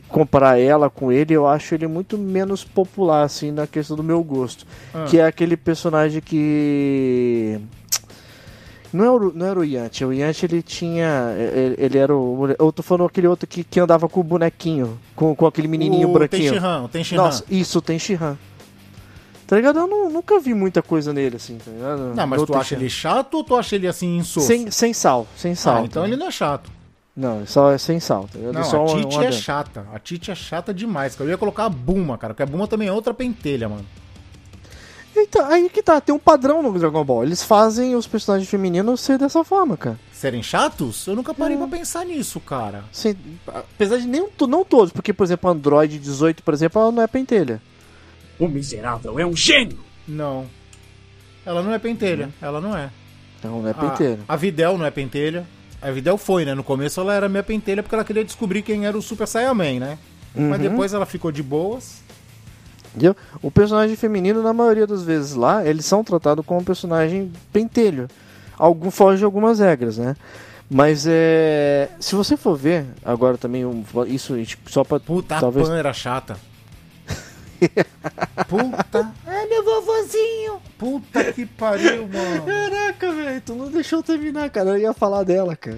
comparar 0.10 0.60
ela 0.60 0.90
com 0.90 1.12
ele, 1.12 1.34
eu 1.34 1.48
acho 1.48 1.74
ele 1.76 1.88
muito 1.88 2.18
menos 2.18 2.64
popular, 2.64 3.24
assim, 3.24 3.52
na 3.52 3.68
questão 3.68 3.96
do 3.96 4.04
meu 4.04 4.24
gosto. 4.24 4.66
Ah. 4.94 5.06
Que 5.10 5.20
é 5.20 5.26
aquele 5.26 5.56
personagem 5.58 6.22
que. 6.22 7.60
Não, 8.94 9.04
é 9.04 9.12
o, 9.12 9.32
não 9.34 9.46
era 9.46 9.60
o 9.60 9.66
Yanti, 9.66 10.06
o 10.06 10.14
Yanti 10.14 10.46
ele 10.46 10.62
tinha. 10.62 11.34
Ele, 11.38 11.76
ele 11.78 11.98
era 11.98 12.16
o. 12.16 12.48
Eu 12.58 12.72
tô 12.72 12.82
falando 12.82 13.06
aquele 13.06 13.28
outro 13.28 13.46
que, 13.46 13.64
que 13.64 13.80
andava 13.80 14.08
com 14.08 14.22
o 14.22 14.24
bonequinho, 14.24 14.98
com, 15.16 15.36
com 15.36 15.46
aquele 15.46 15.68
menininho 15.68 16.10
o 16.10 16.14
branquinho. 16.14 16.54
Tenshinhan, 16.54 16.84
o 16.84 16.88
Tenshinhan. 16.88 17.22
Nossa, 17.22 17.44
isso, 17.50 17.82
tem 17.82 18.00
Shihan. 18.00 18.38
Tá 19.46 19.56
ligado? 19.58 19.80
Eu 19.80 19.88
nu- 19.88 20.10
nunca 20.10 20.40
vi 20.40 20.54
muita 20.54 20.82
coisa 20.82 21.14
nele, 21.14 21.36
assim, 21.38 21.58
tá 21.58 21.70
ligado? 21.72 22.14
Não, 22.16 22.28
mas 22.28 22.40
No 22.42 22.48
tu 22.48 22.54
acha 22.54 22.60
Tenshinhan. 22.76 22.80
ele 22.82 22.90
chato 22.90 23.34
ou 23.36 23.44
tu 23.44 23.56
acha 23.56 23.76
ele 23.76 23.88
assim 23.88 24.18
insosso? 24.18 24.48
Sem, 24.48 24.72
sem 24.72 24.94
sal, 24.94 25.28
sem 25.38 25.54
sal. 25.56 25.78
Ah, 25.78 25.82
então 25.86 26.06
ele 26.06 26.16
não 26.16 26.28
é 26.28 26.32
chato. 26.32 26.70
Não, 27.18 27.48
só 27.48 27.72
é 27.72 27.80
sem 27.80 28.00
sal, 28.00 28.30
tá 28.32 28.38
ligado? 28.38 28.54
Não, 28.54 28.64
só 28.64 28.78
a 28.78 28.84
um- 28.84 29.02
Titi 29.02 29.16
um 29.18 29.22
é 29.22 29.26
adendo. 29.28 29.42
chata. 29.42 29.88
A 29.92 29.98
Titi 29.98 30.30
é 30.30 30.36
chata 30.36 30.72
demais, 30.72 31.16
cara. 31.16 31.28
Eu 31.28 31.32
ia 31.32 31.38
colocar 31.38 31.66
a 31.66 31.70
Buma, 31.70 32.16
cara, 32.16 32.34
porque 32.36 32.44
a 32.44 32.46
Buma 32.46 32.68
também 32.68 32.88
é 32.88 32.92
outra 32.92 33.12
pentelha, 33.12 33.68
mano. 33.68 33.84
Então, 35.16 35.44
aí 35.48 35.68
que 35.68 35.82
tá, 35.82 36.00
tem 36.00 36.14
um 36.14 36.20
padrão 36.20 36.62
no 36.62 36.78
Dragon 36.78 37.04
Ball. 37.04 37.24
Eles 37.24 37.42
fazem 37.42 37.96
os 37.96 38.06
personagens 38.06 38.48
femininos 38.48 39.02
ser 39.02 39.18
dessa 39.18 39.44
forma, 39.44 39.76
cara. 39.76 40.00
Serem 40.14 40.44
chatos? 40.44 41.08
Eu 41.08 41.16
nunca 41.16 41.34
parei 41.34 41.58
Hum. 41.58 41.68
pra 41.68 41.80
pensar 41.80 42.06
nisso, 42.06 42.40
cara. 42.40 42.84
Sem- 42.92 43.18
apesar 43.48 43.98
de 43.98 44.06
nem, 44.06 44.28
não 44.48 44.64
todos, 44.64 44.94
porque, 44.94 45.12
por 45.12 45.24
exemplo, 45.24 45.50
Android 45.50 45.98
18, 45.98 46.44
por 46.44 46.54
exemplo, 46.54 46.80
ela 46.80 46.92
não 46.92 47.02
é 47.02 47.08
pentelha. 47.08 47.60
O 48.38 48.48
miserável 48.48 49.18
é 49.20 49.26
um 49.26 49.36
gênio. 49.36 49.80
Não. 50.08 50.46
Ela 51.44 51.64
não 51.64 51.74
é 51.74 51.80
pentelha, 51.80 52.30
ela 52.40 52.62
não 52.62 52.78
é. 52.78 52.92
Não, 53.44 53.64
não 53.64 53.70
é 53.70 53.74
pentelho. 53.74 54.24
A, 54.28 54.34
a 54.36 54.38
Videl 54.38 54.78
não 54.78 54.86
é 54.86 54.92
pentelha. 54.92 55.48
A 55.82 55.92
Videl 55.92 56.18
foi, 56.18 56.44
né? 56.46 56.54
No 56.56 56.64
começo 56.64 57.00
ela 57.00 57.14
era 57.14 57.30
minha 57.30 57.44
pentelha 57.44 57.84
porque 57.84 57.94
ela 57.96 58.04
queria 58.04 58.24
descobrir 58.24 58.62
quem 58.62 58.86
era 58.86 58.98
o 58.98 59.02
Super 59.02 59.28
Saiyaman, 59.28 59.80
né? 59.80 59.98
Mas 60.36 60.62
Uhum. 60.62 60.70
depois 60.70 60.94
ela 60.94 61.06
ficou 61.06 61.32
de 61.32 61.42
boas. 61.44 62.02
Entendeu? 62.90 63.16
O 63.42 63.52
personagem 63.52 63.96
feminino, 63.96 64.42
na 64.42 64.54
maioria 64.54 64.88
das 64.88 65.04
vezes 65.04 65.34
lá, 65.36 65.66
eles 65.66 65.86
são 65.86 66.04
tratados 66.04 66.44
como 66.46 66.60
um 66.62 66.64
personagem 66.64 67.32
pentelho. 67.54 68.08
Algum 68.58 68.90
foge 68.90 69.20
de 69.20 69.24
algumas 69.26 69.60
regras, 69.60 69.98
né? 70.00 70.16
Mas 70.70 71.06
é. 71.08 71.90
Se 72.00 72.16
você 72.16 72.36
for 72.36 72.56
ver, 72.58 72.86
agora 73.06 73.38
também, 73.38 73.64
isso 74.08 74.36
só 74.66 74.84
pra. 74.84 75.00
Puta, 75.00 75.40
talvez. 75.40 75.68
a 75.68 75.72
Pan 75.72 75.78
era 75.78 75.94
chata. 75.94 76.38
Puta. 78.48 79.12
É 79.26 79.46
meu 79.48 79.64
vovozinho. 79.64 80.62
Puta 80.78 81.34
que 81.34 81.46
pariu, 81.46 82.08
mano. 82.08 82.46
Caraca, 82.46 83.12
velho, 83.12 83.42
tu 83.42 83.56
não 83.56 83.70
deixou 83.70 84.04
terminar, 84.04 84.50
cara. 84.50 84.70
Eu 84.72 84.78
ia 84.78 84.94
falar 84.94 85.24
dela, 85.24 85.56
cara. 85.56 85.78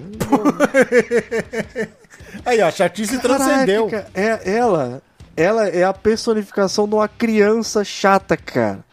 Aí, 2.44 2.60
ó, 2.60 2.68
a 2.68 2.70
chatice 2.70 3.18
transcendeu. 3.18 3.88
Caraca, 3.88 4.10
é 4.14 4.56
ela. 4.56 5.02
Ela 5.36 5.68
é 5.68 5.84
a 5.84 5.92
personificação 5.92 6.86
de 6.88 6.94
uma 6.94 7.08
criança 7.08 7.82
chata, 7.82 8.36
cara. 8.36 8.84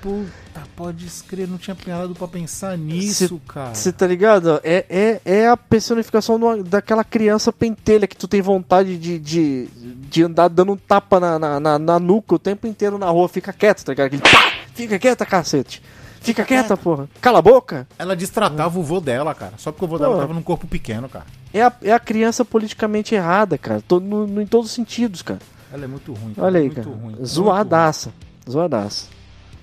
Puta, 0.00 0.62
pode 0.76 1.06
escrever, 1.06 1.48
não 1.48 1.58
tinha 1.58 1.74
parado 1.74 2.14
pra 2.14 2.28
pensar 2.28 2.78
nisso, 2.78 3.40
cara. 3.48 3.74
Você 3.74 3.90
tá 3.92 4.06
ligado? 4.06 4.60
É, 4.62 4.84
é, 4.88 5.20
é 5.24 5.48
a 5.48 5.56
personificação 5.56 6.38
daquela 6.62 7.02
criança 7.02 7.52
pentelha 7.52 8.06
que 8.06 8.16
tu 8.16 8.28
tem 8.28 8.40
vontade 8.40 8.96
de, 8.96 9.18
de, 9.18 9.66
de 9.66 10.22
andar 10.22 10.46
dando 10.48 10.72
um 10.72 10.76
tapa 10.76 11.18
na, 11.18 11.36
na, 11.38 11.58
na, 11.58 11.78
na 11.80 11.98
nuca 11.98 12.36
o 12.36 12.38
tempo 12.38 12.66
inteiro 12.68 12.96
na 12.96 13.06
rua. 13.10 13.28
Fica 13.28 13.52
quieto, 13.52 13.84
tá 13.84 13.92
ligado? 13.92 14.06
Aquele 14.06 14.22
pá! 14.22 14.52
Fica 14.72 14.98
quieta, 15.00 15.26
cacete. 15.26 15.82
Fica 16.20 16.44
quieta, 16.44 16.76
porra. 16.76 17.08
Cala 17.20 17.40
a 17.40 17.42
boca. 17.42 17.86
Ela 17.98 18.14
destratava 18.14 18.78
o 18.78 18.82
vô 18.82 19.00
dela, 19.00 19.34
cara. 19.34 19.54
Só 19.56 19.72
porque 19.72 19.84
o 19.84 19.88
vô 19.88 19.98
dela 19.98 20.14
Pô. 20.14 20.20
tava 20.20 20.34
num 20.34 20.42
corpo 20.42 20.66
pequeno, 20.68 21.08
cara. 21.08 21.26
É 21.52 21.62
a, 21.62 21.72
é 21.82 21.92
a 21.92 21.98
criança 21.98 22.44
politicamente 22.44 23.14
errada, 23.16 23.58
cara. 23.58 23.82
Tô 23.86 23.98
no, 23.98 24.26
no- 24.28 24.40
em 24.42 24.46
todos 24.46 24.68
os 24.68 24.72
sentidos, 24.74 25.22
cara. 25.22 25.40
Ela 25.72 25.84
é 25.84 25.88
muito 25.88 26.12
ruim. 26.12 26.34
cara. 26.34 26.46
Olha 26.46 26.60
aí, 26.60 26.66
muito 26.66 26.82
cara. 26.82 26.96
Ruim. 26.96 27.16
Zoadaça. 27.24 28.12
Zoadaça. 28.48 29.06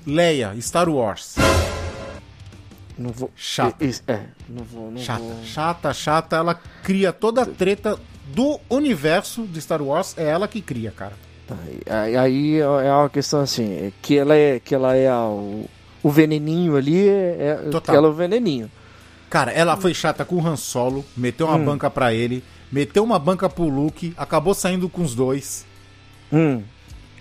Leia, 0.06 0.54
Star 0.62 0.88
Wars. 0.90 1.36
Não 2.98 3.10
vou. 3.12 3.30
Chata. 3.36 3.84
É, 4.08 4.22
não 4.48 4.64
vou. 4.64 4.92
Não 4.92 5.02
Chata, 5.02 5.20
vou. 5.24 5.44
chata, 5.44 5.94
chata. 5.94 6.36
Ela 6.38 6.56
cria 6.84 7.12
toda 7.12 7.42
a 7.42 7.46
treta 7.46 8.00
do 8.34 8.60
universo 8.70 9.44
de 9.44 9.60
Star 9.62 9.82
Wars. 9.82 10.14
É 10.18 10.26
ela 10.26 10.48
que 10.48 10.62
cria, 10.62 10.92
cara. 10.92 11.14
Tá, 11.48 11.56
Aí, 11.88 12.16
aí 12.18 12.60
é 12.60 12.68
uma 12.68 13.10
questão 13.10 13.42
assim, 13.42 13.72
é 13.72 13.92
que 14.02 14.18
ela 14.18 14.36
é, 14.36 14.60
que 14.60 14.74
ela 14.74 14.96
é 14.96 15.08
a- 15.08 15.28
o, 15.28 15.70
o 16.02 16.10
veneninho 16.10 16.76
ali, 16.76 17.08
é, 17.08 17.60
é 17.66 17.70
Total. 17.70 17.96
ela 17.96 18.08
é 18.08 18.10
o 18.10 18.14
veneninho. 18.14 18.72
Cara, 19.30 19.52
ela 19.52 19.76
foi 19.78 19.94
chata 19.94 20.26
com 20.26 20.38
o 20.38 20.48
Han 20.48 20.56
Solo, 20.56 21.06
meteu 21.16 21.46
uma 21.48 21.58
Hum. 21.58 21.66
banca 21.66 21.88
pra 21.90 22.14
ele, 22.14 22.44
meteu 22.72 23.04
uma 23.04 23.20
banca 23.20 23.48
pro 23.48 23.68
Luke, 23.68 24.14
acabou 24.18 24.54
saindo 24.56 24.90
com 24.90 25.04
os 25.04 25.14
dois. 25.14 25.66
Hum, 26.34 26.64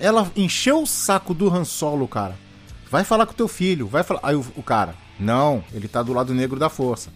Ela 0.00 0.30
encheu 0.34 0.82
o 0.82 0.86
saco 0.86 1.34
do 1.34 1.48
Han 1.54 1.64
Solo, 1.64 2.08
cara. 2.08 2.34
Vai 2.90 3.04
falar 3.04 3.26
com 3.26 3.32
teu 3.32 3.48
filho, 3.48 3.86
vai 3.86 4.02
falar. 4.02 4.20
Aí 4.22 4.34
o, 4.34 4.44
o 4.56 4.62
cara, 4.62 4.94
não, 5.18 5.62
ele 5.72 5.88
tá 5.88 6.02
do 6.02 6.12
lado 6.12 6.32
negro 6.34 6.58
da 6.58 6.68
força. 6.68 7.10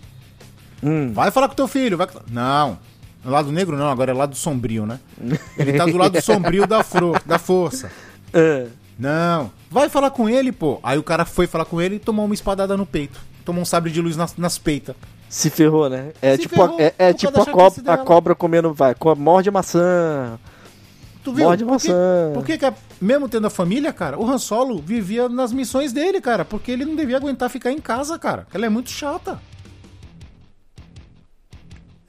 hum. 0.83 1.13
Vai 1.13 1.31
falar 1.31 1.49
com 1.49 1.55
teu 1.55 1.69
filho, 1.69 1.97
vai. 1.97 2.07
Não. 2.31 2.79
Do 3.23 3.31
lado 3.31 3.51
negro 3.51 3.77
não, 3.77 3.89
agora 3.91 4.13
é 4.13 4.15
lado 4.15 4.35
sombrio, 4.37 4.87
né? 4.87 4.99
Ele 5.59 5.73
tá 5.73 5.85
do 5.87 5.97
lado 5.97 6.19
sombrio 6.23 6.67
da, 6.67 6.83
fro, 6.85 7.15
da 7.27 7.39
força. 7.39 7.91
É. 8.33 8.67
Não. 8.99 9.51
Vai 9.71 9.89
falar 9.89 10.11
com 10.11 10.29
ele, 10.29 10.51
pô. 10.53 10.79
Aí 10.83 10.99
o 10.99 11.03
cara 11.03 11.25
foi 11.25 11.47
falar 11.47 11.65
com 11.65 11.81
ele 11.81 11.97
e 11.97 11.99
tomou 12.01 12.25
uma 12.25 12.35
espadada 12.35 12.77
no 12.77 12.87
peito. 12.87 13.21
Tomou 13.45 13.63
um 13.63 13.65
sabre 13.65 13.91
de 13.91 14.01
luz 14.01 14.17
nas, 14.17 14.37
nas 14.37 14.57
peitas. 14.59 14.95
Se 15.29 15.51
ferrou, 15.51 15.89
né? 15.91 16.13
É 16.23 16.33
Se 16.37 16.43
tipo, 16.43 16.55
ferrou 16.55 16.79
a, 16.79 16.83
é, 16.83 16.95
é 16.99 17.13
tipo 17.13 17.41
a, 17.41 17.45
cobra, 17.47 17.93
a 17.93 17.99
cobra 17.99 18.35
comendo, 18.35 18.73
vai, 18.73 18.95
co- 18.95 19.15
morde 19.15 19.49
a 19.49 19.53
maçã. 19.53 20.39
Tu 21.29 21.35
viu? 21.35 21.45
Morde 21.45 21.65
Por 21.65 21.79
que, 21.81 21.89
maçã. 21.89 22.31
por 22.35 22.45
que, 22.45 22.59
que 22.59 22.65
a- 22.65 22.75
mesmo 23.01 23.29
tendo 23.29 23.47
a 23.47 23.51
família, 23.51 23.93
cara, 23.93 24.19
o 24.19 24.29
Han 24.29 24.39
Solo 24.39 24.79
vivia 24.79 25.29
nas 25.29 25.53
missões 25.53 25.93
dele, 25.93 26.21
cara, 26.21 26.45
porque 26.45 26.71
ele 26.71 26.85
não 26.85 26.97
devia 26.97 27.17
aguentar 27.19 27.51
ficar 27.51 27.71
em 27.71 27.81
casa, 27.81 28.19
cara. 28.19 28.47
Ela 28.55 28.67
é 28.67 28.69
muito 28.69 28.91
chata. 28.91 29.39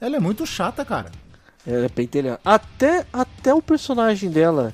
Ela 0.00 0.16
é 0.16 0.20
muito 0.20 0.46
chata, 0.46 0.84
cara. 0.84 1.10
Ela 1.66 1.84
é 1.84 1.88
pentelhada. 1.88 2.40
Até, 2.44 3.04
até 3.12 3.52
o 3.52 3.60
personagem 3.60 4.30
dela, 4.30 4.72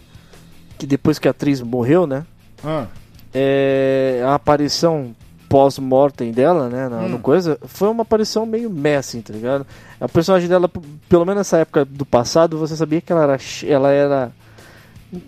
que 0.79 0.87
depois 0.87 1.19
que 1.19 1.27
a 1.27 1.33
atriz 1.33 1.61
morreu, 1.61 2.07
né? 2.07 2.25
Ah, 2.65 2.87
é, 3.35 4.23
a 4.25 4.35
aparição 4.35 5.15
pós-mortem 5.49 6.33
dela, 6.33 6.69
né, 6.69 6.89
na, 6.89 6.99
Hum. 7.03 7.09
no 7.09 7.19
coisa, 7.19 7.59
foi 7.67 7.89
uma 7.89 8.03
aparição 8.03 8.45
meio 8.47 8.69
messy, 8.71 9.21
tá 9.23 9.33
ligado? 9.33 9.67
A 10.01 10.09
personagem 10.09 10.49
dela, 10.49 10.71
pelo 11.09 11.25
menos 11.25 11.39
nessa 11.41 11.59
época 11.59 11.85
do 11.85 12.05
passado, 12.05 12.59
você 12.59 12.77
sabia 12.77 13.01
que 13.01 13.13
ela 13.13 13.23
era, 13.23 13.39
ela 13.67 13.91
era 13.91 14.33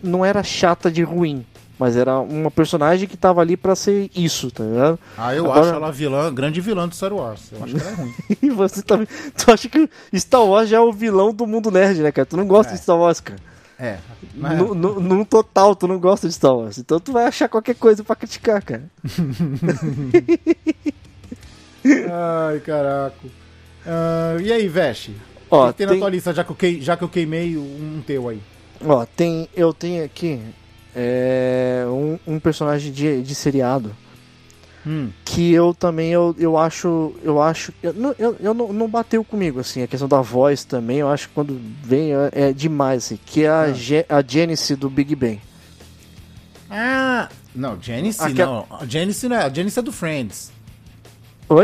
não 0.03 0.25
era 0.25 0.43
chata 0.43 0.91
de 0.91 1.03
ruim, 1.03 1.47
mas 1.79 1.97
era 1.97 2.19
uma 2.19 2.51
personagem 2.51 3.09
que 3.09 3.17
tava 3.17 3.41
ali 3.41 3.57
pra 3.57 3.77
ser 3.77 4.11
isso, 4.15 4.51
tá 4.51 4.65
ligado? 4.65 4.99
Ah, 5.17 5.35
eu 5.35 5.45
Agora- 5.45 5.61
acho 5.61 5.75
ela 5.75 5.93
vilã, 5.93 6.35
grande 6.35 6.61
vilã 6.61 6.89
do 6.89 6.95
Star 6.95 7.13
Wars. 7.13 7.43
Eu 7.53 7.63
acho 7.65 7.75
que 7.75 7.81
ela 7.81 7.91
é 7.91 7.95
ruim. 7.95 8.15
E 8.43 8.51
você 8.51 8.83
também, 8.83 9.07
tu 9.37 9.51
acha 9.53 9.69
que 9.69 9.89
Star 10.15 10.45
Wars 10.45 10.69
já 10.69 10.79
é 10.79 10.81
o 10.81 10.93
vilão 10.93 11.33
do 11.33 11.47
mundo 11.47 11.71
nerd, 11.71 12.01
né, 12.03 12.11
cara? 12.11 12.27
Tu 12.27 12.37
não 12.37 12.47
gosta 12.47 12.73
É. 12.73 12.77
de 12.77 12.83
Star 12.83 12.99
Wars, 12.99 13.21
cara. 13.21 13.39
É. 13.79 13.99
Mas- 14.35 14.59
No, 14.59 14.75
no, 14.75 15.01
no 15.01 15.25
total, 15.25 15.77
tu 15.77 15.87
não 15.87 15.99
gosta 16.01 16.27
de 16.29 16.35
Star 16.35 16.55
Wars. 16.57 16.79
Então 16.79 16.99
tu 16.99 17.13
vai 17.13 17.25
achar 17.27 17.49
qualquer 17.49 17.75
coisa 17.77 18.03
pra 18.03 18.17
criticar, 18.17 18.63
cara. 18.63 18.85
Ai, 21.85 22.61
caraca. 22.61 23.17
Ah, 23.87 24.37
e 24.41 24.53
aí, 24.53 24.69
Veste? 24.69 25.15
Ó, 25.51 25.69
o 25.69 25.73
que 25.73 25.79
tem, 25.79 25.87
na 25.87 25.93
tem- 25.93 26.01
tua 26.01 26.11
lista, 26.11 26.35
já 26.35 26.45
que 26.45 26.51
eu, 26.51 26.57
quei- 26.57 26.81
já 26.81 26.97
que 26.97 27.05
eu 27.05 27.09
queimei 27.09 27.57
um 27.57 28.03
teu 28.07 28.29
aí? 28.29 28.41
Ó, 28.85 29.07
tem, 29.07 29.49
eu 29.57 29.73
tenho 29.73 30.05
aqui 30.05 30.41
é, 30.95 31.85
um, 31.87 32.19
um 32.35 32.39
personagem 32.41 32.93
de, 32.93 33.23
de 33.23 33.35
seriado 33.35 33.95
Hum. 34.91 35.11
que 35.25 35.53
eu 35.53 35.75
também 35.75 36.11
eu, 36.13 36.35
eu 36.39 36.57
acho 36.57 37.13
eu 37.23 37.43
acho 37.43 37.75
eu, 37.83 37.93
não- 37.93 38.15
eu, 38.19 38.37
eu 38.41 38.55
não, 38.55 38.73
não 38.73 38.89
bateu 38.89 39.23
comigo 39.23 39.61
assim 39.61 39.83
a 39.83 39.87
questão 39.87 40.09
da 40.09 40.23
voz 40.23 40.65
também 40.65 40.99
eu 40.99 41.11
acho 41.11 41.29
que 41.29 41.35
quando 41.35 41.61
vem 41.83 42.15
é, 42.15 42.31
é 42.33 42.53
demais 42.55 43.05
assim, 43.05 43.19
que 43.27 43.45
é 43.45 43.49
a, 43.51 43.61
Ah. 43.63 43.73
Ge- 43.75 44.07
a 44.09 44.23
Genesis 44.27 44.79
do 44.79 44.89
Big 44.89 45.15
Bang 45.15 45.41
Ah! 46.71 47.29
Não, 47.55 47.77
Janice 47.83 48.23
Aquela- 48.23 48.67
não. 48.71 48.89
Janice 48.89 49.29
não 49.29 49.37
é. 49.37 49.45
A 49.45 49.49
Janice 49.53 49.79
é 49.79 49.83
do 49.83 49.91
Friends. 49.93 50.53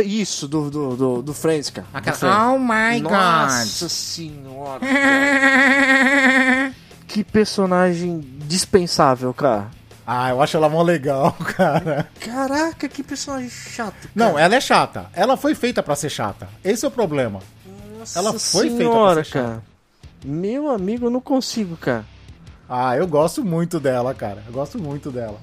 Isso 0.05 0.49
do 0.49 0.71
do, 0.71 0.97
do, 0.97 1.23
do 1.23 1.35
Friends 1.35 1.71
cara 1.71 1.87
do 1.93 2.13
Friends. 2.17 2.37
Oh 2.43 2.59
my 2.59 3.01
Nossa 3.01 3.89
senhora 3.89 4.81
que 7.07 7.23
personagem 7.23 8.21
dispensável 8.49 9.33
cara 9.35 9.71
Ah, 10.07 10.31
eu 10.31 10.43
acho 10.43 10.57
ela 10.57 10.69
mó 10.69 10.83
legal, 10.83 11.33
cara. 11.57 12.09
caraca 12.21 12.89
que 12.89 13.03
personagem 13.03 13.49
chato 13.49 13.95
cara. 13.95 14.11
Não, 14.15 14.39
ela 14.39 14.55
é 14.55 14.61
chata. 14.61 15.07
Ela 15.15 15.37
foi 15.37 15.55
feita 15.55 15.83
pra 15.83 15.97
ser 15.97 16.11
chata. 16.11 16.49
Esse 16.63 16.85
é 16.85 16.89
o 16.89 16.91
problema. 16.91 17.41
Nossa 17.99 18.19
ela 18.19 18.33
foi 18.39 18.69
feita 18.69 18.77
pra 18.77 18.85
senhora, 18.87 19.25
ser 19.25 19.31
chata. 19.31 19.47
cara. 19.49 19.63
Meu 20.25 20.71
amigo, 20.71 21.07
eu 21.07 21.11
não 21.11 21.21
consigo, 21.21 21.77
cara. 21.77 22.05
Ah, 22.69 22.97
eu 22.97 23.07
gosto 23.07 23.45
muito 23.45 23.79
dela, 23.81 24.15
cara. 24.15 24.43
Eu 24.47 24.53
gosto 24.53 24.79
muito 24.79 25.11
dela. 25.11 25.39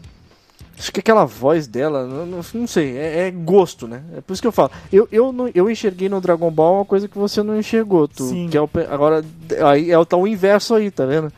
Acho 0.78 0.91
que 0.91 0.99
aquela 0.99 1.26
voz 1.26 1.68
dela, 1.68 2.07
não, 2.07 2.41
não- 2.53 2.68
sei, 2.68 2.97
é, 2.97 3.28
é 3.28 3.32
gosto, 3.32 3.88
né? 3.88 4.01
É 4.18 4.22
por 4.22 4.34
isso 4.34 4.41
que 4.41 4.47
eu 4.47 4.51
falo. 4.51 4.72
Eu, 4.91 5.07
eu, 5.12 5.32
não, 5.32 5.47
eu 5.53 5.70
enxerguei 5.70 6.09
no 6.09 6.20
Dragon 6.20 6.49
Ball 6.49 6.78
uma 6.78 6.86
coisa 6.86 7.07
que 7.07 7.18
você 7.18 7.43
não 7.43 7.55
enxergou. 7.59 8.07
Tu, 8.07 8.24
Sim. 8.28 8.47
Que 8.49 8.57
é 8.57 8.62
o, 8.62 8.68
agora, 8.89 9.24
aí 9.70 9.91
é 9.91 9.97
o, 9.99 10.03
tá 10.05 10.18
o 10.18 10.26
inverso 10.28 10.74
aí, 10.74 10.89
tá 10.89 11.05
vendo? 11.05 11.32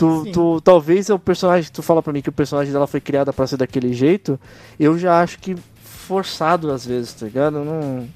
Tu, 0.00 0.24
Sim. 0.24 0.32
tu, 0.32 0.60
talvez 0.62 1.10
é 1.10 1.14
o 1.14 1.18
personagem, 1.18 1.70
tu 1.70 1.82
fala 1.82 2.02
pra 2.02 2.10
mim 2.12 2.22
que 2.22 2.28
o 2.30 2.32
personagem 2.32 2.72
dela 2.72 2.86
foi 2.86 3.00
criada 3.02 3.32
pra 3.34 3.46
ser 3.46 3.58
daquele 3.58 3.92
jeito, 3.92 4.40
eu 4.78 4.98
já 4.98 5.20
acho 5.20 5.38
que 5.38 5.54
forçado 5.84 6.70
às 6.72 6.86
vezes, 6.86 7.12
tá 7.12 7.26
ligado? 7.26 7.62
Não. 7.62 8.08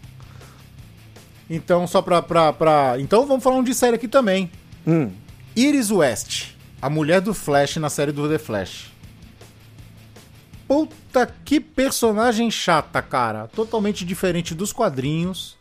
Então, 1.51 1.87
só 1.87 2.01
pra, 2.01 2.22
pra, 2.22 2.53
pra. 2.55 2.95
Então 2.99 3.26
vamos 3.26 3.45
falar 3.45 3.57
um 3.57 3.62
de 3.62 3.74
série 3.74 3.97
aqui 3.97 4.09
também. 4.09 4.51
Hum. 4.87 5.11
Iris 5.55 5.91
West, 5.91 6.53
a 6.80 6.89
mulher 6.89 7.20
do 7.20 7.35
Flash 7.35 7.76
na 7.76 7.91
série 7.91 8.12
do 8.12 8.26
The 8.28 8.39
Flash. 8.39 8.91
Puta 10.66 11.30
que 11.45 11.61
personagem 11.61 12.51
chata, 12.51 13.03
cara. 13.03 13.47
Totalmente 13.49 14.05
diferente 14.05 14.55
dos 14.55 14.72
quadrinhos. 14.72 15.57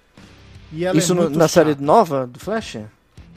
E 0.72 0.86
ela 0.86 0.98
Isso 0.98 1.12
é 1.12 1.16
no- 1.16 1.24
na 1.30 1.48
chata. 1.48 1.48
série 1.50 1.76
nova 1.76 2.26
do 2.26 2.40
Flash? 2.40 2.78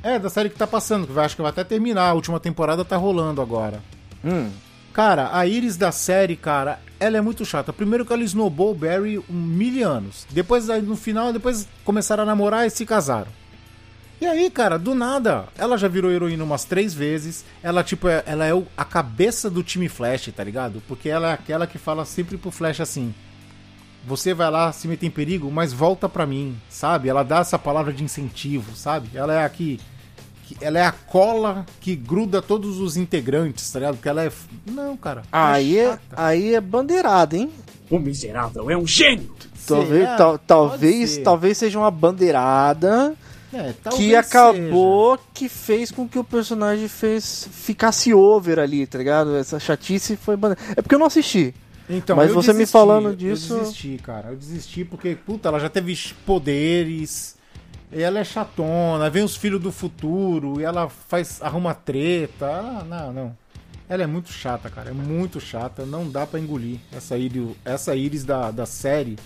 É, 0.09 0.19
da 0.19 0.31
série 0.31 0.49
que 0.49 0.57
tá 0.57 0.67
passando, 0.67 1.07
que 1.07 1.13
vai- 1.13 1.25
acho 1.25 1.35
que 1.35 1.43
vai 1.43 1.51
até 1.51 1.65
terminar. 1.65 2.11
A 2.11 2.15
última 2.15 2.39
temporada 2.39 2.85
tá 2.85 2.97
rolando 2.97 3.41
agora. 3.43 3.81
Hum. 4.25 4.51
Cara, 4.93 5.31
a 5.33 5.47
Iris 5.47 5.77
da 5.77 5.91
série, 5.91 6.37
cara, 6.37 6.79
ela 7.01 7.17
é 7.17 7.21
muito 7.21 7.45
chata. 7.45 7.73
Primeiro 7.73 8.05
que 8.07 8.13
ela 8.13 8.23
snowball 8.23 8.71
o 8.71 8.75
Barry 8.75 9.19
um 9.19 9.35
mil 9.35 9.87
anos. 9.89 10.27
Depois, 10.31 10.69
no 10.69 10.97
final, 10.97 11.33
depois 11.33 11.67
começaram 11.85 12.23
a 12.23 12.27
namorar 12.27 12.67
e 12.67 12.71
se 12.71 12.87
casaram. 12.87 13.31
E 14.21 14.25
aí, 14.27 14.49
cara, 14.51 14.79
do 14.79 14.95
nada, 14.95 15.47
ela 15.59 15.77
já 15.77 15.89
virou 15.89 16.11
heroína 16.11 16.43
umas 16.45 16.65
três 16.65 16.95
vezes. 16.95 17.45
Ela, 17.63 17.83
tipo, 17.85 18.09
é, 18.09 18.23
ela 18.27 18.47
é 18.47 18.55
o- 18.55 18.67
a 18.77 18.85
cabeça 18.85 19.51
do 19.51 19.63
time 19.63 19.89
Flash, 19.89 20.31
tá 20.35 20.43
ligado? 20.45 20.83
Porque 20.89 21.09
ela 21.09 21.31
é 21.31 21.33
aquela 21.35 21.67
que 21.67 21.77
fala 21.79 22.05
sempre 22.07 22.39
pro 22.39 22.51
Flash 22.51 22.81
assim: 22.81 23.13
você 24.07 24.33
vai 24.33 24.51
lá, 24.51 24.73
se 24.73 24.89
meter 24.89 25.05
em 25.07 25.11
perigo, 25.11 25.51
mas 25.51 25.73
volta 25.73 26.09
pra 26.09 26.25
mim, 26.27 26.57
sabe? 26.71 27.09
Ela 27.11 27.23
dá 27.23 27.41
essa 27.41 27.59
palavra 27.59 27.93
de 27.93 28.03
incentivo, 28.05 28.75
sabe? 28.77 29.09
Ela 29.15 29.35
é 29.35 29.45
aqui. 29.45 29.77
que- 29.77 29.96
Ela 30.61 30.79
é 30.79 30.85
a 30.85 30.93
cola 30.93 31.65
que 31.81 31.97
gruda 31.97 32.43
todos 32.43 32.79
os 32.79 32.97
integrantes, 32.97 33.71
tá 33.73 33.79
ligado? 33.79 33.95
Porque 33.97 34.09
ela 34.09 34.25
é. 34.25 34.31
Não, 34.71 34.97
cara. 34.97 35.23
Aí 35.33 35.79
é, 35.79 35.99
aí 36.17 36.55
é 36.55 36.61
bandeirada, 36.61 37.37
hein? 37.37 37.51
O 37.91 37.99
miserável 37.99 38.71
é 38.71 38.77
um 38.77 38.87
gênio! 38.87 39.35
Talvez, 39.67 40.09
tal- 40.17 40.39
talvez, 40.39 41.11
ser. 41.11 41.23
talvez 41.23 41.59
seja 41.59 41.77
uma 41.79 41.91
bandeirada 41.91 43.15
É, 43.53 43.73
que 43.97 44.15
acabou 44.15 45.19
que 45.35 45.49
fez 45.49 45.91
com 45.91 46.09
que 46.09 46.19
o 46.19 46.23
personagem 46.25 46.87
fez 46.87 47.49
ficasse 47.51 48.15
over 48.15 48.59
ali, 48.61 48.87
tá 48.87 48.99
ligado? 48.99 49.35
Essa 49.37 49.59
chatice 49.59 50.17
foi 50.17 50.37
bandeirada. 50.37 50.73
É 50.77 50.83
porque 50.83 50.95
eu 50.95 50.99
não 51.01 51.07
assisti. 51.07 51.47
seja. 51.47 51.55
Então, 51.89 52.17
Mas 52.17 52.29
eu 52.31 52.35
você 52.35 52.53
me 52.53 52.59
desisti, 52.59 52.73
falando 52.73 53.15
disso- 53.17 53.55
Eu 53.55 53.61
desisti, 53.61 54.01
cara. 54.03 54.31
Eu 54.31 54.37
desisti 54.37 54.85
porque, 54.85 55.15
puta, 55.15 55.49
ela 55.49 55.59
já 55.61 55.69
teve 55.69 55.97
poderes. 56.25 57.36
E 57.93 58.03
ela 58.03 58.19
é 58.19 58.25
chatona, 58.25 59.09
vem 59.09 59.23
os 59.23 59.37
filhos 59.37 59.61
do 59.61 59.71
futuro 59.71 60.61
e 60.61 60.65
ela 60.65 60.89
faz 60.89 61.41
arruma 61.41 61.75
treta. 61.75 62.85
Não, 62.89 63.13
não. 63.13 63.37
Ela 63.89 64.03
é 64.03 64.07
muito 64.07 64.33
chata, 64.33 64.69
cara. 64.69 64.91
É 64.91 64.93
muito 64.93 65.41
chata. 65.41 65.87
Não 65.87 66.09
dá 66.11 66.27
pra 66.27 66.41
engolir. 66.41 66.79
Essa 66.93 67.17
íris, 67.17 67.57
essa 67.65 67.95
íris 67.95 68.25
da, 68.25 68.51
da 68.51 68.67
série 68.67 69.17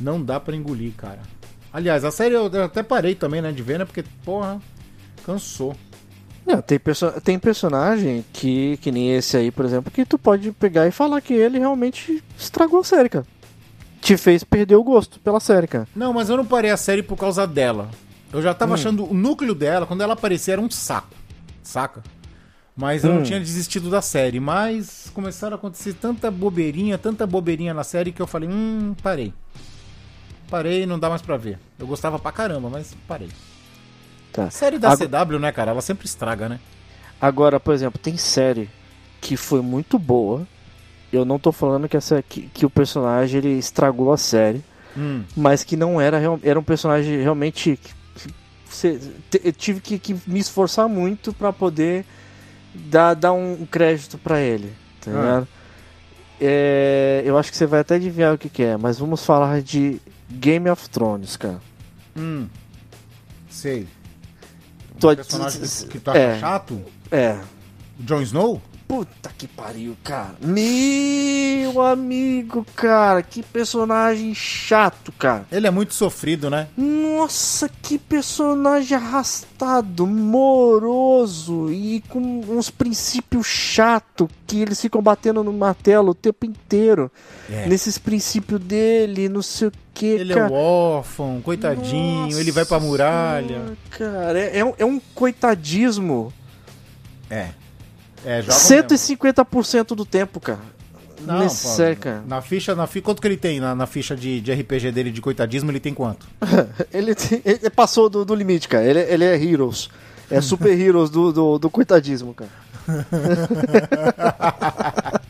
não 0.00 0.20
dá 0.20 0.40
pra 0.40 0.56
engolir, 0.56 0.92
cara. 0.94 1.20
Aliás, 1.72 2.04
a 2.04 2.10
série 2.10 2.34
eu 2.34 2.46
até 2.64 2.82
parei 2.82 3.14
também, 3.14 3.40
né, 3.40 3.52
de 3.52 3.62
ver, 3.62 3.78
né? 3.78 3.84
Porque, 3.84 4.04
porra, 4.24 4.60
cansou. 5.24 5.76
Não, 6.44 6.62
tem, 6.62 6.78
perso 6.78 7.10
tem 7.20 7.38
personagem 7.38 8.24
que, 8.32 8.78
que 8.78 8.92
nem 8.92 9.12
esse 9.12 9.36
aí, 9.36 9.50
por 9.50 9.64
exemplo, 9.64 9.90
que 9.90 10.04
tu 10.04 10.16
pode 10.16 10.52
pegar 10.52 10.86
e 10.86 10.92
falar 10.92 11.20
que 11.20 11.34
ele 11.34 11.58
realmente 11.58 12.22
estragou 12.38 12.80
a 12.80 12.84
série, 12.84 13.08
cara. 13.08 13.26
Te 14.06 14.16
fez 14.16 14.44
perder 14.44 14.76
o 14.76 14.84
gosto 14.84 15.18
pela 15.18 15.40
série, 15.40 15.66
cara. 15.66 15.88
Não, 15.96 16.12
mas 16.12 16.28
eu 16.30 16.36
não 16.36 16.46
parei 16.46 16.70
a 16.70 16.76
série 16.76 17.02
por 17.02 17.16
causa 17.16 17.44
dela. 17.44 17.90
Eu 18.32 18.40
já 18.40 18.52
Hum. 18.52 18.54
tava 18.54 18.74
achando 18.74 19.04
o 19.10 19.12
núcleo 19.12 19.52
dela, 19.52 19.84
quando 19.84 20.00
ela 20.00 20.12
aparecia, 20.12 20.52
era 20.54 20.60
um 20.60 20.70
saco. 20.70 21.08
Saca? 21.60 22.04
Mas 22.76 23.02
eu 23.02 23.10
Hum. 23.10 23.14
não 23.16 23.22
tinha 23.24 23.40
desistido 23.40 23.90
da 23.90 24.00
série. 24.00 24.38
Mas 24.38 25.10
começaram 25.12 25.54
a 25.54 25.58
acontecer 25.58 25.92
tanta 25.94 26.30
bobeirinha, 26.30 26.96
tanta 26.96 27.26
bobeirinha 27.26 27.74
na 27.74 27.82
série 27.82 28.12
que 28.12 28.22
eu 28.22 28.28
falei, 28.28 28.48
hum, 28.48 28.94
parei. 29.02 29.34
Parei, 30.48 30.86
não 30.86 31.00
dá 31.00 31.08
mais 31.08 31.20
pra 31.20 31.36
ver. 31.36 31.58
Eu 31.76 31.88
gostava 31.88 32.16
pra 32.16 32.30
caramba, 32.30 32.70
mas 32.70 32.94
parei. 33.08 33.30
Tá. 34.32 34.48
Série 34.50 34.78
da 34.78 34.96
CW, 34.96 35.40
né, 35.40 35.50
cara? 35.50 35.72
Ela 35.72 35.80
sempre 35.82 36.06
estraga, 36.06 36.48
né? 36.48 36.60
Agora, 37.20 37.58
por 37.58 37.74
exemplo, 37.74 37.98
tem 38.00 38.16
série 38.16 38.70
que 39.20 39.36
foi 39.36 39.62
muito 39.62 39.98
boa. 39.98 40.46
Eu 41.16 41.24
não 41.24 41.38
tô 41.38 41.50
falando 41.52 41.88
que, 41.88 41.96
essa, 41.96 42.22
que, 42.22 42.42
que 42.48 42.64
o 42.66 42.70
personagem 42.70 43.38
ele 43.38 43.58
estragou 43.58 44.12
a 44.12 44.16
série, 44.16 44.62
Hum. 44.96 45.22
mas 45.36 45.62
que 45.62 45.76
não 45.76 46.00
era 46.00 46.18
era 46.42 46.58
um 46.58 46.62
personagem 46.62 47.20
realmente 47.20 47.78
que- 47.78 47.94
que 48.20 49.40
eu 49.44 49.52
tive 49.52 49.80
que, 49.80 49.98
que 49.98 50.16
me 50.26 50.38
esforçar 50.40 50.88
muito 50.88 51.32
pra 51.32 51.52
poder 51.52 52.04
dar, 52.74 53.14
dar 53.14 53.32
um 53.32 53.66
crédito 53.70 54.16
pra 54.18 54.40
ele, 54.40 54.72
tá 55.00 55.10
Ah. 55.10 55.14
ligado? 55.14 55.48
É, 56.40 57.22
eu 57.24 57.36
acho 57.38 57.50
que 57.50 57.56
você 57.56 57.66
vai 57.66 57.80
até 57.80 57.94
adivinhar 57.96 58.34
o 58.34 58.38
que, 58.38 58.48
que 58.48 58.62
é, 58.62 58.76
mas 58.76 58.98
vamos 58.98 59.24
falar 59.24 59.62
de 59.62 60.00
Game 60.30 60.68
of 60.68 60.88
Thrones, 60.90 61.36
cara. 61.36 61.60
Hum. 62.16 62.46
Sei. 63.48 63.86
Tô- 65.00 65.10
O 65.12 65.16
personagem 65.16 65.60
que, 65.88 65.98
tu 65.98 66.10
acha 66.10 66.18
é. 66.18 66.38
chato? 66.38 66.82
É, 67.10 67.38
Jon 68.00 68.20
Snow? 68.22 68.60
Puta 68.88 69.30
que 69.36 69.48
pariu, 69.48 69.96
cara. 70.04 70.36
Meu 70.40 71.82
amigo, 71.82 72.64
cara. 72.76 73.20
Que 73.22 73.42
personagem 73.42 74.32
chato, 74.34 75.10
cara. 75.12 75.44
Ele 75.50 75.66
é 75.66 75.70
muito 75.70 75.92
sofrido, 75.92 76.48
né? 76.48 76.68
Nossa, 76.76 77.68
que 77.68 77.98
personagem 77.98 78.96
arrastado, 78.96 80.06
moroso 80.06 81.72
e 81.72 82.00
com 82.08 82.20
uns 82.48 82.70
princípios 82.70 83.46
chato 83.46 84.28
que 84.46 84.60
eles 84.60 84.80
ficam 84.80 85.02
batendo 85.02 85.42
no 85.42 85.52
martelo 85.52 86.10
o 86.10 86.14
tempo 86.14 86.46
inteiro. 86.46 87.10
É. 87.50 87.66
Nesses 87.66 87.98
princípios 87.98 88.60
dele, 88.60 89.28
não 89.28 89.42
sei 89.42 89.68
o 89.68 89.72
que, 89.92 90.06
Ele 90.06 90.32
é 90.32 90.36
cara. 90.36 90.52
o 90.52 90.54
órfão, 90.54 91.40
coitadinho, 91.42 92.38
ele 92.38 92.52
vai 92.52 92.64
pra 92.64 92.78
Nossa 92.78 92.86
muralha. 92.86 93.76
Cara, 93.90 94.38
é, 94.38 94.58
é 94.58 94.64
um, 94.64 94.74
é 94.78 94.84
um 94.84 95.00
coitadismo. 95.14 96.32
É. 97.28 97.50
É, 98.26 98.42
joga 98.42 98.54
mesmo. 98.54 98.88
150% 98.88 99.94
do 99.94 100.04
tempo, 100.04 100.40
cara. 100.40 100.58
Não, 101.20 101.38
cara. 101.94 102.22
Na 102.26 102.42
ficha, 102.42 102.74
na 102.74 102.86
fi... 102.86 103.00
quanto 103.00 103.22
que 103.22 103.28
ele 103.28 103.36
tem 103.36 103.60
na, 103.60 103.74
na 103.74 103.86
ficha 103.86 104.14
de, 104.16 104.40
de 104.40 104.52
RPG 104.52 104.92
dele 104.92 105.10
de 105.10 105.20
coitadismo? 105.20 105.70
Ele 105.70 105.80
tem 105.80 105.94
quanto? 105.94 106.26
Ele, 106.92 107.14
tem- 107.14 107.40
ele 107.44 107.70
passou 107.70 108.08
do, 108.10 108.24
do 108.24 108.34
limite, 108.34 108.68
cara. 108.68 108.84
Ele, 108.84 109.00
ele 109.00 109.24
é 109.24 109.42
Heroes. 109.42 109.88
É 110.30 110.40
Super 110.40 110.78
Heroes 110.78 111.08
do, 111.08 111.32
do, 111.32 111.58
do 111.58 111.70
coitadismo, 111.70 112.34
cara. 112.34 112.50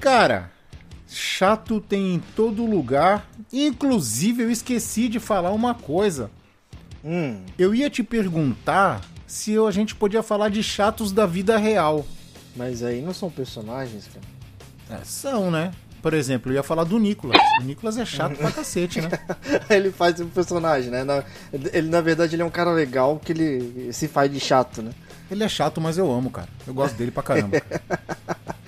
Cara, 0.00 0.50
chato 1.08 1.80
tem 1.80 2.14
em 2.14 2.18
todo 2.36 2.64
lugar. 2.64 3.26
Inclusive, 3.52 4.42
eu 4.42 4.50
esqueci 4.50 5.08
de 5.08 5.20
falar 5.20 5.50
uma 5.52 5.74
coisa. 5.74 6.30
Hum. 7.04 7.40
Eu 7.58 7.74
ia 7.74 7.90
te 7.90 8.02
perguntar 8.02 9.00
se 9.26 9.52
eu- 9.52 9.66
a 9.66 9.70
gente 9.70 9.94
podia 9.94 10.22
falar 10.22 10.48
de 10.48 10.62
chatos 10.62 11.12
da 11.12 11.26
vida 11.26 11.56
real. 11.58 12.06
Mas 12.56 12.82
aí 12.82 13.02
não 13.02 13.12
são 13.12 13.30
personagens, 13.30 14.08
cara. 14.08 15.00
É, 15.00 15.04
são, 15.04 15.50
né? 15.50 15.72
Por 16.00 16.12
exemplo, 16.14 16.52
eu 16.52 16.56
ia 16.56 16.62
falar 16.62 16.84
do 16.84 16.98
Nicolas. 16.98 17.40
O 17.60 17.64
Nicolas 17.64 17.96
é 17.96 18.04
chato 18.04 18.36
pra 18.36 18.52
cacete, 18.52 19.00
né? 19.00 19.08
ele 19.70 19.90
faz 19.90 20.20
um 20.20 20.28
personagem, 20.28 20.90
né? 20.90 21.02
Na- 21.02 21.24
ele, 21.72 21.88
na 21.88 22.00
verdade, 22.02 22.34
ele 22.36 22.42
é 22.42 22.44
um 22.44 22.50
cara 22.50 22.70
legal 22.72 23.18
que 23.18 23.32
ele 23.32 23.90
se 23.92 24.06
faz 24.06 24.30
de 24.30 24.38
chato, 24.38 24.82
né? 24.82 24.90
Ele 25.30 25.42
é 25.42 25.48
chato, 25.48 25.80
mas 25.80 25.96
eu 25.96 26.12
amo, 26.12 26.30
cara. 26.30 26.48
Eu 26.66 26.74
gosto 26.74 26.94
dele 26.96 27.10
pra 27.10 27.22
caramba. 27.22 27.58
cara. 27.58 27.82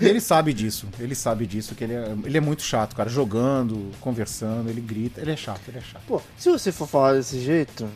E 0.01 0.05
ele 0.09 0.19
sabe 0.19 0.51
disso. 0.51 0.87
Ele 0.99 1.13
sabe 1.13 1.45
disso, 1.45 1.75
que 1.75 1.83
ele 1.83 1.93
é, 1.93 2.15
ele 2.25 2.37
é 2.37 2.41
muito 2.41 2.63
chato, 2.63 2.95
cara. 2.95 3.07
Jogando, 3.07 3.91
conversando, 4.01 4.67
ele 4.69 4.81
grita. 4.81 5.21
Ele 5.21 5.31
é 5.31 5.37
chato, 5.37 5.61
ele 5.67 5.77
é 5.77 5.81
chato. 5.81 6.01
Pô, 6.07 6.19
se 6.35 6.49
você 6.49 6.71
for 6.71 6.87
falar 6.87 7.13
desse 7.13 7.39
jeito, 7.39 7.87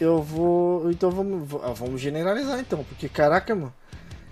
eu 0.00 0.22
vou. 0.22 0.90
Então 0.90 1.10
vamos, 1.10 1.48
ah, 1.62 1.72
vamos 1.72 2.00
generalizar 2.00 2.58
então, 2.60 2.84
porque 2.84 3.08
caraca, 3.08 3.54
mano. 3.54 3.72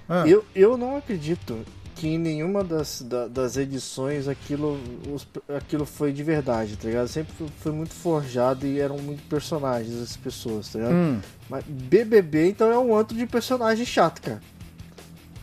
Ah, 0.09 0.25
Eu, 0.27 0.45
eu 0.55 0.77
não 0.77 0.97
acredito 0.97 1.59
que 1.95 2.09
em 2.09 2.19
nenhuma 2.19 2.65
das, 2.65 3.03
da- 3.03 3.29
das 3.29 3.57
edições 3.57 4.27
aquilo, 4.27 4.79
os- 5.13 5.27
aquilo 5.57 5.87
foi 5.87 6.13
de 6.13 6.23
verdade, 6.23 6.77
tá 6.77 6.89
ligado? 6.89 7.07
Sempre 7.09 7.33
foi, 7.59 7.73
muito 7.73 7.95
forjado 7.95 8.67
e 8.67 8.81
eram 8.81 8.99
muito 8.99 9.23
personagens 9.29 10.01
as 10.03 10.17
pessoas, 10.17 10.69
tá 10.71 10.79
ligado? 10.81 10.95
hum. 10.95 11.21
Mas 11.49 11.65
BBB 11.65 12.49
então 12.49 12.71
é 12.73 12.79
um 12.79 12.97
antro 12.97 13.17
de 13.17 13.25
personagem 13.27 13.87
chato, 13.87 14.21
cara. 14.21 14.41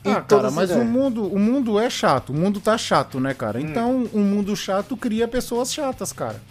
Em 0.04 0.12
Ah, 0.12 0.22
cara, 0.22 0.50
mas 0.52 0.72
as 0.72 0.78
o 0.78 0.86
mundo, 0.86 1.24
o 1.26 1.38
mundo 1.40 1.78
é 1.80 1.90
chato. 1.90 2.32
O 2.32 2.34
mundo 2.36 2.60
tá 2.60 2.78
chato, 2.78 3.20
né, 3.20 3.32
Hum. 3.32 3.36
cara? 3.36 3.62
Então, 3.62 4.10
um 4.14 4.24
mundo 4.24 4.56
chato 4.56 4.96
cria 4.98 5.28
pessoas 5.28 5.74
chatas, 5.74 6.12
cara. 6.14 6.42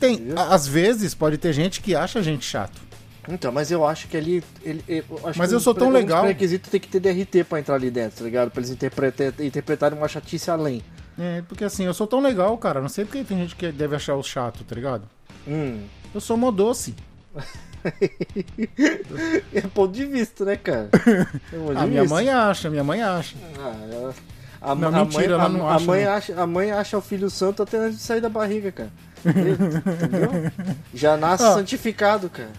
Tem, 0.00 0.32
a- 0.36 0.54
às 0.54 0.66
vezes 0.68 1.14
pode 1.14 1.36
ter 1.38 1.52
gente 1.52 1.80
que 1.80 1.94
acha 1.94 2.18
a 2.18 2.22
gente 2.22 2.44
chato. 2.44 2.80
Então, 3.28 3.50
mas 3.52 3.70
eu 3.70 3.84
acho 3.86 4.06
que 4.08 4.16
ali. 4.16 4.42
Ele, 4.62 4.82
eu 4.88 5.04
acho 5.24 5.38
Mas 5.38 5.52
eu 5.52 5.58
sou 5.60 5.74
tão 5.74 5.90
legal. 5.90 6.24
Um 6.24 6.28
requisito 6.28 6.70
tem 6.70 6.78
que 6.80 6.88
ter 6.88 7.00
DRT 7.00 7.44
pra 7.44 7.58
entrar 7.58 7.74
ali 7.74 7.90
dentro, 7.90 8.18
tá 8.18 8.24
ligado? 8.24 8.50
Pra 8.50 8.60
eles 8.60 8.70
interpretar, 8.70 9.32
interpretarem 9.40 9.98
uma 9.98 10.06
chatice 10.08 10.50
além. 10.50 10.82
É, 11.18 11.42
porque 11.48 11.64
assim, 11.64 11.84
eu 11.84 11.94
sou 11.94 12.06
tão 12.06 12.20
legal, 12.20 12.56
cara. 12.58 12.80
Não 12.80 12.88
sei 12.88 13.04
porque 13.04 13.24
tem 13.24 13.38
gente 13.38 13.56
que 13.56 13.72
deve 13.72 13.96
achar 13.96 14.14
o 14.14 14.22
chato, 14.22 14.62
tá 14.64 14.74
ligado? 14.74 15.02
Hum. 15.48 15.80
Eu 16.14 16.20
sou 16.20 16.36
mó 16.36 16.50
doce. 16.50 16.94
É 19.54 19.60
ponto 19.62 19.92
de 19.92 20.04
vista, 20.06 20.44
né, 20.44 20.56
cara? 20.56 20.88
É 21.52 21.78
A 21.80 21.86
minha 21.86 22.02
vista. 22.02 22.14
mãe 22.16 22.28
acha, 22.28 22.68
minha 22.70 22.84
mãe 22.84 23.02
acha. 23.02 23.36
Ah, 23.58 23.74
ela- 23.92 24.14
A, 24.60 24.74
Não, 24.74 24.88
a 24.88 25.04
mentira, 25.04 25.38
mãe, 25.38 25.56
ela 25.60 25.68
a- 25.70 25.74
acha, 25.76 25.84
mãe 25.86 26.04
não. 26.04 26.12
acha, 26.12 26.40
a 26.42 26.46
mãe 26.46 26.70
acha 26.72 26.98
o 26.98 27.00
filho 27.00 27.30
santo 27.30 27.62
até 27.62 27.78
antes 27.78 27.98
de 27.98 28.02
sair 28.02 28.20
da 28.20 28.28
barriga, 28.28 28.72
cara. 28.72 28.90
Entendeu? 29.24 30.50
Já 30.94 31.16
nasce 31.16 31.44
Ah. 31.44 31.52
santificado, 31.54 32.28
cara. 32.28 32.50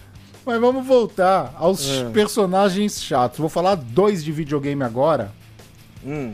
Mas 0.46 0.60
vamos 0.60 0.86
voltar 0.86 1.54
aos 1.58 1.86
É. 1.88 2.10
personagens 2.10 3.02
chatos. 3.02 3.38
Vou 3.38 3.48
falar 3.48 3.74
dois 3.74 4.24
de 4.24 4.32
videogame 4.32 4.82
agora. 4.82 5.30
Hum. 6.04 6.32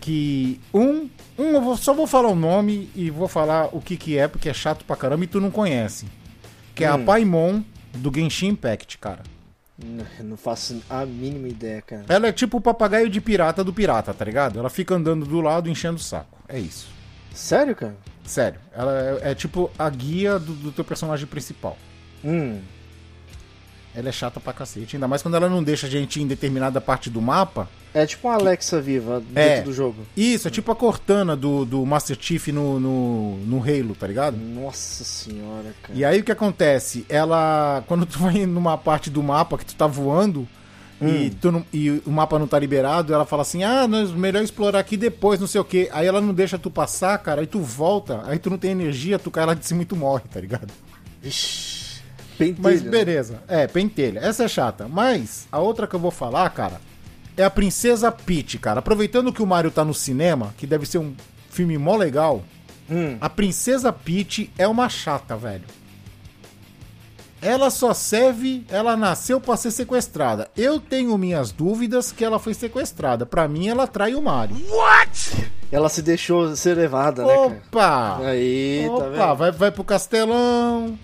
Que 0.00 0.60
um, 0.74 1.08
um 1.38 1.44
eu 1.54 1.62
vou- 1.62 1.76
só 1.76 1.94
vou 1.94 2.06
falar 2.06 2.28
o 2.28 2.34
nome 2.34 2.90
e 2.94 3.08
vou 3.10 3.28
falar 3.28 3.68
o 3.72 3.80
que 3.80 3.96
que 3.96 4.18
é, 4.18 4.28
porque 4.28 4.48
é 4.48 4.52
chato 4.54 4.84
pra 4.84 4.96
caramba 4.96 5.24
e 5.24 5.26
tu 5.28 5.40
não 5.40 5.50
conhece. 5.50 6.06
Que 6.74 6.84
é 6.84 6.88
a 6.88 6.96
Hum. 6.96 7.04
Paimon 7.04 7.62
do 7.94 8.12
Genshin 8.14 8.48
Impact, 8.48 8.98
cara. 8.98 9.22
Não, 9.82 10.04
não 10.24 10.36
faço 10.36 10.82
a 10.90 11.06
mínima 11.06 11.48
ideia, 11.48 11.80
cara. 11.80 12.04
Ela 12.08 12.26
é 12.28 12.32
tipo 12.32 12.58
o 12.58 12.60
papagaio 12.60 13.08
de 13.08 13.20
pirata 13.20 13.62
do 13.62 13.72
pirata, 13.72 14.12
tá 14.12 14.24
ligado? 14.24 14.58
Ela 14.58 14.68
fica 14.68 14.94
andando 14.94 15.24
do 15.24 15.40
lado 15.40 15.70
enchendo 15.70 15.96
o 15.96 16.00
saco. 16.00 16.36
É 16.48 16.58
isso. 16.58 16.88
Sério, 17.32 17.74
cara? 17.76 17.96
Sério. 18.24 18.60
Ela 18.74 19.20
é, 19.22 19.30
é 19.30 19.34
tipo 19.34 19.70
a 19.78 19.88
guia 19.88 20.38
do, 20.38 20.52
do 20.52 20.72
teu 20.72 20.84
personagem 20.84 21.26
principal. 21.26 21.78
Hum. 22.24 22.60
Ela 23.98 24.10
é 24.10 24.12
chata 24.12 24.38
pra 24.38 24.52
cacete. 24.52 24.94
Ainda 24.94 25.08
mais 25.08 25.22
quando 25.22 25.34
ela 25.36 25.48
não 25.48 25.60
deixa 25.62 25.88
a 25.88 25.90
gente 25.90 26.20
ir 26.20 26.22
em 26.22 26.26
determinada 26.28 26.80
parte 26.80 27.10
do 27.10 27.20
mapa. 27.20 27.68
É 27.92 28.06
tipo 28.06 28.28
uma 28.28 28.34
Alexa 28.36 28.80
viva 28.80 29.18
dentro 29.20 29.40
É. 29.40 29.62
do 29.62 29.72
jogo. 29.72 30.06
Isso, 30.16 30.46
é 30.46 30.50
tipo 30.52 30.70
a 30.70 30.76
Cortana 30.76 31.34
do, 31.34 31.64
do 31.64 31.84
Master 31.84 32.16
Chief 32.20 32.48
no, 32.48 32.78
no, 32.78 33.36
no 33.38 33.58
Halo, 33.60 33.96
tá 33.96 34.06
ligado? 34.06 34.36
Nossa 34.36 35.02
senhora, 35.02 35.74
cara. 35.82 35.98
E 35.98 36.04
aí 36.04 36.20
o 36.20 36.22
que 36.24 36.30
acontece? 36.30 37.04
Ela. 37.08 37.82
Quando 37.88 38.06
tu 38.06 38.20
vai 38.22 38.46
numa 38.46 38.78
parte 38.78 39.10
do 39.10 39.20
mapa 39.22 39.58
que 39.58 39.64
tu 39.64 39.74
tá 39.74 39.86
voando 39.88 40.46
e, 41.00 41.30
tu 41.30 41.50
não- 41.50 41.64
e 41.72 42.02
o 42.04 42.10
mapa 42.10 42.38
não 42.38 42.46
tá 42.46 42.58
liberado, 42.58 43.12
ela 43.14 43.24
fala 43.24 43.42
assim: 43.42 43.64
ah, 43.64 43.88
nós 43.88 44.10
melhor 44.12 44.42
explorar 44.44 44.78
aqui 44.80 44.96
depois, 44.96 45.40
não 45.40 45.46
sei 45.48 45.60
o 45.60 45.64
quê. 45.64 45.88
Aí 45.92 46.06
ela 46.06 46.20
não 46.20 46.32
deixa 46.34 46.56
tu 46.58 46.70
passar, 46.70 47.16
cara, 47.18 47.40
aí 47.40 47.46
tu 47.48 47.60
volta, 47.60 48.22
aí 48.26 48.38
tu 48.38 48.48
não 48.50 48.58
tem 48.58 48.70
energia, 48.72 49.18
tu 49.18 49.30
cai 49.30 49.44
lá 49.46 49.54
de 49.54 49.66
cima 49.66 49.82
e 49.82 49.84
tu 49.86 49.96
morre, 49.96 50.22
tá 50.32 50.40
ligado? 50.40 50.72
Vixe. 51.22 51.87
Pentelho, 52.38 52.56
Mas 52.62 52.82
né? 52.82 52.90
beleza. 52.90 53.42
É, 53.48 53.66
pentelha. 53.66 54.20
Essa 54.20 54.44
é 54.44 54.48
chata. 54.48 54.86
Mas 54.88 55.46
a 55.50 55.58
outra 55.58 55.86
que 55.86 55.94
eu 55.94 56.00
vou 56.00 56.10
falar, 56.12 56.48
cara, 56.50 56.80
é 57.36 57.44
a 57.44 57.50
Princesa 57.50 58.10
Peach, 58.12 58.58
cara. 58.58 58.78
Aproveitando 58.78 59.32
que 59.32 59.42
o 59.42 59.46
Mario 59.46 59.70
tá 59.70 59.84
no 59.84 59.92
cinema, 59.92 60.54
que 60.56 60.66
deve 60.66 60.86
ser 60.86 60.98
um 60.98 61.14
filme 61.50 61.76
mó 61.76 61.96
legal, 61.96 62.42
Hum. 62.90 63.18
a 63.20 63.28
Princesa 63.28 63.92
Peach 63.92 64.50
é 64.56 64.66
uma 64.66 64.88
chata, 64.88 65.36
velho. 65.36 65.64
Ela 67.40 67.70
só 67.70 67.94
serve, 67.94 68.64
ela 68.68 68.96
nasceu 68.96 69.40
pra 69.40 69.56
ser 69.56 69.70
sequestrada. 69.70 70.48
Eu 70.56 70.80
tenho 70.80 71.16
minhas 71.16 71.52
dúvidas 71.52 72.10
que 72.10 72.24
ela 72.24 72.38
foi 72.40 72.52
sequestrada. 72.52 73.24
Pra 73.24 73.46
mim, 73.46 73.68
ela 73.68 73.86
trai 73.86 74.14
o 74.16 74.22
Mario. 74.22 74.56
Ela 75.70 75.88
se 75.88 76.02
deixou 76.02 76.56
ser 76.56 76.76
levada, 76.76 77.22
né, 77.24 77.28
cara? 77.32 77.46
Opa! 77.46 78.18
Aí, 78.26 78.84
tá 78.88 78.92
Opa, 78.94 79.08
vendo? 79.10 79.36
vai, 79.36 79.52
vai 79.52 79.70
pro 79.70 79.84
castelão, 79.84 80.98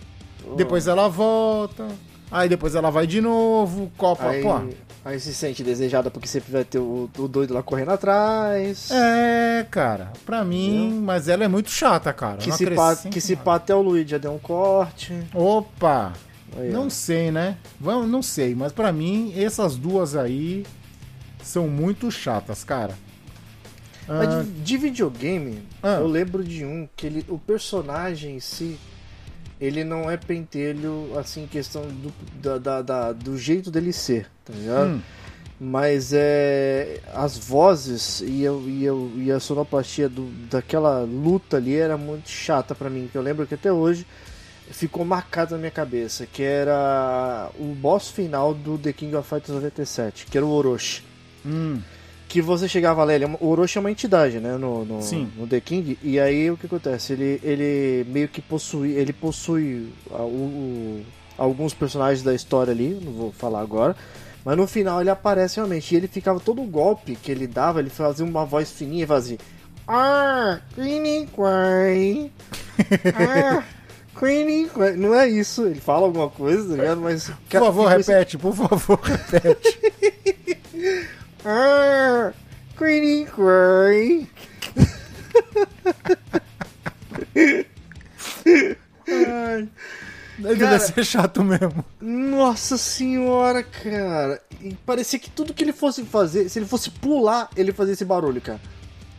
depois 0.57 0.87
ela 0.87 1.09
volta, 1.09 1.87
aí 2.31 2.49
depois 2.49 2.75
ela 2.75 2.91
vai 2.91 3.07
de 3.07 3.21
novo, 3.21 3.91
copa, 3.97 4.29
Aí, 4.29 4.43
pô. 4.43 4.61
aí 5.05 5.19
se 5.21 5.35
sente 5.35 5.63
desejada 5.63 6.11
porque 6.11 6.29
sempre 6.29 6.53
vai 6.53 6.65
ter 6.65 6.79
o, 6.79 7.09
o 7.19 7.29
doido 7.29 7.55
lá 7.55 7.63
correndo 7.63 7.91
atrás. 7.93 8.91
É, 8.91 9.67
cara, 9.71 10.13
pra 10.27 10.45
mim, 10.45 11.01
mas 11.05 11.29
ela 11.29 11.45
é 11.45 11.49
muito 11.49 11.71
chata, 11.71 12.13
cara. 12.13 12.39
Que 12.39 12.51
se, 12.53 12.67
pá, 12.71 12.97
que 12.97 13.21
se 13.21 13.37
pá 13.37 13.57
até 13.57 13.75
o 13.75 13.83
Luigi 13.83 14.11
já 14.13 14.19
deu 14.19 14.33
um 14.33 14.39
corte. 14.39 15.13
Opa! 15.35 16.13
Aí, 16.57 16.71
não 16.71 16.87
ó. 16.87 16.91
sei, 16.91 17.31
né? 17.33 17.57
Vamos, 17.81 18.09
não 18.09 18.23
sei, 18.23 18.55
mas 18.55 18.71
pra 18.73 18.93
mim, 18.93 19.33
essas 19.37 19.77
duas 19.77 20.15
aí 20.15 20.65
são 21.43 21.67
muito 21.69 22.11
chatas, 22.13 22.63
cara. 22.63 22.95
Mas 24.07 24.29
Ah, 24.35 24.43
de, 24.43 24.51
de 24.51 24.77
videogame, 24.77 25.63
Ah. 25.83 25.97
eu 26.01 26.07
lembro 26.07 26.45
de 26.45 26.65
um 26.65 26.87
que 26.95 27.07
ele, 27.07 27.25
o 27.29 27.39
personagem 27.39 28.37
em 28.37 28.41
si, 28.41 28.79
ele 29.61 29.85
não 29.85 30.11
é 30.11 30.17
pentelho, 30.17 31.17
assim, 31.19 31.47
questão 31.47 31.83
do, 31.83 32.13
da, 32.43 32.59
da- 32.59 32.83
da- 32.83 33.13
do 33.13 33.37
jeito 33.39 33.71
dele 33.71 33.93
ser, 33.93 34.27
tá 34.45 34.53
ligado? 34.53 34.89
Hum. 34.97 35.01
Mas 35.61 36.13
é. 36.13 36.99
As 37.15 37.39
vozes 37.39 38.21
e, 38.21 38.43
eu, 38.43 38.63
e, 38.67 38.85
eu, 38.85 39.11
e 39.17 39.31
a 39.31 39.39
sonoplastia 39.39 40.09
do, 40.09 40.27
daquela 40.51 41.03
luta 41.03 41.57
ali 41.59 41.77
era 41.77 41.97
muito 41.97 42.29
chata 42.29 42.75
pra 42.75 42.91
mim. 42.91 43.09
Que 43.11 43.17
eu 43.17 43.23
lembro 43.23 43.47
que 43.47 43.55
até 43.55 43.73
hoje 43.73 44.05
ficou 44.71 45.05
marcado 45.05 45.53
na 45.53 45.59
minha 45.59 45.71
cabeça. 45.71 46.27
Que 46.27 46.43
era 46.43 47.51
o 47.59 47.67
boss 47.75 48.09
final 48.11 48.53
do 48.53 48.77
The 48.77 48.93
King 48.93 49.15
of 49.15 49.29
Fighters 49.29 49.55
97, 49.55 50.27
que 50.27 50.37
era 50.37 50.45
o 50.45 50.51
Orochi. 50.51 51.03
hum, 51.47 51.81
Que 52.35 52.43
você 52.43 52.66
chegava 52.68 53.05
lá, 53.05 53.14
ele 53.14 53.24
é 53.26 53.28
o 53.41 53.47
Orochi 53.47 53.78
é 53.78 53.80
uma 53.80 53.93
entidade, 53.93 54.41
né? 54.41 54.57
No, 54.57 54.85
no, 54.85 55.01
Sim. 55.01 55.30
no 55.37 55.47
The 55.47 55.61
King. 55.61 55.97
E 56.03 56.18
aí 56.18 56.51
o 56.51 56.57
que 56.57 56.66
acontece? 56.66 57.12
Ele, 57.12 57.41
ele 57.45 58.05
meio 58.11 58.26
que 58.26 58.43
possui. 58.43 58.91
Ele 58.91 59.12
possui 59.12 59.89
o- 60.11 60.14
o- 60.16 61.03
alguns 61.39 61.72
personagens 61.72 62.24
da 62.24 62.35
história 62.35 62.72
ali, 62.72 62.99
não 63.01 63.12
vou 63.12 63.30
falar 63.30 63.61
agora. 63.61 63.95
Mas 64.45 64.57
no 64.57 64.66
final 64.66 65.01
ele 65.01 65.11
aparece 65.11 65.59
realmente. 65.59 65.95
E 65.95 65.97
ele 65.97 66.09
ficava 66.09 66.41
todo 66.41 66.61
golpe 66.64 67.14
que 67.14 67.30
ele 67.30 67.47
dava, 67.47 67.78
ele 67.78 67.89
fazia 67.89 68.24
uma 68.26 68.45
voz 68.45 68.68
fininha 68.72 69.05
e 69.05 69.07
fazia. 69.07 69.39
Ah, 69.87 70.59
Queenie 70.74 71.28
Quai. 71.28 72.32
Ah, 73.14 73.62
Queenie 74.18 74.68
Quai. 74.70 74.97
Não 74.97 75.14
é 75.14 75.28
isso, 75.28 75.66
ele 75.66 75.78
fala 75.80 76.07
alguma 76.07 76.28
coisa, 76.28 76.68
tá 76.70 76.82
ligado? 76.82 77.01
Mas. 77.01 77.30
por 77.49 77.61
favor, 77.61 77.87
repete, 77.89 78.37
por 78.37 78.57
favor, 78.57 78.99
repete. 79.01 79.78
Ah, 81.45 82.33
Queenie 82.79 83.27
Quai. 83.27 84.27
Ai, 89.07 89.69
deve 90.39 90.61
Cara- 90.61 90.79
ser 90.79 91.05
chato 91.05 91.45
mesmo. 91.45 91.85
Nossa 92.01 92.77
senhora, 92.77 93.63
cara. 93.63 94.41
E 94.61 94.75
parecia 94.87 95.19
que 95.19 95.31
tudo 95.31 95.53
que 95.55 95.63
ele 95.63 95.73
fosse 95.73 96.05
fazer, 96.05 96.49
se 96.49 96.59
ele 96.59 96.67
fosse 96.67 96.91
pular, 96.91 97.49
ele 97.57 97.73
fazia 97.73 97.93
esse 97.95 98.05
barulho, 98.05 98.41
cara. 98.41 98.61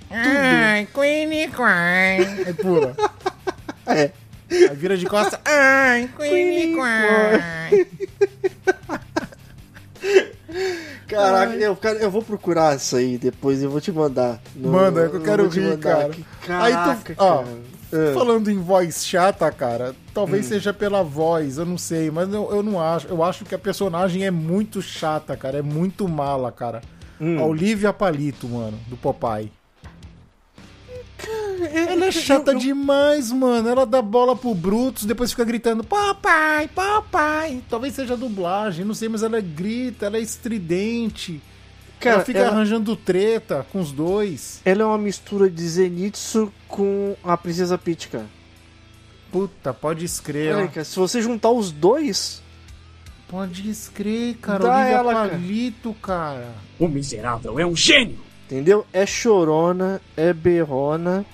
Ai, 0.09 0.87
Queenie 0.93 1.47
Quine. 1.49 2.49
É 2.49 2.53
pura. 2.53 2.95
É. 3.85 4.11
Aí 4.49 4.75
vira 4.75 4.95
de 4.97 5.05
costa. 5.05 5.39
Ai, 5.45 6.09
Queenie 6.17 6.75
Quine. 6.75 7.87
Caraca, 11.15 11.53
eu, 11.55 11.75
cara, 11.75 11.97
eu 11.99 12.11
vou 12.11 12.21
procurar 12.21 12.75
isso 12.75 12.95
aí 12.95 13.17
depois 13.17 13.61
eu 13.61 13.69
vou 13.69 13.79
te 13.81 13.91
mandar. 13.91 14.41
No- 14.55 14.71
Manda, 14.71 15.05
é 15.05 15.09
que 15.09 15.15
eu 15.15 15.21
quero 15.21 15.47
rir, 15.47 15.69
mandar 15.69 15.77
cara. 15.95 16.05
aqui. 16.07 16.25
Aí 16.47 16.71
tu- 16.73 16.77
Caraca, 16.77 17.15
ó, 17.17 17.37
cara. 17.43 17.47
É. 17.93 18.13
Falando 18.13 18.49
em 18.51 18.59
voz 18.59 19.05
chata, 19.05 19.49
cara, 19.51 19.95
talvez 20.13 20.47
seja 20.47 20.73
pela 20.73 21.03
voz, 21.03 21.57
eu 21.57 21.65
não 21.65 21.77
sei, 21.77 22.09
mas 22.11 22.33
eu, 22.33 22.49
eu 22.51 22.63
não 22.63 22.81
acho. 22.81 23.07
Eu 23.07 23.23
acho 23.23 23.45
que 23.45 23.53
a 23.55 23.59
personagem 23.59 24.25
é 24.25 24.31
muito 24.31 24.81
chata, 24.81 25.37
cara, 25.37 25.59
é 25.59 25.61
muito 25.61 26.07
mala, 26.07 26.51
cara. 26.51 26.81
Hum. 27.21 27.39
A 27.39 27.45
Olivia 27.45 27.93
Palito, 27.93 28.47
mano, 28.49 28.77
do 28.87 28.97
Popeye. 28.97 29.51
Ela 31.63 32.05
é 32.05 32.11
chata 32.11 32.53
demais, 32.55 33.31
mano. 33.31 33.67
Ela 33.69 33.85
dá 33.85 34.01
bola 34.01 34.35
pro 34.35 34.53
Brutus, 34.53 35.05
depois 35.05 35.31
fica 35.31 35.43
gritando 35.45 35.83
Papai, 35.83 36.67
papai. 36.67 37.61
Talvez 37.69 37.93
seja 37.93 38.15
dublagem, 38.17 38.83
não 38.85 38.93
sei, 38.93 39.07
mas 39.09 39.23
ela 39.23 39.39
grita, 39.41 40.05
ela 40.07 40.17
é 40.17 40.21
estridente. 40.21 41.41
Cara, 41.99 42.17
ela 42.17 42.25
fica 42.25 42.39
ela- 42.39 42.49
arranjando 42.49 42.95
treta 42.95 43.65
com 43.71 43.79
os 43.79 43.91
dois. 43.91 44.61
Ela 44.65 44.83
é 44.83 44.85
uma 44.85 44.97
mistura 44.97 45.49
de 45.49 45.67
Zenitsu 45.67 46.51
com 46.67 47.15
a 47.23 47.37
Princesa 47.37 47.77
Peach, 47.77 48.09
cara. 48.09 48.25
Puta, 49.31 49.73
pode 49.73 50.05
escrever. 50.05 50.69
Cara, 50.69 50.83
se 50.85 50.97
você 50.97 51.21
juntar 51.21 51.49
os 51.51 51.71
dois, 51.71 52.43
Pode 53.27 53.67
escrever, 53.69 54.35
cara. 54.35 54.63
Dá 54.63 54.75
Olivia 54.77 54.93
ela, 54.97 55.13
cara. 55.13 55.29
Palito, 55.29 55.93
cara. 55.95 56.53
O 56.77 56.87
miserável 56.87 57.59
é 57.59 57.65
um 57.65 57.75
gênio! 57.75 58.19
entendeu? 58.45 58.85
É 58.93 59.03
chorona, 59.07 59.99
é 60.15 60.31
berrona, 60.31 61.25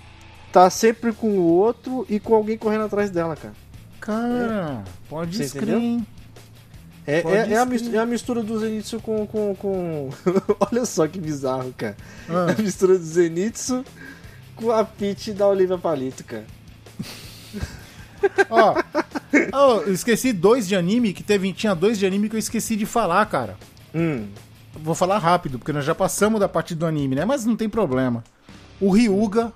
tá 0.51 0.69
sempre 0.69 1.13
com 1.13 1.29
o 1.29 1.43
outro 1.43 2.05
e 2.09 2.19
com 2.19 2.35
alguém 2.35 2.57
correndo 2.57 2.85
atrás 2.85 3.09
dela, 3.09 3.35
cara. 3.35 3.53
Cara, 3.99 4.83
pode 5.07 5.37
Você 5.37 5.59
hein? 5.59 6.05
É, 7.05 7.21
Pode 7.21 7.35
é, 7.35 7.53
é 7.53 7.57
a 7.57 7.65
mistura, 7.65 7.97
é 7.97 7.99
a 7.99 8.05
mistura 8.05 8.43
do 8.43 8.59
Zenitsu 8.59 8.99
com. 8.99 9.25
com, 9.25 9.55
com... 9.55 10.09
Olha 10.71 10.85
só 10.85 11.07
que 11.07 11.19
bizarro, 11.19 11.73
cara. 11.75 11.97
Ah. 12.29 12.47
É 12.49 12.59
a 12.59 12.63
mistura 12.63 12.97
do 12.97 13.03
Zenitsu 13.03 13.83
com 14.55 14.71
a 14.71 14.83
Peach 14.83 15.33
da 15.33 15.47
Olivia 15.47 15.77
Palito, 15.77 16.23
cara. 16.23 16.45
Ó, 18.49 18.75
ó, 19.51 19.81
eu 19.81 19.93
esqueci 19.93 20.31
dois 20.31 20.67
de 20.67 20.75
anime 20.75 21.11
que 21.11 21.23
teve. 21.23 21.51
Tinha 21.53 21.73
dois 21.73 21.97
de 21.97 22.05
anime 22.05 22.29
que 22.29 22.35
eu 22.35 22.39
esqueci 22.39 22.75
de 22.75 22.85
falar, 22.85 23.25
cara. 23.25 23.57
Hum. 23.93 24.27
Vou 24.73 24.93
falar 24.93 25.17
rápido, 25.17 25.57
porque 25.57 25.73
nós 25.73 25.83
já 25.83 25.95
passamos 25.95 26.39
da 26.39 26.47
parte 26.47 26.75
do 26.75 26.85
anime, 26.85 27.15
né? 27.15 27.25
Mas 27.25 27.45
não 27.45 27.55
tem 27.55 27.67
problema. 27.67 28.23
O 28.79 28.91
Ryuga, 28.91 29.51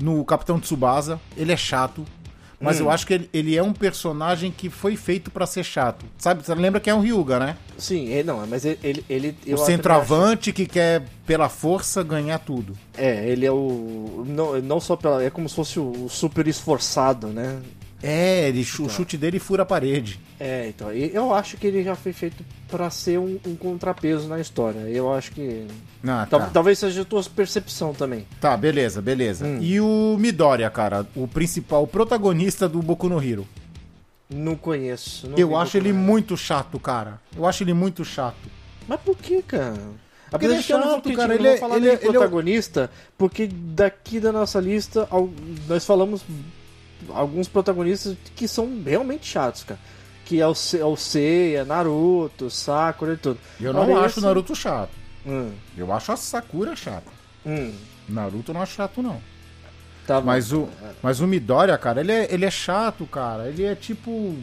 no 0.00 0.24
Capitão 0.24 0.58
Tsubasa, 0.60 1.20
ele 1.36 1.52
é 1.52 1.56
chato. 1.56 2.04
Mas 2.60 2.80
Hum. 2.80 2.84
eu 2.84 2.90
acho 2.90 3.06
que 3.06 3.12
ele, 3.14 3.28
ele 3.32 3.56
é 3.56 3.62
um 3.62 3.72
personagem 3.72 4.50
que 4.50 4.70
foi 4.70 4.96
feito 4.96 5.30
pra 5.30 5.44
ser 5.44 5.64
chato. 5.64 6.06
Sabe? 6.16 6.42
Você 6.46 6.54
lembra 6.54 6.80
que 6.80 6.88
é 6.88 6.94
um 6.94 7.00
Ryuga, 7.00 7.38
né? 7.38 7.56
Sim, 7.76 8.06
ele, 8.06 8.22
não, 8.22 8.46
mas 8.46 8.64
ele. 8.64 9.04
ele, 9.10 9.36
o 9.52 9.56
centroavante 9.58 10.52
que 10.52 10.64
quer, 10.64 11.02
pela 11.26 11.48
força, 11.48 12.02
ganhar 12.02 12.38
tudo. 12.38 12.72
acho- 12.94 13.04
É, 13.04 13.28
ele 13.28 13.44
é 13.44 13.50
o. 13.50 14.24
Não, 14.26 14.60
não 14.62 14.80
só 14.80 14.96
pela. 14.96 15.22
É 15.22 15.28
como 15.30 15.48
se 15.48 15.54
fosse 15.56 15.78
o 15.80 16.08
super 16.08 16.46
esforçado, 16.46 17.26
né? 17.26 17.60
É, 18.06 18.48
ele, 18.48 18.60
o 18.60 18.88
chute 18.90 19.16
dele 19.16 19.38
fura 19.38 19.62
a 19.62 19.66
parede. 19.66 20.20
É, 20.38 20.68
então. 20.68 20.92
Eu 20.92 21.32
acho 21.32 21.56
que 21.56 21.66
ele 21.66 21.82
já 21.82 21.96
foi 21.96 22.12
feito 22.12 22.44
pra 22.68 22.90
ser 22.90 23.18
um, 23.18 23.38
um 23.46 23.56
contrapeso 23.56 24.28
na 24.28 24.38
história. 24.38 24.80
Eu 24.80 25.12
acho 25.12 25.32
que. 25.32 25.66
Ah, 26.06 26.26
tá. 26.28 26.50
Talvez 26.52 26.78
seja 26.78 27.00
a 27.00 27.04
tua 27.04 27.22
percepção 27.22 27.94
também. 27.94 28.26
Tá, 28.40 28.54
beleza, 28.56 29.00
beleza. 29.00 29.46
Hum. 29.46 29.58
E 29.62 29.80
o 29.80 30.16
Midoriya, 30.18 30.68
cara, 30.68 31.06
o 31.16 31.26
principal, 31.26 31.82
o 31.84 31.86
protagonista 31.86 32.68
do 32.68 32.82
Boku 32.82 33.08
no 33.08 33.22
Hero. 33.22 33.46
Não 34.28 34.54
conheço. 34.56 35.28
não 35.28 35.38
Eu 35.38 35.56
acho 35.56 35.76
ele 35.76 35.92
muito 35.92 36.36
chato, 36.36 36.78
cara. 36.78 37.20
Eu 37.36 37.46
acho 37.46 37.62
ele 37.62 37.72
muito 37.72 38.04
chato. 38.04 38.36
Mas 38.86 39.00
por 39.00 39.16
que, 39.16 39.40
cara? 39.42 39.78
Porque 40.30 40.46
ele 40.46 40.54
é 40.54 40.62
chato, 40.62 41.12
cara, 41.14 41.34
ele 41.34 41.46
é- 41.48 41.56
falar 41.58 41.76
ele 41.76 41.88
é- 41.88 41.92
é 41.92 41.96
o- 41.96 42.12
protagonista, 42.12 42.90
porque 43.16 43.46
daqui 43.46 44.18
da 44.18 44.32
nossa 44.32 44.58
lista, 44.60 45.08
nós 45.68 45.84
falamos 45.86 46.22
alguns 47.10 47.48
protagonistas 47.48 48.16
que 48.36 48.46
são 48.48 48.68
realmente 48.84 49.26
chatos, 49.26 49.64
cara. 49.64 49.80
que 50.24 50.40
é 50.40 50.46
o, 50.46 50.54
Se- 50.54 50.78
é 50.80 50.84
o 50.84 50.96
Seiya, 50.96 51.64
Naruto, 51.66 52.48
Sakura 52.48 53.12
e 53.12 53.16
tudo. 53.18 53.38
Eu 53.60 53.72
não 53.74 53.82
Olha 53.82 53.98
acho 53.98 54.18
esse- 54.18 54.20
Naruto 54.26 54.54
chato. 54.56 54.90
Hum, 55.26 55.52
Eu 55.76 55.92
acho 55.92 56.12
a 56.12 56.16
Sakura 56.16 56.74
chata. 56.74 57.10
hum, 57.44 57.72
Naruto 58.08 58.50
eu 58.50 58.54
não 58.54 58.62
acho 58.62 58.74
chato, 58.74 59.02
não. 59.02 59.20
tá 60.06 60.20
bom. 60.20 60.26
Mas 60.26 60.52
o, 60.52 60.68
mas 61.02 61.20
o 61.20 61.26
Midoriya, 61.26 61.76
cara, 61.78 62.00
ele 62.00 62.12
é, 62.12 62.32
ele 62.32 62.44
é 62.44 62.50
chato, 62.50 63.04
cara. 63.06 63.48
Ele 63.48 63.64
é 63.64 63.74
tipo. 63.74 64.34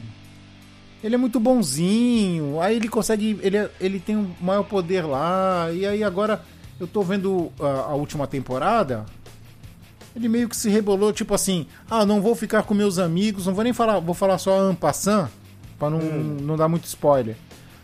Ele 1.03 1.15
é 1.15 1.17
muito 1.17 1.39
bonzinho. 1.39 2.59
Aí 2.61 2.75
ele 2.75 2.87
consegue. 2.87 3.39
Ele, 3.41 3.57
é- 3.57 3.69
ele 3.79 3.99
tem 3.99 4.15
um 4.15 4.31
maior 4.39 4.63
poder 4.63 5.01
lá. 5.03 5.69
E 5.73 5.85
aí 5.85 6.03
agora 6.03 6.41
eu 6.79 6.85
tô 6.87 7.01
vendo 7.01 7.51
a, 7.59 7.65
a 7.91 7.95
última 7.95 8.27
temporada. 8.27 9.05
Ele 10.15 10.27
meio 10.27 10.49
que 10.49 10.55
se 10.55 10.69
rebolou, 10.69 11.13
tipo 11.13 11.33
assim: 11.33 11.65
ah, 11.89 12.05
não 12.05 12.21
vou 12.21 12.35
ficar 12.35 12.63
com 12.63 12.73
meus 12.73 12.99
amigos. 12.99 13.45
Não 13.45 13.53
vou 13.53 13.63
nem 13.63 13.73
falar. 13.73 13.99
Vou 13.99 14.15
falar 14.15 14.37
só 14.37 14.59
Ampassan. 14.59 15.29
Pra 15.79 15.89
não, 15.89 15.99
não 15.99 16.57
dar 16.57 16.67
muito 16.67 16.85
spoiler. 16.85 17.35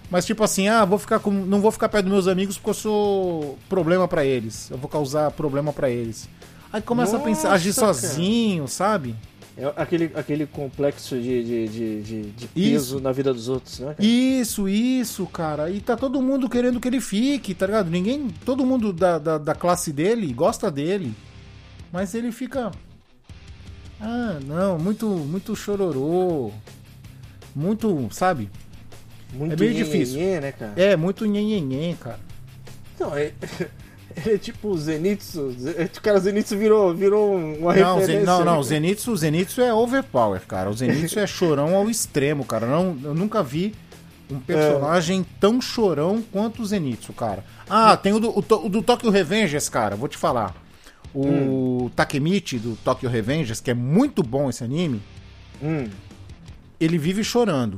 Mas 0.09 0.25
tipo 0.25 0.43
assim, 0.43 0.67
ah, 0.67 0.85
vou 0.85 0.97
ficar 0.97 1.19
com, 1.19 1.31
não 1.31 1.59
vou 1.59 1.71
ficar 1.71 1.89
perto 1.89 2.05
dos 2.05 2.13
meus 2.13 2.27
amigos 2.27 2.57
porque 2.57 2.69
eu 2.69 2.73
sou 2.73 3.57
problema 3.67 4.07
pra 4.07 4.23
eles. 4.23 4.69
Eu 4.71 4.77
vou 4.77 4.89
causar 4.89 5.31
problema 5.31 5.73
pra 5.73 5.89
eles. 5.89 6.29
Aí 6.71 6.81
começa 6.81 7.17
a 7.17 7.19
pensar, 7.19 7.51
agir 7.51 7.69
Nossa, 7.69 7.81
cara. 7.81 7.93
sozinho, 7.93 8.67
sabe? 8.67 9.15
É 9.57 9.73
aquele, 9.75 10.11
aquele 10.13 10.45
complexo 10.45 11.15
de, 11.15 11.43
de, 11.43 11.67
de, 11.67 12.01
de, 12.03 12.21
de 12.31 12.43
Isso. 12.45 12.51
peso 12.55 12.99
na 12.99 13.11
vida 13.11 13.33
dos 13.33 13.49
outros, 13.49 13.79
né? 13.79 13.95
cara? 13.95 14.07
Isso, 14.07 14.69
isso, 14.69 15.25
cara. 15.25 15.69
E 15.71 15.81
tá 15.81 15.97
todo 15.97 16.21
mundo 16.21 16.47
querendo 16.47 16.79
que 16.79 16.87
ele 16.87 17.01
fique, 17.01 17.55
tá 17.55 17.65
ligado? 17.65 17.89
Ninguém. 17.89 18.29
Todo 18.45 18.65
mundo 18.65 18.93
da, 18.93 19.17
da, 19.17 19.37
da 19.39 19.55
classe 19.55 19.91
dele 19.91 20.31
gosta 20.31 20.69
dele. 20.69 21.11
Mas 21.91 22.13
ele 22.13 22.31
fica. 22.31 22.71
Ah, 23.99 24.37
não, 24.45 24.77
muito, 24.77 25.07
muito 25.07 25.55
chororô. 25.55 26.51
Muito, 27.55 28.07
sabe? 28.11 28.49
Muito 29.33 29.53
é 29.53 29.55
meio 29.57 29.73
difícil. 29.73 30.19
né, 30.39 30.51
cara? 30.51 30.73
É, 30.75 30.95
muito 30.95 31.25
nhenhenhen, 31.25 31.95
cara. 31.95 32.19
Não, 32.99 33.15
é, 33.15 33.31
é 34.25 34.37
tipo 34.37 34.69
o 34.69 34.77
Zenitsu. 34.77 35.51
Ze- 35.51 35.89
O 35.97 36.01
cara 36.01 36.19
Zenitsu 36.19 36.55
virou, 36.57 36.93
virou 36.93 37.35
uma 37.35 37.73
Não, 37.75 37.95
referência. 37.97 38.25
Não, 38.25 38.45
não, 38.45 38.53
né? 38.53 38.59
o 38.59 38.63
Zenitsu, 38.63 39.11
o 39.11 39.17
Zenitsu 39.17 39.61
é 39.61 39.73
overpower, 39.73 40.41
cara. 40.47 40.69
O 40.69 40.73
Zenitsu 40.73 41.19
é 41.19 41.25
chorão 41.27 41.75
ao 41.75 41.89
extremo, 41.89 42.45
cara. 42.45 42.67
Não, 42.67 42.95
eu 43.03 43.15
nunca 43.15 43.41
vi 43.41 43.73
um 44.29 44.39
personagem 44.39 45.25
tão 45.39 45.59
chorão 45.59 46.21
quanto 46.31 46.61
o 46.61 46.65
Zenitsu, 46.65 47.11
cara. 47.13 47.43
Ah, 47.69 47.97
tem 47.97 48.13
o 48.13 48.19
do, 48.19 48.29
o, 48.29 48.43
o 48.65 48.69
do 48.69 48.81
Tokyo 48.83 49.09
Revengers, 49.09 49.67
cara, 49.69 49.95
vou 49.95 50.07
te 50.07 50.17
falar. 50.17 50.55
O 51.15 51.89
Takemichi 51.95 52.59
do 52.59 52.75
Tokyo 52.83 53.09
Revengers, 53.09 53.59
que 53.59 53.71
é 53.71 53.73
muito 53.73 54.21
bom 54.21 54.49
esse 54.49 54.63
anime, 54.63 55.01
Hum, 55.61 55.89
ele 56.79 56.97
vive 56.97 57.23
chorando. 57.23 57.77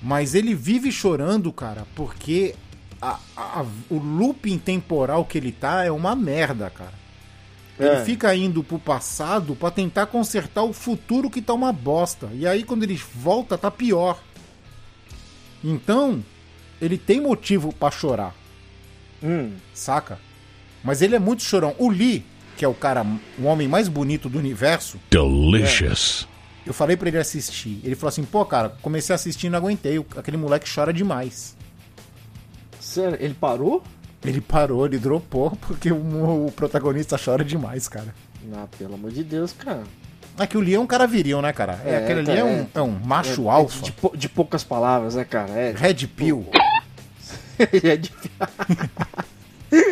Mas 0.00 0.34
ele 0.36 0.54
vive 0.54 0.92
chorando, 0.92 1.52
cara, 1.52 1.84
porque 1.96 2.54
a- 3.02 3.18
a- 3.36 3.64
o 3.90 3.98
looping 3.98 4.58
temporal 4.58 5.24
que 5.24 5.36
ele 5.38 5.50
tá 5.50 5.84
é 5.84 5.90
uma 5.90 6.14
merda, 6.14 6.70
cara. 6.70 6.94
Ele 7.78 7.88
É. 7.90 8.04
fica 8.04 8.34
indo 8.34 8.62
pro 8.62 8.78
passado 8.78 9.54
pra 9.56 9.70
tentar 9.70 10.06
consertar 10.06 10.62
o 10.62 10.72
futuro 10.72 11.28
que 11.30 11.42
tá 11.42 11.52
uma 11.54 11.72
bosta. 11.72 12.28
E 12.32 12.46
aí 12.46 12.62
quando 12.62 12.82
ele 12.84 13.00
volta, 13.14 13.58
tá 13.58 13.70
pior. 13.70 14.20
Então, 15.62 16.22
ele 16.80 16.96
tem 16.96 17.20
motivo 17.20 17.72
pra 17.72 17.90
chorar, 17.90 18.34
hum. 19.22 19.52
saca? 19.74 20.20
Mas 20.84 21.02
ele 21.02 21.14
é 21.16 21.18
muito 21.18 21.42
chorão. 21.42 21.74
O 21.78 21.88
Lee, 21.88 22.24
que 22.56 22.64
é 22.64 22.68
o 22.68 22.74
cara, 22.74 23.04
o 23.38 23.44
homem 23.44 23.66
mais 23.68 23.88
bonito 23.88 24.28
do 24.28 24.38
universo, 24.38 24.98
Delicious. 25.10 26.26
eu 26.66 26.72
falei 26.74 26.96
pra 26.96 27.08
ele 27.08 27.18
assistir. 27.18 27.80
Ele 27.84 27.94
falou 27.94 28.08
assim: 28.08 28.24
pô, 28.24 28.44
cara, 28.44 28.70
comecei 28.82 29.12
a 29.12 29.16
assistir 29.16 29.46
e 29.46 29.50
não 29.50 29.58
aguentei. 29.58 29.98
Aquele 30.16 30.36
moleque 30.36 30.68
chora 30.72 30.92
demais. 30.92 31.56
Sério, 32.80 33.18
ele 33.20 33.34
parou? 33.34 33.82
Ele 34.24 34.40
parou, 34.40 34.86
ele 34.86 34.98
dropou, 34.98 35.50
porque 35.66 35.92
o, 35.92 36.46
o 36.46 36.52
protagonista 36.52 37.16
chora 37.22 37.44
demais, 37.44 37.86
cara. 37.88 38.14
Ah, 38.52 38.66
pelo 38.78 38.94
amor 38.94 39.10
de 39.10 39.22
Deus, 39.22 39.52
cara. 39.52 39.82
É 40.38 40.46
que 40.46 40.56
o 40.56 40.60
Lee 40.60 40.74
é 40.74 40.80
um 40.80 40.86
cara 40.86 41.04
viril, 41.06 41.42
né, 41.42 41.52
cara? 41.52 41.80
É, 41.84 41.90
É, 41.90 41.96
aquele 41.98 42.20
ali 42.20 42.26
tá, 42.26 42.32
é, 42.34 42.38
é. 42.38 42.44
um, 42.44 42.66
é 42.74 42.82
um 42.82 42.98
macho 43.04 43.42
É- 43.42 43.46
é 43.46 43.50
alfa. 43.50 43.82
De, 43.84 43.92
de 44.16 44.28
poucas 44.28 44.62
palavras, 44.62 45.16
né, 45.16 45.24
cara? 45.24 45.50
É, 45.52 45.72
Red 45.76 46.06
Pill. 46.06 46.46
é 47.58 47.96
de- 47.96 48.12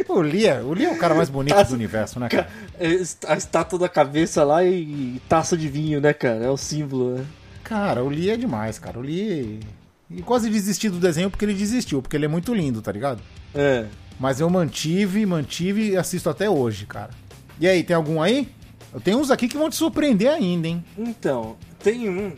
O 0.09 0.20
Lee, 0.20 0.46
é, 0.46 0.61
o 0.61 0.72
Lee 0.72 0.86
é 0.86 0.92
o 0.92 0.98
cara 0.98 1.14
mais 1.14 1.28
bonito 1.28 1.62
do 1.64 1.74
universo, 1.74 2.20
né, 2.20 2.28
cara? 2.28 2.48
é 2.78 2.86
a 3.26 3.36
estátua 3.36 3.78
da 3.78 3.88
cabeça 3.88 4.44
lá 4.44 4.64
e, 4.64 5.20
taça 5.28 5.57
de 5.57 5.68
vinho, 5.68 6.00
né, 6.00 6.12
cara? 6.12 6.44
É 6.44 6.50
o 6.50 6.57
símbolo, 6.57 7.16
né? 7.16 7.26
Cara, 7.64 8.04
o 8.04 8.09
Lee 8.09 8.30
é 8.30 8.36
demais, 8.36 8.78
cara. 8.78 8.98
O 8.98 9.02
Lee. 9.02 9.61
E 10.09 10.22
quase 10.22 10.48
desisti 10.48 10.88
do 10.88 10.98
desenho 10.98 11.28
porque 11.30 11.44
ele 11.44 11.54
desistiu, 11.54 12.00
porque 12.00 12.16
ele 12.16 12.26
é 12.26 12.28
muito 12.28 12.54
lindo, 12.54 12.80
tá 12.80 12.92
ligado? 12.92 13.20
É. 13.54 13.86
Mas 14.20 14.38
eu 14.40 14.48
mantive, 14.48 15.26
mantive 15.26 15.90
e 15.90 15.96
assisto 15.96 16.30
até 16.30 16.48
hoje, 16.48 16.86
cara. 16.86 17.11
E 17.59 17.66
aí, 17.66 17.82
tem 17.82 17.96
algum 17.96 18.22
aí? 18.22 18.48
Eu 18.94 19.00
tenho 19.00 19.18
uns 19.18 19.30
aqui 19.30 19.48
que 19.48 19.57
vão 19.57 19.68
te 19.68 19.76
surpreender 19.76 20.30
ainda, 20.30 20.68
hein? 20.68 20.84
Então, 20.96 21.57
tem 21.82 22.09
um. 22.09 22.32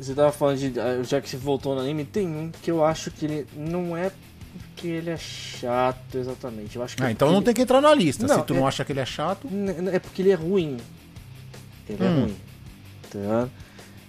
Você 0.00 0.14
tava 0.14 0.32
falando 0.32 0.58
de. 0.58 0.80
ah, 0.80 1.02
Já 1.02 1.20
que 1.20 1.28
você 1.28 1.36
voltou 1.36 1.74
no 1.74 1.82
anime, 1.82 2.04
tem 2.04 2.26
um 2.26 2.50
que 2.62 2.70
eu 2.70 2.84
acho 2.84 3.10
que 3.10 3.26
ele 3.26 3.46
não 3.54 3.96
é 3.96 4.10
porque 4.74 4.88
ele 4.88 5.10
é 5.10 5.16
chato 5.16 6.16
exatamente. 6.18 6.76
Eu 6.76 6.82
acho 6.82 6.96
que 6.96 7.02
Ah, 7.02 7.08
é 7.08 7.12
então 7.12 7.28
não 7.28 7.36
ele- 7.36 7.44
tem 7.46 7.54
que 7.54 7.62
entrar 7.62 7.80
na 7.80 7.94
lista. 7.94 8.26
Não, 8.26 8.40
Se 8.40 8.44
tu 8.46 8.54
não 8.54 8.64
é- 8.64 8.68
acha 8.68 8.84
que 8.84 8.92
ele 8.92 9.00
é 9.00 9.06
chato. 9.06 9.48
É 9.92 9.98
porque 9.98 10.22
ele 10.22 10.30
é 10.32 10.34
ruim. 10.34 10.76
Ele 11.88 12.04
é 12.04 12.08
Hum. 12.08 12.20
ruim. 12.22 12.36
Tá? 13.10 13.48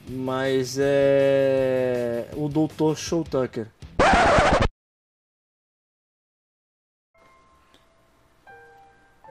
Mas 0.09 0.77
é. 0.79 2.27
O 2.35 2.47
Dr. 2.49 2.95
Show 2.97 3.23
Tucker. 3.23 3.67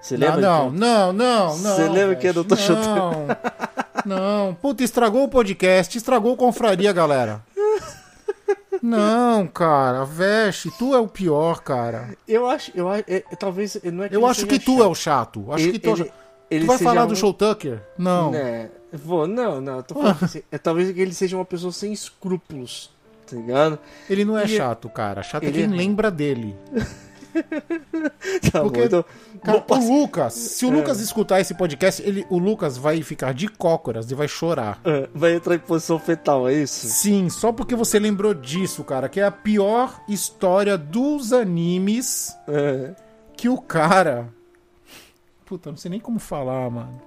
Você 0.01 0.17
lembra? 0.17 0.41
não, 0.41 0.71
de- 0.71 0.79
não, 0.79 1.13
não, 1.13 1.59
não. 1.59 1.77
Você 1.77 1.89
lembra 1.89 2.17
que 2.17 2.27
é. 2.27 2.33
Dr. 2.33 2.57
Chotão? 2.57 3.27
Não. 4.05 4.17
Não. 4.49 4.55
Puta, 4.55 4.85
estragou 4.85 5.25
o 5.25 5.29
podcast, 5.29 5.97
estragou 5.97 6.35
o 6.35 6.37
confraria, 6.37 6.93
galera. 6.93 7.41
Não, 8.87 9.47
cara, 9.47 10.05
veste, 10.05 10.71
tu 10.79 10.95
é 10.95 10.99
o 10.99 11.09
pior, 11.09 11.63
cara. 11.63 12.11
Eu 12.29 12.47
acho. 12.47 12.71
Eu, 12.75 12.89
acho- 12.91 13.05
é, 13.09 13.17
é, 13.31 13.37
talvez. 13.37 13.79
Não 13.85 14.05
é 14.05 14.09
que 14.11 14.17
Eu 14.17 14.27
acho 14.27 14.47
que 14.47 14.59
tu 14.59 14.73
chato. 14.73 14.83
é 14.83 14.87
o 14.87 14.95
chato. 14.95 15.53
Acho 15.53 15.65
Ele- 15.65 15.73
que 15.73 15.79
tu, 15.79 15.89
é 15.89 15.93
o 15.93 15.97
ele- 15.97 16.05
chato. 16.05 16.15
ele 16.51 16.65
tu 16.65 16.67
vai 16.69 16.79
falar 16.79 17.07
do 17.07 17.13
um- 17.13 17.17
Show 17.17 17.33
Tucker? 17.33 17.81
Não. 17.97 18.31
Né, 18.31 18.69
vou, 18.93 19.27
não, 19.27 19.61
não, 19.61 19.83
tô 19.83 19.95
falando 19.95 20.19
assim, 20.23 20.43
é, 20.53 20.59
talvez 20.59 20.93
que 20.93 21.01
ele 21.01 21.15
seja 21.15 21.35
uma 21.37 21.45
pessoa 21.47 21.73
sem 21.73 21.93
escrúpulos, 21.95 22.91
tá 23.27 23.35
ligado? 23.37 23.79
Ele 24.11 24.25
não 24.25 24.37
é 24.37 24.43
Ele- 24.43 24.57
chato, 24.57 24.89
cara. 24.91 25.23
Chato 25.23 25.45
é 25.45 25.51
quem 25.51 25.65
é- 25.65 25.67
lembra 25.67 26.11
dele. 26.11 26.55
Tá 28.53 28.61
Porque, 28.63 28.81
bom, 28.81 28.85
então, 28.87 29.05
Cara, 29.43 29.61
passar- 29.61 29.83
o 29.83 30.01
Lucas, 30.01 30.33
se 30.35 30.65
o 30.67 30.73
É. 30.73 30.77
Lucas 30.77 31.01
escutar 31.01 31.41
esse 31.41 31.55
podcast, 31.55 32.03
ele, 32.03 32.27
o 32.31 32.39
Lucas 32.39 32.77
vai 32.79 33.03
ficar 33.03 33.35
de 33.35 33.49
cócoras 33.49 34.11
e 34.11 34.15
vai 34.15 34.29
chorar. 34.29 34.81
Ah, 34.85 35.09
vai 35.15 35.35
entrar 35.35 35.55
em 35.55 35.59
posição 35.59 35.99
fetal, 35.99 36.49
é 36.49 36.55
isso? 36.55 36.87
Sim, 36.87 37.29
só 37.29 37.53
porque 37.53 37.75
você 37.75 37.99
lembrou 37.99 38.33
disso, 38.35 38.83
cara, 38.85 39.09
que 39.09 39.21
é 39.21 39.25
a 39.25 39.31
pior 39.31 40.01
história 40.09 40.77
dos 40.79 41.33
animes 41.33 42.35
É, 42.49 42.95
que 43.37 43.49
o 43.49 43.59
cara. 43.61 44.29
Puta, 45.45 45.71
não 45.71 45.77
sei 45.77 45.91
nem 45.91 46.01
como 46.01 46.19
falar, 46.19 46.71
mano. 46.71 47.01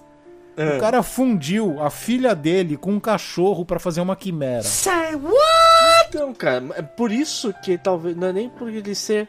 é. 0.55 0.77
O 0.77 0.79
cara 0.79 1.01
fundiu 1.01 1.81
a 1.81 1.89
filha 1.89 2.35
dele 2.35 2.77
com 2.77 2.91
um 2.93 2.99
cachorro 2.99 3.65
pra 3.65 3.79
fazer 3.79 4.01
uma 4.01 4.15
quimera. 4.15 4.63
Então, 6.09 6.33
cara, 6.33 6.63
é 6.75 6.81
por 6.81 7.11
isso 7.11 7.53
que 7.63 7.77
talvez. 7.77 8.15
Não 8.15 8.27
é 8.27 8.33
nem 8.33 8.49
por 8.49 8.69
ele 8.69 8.93
ser 8.95 9.27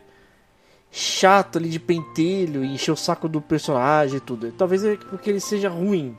chato 0.91 1.59
ali 1.59 1.69
de 1.69 1.79
pentelho 1.79 2.65
e 2.65 2.75
encher 2.75 2.93
o 2.93 2.97
saco 2.97 3.29
do 3.29 3.41
personagem 3.41 4.17
e 4.17 4.21
tudo. 4.21 4.51
Talvez 4.53 4.85
é 4.85 4.97
porque 4.97 5.31
ele 5.31 5.41
seja 5.41 5.69
ruim. 5.69 6.17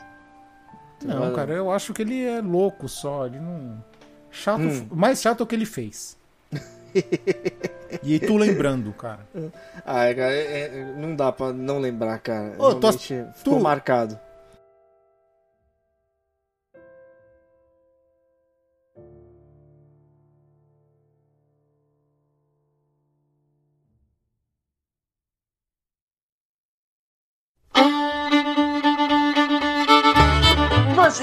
Não, 1.03 1.33
cara, 1.33 1.53
eu 1.53 1.71
acho 1.71 1.93
que 1.93 2.01
ele 2.01 2.23
é 2.25 2.41
louco 2.41 2.87
só. 2.89 3.25
Ele 3.25 3.39
não. 3.39 3.83
Chato. 4.31 4.61
Hum. 4.61 4.87
Mais 4.91 5.21
chato 5.21 5.39
é 5.39 5.43
o 5.43 5.47
que 5.47 5.55
ele 5.55 5.65
fez. 5.65 6.17
e 8.03 8.19
tu 8.19 8.37
lembrando, 8.37 8.91
cara. 8.93 9.21
Ah, 9.85 10.13
cara, 10.13 10.33
é- 10.33 10.61
é- 10.65 10.93
não 10.97 11.15
dá 11.15 11.31
pra 11.31 11.51
não 11.53 11.79
lembrar, 11.79 12.19
cara. 12.19 12.53
Ô, 12.57 12.75
tu- 12.75 12.91
ficou 12.93 13.59
marcado. 13.59 14.19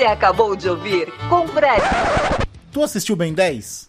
Acabou 0.07 0.54
de 0.57 0.68
ouvir 0.68 1.12
Confrade. 1.28 1.82
Tu 2.72 2.82
assistiu 2.82 3.16
Ben 3.16 3.32
10? 3.32 3.88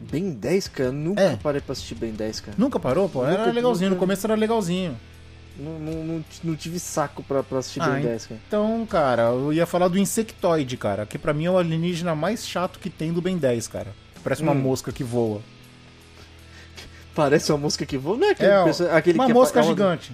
Ben 0.00 0.30
10, 0.32 0.68
cara, 0.68 0.92
nunca 0.92 1.22
É. 1.22 1.36
parei 1.36 1.60
pra 1.60 1.72
assistir 1.72 1.94
Ben 1.94 2.12
10, 2.12 2.40
cara. 2.40 2.54
Nunca 2.58 2.78
parou, 2.78 3.08
pô? 3.08 3.24
Era 3.24 3.38
Nunca- 3.38 3.52
legalzinho. 3.52 3.90
No 3.90 3.94
nunca- 3.96 4.00
começo 4.00 4.26
era 4.26 4.34
legalzinho. 4.34 4.98
Não, 5.58 5.78
não, 5.78 6.04
não, 6.04 6.24
não 6.44 6.56
tive 6.56 6.78
saco 6.80 7.22
pra, 7.22 7.42
pra 7.42 7.58
assistir 7.58 7.80
Ah, 7.82 7.86
Ben 7.88 7.96
hein? 7.98 8.02
10, 8.02 8.26
cara. 8.26 8.40
Então, 8.48 8.86
cara, 8.86 9.22
eu 9.24 9.52
ia 9.52 9.66
falar 9.66 9.88
do 9.88 9.98
Insectoide, 9.98 10.76
cara, 10.76 11.04
que 11.06 11.18
pra 11.18 11.32
mim 11.34 11.44
é 11.44 11.50
o 11.50 11.58
alienígena 11.58 12.14
mais 12.14 12.46
chato 12.46 12.78
que 12.78 12.88
tem 12.90 13.12
do 13.12 13.20
Ben 13.20 13.36
10, 13.36 13.68
cara. 13.68 13.88
Parece 14.24 14.42
uma 14.42 14.52
Hum. 14.52 14.56
mosca 14.60 14.90
que 14.92 15.04
voa. 15.04 15.40
Parece 17.14 17.52
uma 17.52 17.58
mosca 17.58 17.84
que 17.84 17.98
voa. 17.98 18.16
Não 18.16 18.26
é 18.28 18.30
aquele, 18.30 18.50
É, 18.50 18.58
ó, 18.60 18.64
perso- 18.64 18.84
aquele 18.90 19.18
uma 19.18 19.26
que 19.26 19.34
mosca 19.34 19.60
é 19.60 19.62
uma- 19.62 19.68
gigante. 19.68 20.12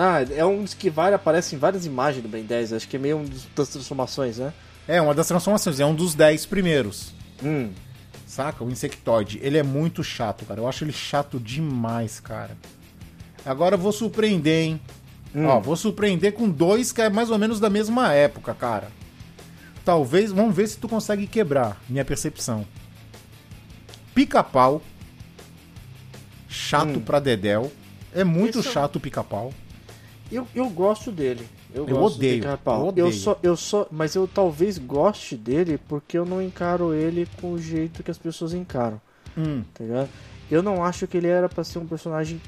Ah, 0.00 0.22
é 0.22 0.44
um 0.44 0.62
dos 0.62 0.74
que 0.74 0.88
vai, 0.88 1.12
aparece 1.12 1.56
em 1.56 1.58
várias 1.58 1.84
imagens 1.84 2.22
do 2.22 2.28
Ben 2.28 2.44
10. 2.44 2.72
Acho 2.72 2.88
que 2.88 2.96
é 2.96 2.98
meio 3.00 3.18
um 3.18 3.24
dos- 3.24 3.46
das 3.56 3.68
transformações, 3.68 4.38
né? 4.38 4.52
É, 4.86 5.00
uma 5.02 5.12
das 5.14 5.26
transformações, 5.26 5.80
é 5.80 5.84
um 5.84 5.94
dos 5.94 6.14
10 6.14 6.46
primeiros. 6.46 7.12
Hum. 7.42 7.70
Saca? 8.26 8.62
O 8.62 8.70
Insectoide. 8.70 9.40
Ele 9.42 9.58
é 9.58 9.62
muito 9.62 10.04
chato, 10.04 10.44
cara. 10.44 10.60
Eu 10.60 10.68
acho 10.68 10.84
ele 10.84 10.92
chato 10.92 11.40
demais, 11.40 12.20
cara. 12.20 12.56
Agora 13.44 13.74
eu 13.74 13.78
vou 13.78 13.90
surpreender, 13.92 14.64
hein? 14.66 14.80
Hum. 15.34 15.46
Ó, 15.46 15.58
vou 15.60 15.74
surpreender 15.76 16.32
com 16.32 16.48
dois 16.48 16.92
que 16.92 17.02
é 17.02 17.10
mais 17.10 17.30
ou 17.30 17.38
menos 17.38 17.58
da 17.58 17.68
mesma 17.68 18.12
época, 18.12 18.54
cara. 18.54 18.90
Talvez, 19.84 20.30
vamos 20.30 20.54
ver 20.54 20.68
se 20.68 20.78
tu 20.78 20.88
consegue 20.88 21.26
quebrar 21.26 21.76
minha 21.88 22.04
percepção. 22.04 22.64
Pica-pau. 24.14 24.80
Chato 26.48 26.98
Hum. 26.98 27.00
pra 27.00 27.18
Dedéu. 27.20 27.72
É 28.14 28.24
muito 28.24 28.60
Isso- 28.60 28.70
chato 28.72 28.96
o 28.96 29.00
pica-pau. 29.00 29.52
Eu, 30.30 30.46
eu 30.54 30.68
gosto 30.68 31.10
dele. 31.10 31.46
Eu, 31.74 31.86
Eu 31.88 31.96
gosto 31.96 32.16
odeio, 32.16 32.40
Pica-Pau. 32.42 32.80
eu 32.82 32.86
odeio. 32.88 33.12
só, 33.12 33.38
eu 33.42 33.56
só, 33.56 33.86
mas 33.90 34.14
eu 34.14 34.26
talvez 34.28 34.78
goste 34.78 35.36
dele 35.36 35.78
porque 35.88 36.16
eu 36.18 36.24
não 36.26 36.42
encaro 36.42 36.92
ele 36.94 37.26
com 37.40 37.52
o 37.52 37.58
jeito 37.58 38.02
que 38.02 38.10
as 38.10 38.18
pessoas 38.18 38.52
encaram, 38.54 39.00
Hum. 39.36 39.62
tá 39.74 39.84
ligado? 39.84 40.08
Eu 40.50 40.62
não 40.62 40.82
acho 40.84 41.06
que 41.06 41.16
ele 41.16 41.26
era 41.28 41.48
pra 41.48 41.62
ser 41.64 41.78
um 41.78 41.86
personagem 41.86 42.40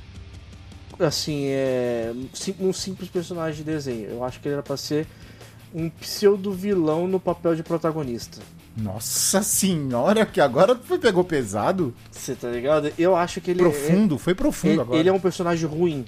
assim, 0.98 1.44
é 1.46 2.12
um 2.58 2.72
simples 2.72 3.08
personagem 3.08 3.56
de 3.58 3.64
desenho. 3.70 4.08
Eu 4.10 4.24
acho 4.24 4.40
que 4.40 4.48
ele 4.48 4.54
era 4.54 4.62
pra 4.62 4.76
ser 4.76 5.06
um 5.74 5.88
pseudo 5.88 6.52
vilão 6.52 7.06
no 7.06 7.18
papel 7.20 7.54
de 7.54 7.62
protagonista. 7.62 8.40
Nossa 8.76 9.42
senhora, 9.42 10.24
que 10.24 10.40
agora 10.40 10.74
tu 10.74 10.98
pegou 10.98 11.24
pesado. 11.24 11.94
Você 12.10 12.34
tá 12.34 12.48
ligado? 12.48 12.92
Eu 12.98 13.16
acho 13.16 13.40
que 13.40 13.50
ele 13.50 13.60
Profundo, 13.60 14.16
foi 14.18 14.34
profundo 14.34 14.72
ele, 14.72 14.80
agora. 14.80 14.98
ele 15.00 15.08
é 15.08 15.12
um 15.12 15.20
personagem 15.20 15.68
ruim. 15.68 16.04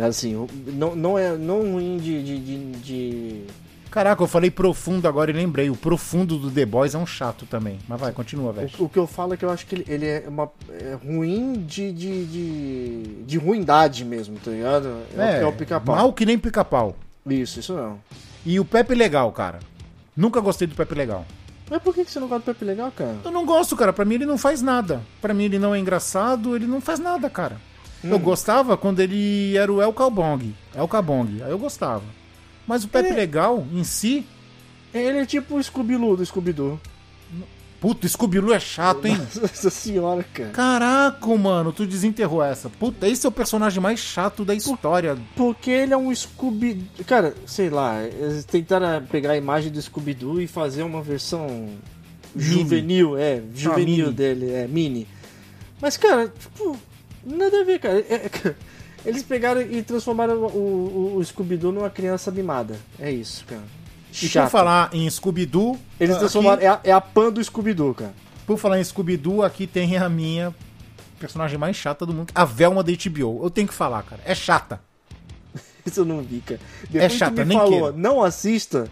Assim, 0.00 0.46
não, 0.66 0.94
não 0.96 1.18
é 1.18 1.36
não 1.36 1.72
ruim 1.72 1.96
de- 1.98 2.22
de- 2.22 2.38
de- 2.38 2.72
de 2.80 3.42
Caraca, 3.90 4.22
eu 4.22 4.26
falei 4.26 4.50
profundo 4.50 5.08
agora 5.08 5.30
e 5.30 5.34
lembrei. 5.34 5.70
O 5.70 5.74
profundo 5.74 6.36
do 6.38 6.50
The 6.50 6.66
Boys 6.66 6.94
é 6.94 6.98
um 6.98 7.06
chato 7.06 7.46
também. 7.46 7.78
Mas 7.88 7.98
vai, 7.98 8.12
continua, 8.12 8.52
velho. 8.52 8.68
O, 8.78 8.84
o 8.84 8.88
que 8.88 8.98
eu 8.98 9.06
falo 9.06 9.32
é 9.32 9.36
que 9.38 9.44
eu 9.46 9.50
acho 9.50 9.66
que 9.66 9.76
ele, 9.76 9.84
ele 9.88 10.06
é 10.06 10.24
uma 10.28 10.50
é 10.78 10.92
ruim 11.02 11.54
de, 11.66 11.90
de, 11.92 12.26
de, 12.26 13.02
de 13.24 13.38
ruindade 13.38 14.04
mesmo, 14.04 14.36
tá 14.44 14.50
ligado? 14.50 14.88
É, 15.16 15.38
o- 15.38 15.42
é 15.42 15.46
o 15.46 15.52
pica-pau. 15.54 15.96
Mal 15.96 16.12
que 16.12 16.26
nem 16.26 16.38
pica-pau. 16.38 16.94
Isso, 17.26 17.60
isso 17.60 17.72
não. 17.74 17.98
E 18.44 18.60
o 18.60 18.64
Pepe 18.64 18.94
Legal, 18.94 19.32
cara. 19.32 19.58
Nunca 20.14 20.38
gostei 20.40 20.66
do 20.68 20.74
Pepe 20.74 20.94
Legal. 20.94 21.24
Mas 21.70 21.82
por 21.82 21.94
que 21.94 22.04
que 22.04 22.10
você 22.10 22.20
não 22.20 22.28
gosta 22.28 22.42
do 22.50 22.54
Pepe 22.54 22.66
Legal, 22.66 22.90
cara? 22.94 23.16
Eu 23.24 23.30
não 23.30 23.46
gosto, 23.46 23.74
cara. 23.74 23.92
Pra 23.92 24.04
mim 24.04 24.16
ele 24.16 24.26
não 24.26 24.36
faz 24.36 24.60
nada. 24.60 25.00
Pra 25.20 25.32
mim 25.32 25.44
ele 25.44 25.58
não 25.58 25.74
é 25.74 25.78
engraçado, 25.78 26.54
ele 26.56 26.66
não 26.66 26.80
faz 26.80 26.98
nada, 26.98 27.28
cara. 27.30 27.56
Hum. 28.04 28.10
Eu 28.10 28.18
gostava 28.18 28.76
quando 28.76 29.00
ele 29.00 29.56
era 29.56 29.72
o 29.72 29.82
El 29.82 29.92
Cabong. 29.92 30.54
El 30.74 30.88
Cabong. 30.88 31.42
Aí 31.42 31.50
eu 31.50 31.58
gostava. 31.58 32.04
Mas 32.66 32.84
o 32.84 32.88
Pepe 32.88 33.08
É. 33.08 33.14
Legal, 33.14 33.66
em 33.72 33.84
si... 33.84 34.26
Ele 34.92 35.18
é 35.18 35.26
tipo 35.26 35.56
o 35.56 35.62
Scooby-Doo 35.62 36.16
do 36.16 36.24
Scooby-Doo. 36.24 36.80
Puta, 37.80 38.08
Scooby-Doo 38.08 38.52
é 38.52 38.58
chato, 38.58 39.06
hein? 39.06 39.16
Nossa 39.40 39.70
senhora, 39.70 40.24
cara. 40.34 40.50
Caraca, 40.50 41.36
mano, 41.36 41.72
tu 41.72 41.86
desenterrou 41.86 42.42
essa. 42.42 42.68
Puta, 42.68 43.06
esse 43.06 43.24
é 43.24 43.28
o 43.28 43.32
personagem 43.32 43.80
mais 43.80 44.00
chato 44.00 44.44
da 44.44 44.54
história. 44.54 45.16
Porque 45.36 45.70
ele 45.70 45.92
é 45.92 45.96
um 45.96 46.12
Scooby... 46.12 46.84
Cara, 47.06 47.34
sei 47.46 47.70
lá, 47.70 48.02
eles 48.02 48.44
tentaram 48.44 49.04
pegar 49.06 49.32
a 49.32 49.36
imagem 49.36 49.70
do 49.70 49.80
Scooby-Doo 49.80 50.40
e 50.40 50.46
fazer 50.46 50.82
uma 50.82 51.02
versão 51.02 51.68
juvenil, 52.34 53.16
é, 53.16 53.42
juvenil 53.54 54.06
mini. 54.06 54.12
dele, 54.12 54.50
é, 54.50 54.66
mini. 54.66 55.06
Mas, 55.80 55.96
cara, 55.96 56.32
tipo, 56.36 56.76
nada 57.36 57.60
a 57.60 57.64
ver, 57.64 57.78
cara. 57.78 57.98
É- 58.00 58.14
é- 58.26 58.54
eles 59.04 59.22
pegaram 59.22 59.60
e 59.60 59.82
transformaram 59.82 60.34
o, 60.36 60.46
o- 60.46 61.16
o 61.16 61.24
Scooby-Doo 61.24 61.72
numa 61.72 61.90
criança 61.90 62.30
mimada. 62.30 62.76
É 62.98 63.10
isso, 63.10 63.44
cara. 63.46 63.62
E 64.10 64.20
por 64.20 64.28
Chato. 64.28 64.50
falar 64.50 64.90
em 64.92 65.08
Scooby-Doo... 65.08 65.78
Eles 66.00 66.12
aqui- 66.14 66.20
transformaram... 66.20 66.62
É 66.62 66.66
a, 66.66 66.80
é 66.84 66.92
a 66.92 67.00
pan 67.00 67.30
do 67.30 67.42
Scooby-Doo, 67.44 67.94
cara. 67.94 68.14
Por 68.46 68.58
falar 68.58 68.80
em 68.80 68.84
Scooby-Doo, 68.84 69.42
aqui 69.42 69.66
tem 69.66 69.96
a 69.98 70.08
minha 70.08 70.54
personagem 71.20 71.58
mais 71.58 71.76
chata 71.76 72.06
do 72.06 72.14
mundo. 72.14 72.32
A 72.34 72.44
Velma 72.44 72.82
da 72.82 72.90
HBO. 72.92 73.40
Eu 73.44 73.50
tenho 73.50 73.68
que 73.68 73.74
falar, 73.74 74.02
cara. 74.02 74.22
É 74.24 74.34
chata. 74.34 74.80
Isso 75.84 76.00
eu 76.00 76.04
não 76.04 76.22
vi, 76.22 76.40
cara. 76.40 76.60
Depois 76.88 77.12
que 77.12 77.18
chata, 77.18 77.34
tu 77.34 77.38
me 77.40 77.44
nem 77.44 77.58
falou, 77.58 77.80
queira. 77.92 77.92
não 77.96 78.22
assista... 78.24 78.90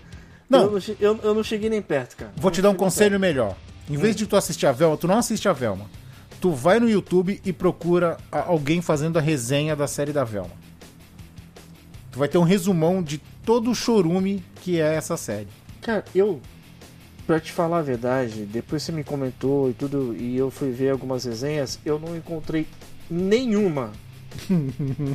Não. 0.48 0.60
Eu, 0.64 0.70
não 0.70 0.80
eu, 1.00 1.20
eu 1.24 1.34
não 1.34 1.42
cheguei 1.42 1.68
nem 1.68 1.82
perto, 1.82 2.16
cara. 2.16 2.32
Vou 2.36 2.50
te 2.50 2.60
dar 2.62 2.70
um 2.70 2.74
conselho 2.74 3.18
melhor. 3.18 3.56
Em 3.90 3.96
vez 3.96 4.14
de 4.14 4.26
tu 4.26 4.36
assistir 4.36 4.66
a 4.66 4.72
Velma, 4.72 4.96
tu 4.96 5.08
não 5.08 5.18
assiste 5.18 5.48
a 5.48 5.52
Velma. 5.52 5.86
Tu 6.40 6.50
vai 6.50 6.78
no 6.78 6.88
YouTube 6.88 7.40
e 7.44 7.52
procura 7.52 8.18
alguém 8.30 8.80
fazendo 8.82 9.18
a 9.18 9.22
resenha 9.22 9.74
da 9.74 9.86
série 9.86 10.12
da 10.12 10.22
Velma. 10.24 10.50
Tu 12.12 12.18
vai 12.18 12.28
ter 12.28 12.38
um 12.38 12.42
resumão 12.42 13.02
de 13.02 13.18
todo 13.44 13.70
o 13.70 13.74
chorume 13.74 14.42
que 14.62 14.80
é 14.80 14.94
essa 14.94 15.16
série. 15.16 15.48
Cara, 15.82 16.04
eu, 16.14 16.40
pra 17.26 17.38
te 17.40 17.52
falar 17.52 17.78
a 17.78 17.82
verdade, 17.82 18.44
depois 18.44 18.82
você 18.82 18.92
me 18.92 19.04
comentou 19.04 19.70
e 19.70 19.72
tudo, 19.72 20.14
e 20.18 20.36
eu 20.36 20.50
fui 20.50 20.70
ver 20.70 20.90
algumas 20.90 21.24
resenhas, 21.24 21.78
eu 21.84 21.98
não 21.98 22.16
encontrei 22.16 22.66
nenhuma. 23.10 23.92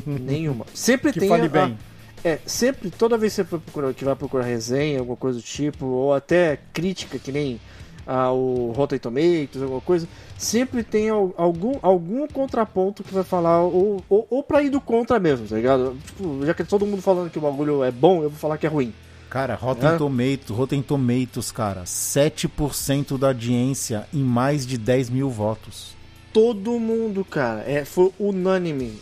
nenhuma. 0.06 0.66
Sempre 0.74 1.12
Que 1.12 1.20
tem 1.20 1.28
fale 1.28 1.46
a- 1.46 1.48
bem. 1.48 1.78
é, 2.24 2.38
sempre, 2.46 2.90
toda 2.90 3.16
vez 3.18 3.32
que 3.32 3.36
você 3.36 3.44
for 3.44 3.60
procurar, 3.60 3.94
que 3.94 4.04
vai 4.04 4.16
procurar 4.16 4.44
resenha, 4.44 4.98
alguma 4.98 5.16
coisa 5.16 5.38
do 5.38 5.44
tipo, 5.44 5.86
ou 5.86 6.14
até 6.14 6.58
crítica, 6.72 7.18
que 7.18 7.30
nem 7.30 7.60
o 8.06 8.72
Rotten 8.76 8.98
Tomatoes, 8.98 9.62
alguma 9.62 9.80
coisa, 9.80 10.08
sempre 10.36 10.82
tem 10.82 11.08
al- 11.10 11.32
algum, 11.36 11.78
algum 11.82 12.26
contraponto 12.26 13.02
que 13.04 13.14
vai 13.14 13.24
falar, 13.24 13.60
ou, 13.62 14.02
ou, 14.08 14.26
ou 14.28 14.42
pra 14.42 14.62
ir 14.62 14.70
do 14.70 14.80
contra 14.80 15.18
mesmo, 15.20 15.46
tá 15.46 15.56
ligado? 15.56 15.96
Tipo, 16.06 16.44
já 16.44 16.52
que 16.54 16.64
todo 16.64 16.84
mundo 16.86 17.00
falando 17.02 17.30
que 17.30 17.38
o 17.38 17.42
bagulho 17.42 17.82
é 17.84 17.90
bom, 17.90 18.22
eu 18.22 18.30
vou 18.30 18.38
falar 18.38 18.58
que 18.58 18.66
é 18.66 18.70
ruim. 18.70 18.92
Cara, 19.30 19.54
Rotten 19.54 19.88
É? 19.90 19.96
Tomatoes, 19.96 20.50
Rotten 20.50 20.82
Tomatoes, 20.82 21.50
cara, 21.50 21.84
7% 21.84 23.16
da 23.18 23.28
audiência 23.28 24.06
em 24.12 24.22
mais 24.22 24.66
de 24.66 24.76
10 24.76 25.10
mil 25.10 25.30
votos. 25.30 25.94
todo 26.32 26.78
mundo, 26.78 27.24
cara, 27.24 27.62
é, 27.66 27.84
foi 27.84 28.10
unânime. 28.18 28.92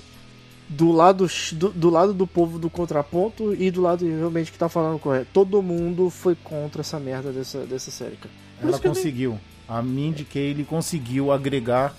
Do 0.69 0.93
lado, 0.93 1.27
do, 1.55 1.71
do 1.71 1.91
lado 1.91 2.15
do 2.15 2.29
povo 2.29 2.57
do 2.57 2.71
contraponto 2.71 3.53
e 3.55 3.73
do 3.73 3.81
lado 3.83 4.07
realmente 4.07 4.53
que 4.53 4.59
tá 4.59 4.69
falando 4.69 5.01
correto. 5.01 5.27
Todo 5.33 5.61
mundo 5.61 6.11
foi 6.11 6.37
contra 6.37 6.81
essa 6.83 6.99
merda 7.01 7.33
dessa, 7.33 7.67
dessa 7.67 7.91
série, 7.91 8.15
cara. 8.17 8.33
Ela 8.63 8.71
eu 8.73 8.79
nem- 8.79 8.81
conseguiu. 8.81 9.39
A 9.69 9.81
Mindy 9.83 10.25
Kaling 10.25 10.65
conseguiu 10.65 11.31
agregar 11.31 11.95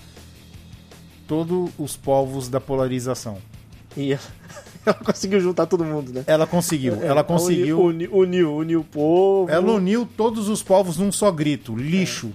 todos 1.28 1.70
os 1.78 1.96
povos 1.96 2.50
da 2.50 2.60
polarização. 2.60 3.38
E 3.96 4.14
ela, 4.14 4.22
ela 4.86 4.96
conseguiu 4.96 5.40
juntar 5.40 5.66
todo 5.66 5.84
mundo, 5.84 6.12
né? 6.14 6.24
Ela 6.28 6.46
conseguiu. 6.48 6.96
Ela 7.02 7.24
conseguiu. 7.24 7.82
Uni- 7.82 8.08
Uniu, 8.08 8.56
uniu 8.56 8.82
o 8.82 8.84
povo. 8.84 9.50
Ela 9.52 9.72
uniu 9.74 10.08
todos 10.18 10.48
os 10.50 10.62
povos 10.64 10.98
num 10.98 11.12
só 11.12 11.32
grito: 11.32 11.76
lixo. 11.76 12.32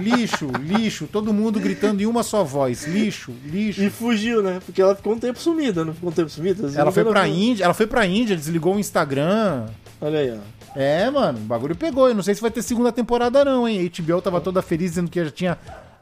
Lixo, 0.00 0.46
lixo, 0.64 1.06
todo 1.06 1.34
mundo 1.34 1.60
gritando 1.60 2.00
em 2.02 2.06
uma 2.06 2.22
só 2.22 2.42
voz: 2.42 2.86
lixo, 2.86 3.32
lixo. 3.44 3.82
E 3.82 3.90
fugiu, 3.90 4.42
né? 4.42 4.60
Porque 4.64 4.80
ela 4.80 4.94
ficou 4.94 5.12
um 5.12 5.18
tempo 5.18 5.38
sumida, 5.38 5.84
não 5.84 5.92
ficou 5.92 6.08
um 6.08 6.12
tempo 6.12 6.30
sumida? 6.30 6.70
Ela 6.74 6.90
foi 6.90 7.04
pra. 7.04 7.28
Índia, 7.28 7.64
ela 7.64 7.74
foi 7.74 7.86
pra 7.86 8.06
Índia, 8.06 8.34
desligou 8.36 8.74
o 8.76 8.78
Instagram. 8.80 9.66
Olha 10.00 10.18
aí, 10.18 10.30
ó. 10.30 10.78
É, 10.78 11.10
mano, 11.10 11.38
o 11.38 11.42
bagulho 11.42 11.74
pegou. 11.74 12.08
Eu 12.08 12.14
não 12.14 12.22
sei 12.22 12.34
se 12.34 12.40
vai 12.42 12.50
ter 12.50 12.62
segunda 12.62 12.92
temporada, 12.92 13.44
não, 13.44 13.66
hein? 13.66 13.80
A 13.80 14.02
HBO 14.02 14.20
tava 14.20 14.40
toda 14.40 14.60
feliz 14.60 14.90
dizendo 14.90 15.10
que 15.10 15.24
já 15.24 15.30
tinha 15.30 15.58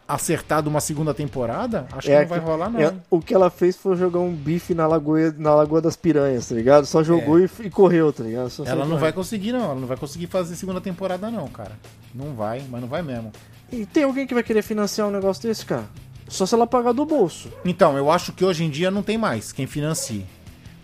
acertado 0.07 0.69
uma 0.69 0.81
segunda 0.81 1.15
temporada. 1.15 1.87
Acho 1.93 2.09
que 2.09 2.15
não 2.19 2.27
vai 2.27 2.41
que- 2.41 2.45
rolar, 2.47 2.71
não. 2.71 2.81
é- 2.81 2.95
o 3.11 3.21
que 3.21 3.33
ela 3.33 3.49
fez 3.51 3.77
foi 3.77 3.97
jogar 3.97 4.19
um 4.19 4.33
bife 4.35 4.75
na 4.75 4.87
lagoa, 4.87 5.35
na 5.39 5.55
lagoa 5.55 5.81
das 5.81 5.97
piranhas, 5.97 6.49
tá 6.49 6.55
ligado? 6.55 6.85
Só 6.87 7.03
jogou 7.03 7.39
e, 7.41 7.49
e 7.61 7.71
correu, 7.71 8.13
tá 8.13 8.23
ligado? 8.25 8.51
Só 8.51 8.65
É. 8.65 8.69
Ela 8.69 8.85
não 8.85 8.99
vai 8.99 9.13
conseguir, 9.13 9.53
não. 9.53 9.63
Ela 9.65 9.75
não 9.77 9.87
vai 9.87 9.97
conseguir 9.97 10.27
fazer 10.27 10.57
segunda 10.57 10.81
temporada, 10.81 11.31
não, 11.31 11.47
cara. 11.49 11.73
Não 12.15 12.35
vai, 12.35 12.63
mas 12.71 12.81
não 12.81 12.89
vai 12.89 13.03
mesmo. 13.03 13.33
E 13.73 13.87
tem 13.87 14.05
alguém 14.05 14.27
que 14.27 14.35
vai 14.35 14.43
querer 14.43 14.63
financiar 14.63 15.09
um 15.09 15.11
negócio 15.11 15.43
desse, 15.43 15.65
cara? 15.65 15.85
Só 16.29 16.45
se 16.47 16.55
ela 16.55 16.67
pagar 16.67 16.93
do 16.93 17.05
bolso. 17.07 17.49
Então, 17.65 17.97
eu 17.97 18.11
acho 18.11 18.33
que 18.33 18.45
hoje 18.45 18.65
em 18.65 18.71
dia 18.71 18.91
não 18.91 19.03
tem 19.03 19.17
mais 19.17 19.53
quem 19.53 19.67
financie. 19.67 20.27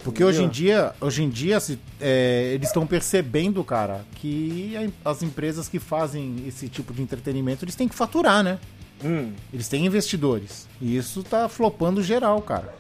Porque 0.02 0.24
hoje 0.24 0.42
em 0.42 0.48
dia, 0.48 0.94
hoje 1.00 1.22
em 1.22 1.28
dia 1.28 1.60
se, 1.60 1.78
é, 2.00 2.52
eles 2.54 2.68
estão 2.68 2.86
percebendo, 2.86 3.62
cara, 3.62 4.04
que 4.14 4.74
as 5.04 5.22
empresas 5.22 5.68
que 5.68 5.78
fazem 5.78 6.44
esse 6.46 6.68
tipo 6.68 6.92
de 6.94 7.02
entretenimento, 7.02 7.64
eles 7.64 7.74
têm 7.76 7.86
que 7.86 7.94
faturar, 7.94 8.42
né? 8.42 8.58
Hum. 9.04 9.32
Eles 9.52 9.68
têm 9.68 9.84
investidores. 9.84 10.66
E 10.80 10.96
isso 10.96 11.22
tá 11.22 11.48
flopando 11.48 12.02
geral, 12.02 12.40
cara. 12.40 12.74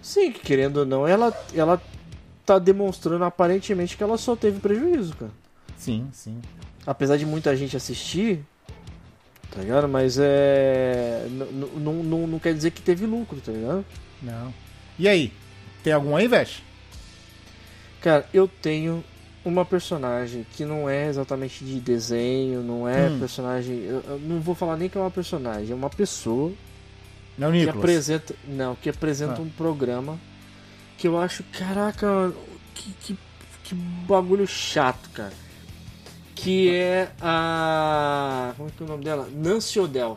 Sim, 0.00 0.32
que 0.32 0.40
querendo 0.40 0.78
ou 0.78 0.86
não, 0.86 1.06
ela, 1.06 1.36
ela 1.54 1.82
tá 2.44 2.58
demonstrando 2.58 3.24
aparentemente 3.24 3.96
que 3.96 4.02
ela 4.02 4.16
só 4.16 4.34
teve 4.34 4.60
prejuízo, 4.60 5.14
cara. 5.16 5.32
Sim, 5.76 6.08
sim. 6.12 6.40
Apesar 6.86 7.16
de 7.16 7.26
muita 7.26 7.54
gente 7.56 7.76
assistir, 7.76 8.40
tá 9.50 9.60
ligado? 9.60 9.88
Mas 9.88 10.16
é. 10.18 11.26
Não, 11.76 11.92
não, 11.92 12.26
não 12.26 12.38
quer 12.38 12.54
dizer 12.54 12.70
que 12.70 12.80
teve 12.80 13.04
lucro, 13.04 13.40
tá 13.40 13.52
ligado? 13.52 13.84
Não. 14.22 14.54
E 14.98 15.08
aí? 15.08 15.32
Tem 15.86 15.92
algum 15.92 16.16
aí, 16.16 16.26
Veste? 16.26 16.64
Cara, 18.00 18.28
eu 18.34 18.48
tenho 18.48 19.04
uma 19.44 19.64
personagem 19.64 20.44
que 20.56 20.64
não 20.64 20.90
é 20.90 21.06
exatamente 21.06 21.64
de 21.64 21.78
desenho, 21.78 22.60
não 22.60 22.88
é 22.88 23.08
Hum. 23.08 23.20
personagem. 23.20 23.84
Eu, 23.84 24.02
eu 24.08 24.18
não 24.18 24.40
vou 24.40 24.52
falar 24.56 24.76
nem 24.76 24.88
que 24.88 24.98
é 24.98 25.00
uma 25.00 25.12
personagem, 25.12 25.70
é 25.70 25.74
uma 25.76 25.88
pessoa 25.88 26.52
Não, 27.38 27.52
que 27.52 27.58
Nicolas. 27.58 27.78
apresenta. 27.78 28.34
Não, 28.48 28.74
que 28.74 28.88
apresenta 28.90 29.34
Ah. 29.38 29.40
um 29.42 29.48
programa 29.48 30.18
que 30.98 31.06
eu 31.06 31.16
acho, 31.20 31.44
caraca, 31.56 32.32
que, 32.74 32.90
que, 33.02 33.18
que 33.62 33.74
bagulho 33.76 34.44
chato, 34.44 35.08
cara. 35.10 35.32
Que 36.34 36.68
é 36.74 37.12
a. 37.22 38.54
Como 38.56 38.68
é 38.68 38.72
que 38.76 38.82
é 38.82 38.86
o 38.86 38.88
nome 38.88 39.04
dela? 39.04 39.28
Nancy 39.32 39.78
Odell. 39.78 40.16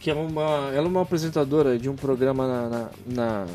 Que 0.00 0.10
é 0.10 0.14
uma. 0.14 0.70
Ela 0.74 0.86
é 0.86 0.88
uma 0.90 1.00
apresentadora 1.00 1.78
de 1.78 1.88
um 1.88 1.96
programa 1.96 2.46
na, 2.46 2.68
na, 2.68 2.90
na 3.06 3.46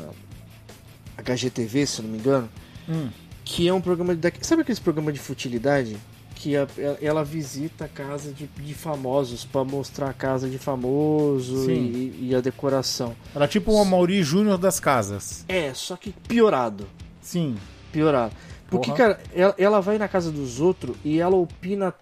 HGTV, 1.16 1.86
se 1.86 2.02
não 2.02 2.10
me 2.10 2.18
engano. 2.18 2.48
Hum. 2.88 3.08
Que 3.44 3.68
é 3.68 3.72
um 3.74 3.80
programa 3.80 4.14
de. 4.14 4.32
Sabe 4.40 4.62
aqueles 4.62 4.78
programas 4.78 5.14
de 5.14 5.20
futilidade? 5.20 5.96
Que 6.34 6.56
a- 6.56 6.66
ela 7.00 7.22
visita 7.24 7.84
a 7.84 7.88
casa 7.88 8.32
de, 8.32 8.46
de 8.46 8.74
famosos 8.74 9.44
pra 9.44 9.62
mostrar 9.64 10.10
a 10.10 10.12
casa 10.12 10.48
de 10.48 10.58
famoso 10.58 11.70
e, 11.70 12.28
e 12.30 12.34
a 12.34 12.40
decoração. 12.40 13.14
Era 13.34 13.46
tipo 13.46 13.72
o 13.72 13.80
Amaury 13.80 14.22
Júnior 14.22 14.58
das 14.58 14.80
casas. 14.80 15.44
É, 15.48 15.72
só 15.74 15.96
que 15.96 16.12
piorado. 16.26 16.86
Sim. 17.22 17.56
Piorado. 17.92 18.34
Porque, 18.68 18.86
Porra. 18.90 18.96
cara, 18.98 19.20
ela, 19.34 19.54
ela 19.58 19.80
vai 19.80 19.98
na 19.98 20.08
casa 20.08 20.32
dos 20.32 20.60
outros 20.60 20.96
e 21.04 21.20
ela 21.20 21.36
opina 21.36 21.94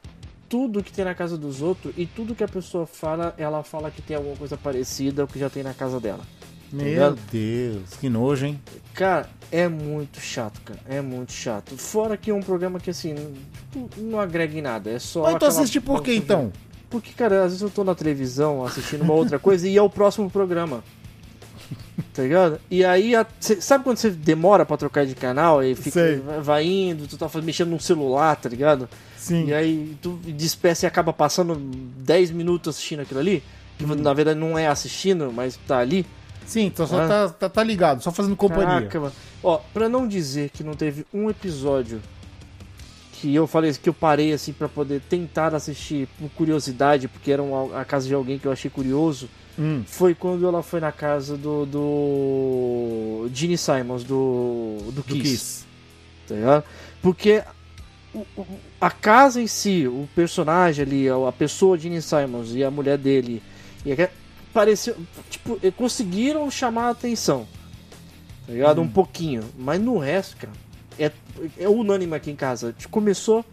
tudo 0.49 0.83
que 0.83 0.93
tem 0.93 1.05
na 1.05 1.15
casa 1.15 1.37
dos 1.37 1.61
outros 1.61 1.93
e 1.97 2.07
tudo 2.07 2.35
que 2.35 2.45
a 2.45 2.49
pessoa 2.49 2.87
fala, 2.87 3.35
ela 3.37 3.63
fala 3.63 3.91
que 3.91 4.01
tem 4.01 4.17
alguma 4.17 4.37
coisa 4.37 4.57
parecida 4.57 5.23
ao 5.23 5.29
que 5.29 5.39
já 5.39 5.51
tem 5.51 5.63
na 5.63 5.75
casa 5.75 5.99
dela. 6.01 6.21
Meu 6.73 6.87
ligado? 6.87 7.19
Deus, 7.31 7.83
que 8.01 8.09
nojo, 8.09 8.47
hein? 8.47 8.61
Cara, 8.95 9.29
é 9.51 9.69
muito 9.69 10.21
chato, 10.21 10.61
cara. 10.65 10.81
É 10.89 11.01
muito 11.01 11.33
chato. 11.33 11.77
Fora 11.77 12.17
que 12.17 12.31
é 12.31 12.35
um 12.35 12.41
programa 12.43 12.81
que, 12.81 12.91
assim, 12.91 13.15
não 13.99 14.19
agrega 14.19 14.59
em 14.59 14.63
nada. 14.63 14.91
É 14.91 14.99
só. 14.99 15.23
Mas 15.23 15.39
tu 15.39 15.45
assiste 15.45 15.81
por 15.81 16.03
quê, 16.03 16.15
então? 16.15 16.53
Porque, 16.89 17.13
cara, 17.13 17.39
às 17.45 17.53
vezes 17.53 17.63
eu 17.63 17.71
tô 17.71 17.85
na 17.85 17.95
televisão 17.95 18.65
assistindo 18.65 19.03
uma 19.03 19.15
outra 19.15 19.39
coisa 19.39 19.69
e 19.69 19.77
é 19.77 19.83
o 19.83 19.91
próximo 19.91 20.31
programa. 20.31 20.83
Tá 22.15 22.23
ligado? 22.23 22.59
E 22.71 22.85
aí, 22.85 23.15
a- 23.17 23.27
cê- 23.41 23.61
sabe 23.61 23.85
quando 23.85 23.97
você 23.97 24.11
demora 24.11 24.67
pra 24.67 24.77
trocar 24.77 25.07
de 25.07 25.15
canal 25.15 25.63
e 25.63 25.75
fica, 25.75 25.93
Sei. 26.01 26.17
vai- 26.43 26.65
indo, 26.67 27.07
tu 27.07 27.17
tá 27.17 27.29
mexendo 27.43 27.71
no 27.71 27.81
celular, 27.81 28.37
tá 28.37 28.49
ligado? 28.51 28.87
Sim. 29.17 29.47
E 29.47 29.55
aí 29.55 29.97
tu 30.03 30.19
despeça 30.27 30.85
e 30.85 30.87
acaba 30.87 31.13
passando 31.13 31.55
10 31.57 32.31
minutos 32.31 32.75
assistindo 32.77 33.01
aquilo 33.01 33.21
ali, 33.21 33.43
que 33.79 33.85
Hum. 33.85 33.95
na 33.95 34.13
verdade 34.13 34.39
não 34.39 34.59
é 34.59 34.67
assistindo, 34.67 35.33
mas 35.33 35.59
tá 35.67 35.79
ali. 35.79 36.05
Sim, 36.47 36.67
então 36.67 36.87
só 36.87 37.01
Ah. 37.03 37.09
tá, 37.09 37.29
tá, 37.29 37.49
tá 37.49 37.63
ligado, 37.63 38.03
só 38.03 38.11
fazendo 38.13 38.37
companhia. 38.37 38.67
Caraca, 38.67 39.01
mano. 39.01 39.13
Ó, 39.43 39.59
pra 39.73 39.89
não 39.89 40.07
dizer 40.07 40.51
que 40.51 40.63
não 40.65 40.75
teve 40.75 41.07
um 41.13 41.31
episódio 41.31 42.01
que 43.15 43.35
eu 43.35 43.47
falei 43.47 43.73
que 43.73 43.89
eu 43.89 43.95
parei 43.95 44.33
assim 44.33 44.53
pra 44.53 44.69
poder 44.69 45.01
tentar 45.09 45.55
assistir 45.55 46.09
por 46.19 46.29
curiosidade, 46.31 47.07
porque 47.09 47.31
era 47.31 47.43
uma- 47.43 47.81
a 47.81 47.85
casa 47.85 48.09
de 48.09 48.15
alguém 48.15 48.39
que 48.39 48.47
eu 48.47 48.53
achei 48.53 48.69
curioso, 48.71 49.29
Hum. 49.59 49.83
foi 49.87 50.15
quando 50.15 50.47
ela 50.47 50.63
foi 50.63 50.81
na 50.81 50.91
casa 50.91 51.37
do 51.37 51.65
do 51.67 53.31
Gene 53.33 53.57
Simons 53.57 54.03
do 54.05 54.79
do 54.87 54.93
Do 54.93 55.03
Kiss, 55.05 55.21
Kiss. 55.23 55.65
tá 56.27 56.35
ligado? 56.35 56.65
Porque 57.01 57.43
o- 58.15 58.27
o- 58.37 58.47
a 58.81 58.91
casa 58.91 59.41
em 59.41 59.47
si, 59.47 59.87
o 59.87 60.09
personagem 60.15 60.85
ali, 60.85 61.09
a 61.09 61.33
pessoa 61.33 61.79
Gene 61.79 62.03
Simons 62.03 62.55
e 62.55 62.65
a 62.65 62.71
mulher 62.71 62.99
dele, 62.99 63.43
e 63.87 63.93
pareceu, 64.53 64.97
tipo, 65.31 65.59
eh, 65.63 65.71
conseguiram 65.71 66.51
chamar 66.51 66.87
a 66.87 66.91
atenção, 66.91 67.47
tá 68.47 68.53
ligado? 68.53 68.81
Um 68.81 68.89
pouquinho, 68.89 69.43
mas 69.59 69.81
no 69.81 69.99
resto, 69.99 70.37
cara, 70.37 70.53
é, 70.99 71.11
é 71.59 71.69
unânime 71.69 72.15
aqui 72.15 72.31
em 72.31 72.37
casa. 72.37 72.73
Tipo, 72.77 72.91
Começou, 72.91 73.45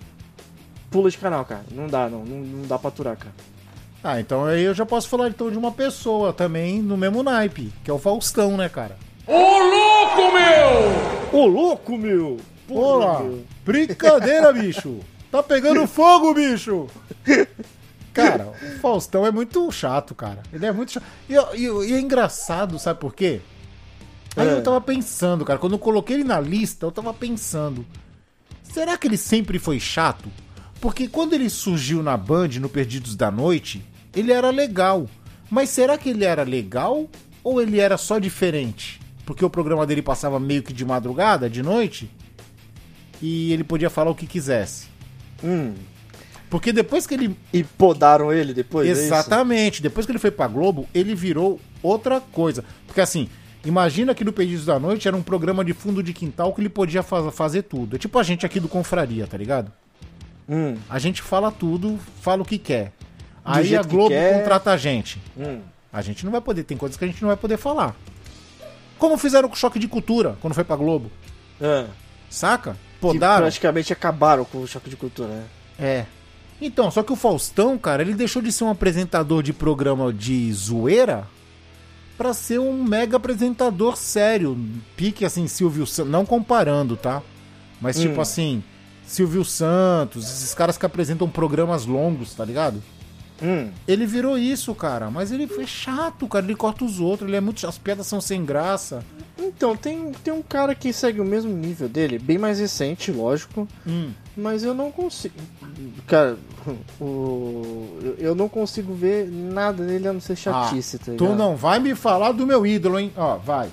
pula 0.91 1.09
de 1.09 1.17
canal, 1.17 1.45
cara. 1.45 1.63
Não 1.71 1.87
dá, 1.87 2.09
não, 2.09 2.23
não, 2.23 2.37
não 2.37 2.67
dá 2.67 2.77
pra 2.77 2.89
aturar, 2.89 3.17
cara. 3.17 3.33
Ah, 4.03 4.19
então 4.19 4.45
aí 4.45 4.63
eu 4.63 4.73
já 4.73 4.85
posso 4.85 5.09
falar 5.09 5.27
então 5.27 5.51
de 5.51 5.57
uma 5.57 5.71
pessoa 5.71 6.31
também 6.31 6.81
no 6.81 6.95
mesmo 6.95 7.21
naipe, 7.21 7.73
que 7.83 7.91
é 7.91 7.93
o 7.93 7.99
Faustão, 7.99 8.55
né, 8.55 8.69
cara? 8.69 8.97
Ô, 11.31 11.45
louco, 11.45 11.97
meu! 11.97 12.37
Porra! 12.67 13.19
meu. 13.23 13.43
Brincadeira, 13.65 14.53
bicho! 14.53 14.99
Tá 15.31 15.43
pegando 15.43 15.85
fogo, 15.87 16.33
bicho! 16.33 16.87
Cara, 18.21 18.47
o 18.47 18.79
Faustão 18.79 19.25
é 19.25 19.31
muito 19.31 19.71
chato, 19.71 20.13
cara. 20.15 20.41
Ele 20.51 20.65
é 20.65 20.71
muito 20.71 20.91
chato. 20.91 21.03
E, 21.29 21.33
e- 21.33 21.89
e 21.89 21.93
é 21.93 21.99
engraçado, 21.99 22.77
sabe 22.79 22.99
por 22.99 23.13
quê? 23.13 23.41
Aí 24.35 24.47
É. 24.47 24.53
eu 24.53 24.63
tava 24.63 24.79
pensando, 24.79 25.43
cara, 25.43 25.57
quando 25.59 25.73
eu 25.73 25.79
coloquei 25.79 26.17
ele 26.17 26.23
na 26.23 26.39
lista, 26.39 26.85
eu 26.85 26.91
tava 26.91 27.13
pensando. 27.13 27.85
Será 28.63 28.97
que 28.97 29.07
ele 29.07 29.17
sempre 29.17 29.57
foi 29.59 29.79
chato? 29.79 30.29
Porque 30.79 31.07
quando 31.07 31.33
ele 31.33 31.49
surgiu 31.49 32.01
na 32.03 32.15
Band, 32.15 32.49
no 32.59 32.69
Perdidos 32.69 33.15
da 33.15 33.29
Noite, 33.31 33.83
ele 34.15 34.31
era 34.31 34.49
legal. 34.49 35.07
Mas 35.49 35.69
será 35.69 35.97
que 35.97 36.09
ele 36.11 36.23
era 36.23 36.43
legal 36.43 37.09
ou 37.43 37.61
ele 37.61 37.79
era 37.79 37.97
só 37.97 38.19
diferente? 38.19 38.99
Porque 39.25 39.43
o 39.43 39.49
programa 39.49 39.85
dele 39.85 40.01
passava 40.01 40.39
meio 40.39 40.63
que 40.63 40.71
de 40.71 40.85
madrugada, 40.85 41.49
de 41.49 41.61
noite, 41.63 42.09
e 43.21 43.51
ele 43.51 43.63
podia 43.63 43.89
falar 43.89 44.11
o 44.11 44.15
que 44.15 44.25
quisesse. 44.27 44.87
Hum. 45.43 45.73
Porque 46.49 46.73
depois 46.73 47.05
que 47.05 47.13
ele. 47.13 47.37
E 47.53 47.63
podaram 47.63 48.33
ele 48.33 48.53
depois, 48.53 48.87
é? 48.87 48.91
Exatamente, 48.91 49.81
depois 49.81 50.05
que 50.05 50.11
ele 50.11 50.19
foi 50.19 50.31
pra 50.31 50.47
Globo, 50.47 50.87
ele 50.93 51.13
virou 51.13 51.59
outra 51.83 52.19
coisa. 52.19 52.63
Porque 52.87 52.99
assim, 53.01 53.29
imagina 53.63 54.15
que 54.15 54.23
no 54.25 54.33
Perdidos 54.33 54.65
da 54.65 54.79
Noite 54.79 55.07
era 55.07 55.15
um 55.15 55.21
programa 55.21 55.63
de 55.63 55.73
fundo 55.73 56.01
de 56.01 56.11
quintal 56.13 56.51
que 56.53 56.61
ele 56.61 56.69
podia 56.69 57.03
fa- 57.03 57.31
fazer 57.31 57.63
tudo. 57.63 57.95
É 57.95 57.99
tipo 57.99 58.17
a 58.17 58.23
gente 58.23 58.45
aqui 58.45 58.59
do 58.59 58.67
Confraria, 58.67 59.27
tá 59.27 59.37
ligado? 59.37 59.71
Hum, 60.47 60.75
A 60.89 60.97
gente 60.97 61.21
fala 61.21 61.51
tudo, 61.51 61.99
fala 62.21 62.41
o 62.41 62.45
que 62.45 62.57
quer. 62.57 62.85
Do 63.45 63.53
Aí 63.55 63.75
a 63.75 63.81
que 63.81 63.87
Globo 63.87 64.09
quer. 64.09 64.39
contrata 64.39 64.71
a 64.71 64.77
gente. 64.77 65.21
hum. 65.37 65.59
A 65.93 66.01
gente 66.01 66.23
não 66.25 66.31
vai 66.31 66.41
poder, 66.41 66.63
tem 66.63 66.77
coisas 66.77 66.97
que 66.97 67.03
a 67.03 67.07
gente 67.07 67.21
não 67.21 67.27
vai 67.29 67.37
poder 67.37 67.57
falar. 67.57 67.95
Como 68.97 69.17
fizeram 69.17 69.47
com 69.47 69.55
o 69.55 69.57
choque 69.57 69.79
de 69.79 69.87
cultura 69.87 70.35
quando 70.41 70.53
foi 70.53 70.63
pra 70.63 70.75
Globo. 70.75 71.11
É. 71.61 71.85
Saca? 72.29 72.73
Que 72.73 72.99
Podaram. 72.99 73.43
praticamente 73.43 73.93
acabaram 73.93 74.43
com 74.45 74.59
o 74.61 74.67
choque 74.67 74.89
de 74.89 74.95
cultura, 74.95 75.29
né? 75.29 75.43
É. 75.79 76.05
Então, 76.61 76.91
só 76.91 77.01
que 77.03 77.13
o 77.13 77.15
Faustão, 77.15 77.77
cara, 77.77 78.01
ele 78.01 78.13
deixou 78.13 78.41
de 78.41 78.51
ser 78.51 78.65
um 78.65 78.69
apresentador 78.69 79.41
de 79.41 79.53
programa 79.53 80.11
de 80.11 80.51
zoeira 80.53 81.25
pra 82.17 82.33
ser 82.33 82.59
um 82.59 82.83
mega 82.83 83.15
apresentador 83.17 83.95
sério. 83.95 84.57
Pique 84.97 85.23
assim, 85.23 85.47
Silvio 85.47 85.87
Santos. 85.87 86.11
Não 86.11 86.25
comparando, 86.25 86.97
tá? 86.97 87.21
Mas 87.79 87.97
Hum. 87.97 88.01
tipo 88.09 88.19
assim, 88.19 88.61
Silvio 89.07 89.45
Santos, 89.45 90.25
esses 90.25 90.53
caras 90.53 90.77
que 90.77 90.85
apresentam 90.85 91.29
programas 91.29 91.85
longos, 91.85 92.33
tá 92.33 92.43
ligado? 92.43 92.83
Hum. 93.41 93.71
Ele 93.87 94.05
virou 94.05 94.37
isso, 94.37 94.75
cara. 94.75 95.09
Mas 95.09 95.31
ele 95.31 95.47
foi 95.47 95.65
chato, 95.65 96.27
cara. 96.27 96.45
Ele 96.45 96.55
corta 96.55 96.83
os 96.83 96.99
outros. 96.99 97.25
Ele 97.25 97.37
é 97.37 97.39
muito. 97.41 97.65
As 97.65 97.77
piadas 97.77 98.05
são 98.05 98.19
sem 98.19 98.43
graça. 98.43 99.01
Então, 99.37 99.77
tem, 99.77 100.11
tem 100.11 100.33
um 100.33 100.41
cara 100.41 100.75
que 100.75 100.91
segue 100.91 101.21
o 101.21 101.25
mesmo 101.25 101.49
nível 101.49 101.87
dele, 101.87 102.19
bem 102.19 102.37
mais 102.37 102.59
recente, 102.59 103.09
lógico, 103.13 103.65
Hum. 103.87 104.09
Mas 104.39 104.63
eu 104.63 104.73
não 104.73 104.91
consigo. 104.91 105.35
Cara, 106.07 106.37
o, 106.99 107.99
eu- 108.17 108.35
não 108.35 108.47
consigo 108.49 108.93
ver 108.93 109.27
nada 109.29 109.83
nele 109.83 110.07
a 110.07 110.13
não 110.13 110.21
ser 110.21 110.35
chatice, 110.35 110.97
tá 110.97 111.11
ligado? 111.11 111.27
Tu 111.29 111.35
não 111.35 111.55
vai 111.55 111.79
me 111.79 111.93
falar 111.95 112.31
do 112.31 112.45
meu 112.45 112.65
ídolo, 112.65 112.99
hein? 112.99 113.11
Ó, 113.15 113.37
vai. 113.37 113.69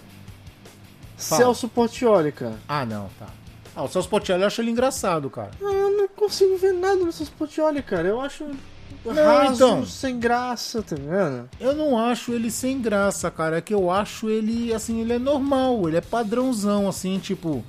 fala. 1.16 1.40
Celso 1.42 1.68
Portioli, 1.68 2.32
cara. 2.32 2.56
Ah, 2.68 2.84
não, 2.84 3.08
tá. 3.18 3.26
Ah, 3.74 3.82
o 3.84 3.88
Celso 3.88 4.08
Portiolli 4.08 4.42
eu 4.42 4.46
acho 4.46 4.60
ele 4.60 4.70
engraçado, 4.70 5.28
cara. 5.30 5.50
Ah, 5.62 5.64
Eu 5.64 5.96
não 5.96 6.08
consigo 6.08 6.56
ver 6.56 6.72
nada 6.72 6.96
no 6.96 7.12
Celso 7.12 7.32
Portioli, 7.38 7.82
cara. 7.82 8.08
Eu 8.08 8.20
acho 8.20 8.44
raso, 9.06 9.54
então. 9.54 9.86
sem 9.86 10.18
graça, 10.18 10.82
tá 10.82 10.96
vendo? 10.96 11.48
Eu 11.60 11.74
não 11.74 11.98
acho 11.98 12.32
ele 12.32 12.50
sem 12.50 12.80
graça, 12.80 13.30
cara. 13.30 13.58
É 13.58 13.60
que 13.60 13.74
eu 13.74 13.90
acho 13.90 14.28
ele, 14.28 14.72
assim, 14.74 15.00
ele 15.00 15.12
é 15.12 15.18
normal, 15.18 15.86
ele 15.88 15.96
é 15.98 16.00
padrãozão, 16.00 16.88
assim, 16.88 17.18
tipo. 17.18 17.62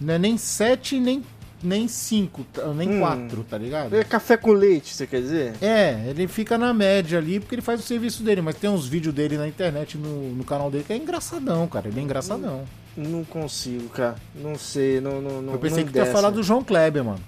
Não 0.00 0.14
é 0.14 0.18
nem 0.18 0.38
7, 0.38 0.98
nem, 0.98 1.22
nem 1.62 1.86
5, 1.88 2.46
nem 2.74 2.88
Hum. 2.96 3.00
4, 3.00 3.44
tá 3.48 3.58
ligado? 3.58 3.94
É 3.96 4.04
café 4.04 4.36
com 4.36 4.52
leite, 4.52 4.94
você 4.94 5.06
quer 5.06 5.20
dizer? 5.20 5.54
É, 5.60 6.04
ele 6.08 6.26
fica 6.28 6.56
na 6.56 6.72
média 6.72 7.18
ali 7.18 7.40
porque 7.40 7.54
ele 7.54 7.62
faz 7.62 7.80
o 7.80 7.82
serviço 7.82 8.22
dele, 8.22 8.40
mas 8.40 8.54
tem 8.56 8.68
uns 8.70 8.86
vídeos 8.86 9.14
dele 9.14 9.36
na 9.36 9.46
internet, 9.46 9.96
no, 9.98 10.30
no 10.34 10.44
canal 10.44 10.70
dele, 10.70 10.84
que 10.84 10.92
é 10.92 10.96
engraçadão, 10.96 11.66
cara. 11.66 11.88
Ele 11.88 12.00
é 12.00 12.02
engraçadão. 12.02 12.64
Não 12.96 13.24
consigo, 13.24 13.88
cara. 13.90 14.16
Não 14.34 14.56
sei, 14.58 15.00
não, 15.00 15.20
não, 15.20 15.42
não 15.42 15.52
eu 15.54 15.58
pensei 15.58 15.78
não 15.84 15.86
que 15.86 15.92
tu 15.92 15.98
ia 15.98 16.06
falar 16.06 16.30
do 16.30 16.42
João 16.42 16.62
Kleber, 16.64 17.04
mano. 17.04 17.20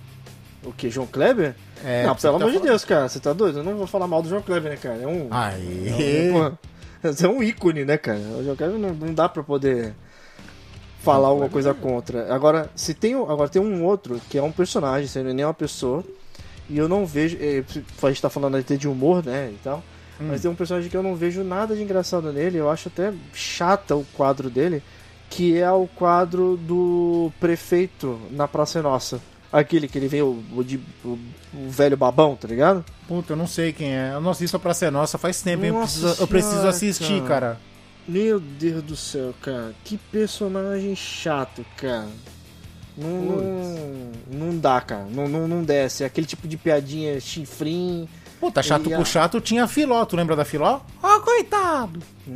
O 0.65 0.73
que, 0.73 0.89
João 0.91 1.07
Kleber? 1.07 1.55
É, 1.85 2.07
não, 2.07 2.15
pelo 2.15 2.39
tá 2.39 2.45
amor 2.45 2.53
de 2.53 2.61
Deus, 2.61 2.85
cara. 2.85 3.09
Você 3.09 3.19
tá 3.19 3.33
doido? 3.33 3.59
Eu 3.59 3.65
não 3.65 3.77
vou 3.77 3.87
falar 3.87 4.07
mal 4.07 4.23
do 4.23 4.29
João 4.29 4.43
Kleber, 4.43 4.71
né, 4.71 4.77
cara? 4.77 4.97
É 5.03 5.07
um... 5.07 5.27
Aê! 5.31 6.29
é 6.29 6.33
um- 6.33 6.57
é 7.25 7.29
um 7.29 7.43
ícone, 7.43 7.85
né, 7.85 7.97
cara? 7.97 8.19
O 8.19 8.45
João 8.45 8.57
Kleber 8.57 8.79
não, 8.79 8.95
não 8.95 9.13
dá 9.13 9.29
pra 9.29 9.43
poder 9.43 9.93
falar 11.03 11.29
alguma 11.29 11.49
coisa 11.49 11.75
contra. 11.75 12.33
Agora, 12.35 12.71
se 12.77 12.95
tem, 12.95 13.15
um- 13.17 13.31
agora 13.31 13.49
tem 13.49 13.61
um 13.61 13.85
outro 13.85 14.21
que 14.31 14.39
é 14.39 14.43
um 14.43 14.53
personagem, 14.53 15.23
não 15.23 15.31
é 15.31 15.35
nem 15.35 15.45
uma 15.45 15.55
pessoa. 15.55 16.05
E 16.71 16.79
eu 16.79 16.89
não 16.89 17.05
vejo. 17.05 17.37
é, 17.41 17.63
A 18.03 18.09
gente 18.09 18.23
tá 18.23 18.31
falando 18.31 18.57
até 18.57 18.77
de 18.77 18.89
humor, 18.89 19.25
né? 19.25 19.51
E 19.53 19.59
tal. 19.63 19.83
Hum. 20.21 20.27
Mas 20.29 20.41
tem 20.41 20.51
um 20.51 20.55
personagem 20.55 20.89
que 20.91 20.97
eu 20.97 21.03
não 21.03 21.15
vejo 21.17 21.43
nada 21.43 21.75
de 21.75 21.83
engraçado 21.83 22.33
nele. 22.33 22.57
Eu 22.59 22.71
acho 22.71 22.89
até 22.89 23.13
chata 23.35 23.97
o 23.97 24.05
quadro 24.15 24.49
dele. 24.49 24.83
que 25.29 25.57
é 25.59 25.71
o 25.73 25.87
quadro 25.87 26.59
do 26.59 27.33
prefeito 27.41 28.21
na 28.31 28.47
Praça 28.47 28.79
é 28.81 28.83
Nossa. 28.83 29.19
Aquele 29.51 29.89
que 29.89 29.97
ele 29.99 30.07
vem, 30.07 30.21
o, 30.23 30.43
o, 30.53 30.61
o- 31.05 31.19
velho 31.69 31.97
babão, 31.97 32.37
tá 32.37 32.47
ligado? 32.47 32.85
Puta, 33.09 33.33
eu 33.33 33.37
não 33.37 33.47
sei 33.47 33.73
quem 33.73 33.95
é. 33.95 34.11
Eu 34.13 34.21
não 34.21 34.31
assisto 34.33 34.57
a 34.57 34.61
Praça 34.61 34.85
é 34.87 34.91
Nossa 34.91 35.17
faz 35.19 35.41
tempo, 35.43 35.65
hein? 35.65 35.71
Eu 35.71 35.75
Nossa 35.81 36.01
preciso, 36.01 36.23
eu 36.23 36.27
preciso 36.27 36.53
senhora, 36.55 36.69
assistir, 36.71 37.23
cara. 37.23 37.29
cara. 37.29 37.61
Meu 38.07 38.41
Deus 38.41 38.83
do 38.83 38.97
céu, 38.97 39.35
cara. 39.41 39.73
Que 39.85 39.97
personagem 39.97 40.95
chato, 40.97 41.65
cara. 41.77 42.09
Não, 42.97 43.09
não, 43.23 44.13
não 44.51 44.59
dá, 44.59 44.81
cara. 44.81 45.05
Não, 45.11 45.29
não, 45.29 45.49
não 45.49 45.63
desce. 45.65 46.03
É 46.03 46.07
aquele 46.07 46.27
tipo 46.27 46.47
de 46.49 46.57
piadinha 46.57 47.19
chifrinho. 47.21 48.09
Puta, 48.41 48.63
chato 48.63 48.91
E 48.91 48.95
a- 48.95 48.97
por 48.99 49.07
chato 49.07 49.41
tinha 49.41 49.65
a 49.65 49.69
Filó. 49.69 50.05
Tu 50.05 50.17
lembra 50.17 50.35
da 50.37 50.45
Filó? 50.45 50.81
Ó, 51.03 51.21
coitado. 51.21 52.01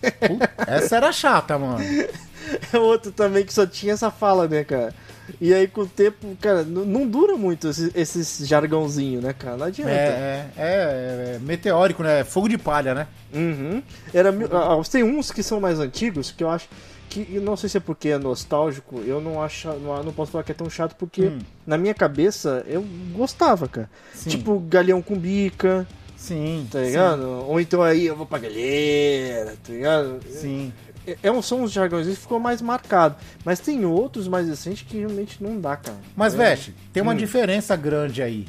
Puta, 0.00 0.50
essa 0.66 0.96
era 0.96 1.12
chata, 1.12 1.58
mano. 1.58 1.80
É 2.72 2.78
outro 2.78 3.12
também 3.12 3.44
que 3.44 3.52
só 3.52 3.64
tinha 3.66 3.92
essa 3.92 4.10
fala, 4.10 4.48
né, 4.48 4.64
cara? 4.64 4.92
E 5.40 5.52
aí 5.52 5.68
com 5.68 5.82
o 5.82 5.86
tempo, 5.86 6.36
cara, 6.40 6.62
não, 6.62 7.06
dura 7.06 7.36
muito 7.36 7.68
esse, 7.68 7.90
esses 7.94 8.46
jargãozinho, 8.46 9.20
né, 9.20 9.32
cara? 9.32 9.56
Não 9.56 9.66
adianta. 9.66 9.90
É, 9.90 10.50
é, 10.56 10.62
é, 10.62 11.34
é 11.36 11.38
meteórico, 11.40 12.02
né? 12.02 12.24
Fogo 12.24 12.48
de 12.48 12.58
palha, 12.58 12.94
né? 12.94 13.06
Uhum. 13.32 13.82
Era, 14.12 14.30
ah, 14.52 14.74
ah, 14.80 14.82
tem 14.90 15.02
uns 15.02 15.30
que 15.30 15.42
são 15.42 15.60
mais 15.60 15.78
antigos 15.78 16.30
que 16.30 16.42
eu 16.42 16.50
acho 16.50 16.68
que 17.10 17.40
não 17.40 17.56
sei 17.56 17.68
se 17.68 17.76
é 17.76 17.80
porque 17.80 18.08
é 18.08 18.18
nostálgico, 18.18 19.00
eu 19.00 19.20
não 19.20 19.42
acho, 19.42 19.66
não, 19.68 20.00
não 20.04 20.12
posso 20.12 20.30
falar 20.30 20.44
que 20.44 20.52
é 20.52 20.54
tão 20.54 20.70
chato 20.70 20.94
porque 20.94 21.22
Hum. 21.22 21.40
na 21.66 21.76
minha 21.76 21.92
cabeça 21.92 22.64
eu 22.68 22.86
gostava, 23.12 23.66
cara. 23.66 23.90
Sim. 24.14 24.30
Tipo 24.30 24.60
Galeão 24.60 25.02
com 25.02 25.18
bica, 25.18 25.86
Sim. 26.20 26.68
tá 26.70 26.80
ligado? 26.80 27.22
Ou 27.48 27.58
então 27.60 27.82
aí 27.82 28.06
eu 28.06 28.14
vou 28.14 28.26
pra 28.26 28.38
galera, 28.38 29.56
tá 29.64 29.72
ligado? 29.72 30.20
Sim. 30.30 30.72
É, 31.06 31.16
é 31.24 31.32
um, 31.32 31.40
são 31.40 31.62
uns 31.62 31.72
jargões 31.72 32.06
que 32.06 32.14
ficou 32.14 32.38
mais 32.38 32.60
marcado. 32.60 33.16
Mas 33.44 33.58
tem 33.58 33.84
outros 33.86 34.28
mais 34.28 34.46
recentes 34.46 34.86
que 34.86 34.98
realmente 34.98 35.42
não 35.42 35.58
dá, 35.60 35.76
cara. 35.76 35.96
Mas, 36.14 36.34
É. 36.34 36.36
Veste, 36.36 36.74
tem 36.92 37.02
uma 37.02 37.12
Hum. 37.14 37.16
diferença 37.16 37.74
grande 37.74 38.22
aí. 38.22 38.46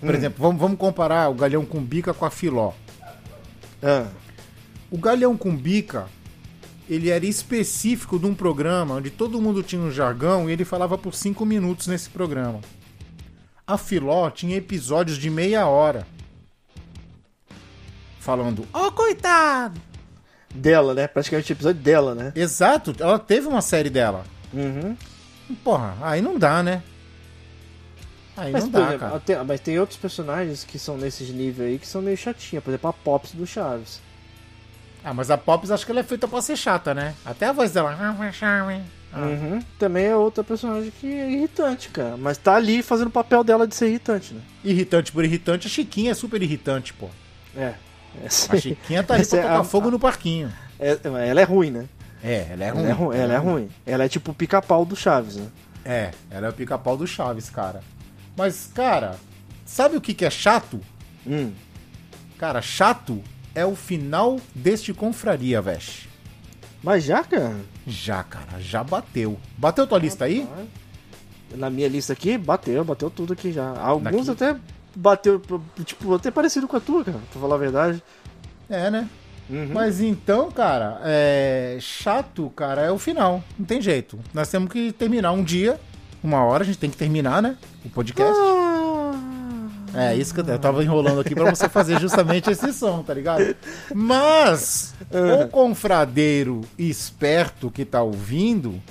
Por 0.00 0.10
Hum. 0.14 0.16
exemplo, 0.18 0.42
vamos, 0.42 0.60
vamos 0.60 0.78
comparar 0.78 1.30
o 1.30 1.34
Galhão 1.34 1.64
com 1.64 1.80
Bica 1.82 2.12
com 2.12 2.26
a 2.26 2.30
Filó. 2.30 2.72
Ah, 3.82 4.06
O 4.90 4.98
Galhão 4.98 5.36
com 5.36 5.56
Bica, 5.56 6.06
ele 6.88 7.08
era 7.10 7.24
específico 7.26 8.18
de 8.18 8.26
um 8.26 8.34
programa 8.34 8.96
onde 8.96 9.10
todo 9.10 9.40
mundo 9.40 9.62
tinha 9.62 9.80
um 9.82 9.90
jargão 9.90 10.48
e 10.48 10.52
ele 10.52 10.64
falava 10.64 10.96
por 10.98 11.14
cinco 11.14 11.44
minutos 11.46 11.86
nesse 11.88 12.08
programa. 12.10 12.60
A 13.66 13.76
Filó 13.78 14.28
tinha 14.30 14.56
episódios 14.56 15.16
de 15.16 15.30
meia 15.30 15.66
hora. 15.66 16.06
Falando, 18.24 18.66
ó 18.72 18.90
coitado! 18.90 19.78
dela, 20.54 20.94
né? 20.94 21.06
Praticamente 21.08 21.52
o 21.52 21.54
episódio 21.54 21.82
dela, 21.82 22.14
né? 22.14 22.32
Exato, 22.34 22.94
ela 22.98 23.18
teve 23.18 23.46
uma 23.48 23.60
série 23.60 23.90
dela. 23.90 24.24
Uhum. 24.52 24.96
Porra, 25.62 25.94
aí 26.00 26.22
não 26.22 26.38
dá, 26.38 26.62
né? 26.62 26.82
Aí 28.36 28.52
Mas, 28.52 28.64
não 28.64 28.70
dá, 28.70 28.78
exemplo, 28.80 28.98
cara. 29.00 29.16
até- 29.16 29.42
mas 29.42 29.60
tem 29.60 29.78
outros 29.78 29.98
personagens 29.98 30.64
que 30.64 30.78
são 30.78 30.96
nesses 30.96 31.28
níveis 31.28 31.68
aí 31.72 31.78
que 31.78 31.86
são 31.86 32.00
meio 32.00 32.16
chatinhos. 32.16 32.64
Por 32.64 32.70
exemplo, 32.70 32.88
a 32.90 32.92
Pops 32.92 33.32
do 33.32 33.46
Chaves. 33.46 34.00
Ah, 35.04 35.12
mas 35.12 35.30
a 35.30 35.36
Pops 35.36 35.70
acho 35.70 35.84
que 35.84 35.92
ela 35.92 36.00
é 36.00 36.04
feita 36.04 36.26
pra 36.26 36.40
ser 36.40 36.56
chata, 36.56 36.94
né? 36.94 37.14
Até 37.26 37.46
a 37.46 37.52
voz 37.52 37.72
dela. 37.72 37.94
Ah. 39.12 39.18
Uhum. 39.18 39.60
Também 39.78 40.06
é 40.06 40.16
outra 40.16 40.42
personagem 40.42 40.90
que 41.00 41.06
é 41.06 41.30
irritante, 41.30 41.88
cara. 41.90 42.16
Mas 42.16 42.38
tá 42.38 42.54
ali 42.56 42.82
fazendo 42.82 43.08
o 43.08 43.12
papel 43.12 43.44
dela 43.44 43.66
de 43.66 43.74
ser 43.74 43.88
irritante, 43.88 44.32
né? 44.34 44.40
Irritante 44.64 45.12
por 45.12 45.24
irritante, 45.24 45.66
a 45.66 45.70
Chiquinha 45.70 46.10
é 46.12 46.14
super 46.14 46.42
irritante, 46.42 46.92
pô. 46.94 47.08
É. 47.56 47.74
A 48.50 48.56
Chiquinha 48.56 49.02
tá 49.02 49.16
Essa 49.16 49.36
pra 49.36 49.38
é 49.38 49.42
tocar 49.48 49.60
a- 49.60 49.64
fogo 49.64 49.90
no 49.90 49.98
parquinho. 49.98 50.52
É- 50.78 50.98
ela 51.28 51.40
é 51.40 51.44
ruim, 51.44 51.70
né? 51.70 51.86
É, 52.22 52.46
ela 52.50 52.64
é 52.64 52.68
ruim. 52.70 52.80
Ela 52.82 52.88
é, 52.90 52.92
ru- 52.92 53.12
ela 53.12 53.34
é 53.34 53.36
ruim. 53.36 53.68
Ela 53.86 54.04
é 54.04 54.08
tipo 54.08 54.30
o 54.30 54.34
pica-pau 54.34 54.84
do 54.84 54.96
Chaves, 54.96 55.36
né? 55.36 55.46
É, 55.84 56.10
ela 56.30 56.46
é 56.46 56.50
o 56.50 56.52
pica-pau 56.52 56.96
do 56.96 57.06
Chaves, 57.06 57.50
cara. 57.50 57.82
Mas, 58.36 58.70
cara, 58.74 59.16
sabe 59.66 59.96
o 59.96 60.00
que, 60.00 60.14
que 60.14 60.24
é 60.24 60.30
chato? 60.30 60.80
Hum. 61.26 61.52
Cara, 62.38 62.60
chato 62.62 63.22
é 63.54 63.64
o 63.66 63.76
final 63.76 64.40
deste 64.54 64.92
confraria, 64.94 65.60
Vesh. 65.60 66.08
Mas 66.82 67.04
já, 67.04 67.22
cara? 67.22 67.56
Já, 67.86 68.22
cara, 68.22 68.58
já 68.60 68.82
bateu. 68.82 69.38
Bateu 69.56 69.86
tua 69.86 69.98
lista 69.98 70.24
aí? 70.24 70.46
Na 71.54 71.70
minha 71.70 71.88
lista 71.88 72.12
aqui, 72.12 72.36
bateu, 72.36 72.82
bateu 72.84 73.08
tudo 73.10 73.32
aqui 73.34 73.52
já. 73.52 73.78
Alguns 73.78 74.26
Daqui? 74.26 74.44
até 74.52 74.60
bateu, 74.94 75.40
tipo, 75.84 76.14
até 76.14 76.30
parecido 76.30 76.68
com 76.68 76.76
a 76.76 76.80
tua, 76.80 77.04
cara, 77.04 77.18
pra 77.30 77.40
falar 77.40 77.54
a 77.54 77.58
verdade. 77.58 78.02
É, 78.68 78.90
né? 78.90 79.08
Uhum. 79.48 79.70
Mas 79.72 80.00
então, 80.00 80.50
cara, 80.50 81.00
é 81.04 81.76
chato, 81.80 82.50
cara, 82.56 82.82
é 82.82 82.90
o 82.90 82.98
final. 82.98 83.42
Não 83.58 83.66
tem 83.66 83.80
jeito. 83.80 84.18
Nós 84.32 84.48
temos 84.48 84.70
que 84.70 84.92
terminar 84.92 85.32
um 85.32 85.42
dia, 85.42 85.78
uma 86.22 86.42
hora, 86.44 86.62
a 86.62 86.66
gente 86.66 86.78
tem 86.78 86.90
que 86.90 86.96
terminar, 86.96 87.42
né? 87.42 87.56
O 87.84 87.90
podcast. 87.90 88.34
É, 89.94 90.14
isso 90.16 90.34
que 90.34 90.40
eu, 90.40 90.46
eu 90.46 90.58
tava 90.58 90.82
enrolando 90.82 91.20
aqui 91.20 91.34
pra 91.34 91.48
você 91.48 91.68
fazer 91.68 92.00
justamente 92.00 92.50
esse 92.50 92.72
som, 92.72 93.02
tá 93.02 93.14
ligado? 93.14 93.54
Mas 93.94 94.92
o 95.10 95.46
confradeiro 95.48 96.62
esperto 96.76 97.70
que 97.70 97.84
tá 97.84 98.02
ouvindo, 98.02 98.82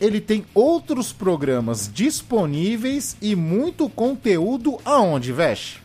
ele 0.00 0.20
tem 0.20 0.44
outros 0.54 1.12
programas 1.12 1.90
disponíveis 1.92 3.16
e 3.20 3.36
muito 3.36 3.88
conteúdo 3.88 4.78
aonde, 4.84 5.32
Vesh? 5.32 5.80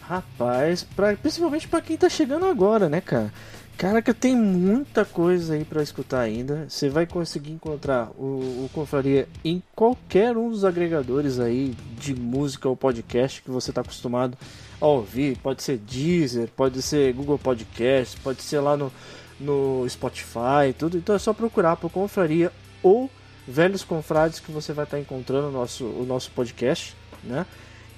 Rapaz, 0.00 0.84
pra, 0.84 1.14
principalmente 1.16 1.68
pra 1.68 1.80
quem 1.80 1.96
tá 1.96 2.08
chegando 2.08 2.46
agora, 2.46 2.88
né, 2.88 3.00
cara? 3.00 3.32
Caraca, 3.80 4.12
tem 4.12 4.36
muita 4.36 5.06
coisa 5.06 5.54
aí 5.54 5.64
pra 5.64 5.82
escutar 5.82 6.20
ainda. 6.20 6.66
Você 6.68 6.90
vai 6.90 7.06
conseguir 7.06 7.52
encontrar 7.52 8.10
o, 8.18 8.66
o 8.66 8.70
Confraria 8.74 9.26
em 9.42 9.62
qualquer 9.74 10.36
um 10.36 10.50
dos 10.50 10.66
agregadores 10.66 11.40
aí 11.40 11.74
de 11.98 12.14
música 12.14 12.68
ou 12.68 12.76
podcast 12.76 13.40
que 13.40 13.50
você 13.50 13.72
tá 13.72 13.80
acostumado 13.80 14.36
a 14.78 14.86
ouvir. 14.86 15.38
Pode 15.38 15.62
ser 15.62 15.78
Deezer, 15.78 16.50
pode 16.54 16.82
ser 16.82 17.14
Google 17.14 17.38
Podcast, 17.38 18.18
pode 18.20 18.42
ser 18.42 18.60
lá 18.60 18.76
no, 18.76 18.92
no 19.40 19.88
Spotify, 19.88 20.74
tudo. 20.78 20.98
Então 20.98 21.14
é 21.14 21.18
só 21.18 21.32
procurar 21.32 21.76
por 21.76 21.90
Confraria 21.90 22.52
ou 22.82 23.10
Velhos 23.46 23.84
Confrades 23.84 24.40
que 24.40 24.50
você 24.52 24.72
vai 24.72 24.84
estar 24.84 24.98
encontrando 24.98 25.48
o 25.48 25.52
nosso, 25.52 25.84
o 25.84 26.04
nosso 26.06 26.30
podcast, 26.30 26.94
né? 27.24 27.46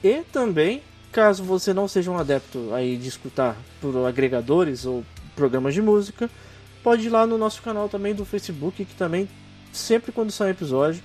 E 0.02 0.22
também, 0.32 0.82
caso 1.10 1.44
você 1.44 1.72
não 1.72 1.86
seja 1.86 2.10
um 2.10 2.18
adepto 2.18 2.72
aí 2.74 2.96
de 2.96 3.08
escutar 3.08 3.56
por 3.80 4.06
agregadores 4.06 4.84
ou 4.84 5.04
programas 5.36 5.74
de 5.74 5.82
música, 5.82 6.30
pode 6.82 7.06
ir 7.06 7.10
lá 7.10 7.26
no 7.26 7.38
nosso 7.38 7.62
canal 7.62 7.88
também 7.88 8.14
do 8.14 8.24
Facebook, 8.24 8.84
que 8.84 8.94
também, 8.94 9.28
sempre 9.72 10.12
quando 10.12 10.30
sai 10.30 10.48
um 10.48 10.50
episódio, 10.50 11.02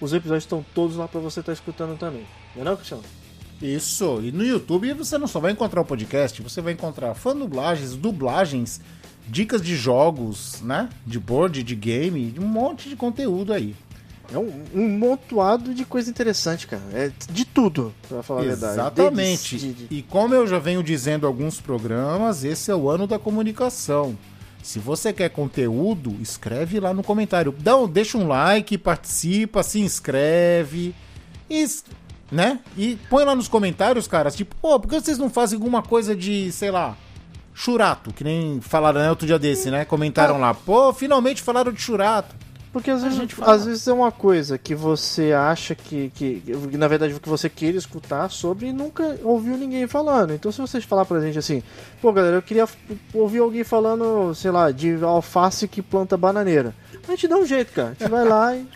os 0.00 0.12
episódios 0.12 0.44
estão 0.44 0.64
todos 0.74 0.96
lá 0.96 1.06
para 1.06 1.20
você 1.20 1.40
estar 1.40 1.52
escutando 1.52 1.98
também. 1.98 2.26
Não 2.54 2.62
é 2.62 2.64
não, 2.64 2.76
Cristiano? 2.76 3.02
Isso, 3.60 4.20
e 4.22 4.32
no 4.32 4.42
YouTube 4.42 4.92
você 4.94 5.18
não 5.18 5.26
só 5.26 5.38
vai 5.38 5.52
encontrar 5.52 5.82
o 5.82 5.84
podcast, 5.84 6.40
você 6.40 6.62
vai 6.62 6.72
encontrar 6.72 7.14
fã 7.14 7.36
dublagens, 7.36 7.94
dublagens, 7.94 8.80
dicas 9.28 9.60
de 9.60 9.76
jogos, 9.76 10.62
né? 10.62 10.88
De 11.06 11.18
board, 11.18 11.62
de 11.62 11.76
game, 11.76 12.34
um 12.38 12.46
monte 12.46 12.88
de 12.88 12.96
conteúdo 12.96 13.52
aí. 13.52 13.76
É 14.32 14.38
um, 14.38 14.64
um 14.74 14.88
montoado 14.88 15.74
de 15.74 15.84
coisa 15.84 16.08
interessante, 16.08 16.66
cara. 16.66 16.82
É 16.92 17.10
de 17.30 17.44
tudo, 17.44 17.92
pra 18.08 18.22
falar 18.22 18.40
a 18.40 18.44
verdade. 18.44 18.72
Exatamente. 18.74 19.88
E 19.90 20.02
como 20.02 20.34
eu 20.34 20.46
já 20.46 20.58
venho 20.58 20.82
dizendo 20.82 21.24
em 21.24 21.26
alguns 21.26 21.60
programas, 21.60 22.44
esse 22.44 22.70
é 22.70 22.74
o 22.74 22.88
ano 22.88 23.06
da 23.06 23.18
comunicação. 23.18 24.16
Se 24.62 24.78
você 24.78 25.12
quer 25.12 25.30
conteúdo, 25.30 26.16
escreve 26.20 26.78
lá 26.78 26.92
no 26.92 27.02
comentário. 27.02 27.54
Dá 27.58 27.76
um, 27.76 27.88
deixa 27.88 28.18
um 28.18 28.28
like, 28.28 28.76
participa, 28.78 29.62
se 29.62 29.80
inscreve. 29.80 30.94
E, 31.48 31.66
né? 32.30 32.60
E 32.76 32.98
põe 33.08 33.24
lá 33.24 33.34
nos 33.34 33.48
comentários, 33.48 34.06
caras, 34.06 34.36
tipo, 34.36 34.54
pô, 34.56 34.78
por 34.78 34.88
que 34.88 35.00
vocês 35.00 35.18
não 35.18 35.30
fazem 35.30 35.56
alguma 35.56 35.82
coisa 35.82 36.14
de, 36.14 36.52
sei 36.52 36.70
lá, 36.70 36.96
churato? 37.54 38.12
Que 38.12 38.22
nem 38.22 38.60
falaram 38.60 39.00
né, 39.00 39.10
outro 39.10 39.26
dia 39.26 39.38
desse, 39.38 39.70
né? 39.70 39.84
Comentaram 39.84 40.38
lá, 40.38 40.54
pô, 40.54 40.92
finalmente 40.92 41.42
falaram 41.42 41.72
de 41.72 41.80
churato. 41.80 42.36
Porque 42.72 42.90
às 42.90 43.02
vezes, 43.02 43.20
às 43.40 43.64
vezes 43.66 43.88
é 43.88 43.92
uma 43.92 44.12
coisa 44.12 44.56
que 44.56 44.76
você 44.76 45.32
acha 45.32 45.74
que, 45.74 46.10
que, 46.14 46.40
que, 46.40 46.76
na 46.76 46.86
verdade, 46.86 47.14
o 47.14 47.20
que 47.20 47.28
você 47.28 47.48
queira 47.48 47.76
escutar 47.76 48.30
sobre 48.30 48.68
e 48.68 48.72
nunca 48.72 49.18
ouviu 49.24 49.56
ninguém 49.56 49.88
falando. 49.88 50.32
Então, 50.32 50.52
se 50.52 50.60
vocês 50.60 50.84
falar 50.84 51.04
pra 51.04 51.20
gente 51.20 51.36
assim, 51.36 51.64
pô, 52.00 52.12
galera, 52.12 52.36
eu 52.36 52.42
queria 52.42 52.68
ouvir 53.12 53.40
alguém 53.40 53.64
falando, 53.64 54.32
sei 54.36 54.52
lá, 54.52 54.70
de 54.70 55.02
alface 55.02 55.66
que 55.66 55.82
planta 55.82 56.16
bananeira. 56.16 56.72
A 57.08 57.10
gente 57.10 57.26
dá 57.26 57.36
um 57.36 57.44
jeito, 57.44 57.72
cara. 57.72 57.88
A 57.88 57.94
gente 57.94 58.10
vai 58.10 58.24
lá 58.24 58.54
e, 58.54 58.66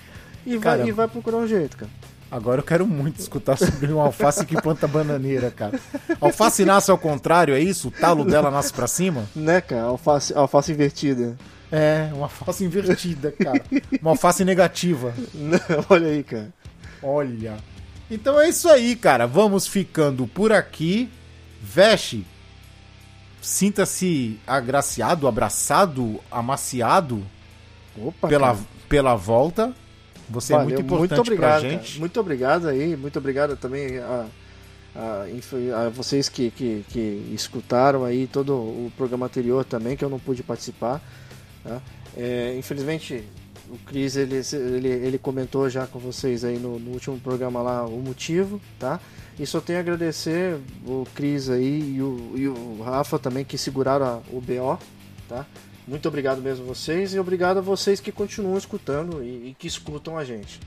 e, 0.45 0.59
vai, 0.59 0.89
e 0.89 0.91
vai 0.91 1.07
procurar 1.07 1.37
um 1.37 1.47
jeito, 1.47 1.77
cara. 1.77 1.91
Agora 2.35 2.61
eu 2.61 2.65
quero 2.65 2.85
muito 2.85 3.21
escutar 3.21 3.57
sobre 3.57 3.93
um 3.93 4.01
alface 4.01 4.45
que 4.45 4.61
planta 4.61 4.89
bananeira, 4.89 5.53
cara. 5.53 5.79
Alface 6.21 6.65
nasce 6.65 6.91
ao 6.91 6.99
contrário, 6.99 7.55
é 7.55 7.61
isso? 7.61 7.89
O 7.89 7.91
talo 7.93 8.25
dela 8.25 8.51
nasce 8.51 8.73
pra 8.73 8.89
cima? 8.89 9.25
Né, 9.37 9.61
cara? 9.61 9.85
Alface, 9.85 10.35
alface 10.35 10.73
invertida. 10.73 11.37
É, 11.73 12.11
uma 12.13 12.25
alface 12.25 12.65
invertida, 12.65 13.33
cara. 13.33 13.63
Uma 14.01 14.13
alface 14.13 14.45
negativa. 14.45 15.15
Olha 15.89 16.09
aí, 16.09 16.23
cara. 16.23 16.53
Olha. 17.03 17.57
Então 18.11 18.41
é 18.41 18.49
isso 18.49 18.69
aí, 18.69 18.95
cara. 18.95 19.27
Vamos 19.27 19.67
ficando 19.67 20.27
por 20.27 20.53
aqui. 20.53 21.09
Veste. 21.61 22.27
Sinta-se 23.41 24.39
agraciado, 24.47 25.29
abraçado, 25.29 26.21
amaciado 26.31 27.23
Opa, 27.97 28.29
pela, 28.29 28.55
cara. 28.55 28.59
pela 28.89 29.15
volta. 29.17 29.75
Você 30.29 30.55
é 30.55 30.57
Valeu, 30.57 30.71
muito 30.71 30.87
importante 30.87 31.21
obrigado, 31.21 31.61
pra 31.61 31.61
cara. 31.61 31.71
gente. 31.71 31.99
Muito 32.01 32.21
obrigado 32.21 32.69
aí, 32.69 32.97
muito 32.97 33.19
obrigado 33.19 33.57
também 33.57 33.99
a, 33.99 34.27
a, 34.97 35.25
a 35.87 35.89
vocês 35.91 36.29
que, 36.29 36.51
que, 36.51 36.85
que 36.89 37.31
escutaram 37.35 38.05
aí 38.05 38.27
todo 38.27 38.55
o 38.55 38.93
programa 38.97 39.27
anterior 39.27 39.65
também, 39.65 39.97
que 39.97 40.05
eu 40.05 40.09
não 40.09 40.19
pude 40.19 40.43
participar. 40.43 41.03
Tá? 41.65 41.81
É, 42.17 42.55
infelizmente, 42.57 43.25
o 43.69 43.79
Cris 43.79 44.15
ele, 44.15 44.37
ele, 44.53 44.89
ele 44.89 45.19
comentou 45.19 45.69
já 45.69 45.87
com 45.87 45.99
vocês 45.99 46.45
aí 46.45 46.59
no, 46.59 46.79
no 46.79 46.91
último 46.93 47.19
programa 47.19 47.61
lá 47.63 47.85
o 47.85 47.99
motivo, 48.01 48.61
tá? 48.79 49.01
E 49.39 49.45
só 49.47 49.61
tenho 49.61 49.79
a 49.79 49.81
agradecer 49.83 50.59
o 50.87 51.05
Cris 51.15 51.51
aí 51.51 51.97
e 51.97 52.01
o, 52.03 52.33
e 52.37 52.47
o 52.47 52.83
Rafa 52.83 53.19
também 53.19 53.45
que 53.45 53.59
seguraram 53.59 54.07
a- 54.07 54.21
o 54.31 54.41
BO, 54.41 54.79
tá? 55.29 55.45
Muito 55.89 56.07
obrigado 56.07 56.41
mesmo 56.41 56.65
vocês 56.65 57.13
e 57.15 57.19
obrigado 57.19 57.59
a 57.59 57.61
vocês 57.61 57.99
que 58.01 58.13
continuam 58.13 58.57
escutando 58.57 59.23
e, 59.25 59.49
e 59.51 59.57
que 59.59 59.67
escutam 59.67 60.17
a 60.17 60.25
gente. 60.25 60.61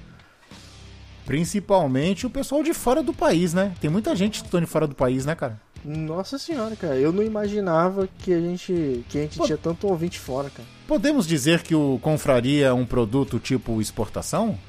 Principalmente 1.25 2.25
o 2.25 2.29
pessoal 2.29 2.63
de 2.63 2.73
fora 2.73 3.03
do 3.03 3.13
país, 3.13 3.53
né? 3.53 3.73
Tem 3.81 3.89
muita 3.89 4.15
gente 4.15 4.35
escutando 4.35 4.63
de 4.65 4.69
fora 4.69 4.87
do 4.87 4.95
país, 4.95 5.25
né, 5.25 5.35
cara? 5.35 5.59
Nossa 5.87 6.37
senhora, 6.37 6.75
cara, 6.75 6.97
eu 6.97 7.13
não 7.13 7.23
imaginava 7.23 8.09
que 8.19 8.33
a 8.33 8.41
gente, 8.41 9.05
que 9.07 9.17
a 9.17 9.21
gente 9.21 9.37
Pô. 9.37 9.45
tinha 9.45 9.57
tanto 9.57 9.87
ouvinte 9.87 10.19
fora, 10.19 10.49
cara. 10.49 10.67
Podemos 10.85 11.25
dizer 11.25 11.63
que 11.63 11.73
o 11.73 11.97
Confraria 12.01 12.67
é 12.67 12.73
um 12.73 12.85
produto 12.85 13.39
tipo 13.39 13.79
exportação? 13.79 14.59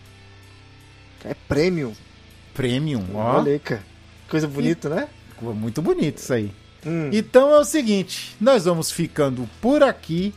É 1.25 1.35
premium. 1.35 1.93
Premium, 2.55 3.05
ó. 3.15 3.39
Olha 3.39 3.51
aí, 3.51 3.59
cara. 3.59 3.83
Coisa 4.29 4.47
bonita, 4.47 4.89
né? 4.89 5.09
Muito 5.43 5.83
bonito 5.83 6.19
isso 6.19 6.33
aí. 6.33 6.53
Hum. 6.87 7.11
Então 7.13 7.53
é 7.53 7.59
o 7.59 7.65
seguinte, 7.65 8.37
nós 8.41 8.65
vamos 8.65 8.93
ficando 8.93 9.49
por 9.61 9.83
aqui. 9.83 10.33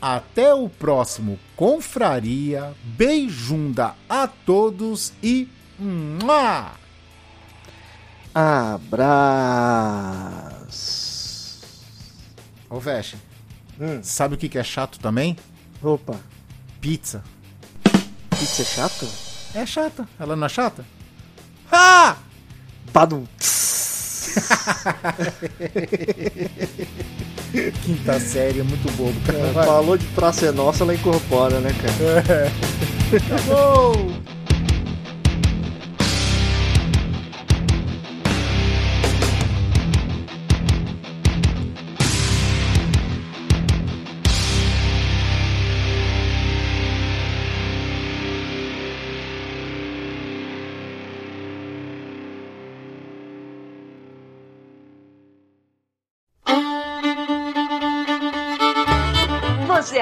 Até 0.00 0.52
o 0.52 0.68
próximo 0.68 1.38
Confraria. 1.54 2.74
Beijunda 2.82 3.94
a 4.08 4.26
todos 4.26 5.12
e. 5.22 5.48
Mua! 5.78 6.85
Abraço. 10.66 11.62
Ô, 12.68 12.78
Veste, 12.78 13.16
Hum. 13.80 14.00
sabe 14.02 14.34
o 14.34 14.38
que 14.38 14.48
que 14.50 14.58
é 14.58 14.62
chato 14.64 14.98
também? 14.98 15.36
Opa, 15.82 16.16
Pizza. 16.80 17.24
pizza 18.30 18.60
é 18.62 18.64
chata? 18.64 19.06
É 19.54 19.64
chata. 19.64 20.06
Ela 20.20 20.36
não 20.36 20.44
é 20.46 20.50
chata? 20.50 20.84
Ah! 21.72 22.16
Badum. 22.92 23.24
Quinta 27.84 28.20
série 28.20 28.60
é 28.60 28.62
muito 28.62 28.90
bobo, 28.96 29.18
cara. 29.22 29.64
Falou 29.64 29.96
de 29.96 30.06
Praça 30.08 30.44
é 30.46 30.52
Nossa, 30.52 30.84
ela 30.84 30.94
incorpora, 30.94 31.58
né, 31.60 31.70
cara? 31.72 32.52
Acabou! 33.16 34.12